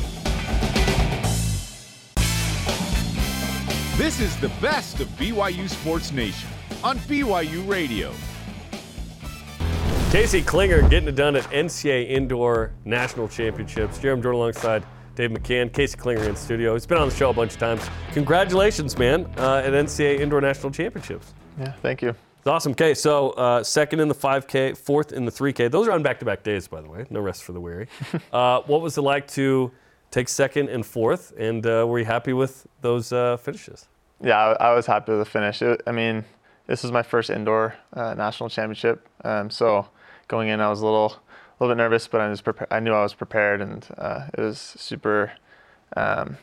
This 3.98 4.20
is 4.20 4.34
the 4.38 4.48
best 4.62 5.00
of 5.00 5.08
BYU 5.18 5.68
Sports 5.68 6.12
Nation 6.12 6.48
on 6.82 6.96
BYU 7.00 7.68
Radio. 7.68 8.10
Casey 10.10 10.40
Clinger 10.40 10.88
getting 10.88 11.10
it 11.10 11.14
done 11.14 11.36
at 11.36 11.44
NCAA 11.50 12.08
Indoor 12.08 12.72
National 12.86 13.28
Championships. 13.28 13.98
Jarom 13.98 14.22
Jordan 14.22 14.32
alongside 14.36 14.82
Dave 15.14 15.28
McCann. 15.30 15.70
Casey 15.70 15.98
Clinger 15.98 16.26
in 16.26 16.34
studio. 16.36 16.72
He's 16.72 16.86
been 16.86 16.96
on 16.96 17.10
the 17.10 17.14
show 17.14 17.28
a 17.28 17.34
bunch 17.34 17.52
of 17.52 17.58
times. 17.58 17.86
Congratulations, 18.14 18.96
man, 18.96 19.26
uh, 19.36 19.58
at 19.58 19.74
NCAA 19.74 20.20
Indoor 20.20 20.40
National 20.40 20.72
Championships. 20.72 21.34
Yeah, 21.58 21.72
thank 21.82 22.00
you. 22.00 22.08
It's 22.08 22.46
awesome. 22.46 22.72
Okay, 22.72 22.94
so 22.94 23.32
uh, 23.32 23.62
second 23.62 24.00
in 24.00 24.08
the 24.08 24.14
5K, 24.14 24.74
fourth 24.74 25.12
in 25.12 25.26
the 25.26 25.30
3K. 25.30 25.70
Those 25.70 25.86
are 25.86 25.92
on 25.92 26.02
back-to-back 26.02 26.42
days, 26.42 26.66
by 26.66 26.80
the 26.80 26.88
way. 26.88 27.04
No 27.10 27.20
rest 27.20 27.44
for 27.44 27.52
the 27.52 27.60
weary. 27.60 27.88
uh, 28.32 28.62
what 28.62 28.80
was 28.80 28.96
it 28.96 29.02
like 29.02 29.28
to 29.32 29.70
take 30.12 30.28
second 30.28 30.68
and 30.68 30.86
fourth, 30.86 31.32
and 31.36 31.66
uh, 31.66 31.84
were 31.88 31.98
you 31.98 32.04
happy 32.04 32.32
with 32.32 32.68
those 32.82 33.12
uh, 33.12 33.36
finishes? 33.38 33.88
Yeah, 34.22 34.38
I, 34.38 34.68
I 34.68 34.74
was 34.74 34.86
happy 34.86 35.10
with 35.10 35.20
the 35.20 35.24
finish. 35.24 35.60
It, 35.62 35.82
I 35.88 35.90
mean, 35.90 36.24
this 36.68 36.84
was 36.84 36.92
my 36.92 37.02
first 37.02 37.30
indoor 37.30 37.74
uh, 37.94 38.14
national 38.14 38.48
championship, 38.48 39.08
um, 39.24 39.50
so 39.50 39.88
going 40.28 40.48
in, 40.48 40.60
I 40.60 40.68
was 40.68 40.80
a 40.80 40.84
little, 40.84 41.16
a 41.16 41.64
little 41.64 41.74
bit 41.74 41.82
nervous, 41.82 42.06
but 42.06 42.20
I 42.20 42.28
was 42.28 42.40
prepa- 42.40 42.68
I 42.70 42.78
knew 42.78 42.92
I 42.92 43.02
was 43.02 43.14
prepared, 43.14 43.60
and 43.60 43.84
uh, 43.98 44.28
it 44.38 44.40
was 44.40 44.58
super 44.60 45.32
um, 45.96 46.36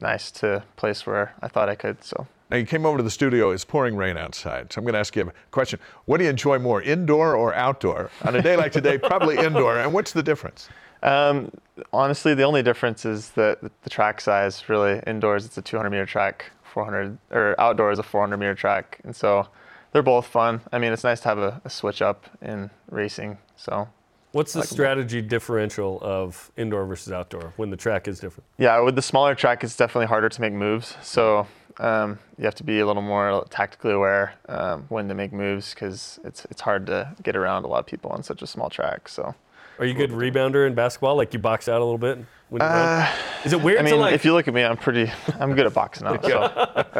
nice 0.00 0.30
to 0.30 0.62
place 0.76 1.04
where 1.06 1.34
I 1.42 1.48
thought 1.48 1.68
I 1.68 1.74
could. 1.74 2.04
So 2.04 2.26
Now, 2.50 2.56
you 2.58 2.66
came 2.66 2.86
over 2.86 2.98
to 2.98 3.02
the 3.02 3.10
studio, 3.10 3.50
it's 3.50 3.64
pouring 3.64 3.96
rain 3.96 4.16
outside. 4.16 4.72
So 4.72 4.78
I'm 4.78 4.84
going 4.84 4.94
to 4.94 5.00
ask 5.00 5.16
you 5.16 5.28
a 5.28 5.32
question. 5.50 5.80
What 6.04 6.18
do 6.18 6.24
you 6.24 6.30
enjoy 6.30 6.58
more, 6.58 6.80
indoor 6.80 7.34
or 7.34 7.52
outdoor? 7.54 8.10
On 8.22 8.34
a 8.36 8.42
day 8.42 8.56
like 8.56 8.72
today, 8.72 8.96
probably 8.96 9.36
indoor. 9.38 9.78
And 9.78 9.92
what's 9.92 10.12
the 10.12 10.22
difference? 10.22 10.68
Um, 11.02 11.50
honestly, 11.92 12.34
the 12.34 12.42
only 12.42 12.62
difference 12.62 13.04
is 13.04 13.30
that 13.30 13.60
the, 13.60 13.90
track 13.90 14.20
size. 14.20 14.68
Really, 14.68 15.00
indoors 15.06 15.44
it's 15.44 15.58
a 15.58 15.62
200 15.62 15.90
meter 15.90 16.06
track, 16.06 16.50
400 16.62 17.18
or 17.30 17.54
outdoors 17.60 17.98
a 17.98 18.02
400 18.02 18.36
meter 18.36 18.54
track, 18.54 19.00
and 19.04 19.14
so 19.14 19.48
they're 19.92 20.02
both 20.02 20.26
fun. 20.26 20.60
I 20.72 20.78
mean, 20.78 20.92
it's 20.92 21.04
nice 21.04 21.20
to 21.20 21.28
have 21.28 21.38
a, 21.38 21.60
a 21.64 21.70
switch 21.70 22.02
up 22.02 22.26
in 22.42 22.70
racing. 22.90 23.38
So 23.56 23.88
What's 24.32 24.52
the 24.52 24.60
Like 24.60 24.68
strategy 24.68 25.22
differential 25.22 25.98
of 26.02 26.52
indoor 26.56 26.84
versus 26.84 27.12
outdoor 27.12 27.54
when 27.56 27.70
the 27.70 27.76
track 27.76 28.06
is 28.06 28.20
different? 28.20 28.44
yeah, 28.58 28.78
with 28.80 28.94
the 28.94 29.02
smaller 29.02 29.34
track, 29.34 29.64
it's 29.64 29.76
definitely 29.76 30.06
harder 30.06 30.28
to 30.28 30.40
make 30.40 30.52
moves. 30.52 30.96
So 31.02 31.46
um, 31.78 32.18
you 32.36 32.44
have 32.44 32.54
to 32.56 32.64
be 32.64 32.80
a 32.80 32.86
little 32.86 33.02
more 33.02 33.46
tactically 33.48 33.92
aware 33.92 34.34
um, 34.48 34.84
when 34.90 35.08
to 35.08 35.14
make 35.14 35.32
moves 35.32 35.72
because 35.72 36.20
it's 36.24 36.44
it's 36.50 36.60
hard 36.60 36.86
to 36.86 37.14
get 37.22 37.36
around 37.36 37.64
a 37.64 37.68
lot 37.68 37.78
of 37.78 37.86
people 37.86 38.10
on 38.10 38.22
such 38.22 38.42
a 38.42 38.46
small 38.46 38.68
track. 38.68 39.08
So. 39.08 39.34
Are 39.78 39.84
you 39.84 39.92
a 39.92 39.94
good 39.94 40.10
rebounder 40.10 40.66
in 40.66 40.74
basketball? 40.74 41.16
Like 41.16 41.32
you 41.32 41.38
box 41.38 41.68
out 41.68 41.80
a 41.80 41.84
little 41.84 41.98
bit 41.98 42.18
when 42.48 42.62
you 42.62 42.66
Uh, 42.68 43.06
run? 43.06 43.08
Is 43.44 43.52
it 43.52 43.62
weird 43.62 43.78
I 43.78 43.82
mean, 43.82 43.94
to 43.94 44.00
like? 44.00 44.14
if 44.14 44.24
you 44.24 44.32
look 44.32 44.48
at 44.48 44.54
me, 44.54 44.64
I'm 44.64 44.76
pretty, 44.76 45.10
I'm 45.38 45.54
good 45.54 45.66
at 45.66 45.74
boxing 45.74 46.06
out, 46.06 46.24
so 46.24 46.50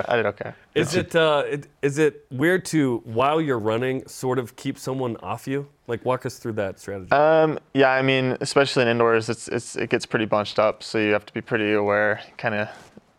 I 0.09 0.16
did 0.16 0.26
okay. 0.26 0.52
Is 0.74 0.94
it, 0.94 1.16
uh, 1.16 1.42
it 1.48 1.66
is 1.82 1.98
it 1.98 2.24
weird 2.30 2.64
to 2.66 2.98
while 3.05 3.40
you're 3.40 3.59
running 3.59 4.06
sort 4.06 4.38
of 4.38 4.55
keep 4.55 4.78
someone 4.78 5.16
off 5.16 5.48
you? 5.48 5.66
Like 5.88 6.05
walk 6.05 6.24
us 6.26 6.38
through 6.38 6.52
that 6.52 6.78
strategy. 6.78 7.10
Um, 7.10 7.59
yeah, 7.74 7.90
I 7.90 8.02
mean, 8.02 8.36
especially 8.40 8.82
in 8.82 8.88
indoors, 8.88 9.28
it's, 9.28 9.48
it's 9.48 9.74
it 9.74 9.90
gets 9.90 10.06
pretty 10.06 10.26
bunched 10.26 10.59
up, 10.60 10.82
so 10.84 10.98
you 10.98 11.12
have 11.12 11.26
to 11.26 11.32
be 11.32 11.40
pretty 11.40 11.72
aware, 11.72 12.20
kind 12.36 12.55
of 12.55 12.68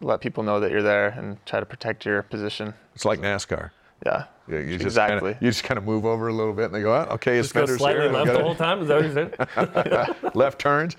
let 0.02 0.22
people 0.22 0.44
know 0.44 0.62
that 0.62 0.72
you're 0.72 0.84
there 0.84 1.10
and 1.10 1.44
try 1.46 1.60
to 1.60 1.66
protect 1.66 2.06
your 2.06 2.24
position. 2.24 2.74
It's 2.96 3.04
like 3.04 3.20
NASCAR. 3.20 3.72
Yeah, 4.06 4.26
You, 4.50 4.58
you 4.58 4.72
just 4.74 4.86
exactly. 4.86 5.34
Kinda, 5.34 5.46
you 5.46 5.52
just 5.52 5.64
kind 5.64 5.78
of 5.78 5.84
move 5.84 6.06
over 6.06 6.28
a 6.28 6.34
little 6.34 6.54
bit 6.54 6.66
and 6.66 6.76
they 6.76 6.82
go, 6.82 6.94
oh, 6.94 7.14
okay, 7.14 7.38
his 7.38 7.46
Just 7.46 7.54
go 7.54 7.60
fender's 7.62 7.78
slightly 7.78 8.02
here. 8.02 8.10
and 8.10 8.18
I've 8.18 8.28
left 8.28 8.38
the 8.40 8.44
whole 8.44 8.56
time. 8.56 8.82
Is 8.82 8.88
that 8.88 8.96
what 8.96 9.06
you're 9.06 9.86
saying? 9.86 10.26
it." 10.26 10.36
left 10.36 10.60
turns. 10.60 10.96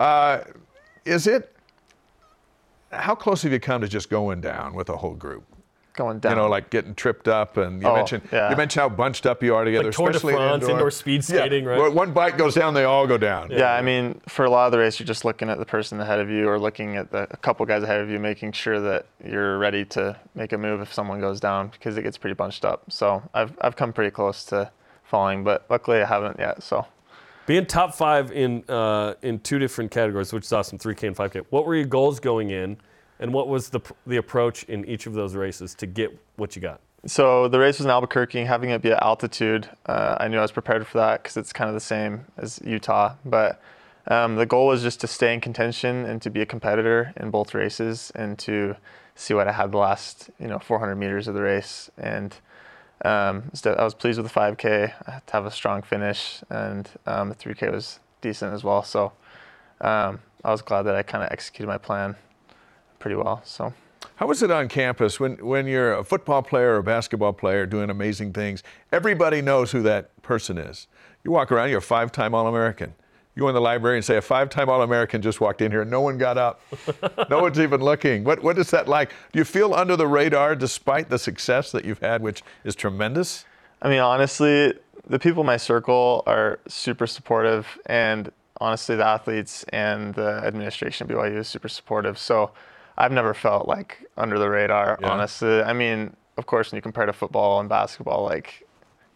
Uh, 0.00 0.40
is 1.04 1.26
it, 1.26 1.54
how 2.90 3.14
close 3.14 3.42
have 3.42 3.52
you 3.52 3.60
come 3.60 3.80
to 3.82 3.88
just 3.88 4.08
going 4.08 4.40
down 4.40 4.74
with 4.74 4.88
a 4.88 4.96
whole 4.96 5.14
group? 5.14 5.44
Going 5.94 6.18
down. 6.18 6.32
You 6.32 6.36
know, 6.36 6.48
like 6.48 6.70
getting 6.70 6.94
tripped 6.96 7.28
up, 7.28 7.56
and 7.56 7.80
you 7.80 7.86
Oh, 7.86 7.94
mentioned 7.94 8.22
yeah. 8.32 8.50
you 8.50 8.56
mentioned 8.56 8.80
how 8.82 8.88
bunched 8.88 9.26
up 9.26 9.44
you 9.44 9.54
are 9.54 9.64
together, 9.64 9.84
Like 9.84 9.94
Tour 9.94 10.06
de 10.10 10.16
especially 10.16 10.34
France, 10.34 10.66
indoor 10.68 10.90
speed 10.90 11.24
skating, 11.24 11.62
yeah. 11.64 11.70
right? 11.70 11.78
Well, 11.78 11.92
One 11.92 12.12
bike 12.12 12.36
goes 12.36 12.54
down, 12.54 12.74
they 12.74 12.82
all 12.82 13.06
go 13.06 13.16
down. 13.16 13.50
yeah, 13.52 13.74
I 13.74 13.80
mean, 13.80 14.20
for 14.26 14.44
a 14.44 14.50
lot 14.50 14.66
of 14.66 14.72
the 14.72 14.78
race, 14.78 14.98
you're 14.98 15.06
just 15.06 15.24
looking 15.24 15.48
at 15.48 15.58
the 15.58 15.64
person 15.64 16.00
ahead 16.00 16.18
of 16.18 16.28
you 16.28 16.48
or 16.48 16.58
looking 16.58 16.96
at 16.96 17.12
the, 17.12 17.28
a 17.30 17.36
couple 17.36 17.64
guys 17.64 17.84
ahead 17.84 18.00
of 18.00 18.10
you, 18.10 18.18
making 18.18 18.50
sure 18.52 18.80
that 18.80 19.06
you're 19.24 19.56
ready 19.56 19.84
to 19.84 20.16
make 20.34 20.52
a 20.52 20.58
move 20.58 20.80
if 20.80 20.92
someone 20.92 21.20
goes 21.20 21.38
down 21.38 21.68
because 21.68 21.96
it 21.96 22.02
gets 22.02 22.18
pretty 22.18 22.34
bunched 22.34 22.64
up. 22.64 22.82
So 22.90 23.22
I've, 23.32 23.56
I've 23.60 23.76
come 23.76 23.92
pretty 23.92 24.10
close 24.10 24.44
to 24.46 24.72
falling, 25.04 25.44
but 25.44 25.64
luckily 25.70 26.02
I 26.02 26.06
haven't 26.06 26.40
yet. 26.40 26.60
So 26.64 26.86
Being 27.46 27.66
top 27.66 27.94
five 27.94 28.32
in 28.32 28.64
uh, 28.68 29.14
in 29.22 29.38
two 29.38 29.60
different 29.60 29.92
categories, 29.92 30.32
which 30.32 30.44
is 30.46 30.52
awesome, 30.52 30.76
3K 30.78 31.06
and 31.06 31.16
5K. 31.16 31.44
What 31.50 31.66
were 31.66 31.76
your 31.76 31.84
goals 31.86 32.18
going 32.18 32.50
in, 32.50 32.78
and 33.18 33.32
what 33.32 33.48
was 33.48 33.70
the 33.70 33.80
the 34.06 34.16
approach 34.16 34.64
in 34.64 34.84
each 34.84 35.06
of 35.06 35.14
those 35.14 35.34
races 35.34 35.74
to 35.76 35.86
get 35.86 36.18
what 36.36 36.56
you 36.56 36.62
got? 36.62 36.80
So 37.06 37.48
the 37.48 37.58
race 37.58 37.78
was 37.78 37.84
in 37.84 37.90
Albuquerque, 37.90 38.44
having 38.44 38.70
it 38.70 38.80
be 38.80 38.90
at 38.90 39.02
altitude. 39.02 39.68
Uh, 39.84 40.16
I 40.18 40.28
knew 40.28 40.38
I 40.38 40.42
was 40.42 40.52
prepared 40.52 40.86
for 40.86 40.98
that 40.98 41.22
because 41.22 41.36
it's 41.36 41.52
kind 41.52 41.68
of 41.68 41.74
the 41.74 41.80
same 41.80 42.24
as 42.38 42.60
Utah. 42.64 43.14
But 43.26 43.60
um, 44.06 44.36
the 44.36 44.46
goal 44.46 44.68
was 44.68 44.82
just 44.82 45.00
to 45.02 45.06
stay 45.06 45.34
in 45.34 45.40
contention 45.40 46.06
and 46.06 46.22
to 46.22 46.30
be 46.30 46.40
a 46.40 46.46
competitor 46.46 47.12
in 47.18 47.30
both 47.30 47.54
races 47.54 48.10
and 48.14 48.38
to 48.40 48.76
see 49.14 49.34
what 49.34 49.48
I 49.48 49.52
had 49.52 49.70
the 49.70 49.78
last 49.78 50.30
you 50.40 50.48
know 50.48 50.58
400 50.58 50.96
meters 50.96 51.28
of 51.28 51.34
the 51.34 51.42
race. 51.42 51.90
And 51.98 52.34
um, 53.04 53.50
so 53.52 53.74
I 53.74 53.84
was 53.84 53.94
pleased 53.94 54.18
with 54.18 54.32
the 54.32 54.40
5K. 54.40 54.92
I 55.06 55.10
had 55.10 55.26
to 55.26 55.32
have 55.34 55.44
a 55.44 55.50
strong 55.50 55.82
finish, 55.82 56.42
and 56.48 56.88
um, 57.06 57.28
the 57.28 57.34
3K 57.34 57.70
was 57.70 58.00
decent 58.22 58.54
as 58.54 58.64
well. 58.64 58.82
So 58.82 59.12
um, 59.82 60.20
I 60.42 60.50
was 60.50 60.62
glad 60.62 60.82
that 60.82 60.94
I 60.94 61.02
kind 61.02 61.22
of 61.22 61.30
executed 61.30 61.68
my 61.68 61.78
plan 61.78 62.16
pretty 63.04 63.16
well. 63.16 63.42
So. 63.44 63.70
How 64.16 64.30
is 64.30 64.42
it 64.42 64.50
on 64.50 64.66
campus 64.66 65.20
when, 65.20 65.36
when 65.44 65.66
you're 65.66 65.92
a 65.92 66.02
football 66.02 66.42
player 66.42 66.72
or 66.72 66.76
a 66.76 66.82
basketball 66.82 67.34
player 67.34 67.66
doing 67.66 67.90
amazing 67.90 68.32
things? 68.32 68.62
Everybody 68.92 69.42
knows 69.42 69.72
who 69.72 69.82
that 69.82 70.22
person 70.22 70.56
is. 70.56 70.86
You 71.22 71.30
walk 71.30 71.52
around, 71.52 71.68
you're 71.68 71.80
a 71.80 71.82
five 71.82 72.12
time 72.12 72.34
All 72.34 72.46
American. 72.46 72.94
You 73.36 73.40
go 73.40 73.48
in 73.48 73.54
the 73.54 73.60
library 73.60 73.98
and 73.98 74.04
say, 74.04 74.16
a 74.16 74.22
five 74.22 74.48
time 74.48 74.70
All 74.70 74.80
American 74.80 75.20
just 75.20 75.38
walked 75.38 75.60
in 75.60 75.70
here 75.70 75.82
and 75.82 75.90
no 75.90 76.00
one 76.00 76.16
got 76.16 76.38
up. 76.38 76.62
no 77.28 77.42
one's 77.42 77.60
even 77.60 77.82
looking. 77.82 78.24
What, 78.24 78.42
what 78.42 78.56
is 78.56 78.70
that 78.70 78.88
like? 78.88 79.10
Do 79.34 79.38
you 79.38 79.44
feel 79.44 79.74
under 79.74 79.96
the 79.96 80.06
radar 80.06 80.56
despite 80.56 81.10
the 81.10 81.18
success 81.18 81.72
that 81.72 81.84
you've 81.84 82.00
had, 82.00 82.22
which 82.22 82.42
is 82.64 82.74
tremendous? 82.74 83.44
I 83.82 83.90
mean, 83.90 84.00
honestly, 84.00 84.72
the 85.06 85.18
people 85.18 85.42
in 85.42 85.46
my 85.46 85.58
circle 85.58 86.22
are 86.26 86.58
super 86.68 87.06
supportive, 87.06 87.66
and 87.84 88.32
honestly, 88.62 88.96
the 88.96 89.04
athletes 89.04 89.62
and 89.74 90.14
the 90.14 90.40
administration 90.42 91.04
of 91.04 91.14
BYU 91.14 91.36
is 91.36 91.48
super 91.48 91.68
supportive. 91.68 92.16
So 92.16 92.52
I've 92.96 93.12
never 93.12 93.34
felt 93.34 93.66
like 93.68 94.04
under 94.16 94.38
the 94.38 94.48
radar, 94.48 94.98
Yeah. 95.00 95.08
honestly. 95.10 95.62
I 95.62 95.72
mean, 95.72 96.14
of 96.36 96.46
course, 96.46 96.70
when 96.72 96.76
you 96.78 96.82
compare 96.82 97.06
to 97.06 97.12
football 97.12 97.60
and 97.60 97.68
basketball, 97.68 98.24
like, 98.24 98.66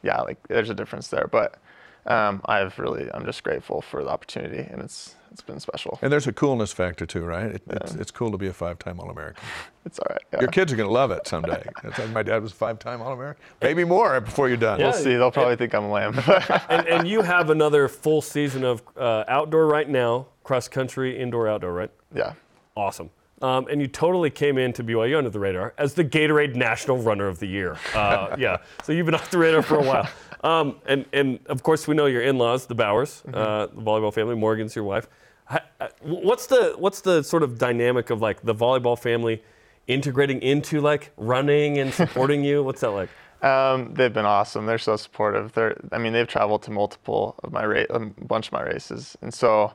yeah, 0.03 0.21
like 0.21 0.39
there's 0.49 0.71
a 0.71 0.75
difference 0.75 1.09
there. 1.09 1.29
But 1.31 1.59
um, 2.07 2.41
I've 2.47 2.79
really 2.79 3.11
I'm 3.13 3.25
just 3.25 3.43
grateful 3.45 3.83
for 3.83 4.03
the 4.03 4.11
opportunity, 4.11 4.59
and 4.71 4.81
it's 4.81 5.15
it's 5.31 5.43
been 5.43 5.61
special. 5.61 5.99
And 6.03 6.11
there's 6.11 6.27
a 6.27 6.33
coolness 6.33 6.73
factor 6.73 7.05
too, 7.07 7.23
right? 7.25 7.47
It, 7.57 7.63
it's, 7.69 7.95
it's 7.95 8.11
cool 8.11 8.31
to 8.33 8.39
be 8.39 8.47
a 8.47 8.53
five-time 8.53 8.99
All-American. 8.99 9.43
It's 9.87 9.99
all 10.01 10.07
right. 10.11 10.23
Yeah. 10.35 10.41
Your 10.41 10.51
kids 10.51 10.71
are 10.73 10.77
going 10.77 10.89
to 10.89 10.93
love 10.93 11.11
it 11.11 11.27
someday. 11.27 11.63
It's 11.85 11.99
like 11.99 12.11
my 12.11 12.23
dad 12.23 12.43
was 12.43 12.53
a 12.53 12.55
five-time 12.55 13.01
All-American. 13.01 13.43
Maybe 13.63 13.85
more 13.85 14.21
before 14.21 14.49
you're 14.49 14.57
done. 14.59 14.79
We'll 14.81 14.93
see. 14.93 15.17
They'll 15.17 15.31
probably 15.31 15.57
think 15.57 15.75
I'm 15.75 15.91
lame. 15.91 16.15
and, 16.69 16.87
and 16.89 17.09
you 17.09 17.23
have 17.23 17.49
another 17.51 17.89
full 17.89 18.21
season 18.21 18.65
of 18.65 18.83
uh, 18.99 19.25
outdoor 19.29 19.67
right 19.67 19.89
now, 19.89 20.27
cross 20.45 20.67
country, 20.69 21.19
indoor, 21.19 21.47
outdoor, 21.49 21.73
right? 21.73 21.91
yeah. 22.15 22.33
Awesome. 22.77 23.11
Um, 23.41 23.67
and 23.71 23.81
you 23.81 23.87
totally 23.87 24.31
came 24.31 24.59
into 24.59 24.83
BYU 24.83 25.17
under 25.19 25.31
the 25.31 25.39
radar 25.39 25.73
as 25.79 25.95
the 25.95 26.05
Gatorade 26.05 26.57
National 26.57 26.99
Runner 26.99 27.29
of 27.29 27.39
the 27.39 27.47
Year. 27.47 27.77
Uh, 27.95 28.35
yeah, 28.39 28.57
so 28.83 28.93
you've 28.93 29.07
been 29.07 29.15
off 29.15 29.31
the 29.31 29.39
radar 29.39 29.63
for 29.63 29.77
a 29.77 29.83
while. 29.85 30.09
Um, 30.43 30.77
and, 30.87 31.05
and 31.13 31.39
of 31.47 31.63
course, 31.63 31.87
we 31.87 31.95
know 31.95 32.07
your 32.07 32.23
in-laws, 32.23 32.67
the 32.67 32.75
Bowers, 32.75 33.23
uh, 33.33 33.67
the 33.67 33.81
volleyball 33.83 34.13
family. 34.13 34.35
Morgan's 34.35 34.75
your 34.75 34.85
wife. 34.85 35.09
Uh, 35.49 35.59
What's 36.03 36.47
the 36.47 36.75
what's 36.77 37.01
the 37.01 37.23
sort 37.23 37.43
of 37.43 37.59
dynamic 37.59 38.11
of 38.11 38.21
like 38.21 38.43
the 38.43 38.55
volleyball 38.55 38.99
family 38.99 39.43
integrating 39.87 40.43
into 40.43 40.81
like 40.81 41.11
running 41.17 41.79
and 41.79 41.95
supporting 41.95 42.45
you? 42.45 42.63
What's 42.63 42.81
that 42.83 42.91
like? 42.91 43.09
Um, 43.41 43.95
they've 43.95 44.13
been 44.13 44.25
awesome. 44.25 44.67
They're 44.67 44.79
so 44.79 44.97
supportive. 44.97 45.53
They're, 45.53 45.81
I 45.93 45.99
mean, 45.99 46.13
they've 46.13 46.27
traveled 46.27 46.65
to 46.65 46.73
multiple 46.73 47.37
of 47.45 47.53
my 47.53 47.65
ra- 47.65 47.85
a 47.89 48.01
bunch 48.01 48.49
of 48.49 48.53
my 48.53 48.63
races, 48.63 49.17
and 49.23 49.33
so 49.33 49.75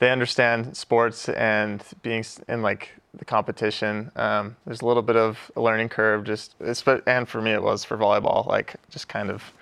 they 0.00 0.10
understand 0.10 0.76
sports 0.76 1.28
and 1.28 1.80
being 2.02 2.24
in 2.48 2.62
like 2.62 2.88
the 3.18 3.24
competition. 3.24 4.10
Um, 4.16 4.56
there's 4.66 4.80
a 4.80 4.86
little 4.86 5.02
bit 5.02 5.16
of 5.16 5.50
a 5.56 5.60
learning 5.60 5.88
curve, 5.88 6.24
just 6.24 6.58
espe- 6.60 7.02
and 7.06 7.28
for 7.28 7.40
me 7.40 7.52
it 7.52 7.62
was 7.62 7.84
for 7.84 7.96
volleyball, 7.96 8.46
like 8.46 8.74
just 8.90 9.08
kind 9.08 9.30
of 9.30 9.52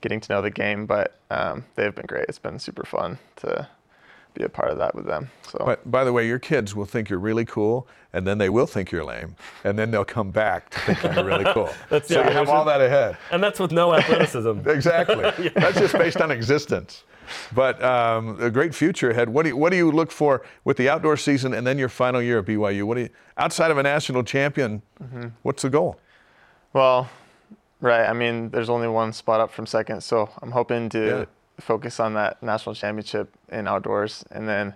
getting 0.00 0.20
to 0.20 0.32
know 0.32 0.42
the 0.42 0.50
game. 0.50 0.86
But 0.86 1.18
um, 1.30 1.64
they've 1.74 1.94
been 1.94 2.06
great. 2.06 2.26
It's 2.28 2.38
been 2.38 2.58
super 2.58 2.84
fun 2.84 3.18
to 3.36 3.68
be 4.34 4.44
a 4.44 4.48
part 4.48 4.70
of 4.70 4.78
that 4.78 4.94
with 4.94 5.06
them. 5.06 5.30
So 5.50 5.62
But 5.64 5.90
by 5.90 6.04
the 6.04 6.12
way, 6.12 6.26
your 6.26 6.38
kids 6.38 6.74
will 6.74 6.84
think 6.84 7.08
you're 7.08 7.18
really 7.18 7.44
cool, 7.46 7.88
and 8.12 8.26
then 8.26 8.38
they 8.38 8.48
will 8.50 8.66
think 8.66 8.90
you're 8.92 9.04
lame, 9.04 9.34
and 9.64 9.78
then 9.78 9.90
they'll 9.90 10.04
come 10.04 10.30
back 10.30 10.70
to 10.70 10.78
thinking 10.80 11.14
you're 11.14 11.24
really 11.24 11.44
cool. 11.54 11.70
That's 11.88 12.08
so 12.08 12.22
the 12.22 12.28
you 12.28 12.34
have 12.34 12.48
all 12.48 12.64
that 12.66 12.80
ahead. 12.80 13.16
And 13.30 13.42
that's 13.42 13.58
with 13.58 13.72
no 13.72 13.94
athleticism. 13.94 14.60
Exactly. 14.68 15.48
That's 15.54 15.78
just 15.78 15.94
based 15.94 16.20
on 16.20 16.30
existence. 16.30 17.04
But 17.54 17.82
um, 17.82 18.40
a 18.40 18.50
great 18.50 18.74
future 18.74 19.10
ahead. 19.10 19.28
What 19.28 19.42
do 19.44 19.50
you, 19.50 19.56
what 19.56 19.70
do 19.70 19.76
you 19.76 19.90
look 19.90 20.10
for 20.10 20.42
with 20.64 20.76
the 20.76 20.88
outdoor 20.88 21.16
season 21.16 21.54
and 21.54 21.66
then 21.66 21.78
your 21.78 21.88
final 21.88 22.20
year 22.22 22.38
at 22.40 22.46
BYU? 22.46 22.84
What 22.84 22.94
do 22.96 23.02
you, 23.02 23.08
outside 23.36 23.70
of 23.70 23.78
a 23.78 23.82
national 23.82 24.22
champion? 24.24 24.82
Mm-hmm. 25.02 25.28
What's 25.42 25.62
the 25.62 25.70
goal? 25.70 25.98
Well, 26.72 27.08
right. 27.80 28.06
I 28.08 28.12
mean, 28.12 28.50
there's 28.50 28.68
only 28.68 28.88
one 28.88 29.12
spot 29.12 29.40
up 29.40 29.50
from 29.50 29.66
second, 29.66 30.02
so 30.02 30.28
I'm 30.42 30.50
hoping 30.50 30.88
to 30.90 31.06
Yeah. 31.06 31.24
focus 31.60 32.00
on 32.00 32.14
that 32.14 32.42
national 32.42 32.74
championship 32.74 33.32
in 33.48 33.66
outdoors, 33.66 34.24
and 34.30 34.48
then 34.48 34.74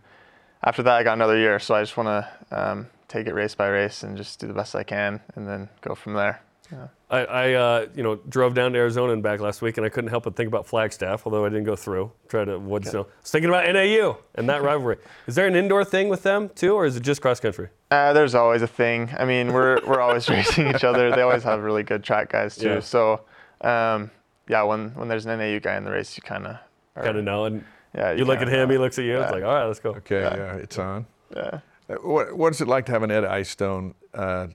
after 0.63 0.83
that, 0.83 0.95
I 0.95 1.03
got 1.03 1.15
another 1.15 1.37
year. 1.39 1.59
So 1.59 1.75
I 1.75 1.83
just 1.83 1.97
want 1.97 2.09
to 2.09 2.29
um, 2.71 2.87
take 3.09 3.27
it 3.27 3.35
race 3.35 3.55
by 3.55 3.69
race 3.69 4.03
and 4.03 4.17
just 4.17 4.41
do 4.41 4.47
the 4.47 4.55
best 4.55 4.75
I 4.75 4.83
can, 4.83 5.21
and 5.35 5.47
then 5.49 5.69
go 5.83 5.95
from 5.95 6.15
there. 6.15 6.43
Yeah. 6.73 6.87
I, 7.11 7.19
I 7.25 7.53
uh, 7.55 7.87
you 7.95 8.03
know, 8.03 8.17
drove 8.29 8.55
down 8.55 8.73
to 8.73 8.79
Arizona 8.79 9.13
and 9.13 9.23
back 9.23 9.41
last 9.41 9.61
week, 9.63 9.77
and 9.77 9.85
I 9.85 9.89
couldn't 9.89 10.11
help 10.11 10.25
but 10.25 10.37
think 10.37 10.47
about 10.49 10.67
Flagstaff, 10.67 11.27
although 11.27 11.45
I 11.45 11.49
didn't 11.49 11.65
go 11.65 11.75
through. 11.77 12.13
Tried 12.29 12.45
to 12.45 12.53
avoid 12.53 12.87
snow. 12.87 13.03
I 13.03 13.07
was 13.23 13.31
thinking 13.31 13.51
about 13.51 13.67
NAU 13.73 14.19
and 14.37 14.49
that 14.49 14.63
rivalry. 14.71 14.99
Is 15.27 15.35
there 15.35 15.47
an 15.49 15.57
indoor 15.57 15.85
thing 15.85 16.09
with 16.09 16.23
them 16.23 16.49
too, 16.51 16.75
or 16.75 16.87
is 16.87 16.97
it 16.97 17.03
just 17.03 17.21
cross 17.21 17.41
country? 17.41 17.69
Uh, 17.91 18.13
there's 18.13 18.35
always 18.37 18.63
a 18.63 18.69
thing. 18.69 19.11
I 19.19 19.25
mean, 19.25 19.53
we're 19.53 19.85
we're 19.87 20.01
always 20.01 20.29
racing 20.31 20.69
each 20.69 20.85
other. 20.85 21.11
They 21.11 21.23
always 21.23 21.43
have 21.43 21.61
really 21.63 21.83
good 21.83 22.05
track 22.05 22.31
guys 22.31 22.57
too. 22.57 22.69
Yeah. 22.69 22.81
So, 22.81 23.23
um, 23.63 24.11
yeah, 24.49 24.63
when 24.63 24.91
when 24.91 25.09
there's 25.09 25.27
an 25.27 25.37
NAU 25.39 25.59
guy 25.59 25.77
in 25.77 25.85
the 25.85 25.91
race, 25.91 26.17
you 26.17 26.23
kind 26.23 26.47
of 26.47 26.57
Kind 26.95 27.17
of 27.17 27.25
know. 27.25 27.45
And 27.47 27.65
Yeah, 27.95 28.13
you, 28.13 28.25
look 28.25 28.41
at 28.41 28.49
him, 28.49 28.69
know. 28.69 28.73
he 28.73 28.79
looks 28.79 28.99
at 28.99 29.05
you. 29.05 29.21
It's 29.21 29.33
like, 29.33 29.43
all 29.43 29.55
right, 29.55 29.65
let's 29.65 29.81
go. 29.81 29.91
Okay, 29.95 30.21
yeah, 30.21 30.55
it's 30.57 30.79
on. 30.79 31.07
Yeah. 31.35 31.61
Uh, 31.89 31.95
What, 32.03 32.37
what's 32.37 32.61
it 32.61 32.69
like 32.69 32.87
to 32.87 32.93
have 32.93 33.03
an 33.03 33.11
Ed 33.11 33.25
Eyestone, 33.25 33.95
uh, 34.15 34.49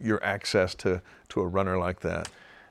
your 0.00 0.22
access 0.24 0.74
to, 0.76 1.02
to 1.30 1.40
a 1.40 1.46
runner 1.46 1.78
like 1.78 2.00
that? 2.00 2.28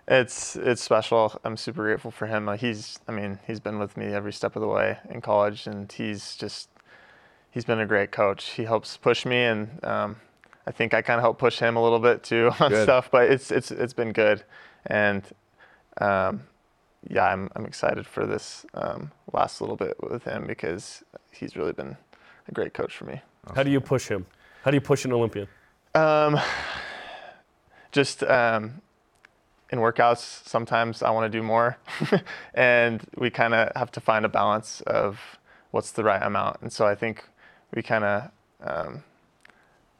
It's 0.08 0.58
it's 0.58 0.82
special. 0.82 1.40
I'm 1.46 1.56
super 1.56 1.84
grateful 1.84 2.12
for 2.12 2.28
him. 2.28 2.50
Uh, 2.50 2.58
he's 2.58 3.00
I 3.08 3.14
mean 3.14 3.40
he's 3.48 3.62
been 3.62 3.80
with 3.80 3.96
me 3.96 4.08
every 4.08 4.34
step 4.34 4.56
of 4.58 4.62
the 4.62 4.68
way 4.68 4.98
in 5.10 5.22
college, 5.22 5.66
and 5.66 5.90
he's 5.90 6.36
just 6.36 6.70
he's 7.52 7.64
been 7.64 7.80
a 7.80 7.86
great 7.86 8.12
coach. 8.12 8.50
He 8.52 8.66
helps 8.66 8.98
push 8.98 9.26
me, 9.26 9.44
and 9.44 9.84
um, 9.86 10.18
I 10.68 10.72
think 10.72 10.94
I 10.94 11.02
kind 11.02 11.20
of 11.20 11.24
help 11.24 11.40
push 11.40 11.60
him 11.60 11.78
a 11.78 11.82
little 11.82 12.00
bit 12.00 12.22
too 12.22 12.52
on 12.60 12.70
Good. 12.70 12.84
stuff. 12.84 13.10
But 13.12 13.32
it's 13.32 13.50
it's 13.50 13.72
it's 13.72 13.94
been 13.94 14.12
good, 14.12 14.44
and 14.88 15.24
um, 16.02 16.42
yeah, 17.10 17.26
I'm 17.26 17.50
I'm 17.56 17.66
excited 17.66 18.06
for 18.06 18.26
this 18.26 18.66
um, 18.74 19.12
last 19.32 19.62
little 19.62 19.78
bit 19.78 19.96
with 20.04 20.26
him 20.26 20.46
because 20.46 21.02
he's 21.32 21.56
really 21.56 21.74
been 21.74 21.96
a 22.50 22.52
great 22.52 22.74
coach 22.74 22.96
for 22.98 23.06
me. 23.06 23.22
How 23.56 23.64
do 23.64 23.72
you 23.72 23.80
push 23.80 24.10
him? 24.10 24.26
How 24.64 24.72
do 24.72 24.76
you 24.76 24.82
push 24.82 25.06
an 25.06 25.14
Olympian? 25.14 25.48
Um, 25.96 26.40
just 27.94 28.24
um, 28.24 28.82
in 29.70 29.80
workouts, 29.80 30.46
sometimes 30.48 31.02
I 31.02 31.12
want 31.12 31.32
to 31.32 31.38
do 31.40 31.42
more, 31.44 31.78
and 32.54 33.02
we 33.18 33.30
kind 33.30 33.54
of 33.54 33.72
have 33.76 33.92
to 33.94 34.02
find 34.02 34.26
a 34.26 34.30
balance 34.30 34.82
of 34.82 35.20
what's 35.72 35.92
the 35.92 36.04
right 36.04 36.22
amount. 36.22 36.58
And 36.62 36.72
so 36.74 36.86
I 36.86 36.96
think 36.96 37.24
we 37.74 37.82
kind 37.82 38.04
of, 38.04 38.32
um, 38.62 39.04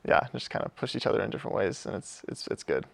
yeah, 0.06 0.28
just 0.34 0.50
kind 0.50 0.66
of 0.66 0.76
push 0.76 0.96
each 0.96 1.08
other 1.08 1.22
in 1.22 1.30
different 1.30 1.56
ways, 1.56 1.86
and 1.86 1.96
it's 1.96 2.22
it's 2.28 2.48
it's 2.48 2.64
good. 2.64 2.86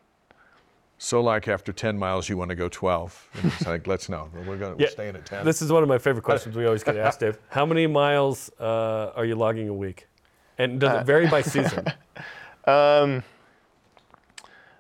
So, 1.02 1.22
like 1.22 1.48
after 1.48 1.72
10 1.72 1.98
miles, 1.98 2.28
you 2.28 2.36
want 2.36 2.50
to 2.50 2.56
go 2.56 2.68
12. 2.68 3.30
And 3.36 3.46
it's 3.54 3.66
like, 3.66 3.88
let's 3.88 4.10
know. 4.10 4.30
We're, 4.46 4.58
gonna, 4.58 4.76
we're 4.76 4.82
Yeah, 4.82 4.90
staying 4.90 5.16
at 5.16 5.26
10. 5.26 5.46
This 5.46 5.62
is 5.62 5.72
one 5.72 5.82
of 5.82 5.88
my 5.88 5.98
favorite 5.98 6.24
questions 6.24 6.58
we 6.58 6.66
always 6.66 6.84
get 6.84 6.98
asked, 6.98 7.22
Dave. 7.22 7.38
How 7.50 7.66
many 7.66 7.88
miles 7.88 8.52
uh, 8.60 9.14
are 9.16 9.24
you 9.24 9.36
logging 9.36 9.70
a 9.70 9.74
week? 9.74 10.08
And 10.58 10.78
does 10.78 11.00
it 11.02 11.06
vary 11.06 11.28
by 11.28 11.42
season? 11.56 11.86
Um, 12.66 13.24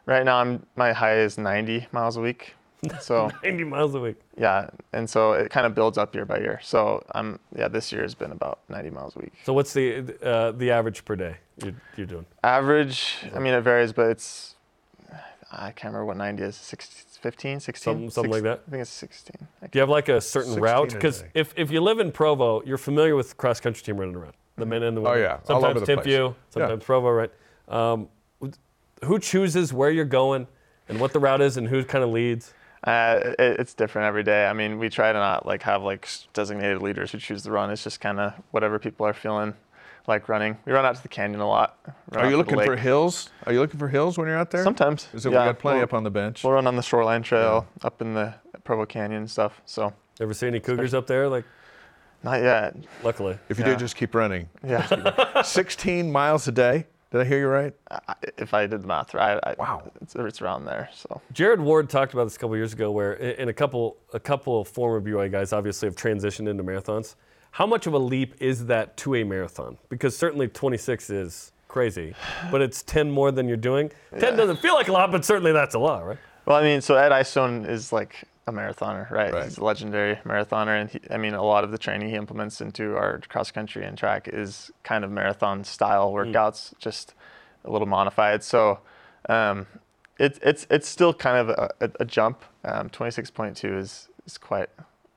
right 0.09 0.25
now, 0.25 0.37
I'm 0.37 0.65
my 0.75 0.91
high 0.93 1.17
is 1.19 1.37
90 1.37 1.87
miles 1.91 2.17
a 2.17 2.21
week. 2.21 2.55
So 3.01 3.29
90 3.43 3.63
miles 3.65 3.93
a 3.95 3.99
week. 3.99 4.15
yeah, 4.37 4.69
and 4.93 5.09
so 5.09 5.33
it 5.33 5.49
kind 5.51 5.65
of 5.65 5.75
builds 5.75 5.97
up 5.97 6.15
year 6.15 6.25
by 6.25 6.39
year. 6.39 6.59
So 6.63 7.03
I'm 7.13 7.39
yeah, 7.55 7.67
this 7.67 7.91
year 7.91 8.01
has 8.03 8.15
been 8.15 8.31
about 8.31 8.59
90 8.69 8.89
miles 8.89 9.15
a 9.15 9.19
week. 9.19 9.33
So 9.43 9.53
what's 9.53 9.73
the 9.73 10.15
uh, 10.23 10.51
the 10.51 10.71
average 10.71 11.03
per 11.05 11.15
day 11.15 11.35
you're, 11.63 11.73
you're 11.97 12.07
doing? 12.07 12.25
Average, 12.43 13.17
I 13.35 13.39
mean, 13.39 13.53
it 13.53 13.61
varies, 13.61 13.91
but 13.93 14.09
it's, 14.09 14.55
I 15.51 15.71
can't 15.71 15.93
remember 15.93 16.05
what 16.05 16.17
90 16.17 16.43
is, 16.43 16.55
16, 16.55 17.05
15, 17.21 17.59
16? 17.59 17.83
Something- 17.83 18.09
something 18.11 18.31
like 18.31 18.43
that? 18.43 18.61
I 18.67 18.71
think 18.71 18.81
it's 18.81 18.89
16. 18.91 19.35
Do 19.61 19.69
you 19.73 19.79
have 19.81 19.89
like 19.89 20.07
a 20.07 20.21
certain 20.21 20.55
route? 20.55 20.93
Because 20.93 21.23
if, 21.33 21.53
if 21.57 21.71
you 21.71 21.81
live 21.81 21.99
in 21.99 22.11
Provo, 22.13 22.63
you're 22.63 22.77
familiar 22.77 23.15
with 23.15 23.29
the 23.29 23.35
cross 23.35 23.59
country 23.59 23.83
team 23.83 23.97
running 23.97 24.15
around, 24.15 24.33
the 24.57 24.65
men 24.65 24.83
and 24.83 24.95
the 24.95 25.01
women. 25.01 25.17
Oh, 25.17 25.21
yeah, 25.21 25.39
all 25.49 25.65
over 25.65 25.79
Sometimes 25.79 25.79
the 25.87 25.95
place. 25.95 26.05
Timpview, 26.07 26.35
sometimes 26.51 26.83
Provo, 26.85 27.09
right? 27.09 27.31
Um, 27.67 28.07
who 29.05 29.19
chooses 29.19 29.73
where 29.73 29.89
you're 29.89 30.05
going 30.05 30.47
and 30.87 30.99
what 30.99 31.13
the 31.13 31.19
route 31.19 31.41
is 31.41 31.57
and 31.57 31.67
who 31.67 31.83
kind 31.83 32.03
of 32.03 32.09
leads? 32.09 32.53
Uh, 32.83 33.19
it, 33.39 33.59
it's 33.59 33.73
different 33.73 34.07
every 34.07 34.23
day. 34.23 34.45
I 34.47 34.53
mean, 34.53 34.79
we 34.79 34.89
try 34.89 35.11
to 35.11 35.19
not 35.19 35.45
like 35.45 35.63
have 35.63 35.83
like 35.83 36.07
designated 36.33 36.81
leaders 36.81 37.11
who 37.11 37.17
choose 37.17 37.43
the 37.43 37.51
run. 37.51 37.69
It's 37.71 37.83
just 37.83 37.99
kind 37.99 38.19
of 38.19 38.33
whatever 38.51 38.79
people 38.79 39.05
are 39.05 39.13
feeling 39.13 39.53
like 40.07 40.29
running. 40.29 40.57
We 40.65 40.71
run 40.71 40.85
out 40.85 40.95
to 40.95 41.01
the 41.03 41.09
canyon 41.09 41.41
a 41.41 41.47
lot. 41.47 41.77
Are 42.13 42.29
you 42.29 42.37
looking 42.37 42.59
for 42.59 42.75
hills? 42.75 43.29
Are 43.45 43.53
you 43.53 43.59
looking 43.59 43.79
for 43.79 43.89
hills 43.89 44.17
when 44.17 44.27
you're 44.27 44.37
out 44.37 44.49
there? 44.51 44.63
Sometimes. 44.63 45.07
Is 45.13 45.25
it, 45.25 45.31
yeah, 45.31 45.41
we 45.41 45.45
got 45.49 45.59
plenty 45.59 45.77
we'll, 45.77 45.83
up 45.83 45.93
on 45.93 46.03
the 46.03 46.09
bench. 46.09 46.43
We'll 46.43 46.53
run 46.53 46.67
on 46.67 46.75
the 46.75 46.81
shoreline 46.81 47.21
trail 47.21 47.67
up 47.83 48.01
in 48.01 48.13
the 48.13 48.33
Provo 48.63 48.85
Canyon 48.85 49.21
and 49.21 49.29
stuff. 49.31 49.61
So 49.65 49.93
Ever 50.19 50.33
see 50.33 50.47
any 50.47 50.59
cougars 50.59 50.93
up 50.93 51.07
there? 51.07 51.29
Like, 51.29 51.45
not 52.23 52.41
yet. 52.41 52.75
luckily. 53.03 53.37
If 53.47 53.57
you 53.57 53.65
Yeah. 53.65 53.73
do, 53.73 53.79
just 53.79 53.95
keep 53.95 54.13
running. 54.13 54.49
Yeah. 54.65 55.41
16 55.43 56.11
miles 56.11 56.47
a 56.47 56.51
day. 56.51 56.87
Did 57.11 57.21
I 57.21 57.23
hear 57.25 57.39
you 57.39 57.47
right? 57.47 57.73
I- 57.89 58.15
if 58.37 58.53
I 58.53 58.67
did 58.67 58.83
the 58.83 58.87
math 58.87 59.13
right, 59.13 59.39
I, 59.43 59.55
Wow. 59.57 59.91
it's, 60.01 60.15
it's 60.15 60.41
around 60.41 60.65
there. 60.65 60.89
So 60.93 61.21
Jared 61.33 61.59
Ward 61.59 61.89
talked 61.89 62.13
about 62.13 62.25
this 62.25 62.35
a 62.35 62.39
couple 62.39 62.55
years 62.55 62.73
ago, 62.73 62.91
where 62.91 63.13
in 63.13 63.49
a 63.49 63.53
couple 63.53 63.97
a 64.13 64.19
couple 64.19 64.61
of 64.61 64.67
former 64.67 65.01
BYU 65.01 65.31
guys 65.31 65.51
obviously 65.53 65.87
have 65.87 65.95
transitioned 65.95 66.47
into 66.47 66.63
marathons. 66.63 67.15
How 67.51 67.65
much 67.65 67.87
of 67.87 67.93
a 67.93 67.97
leap 67.97 68.35
is 68.39 68.67
that 68.67 68.95
to 68.97 69.15
a 69.15 69.23
marathon? 69.23 69.77
Because 69.89 70.15
certainly 70.15 70.47
26 70.47 71.09
is 71.09 71.51
crazy, 71.67 72.13
but 72.51 72.61
it's 72.61 72.83
10 72.83 73.09
more 73.09 73.31
than 73.31 73.47
you're 73.47 73.57
doing. 73.57 73.91
10 74.19 74.35
doesn't 74.37 74.59
feel 74.59 74.75
like 74.75 74.87
a 74.87 74.91
lot, 74.91 75.11
but 75.11 75.25
certainly 75.25 75.51
that's 75.51 75.73
a 75.73 75.79
lot, 75.79 76.05
right? 76.05 76.17
Well, 76.45 76.57
I 76.57 76.61
mean, 76.61 76.81
so 76.81 76.95
Ed 76.95 77.11
Eyestone 77.11 77.65
is 77.65 77.91
like 77.91 78.23
a 78.49 78.51
marathoner, 78.51 79.09
right? 79.09 79.33
Right. 79.33 79.43
He's 79.45 79.57
a 79.57 79.63
legendary 79.63 80.15
marathoner, 80.25 80.79
and 80.81 80.89
he, 80.89 80.99
I 81.09 81.17
mean, 81.17 81.33
a 81.33 81.43
lot 81.43 81.63
of 81.63 81.71
the 81.71 81.77
training 81.77 82.09
he 82.09 82.15
implements 82.15 82.61
into 82.61 82.95
our 82.95 83.19
cross 83.29 83.51
country 83.51 83.85
and 83.85 83.97
track 83.97 84.27
is 84.27 84.71
kind 84.83 85.03
of 85.03 85.11
marathon 85.11 85.63
style 85.63 86.11
workouts, 86.11 86.73
just 86.79 87.13
a 87.63 87.71
little 87.71 87.87
modified. 87.87 88.43
So, 88.43 88.79
um, 89.27 89.67
it's 90.17 90.39
it's 90.43 90.67
it's 90.69 90.87
still 90.87 91.13
kind 91.13 91.37
of 91.37 91.49
a, 91.49 91.69
a, 91.79 91.91
a 92.01 92.05
jump. 92.05 92.43
Um, 92.63 92.89
26.2 92.89 93.77
is 93.77 94.09
is 94.25 94.37
quite 94.37 94.69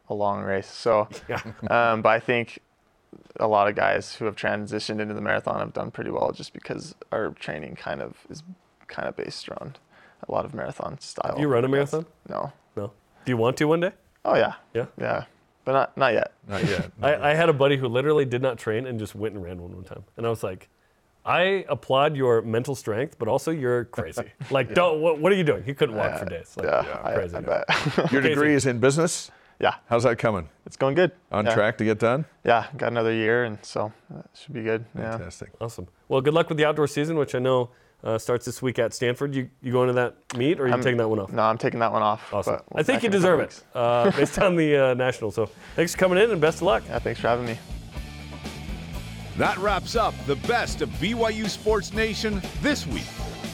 a 0.08 0.14
long 0.14 0.42
race. 0.42 0.70
So, 0.70 1.08
um, 1.70 2.02
but 2.02 2.10
I 2.10 2.20
think 2.20 2.60
a 3.40 3.46
lot 3.48 3.68
of 3.68 3.74
guys 3.74 4.14
who 4.14 4.26
have 4.26 4.36
transitioned 4.36 5.00
into 5.00 5.14
the 5.14 5.20
marathon 5.20 5.58
have 5.58 5.72
done 5.72 5.90
pretty 5.90 6.10
well, 6.10 6.32
just 6.32 6.52
because 6.52 6.94
our 7.10 7.30
training 7.30 7.76
kind 7.76 8.00
of 8.00 8.16
is 8.30 8.42
kind 8.88 9.08
of 9.08 9.16
based 9.16 9.48
around 9.48 9.78
a 10.28 10.32
lot 10.32 10.44
of 10.44 10.54
marathon 10.54 11.00
style. 11.00 11.36
you 11.38 11.48
run 11.48 11.64
a 11.64 11.68
marathon? 11.68 12.06
No. 12.28 12.52
No. 13.22 13.26
Do 13.26 13.32
you 13.32 13.36
want 13.36 13.56
to 13.58 13.64
one 13.66 13.80
day? 13.80 13.92
Oh 14.24 14.34
yeah. 14.36 14.54
Yeah. 14.74 14.86
Yeah. 14.98 15.24
but 15.64 15.72
not 15.72 15.96
not 15.96 16.12
yet. 16.12 16.32
Not 16.48 16.64
yet. 16.64 16.90
I, 17.00 17.30
I 17.30 17.34
had 17.34 17.48
a 17.48 17.52
buddy 17.52 17.76
who 17.76 17.88
literally 17.88 18.24
did 18.24 18.42
not 18.42 18.58
train 18.58 18.86
and 18.86 18.98
just 18.98 19.14
went 19.14 19.34
and 19.34 19.42
ran 19.44 19.60
one 19.62 19.74
one 19.74 19.84
time, 19.84 20.04
and 20.16 20.26
I 20.26 20.30
was 20.30 20.42
like, 20.42 20.68
I 21.24 21.64
applaud 21.68 22.16
your 22.16 22.42
mental 22.42 22.74
strength, 22.74 23.16
but 23.18 23.28
also 23.28 23.50
you're 23.52 23.84
crazy. 23.86 24.24
Like, 24.50 24.74
don't. 24.74 25.00
What, 25.00 25.18
what 25.20 25.30
are 25.32 25.36
you 25.36 25.44
doing? 25.44 25.62
He 25.64 25.72
couldn't 25.74 25.94
walk 25.96 26.18
for 26.18 26.24
uh, 26.26 26.28
days. 26.28 26.52
Like, 26.56 26.66
yeah, 26.66 27.00
I, 27.04 27.14
crazy. 27.14 27.36
I 27.36 27.40
bet. 27.40 27.64
Your 28.12 28.22
Casey. 28.22 28.28
degree 28.34 28.54
is 28.54 28.66
in 28.66 28.80
business. 28.80 29.30
yeah, 29.60 29.74
How's 29.86 30.02
that 30.02 30.18
coming? 30.18 30.48
it's 30.66 30.76
going 30.76 30.94
good. 30.96 31.12
On 31.30 31.44
Yeah. 31.46 31.54
track 31.54 31.78
to 31.78 31.84
get 31.84 31.98
done? 32.00 32.24
Yeah, 32.44 32.66
got 32.76 32.88
another 32.90 33.12
year, 33.12 33.44
and 33.44 33.58
so 33.62 33.92
that 34.10 34.26
should 34.34 34.52
be 34.54 34.62
good. 34.64 34.84
Yeah. 34.98 35.12
Fantastic. 35.16 35.50
Awesome. 35.60 35.86
Well, 36.08 36.20
good 36.20 36.34
luck 36.34 36.48
with 36.48 36.58
the 36.58 36.64
outdoor 36.64 36.88
season, 36.88 37.16
which 37.16 37.34
I 37.36 37.38
know 37.38 37.70
uh, 38.04 38.18
starts 38.18 38.44
this 38.44 38.60
week 38.62 38.78
at 38.78 38.92
Stanford. 38.94 39.34
You 39.34 39.48
you 39.62 39.72
going 39.72 39.88
to 39.88 39.94
that 39.94 40.16
meet, 40.36 40.58
or 40.58 40.64
are 40.64 40.66
you 40.68 40.72
I'm- 40.72 40.82
taking 40.82 40.98
that 40.98 41.08
one 41.08 41.18
off? 41.20 41.32
No, 41.32 41.42
I'm 41.42 41.58
taking 41.58 41.80
that 41.80 41.92
one 41.92 42.02
off. 42.02 42.32
Awesome. 42.32 42.60
we'll 42.70 42.80
I 42.80 42.82
think 42.82 43.02
you 43.02 43.08
deserve 43.08 43.40
it 43.40 43.62
uh, 43.74 44.10
based 44.10 44.38
on 44.38 44.56
the 44.56 44.76
uh, 44.76 44.94
national. 44.94 45.30
So 45.30 45.48
thanks 45.76 45.92
for 45.92 45.98
coming 45.98 46.18
in 46.22 46.30
and 46.30 46.40
best 46.40 46.56
of 46.58 46.62
luck. 46.62 46.82
Yeah, 46.88 46.98
thanks 46.98 47.20
for 47.20 47.28
having 47.28 47.46
me. 47.46 47.58
That 49.38 49.56
wraps 49.58 49.96
up 49.96 50.14
the 50.26 50.36
best 50.36 50.82
of 50.82 50.88
BYU 50.90 51.48
Sports 51.48 51.92
Nation 51.94 52.42
this 52.60 52.86
week. 52.86 53.06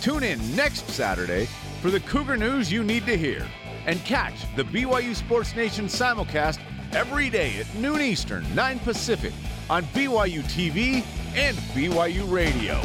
Tune 0.03 0.25
in 0.25 0.57
next 0.57 0.89
Saturday 0.91 1.47
for 1.81 1.91
the 1.91 2.01
Cougar 2.01 2.37
news 2.37 2.73
you 2.73 2.83
need 2.83 3.07
to 3.07 3.17
hear. 3.17 3.47
And 3.87 4.05
catch 4.05 4.35
the 4.57 4.65
BYU 4.65 5.15
Sports 5.15 5.55
Nation 5.55 5.87
simulcast 5.87 6.59
every 6.93 7.31
day 7.31 7.59
at 7.59 7.73
noon 7.77 8.01
Eastern, 8.01 8.45
9 8.55 8.79
Pacific 8.81 9.33
on 9.71 9.85
BYU 9.87 10.43
TV 10.45 11.05
and 11.37 11.57
BYU 11.75 12.31
Radio. 12.31 12.81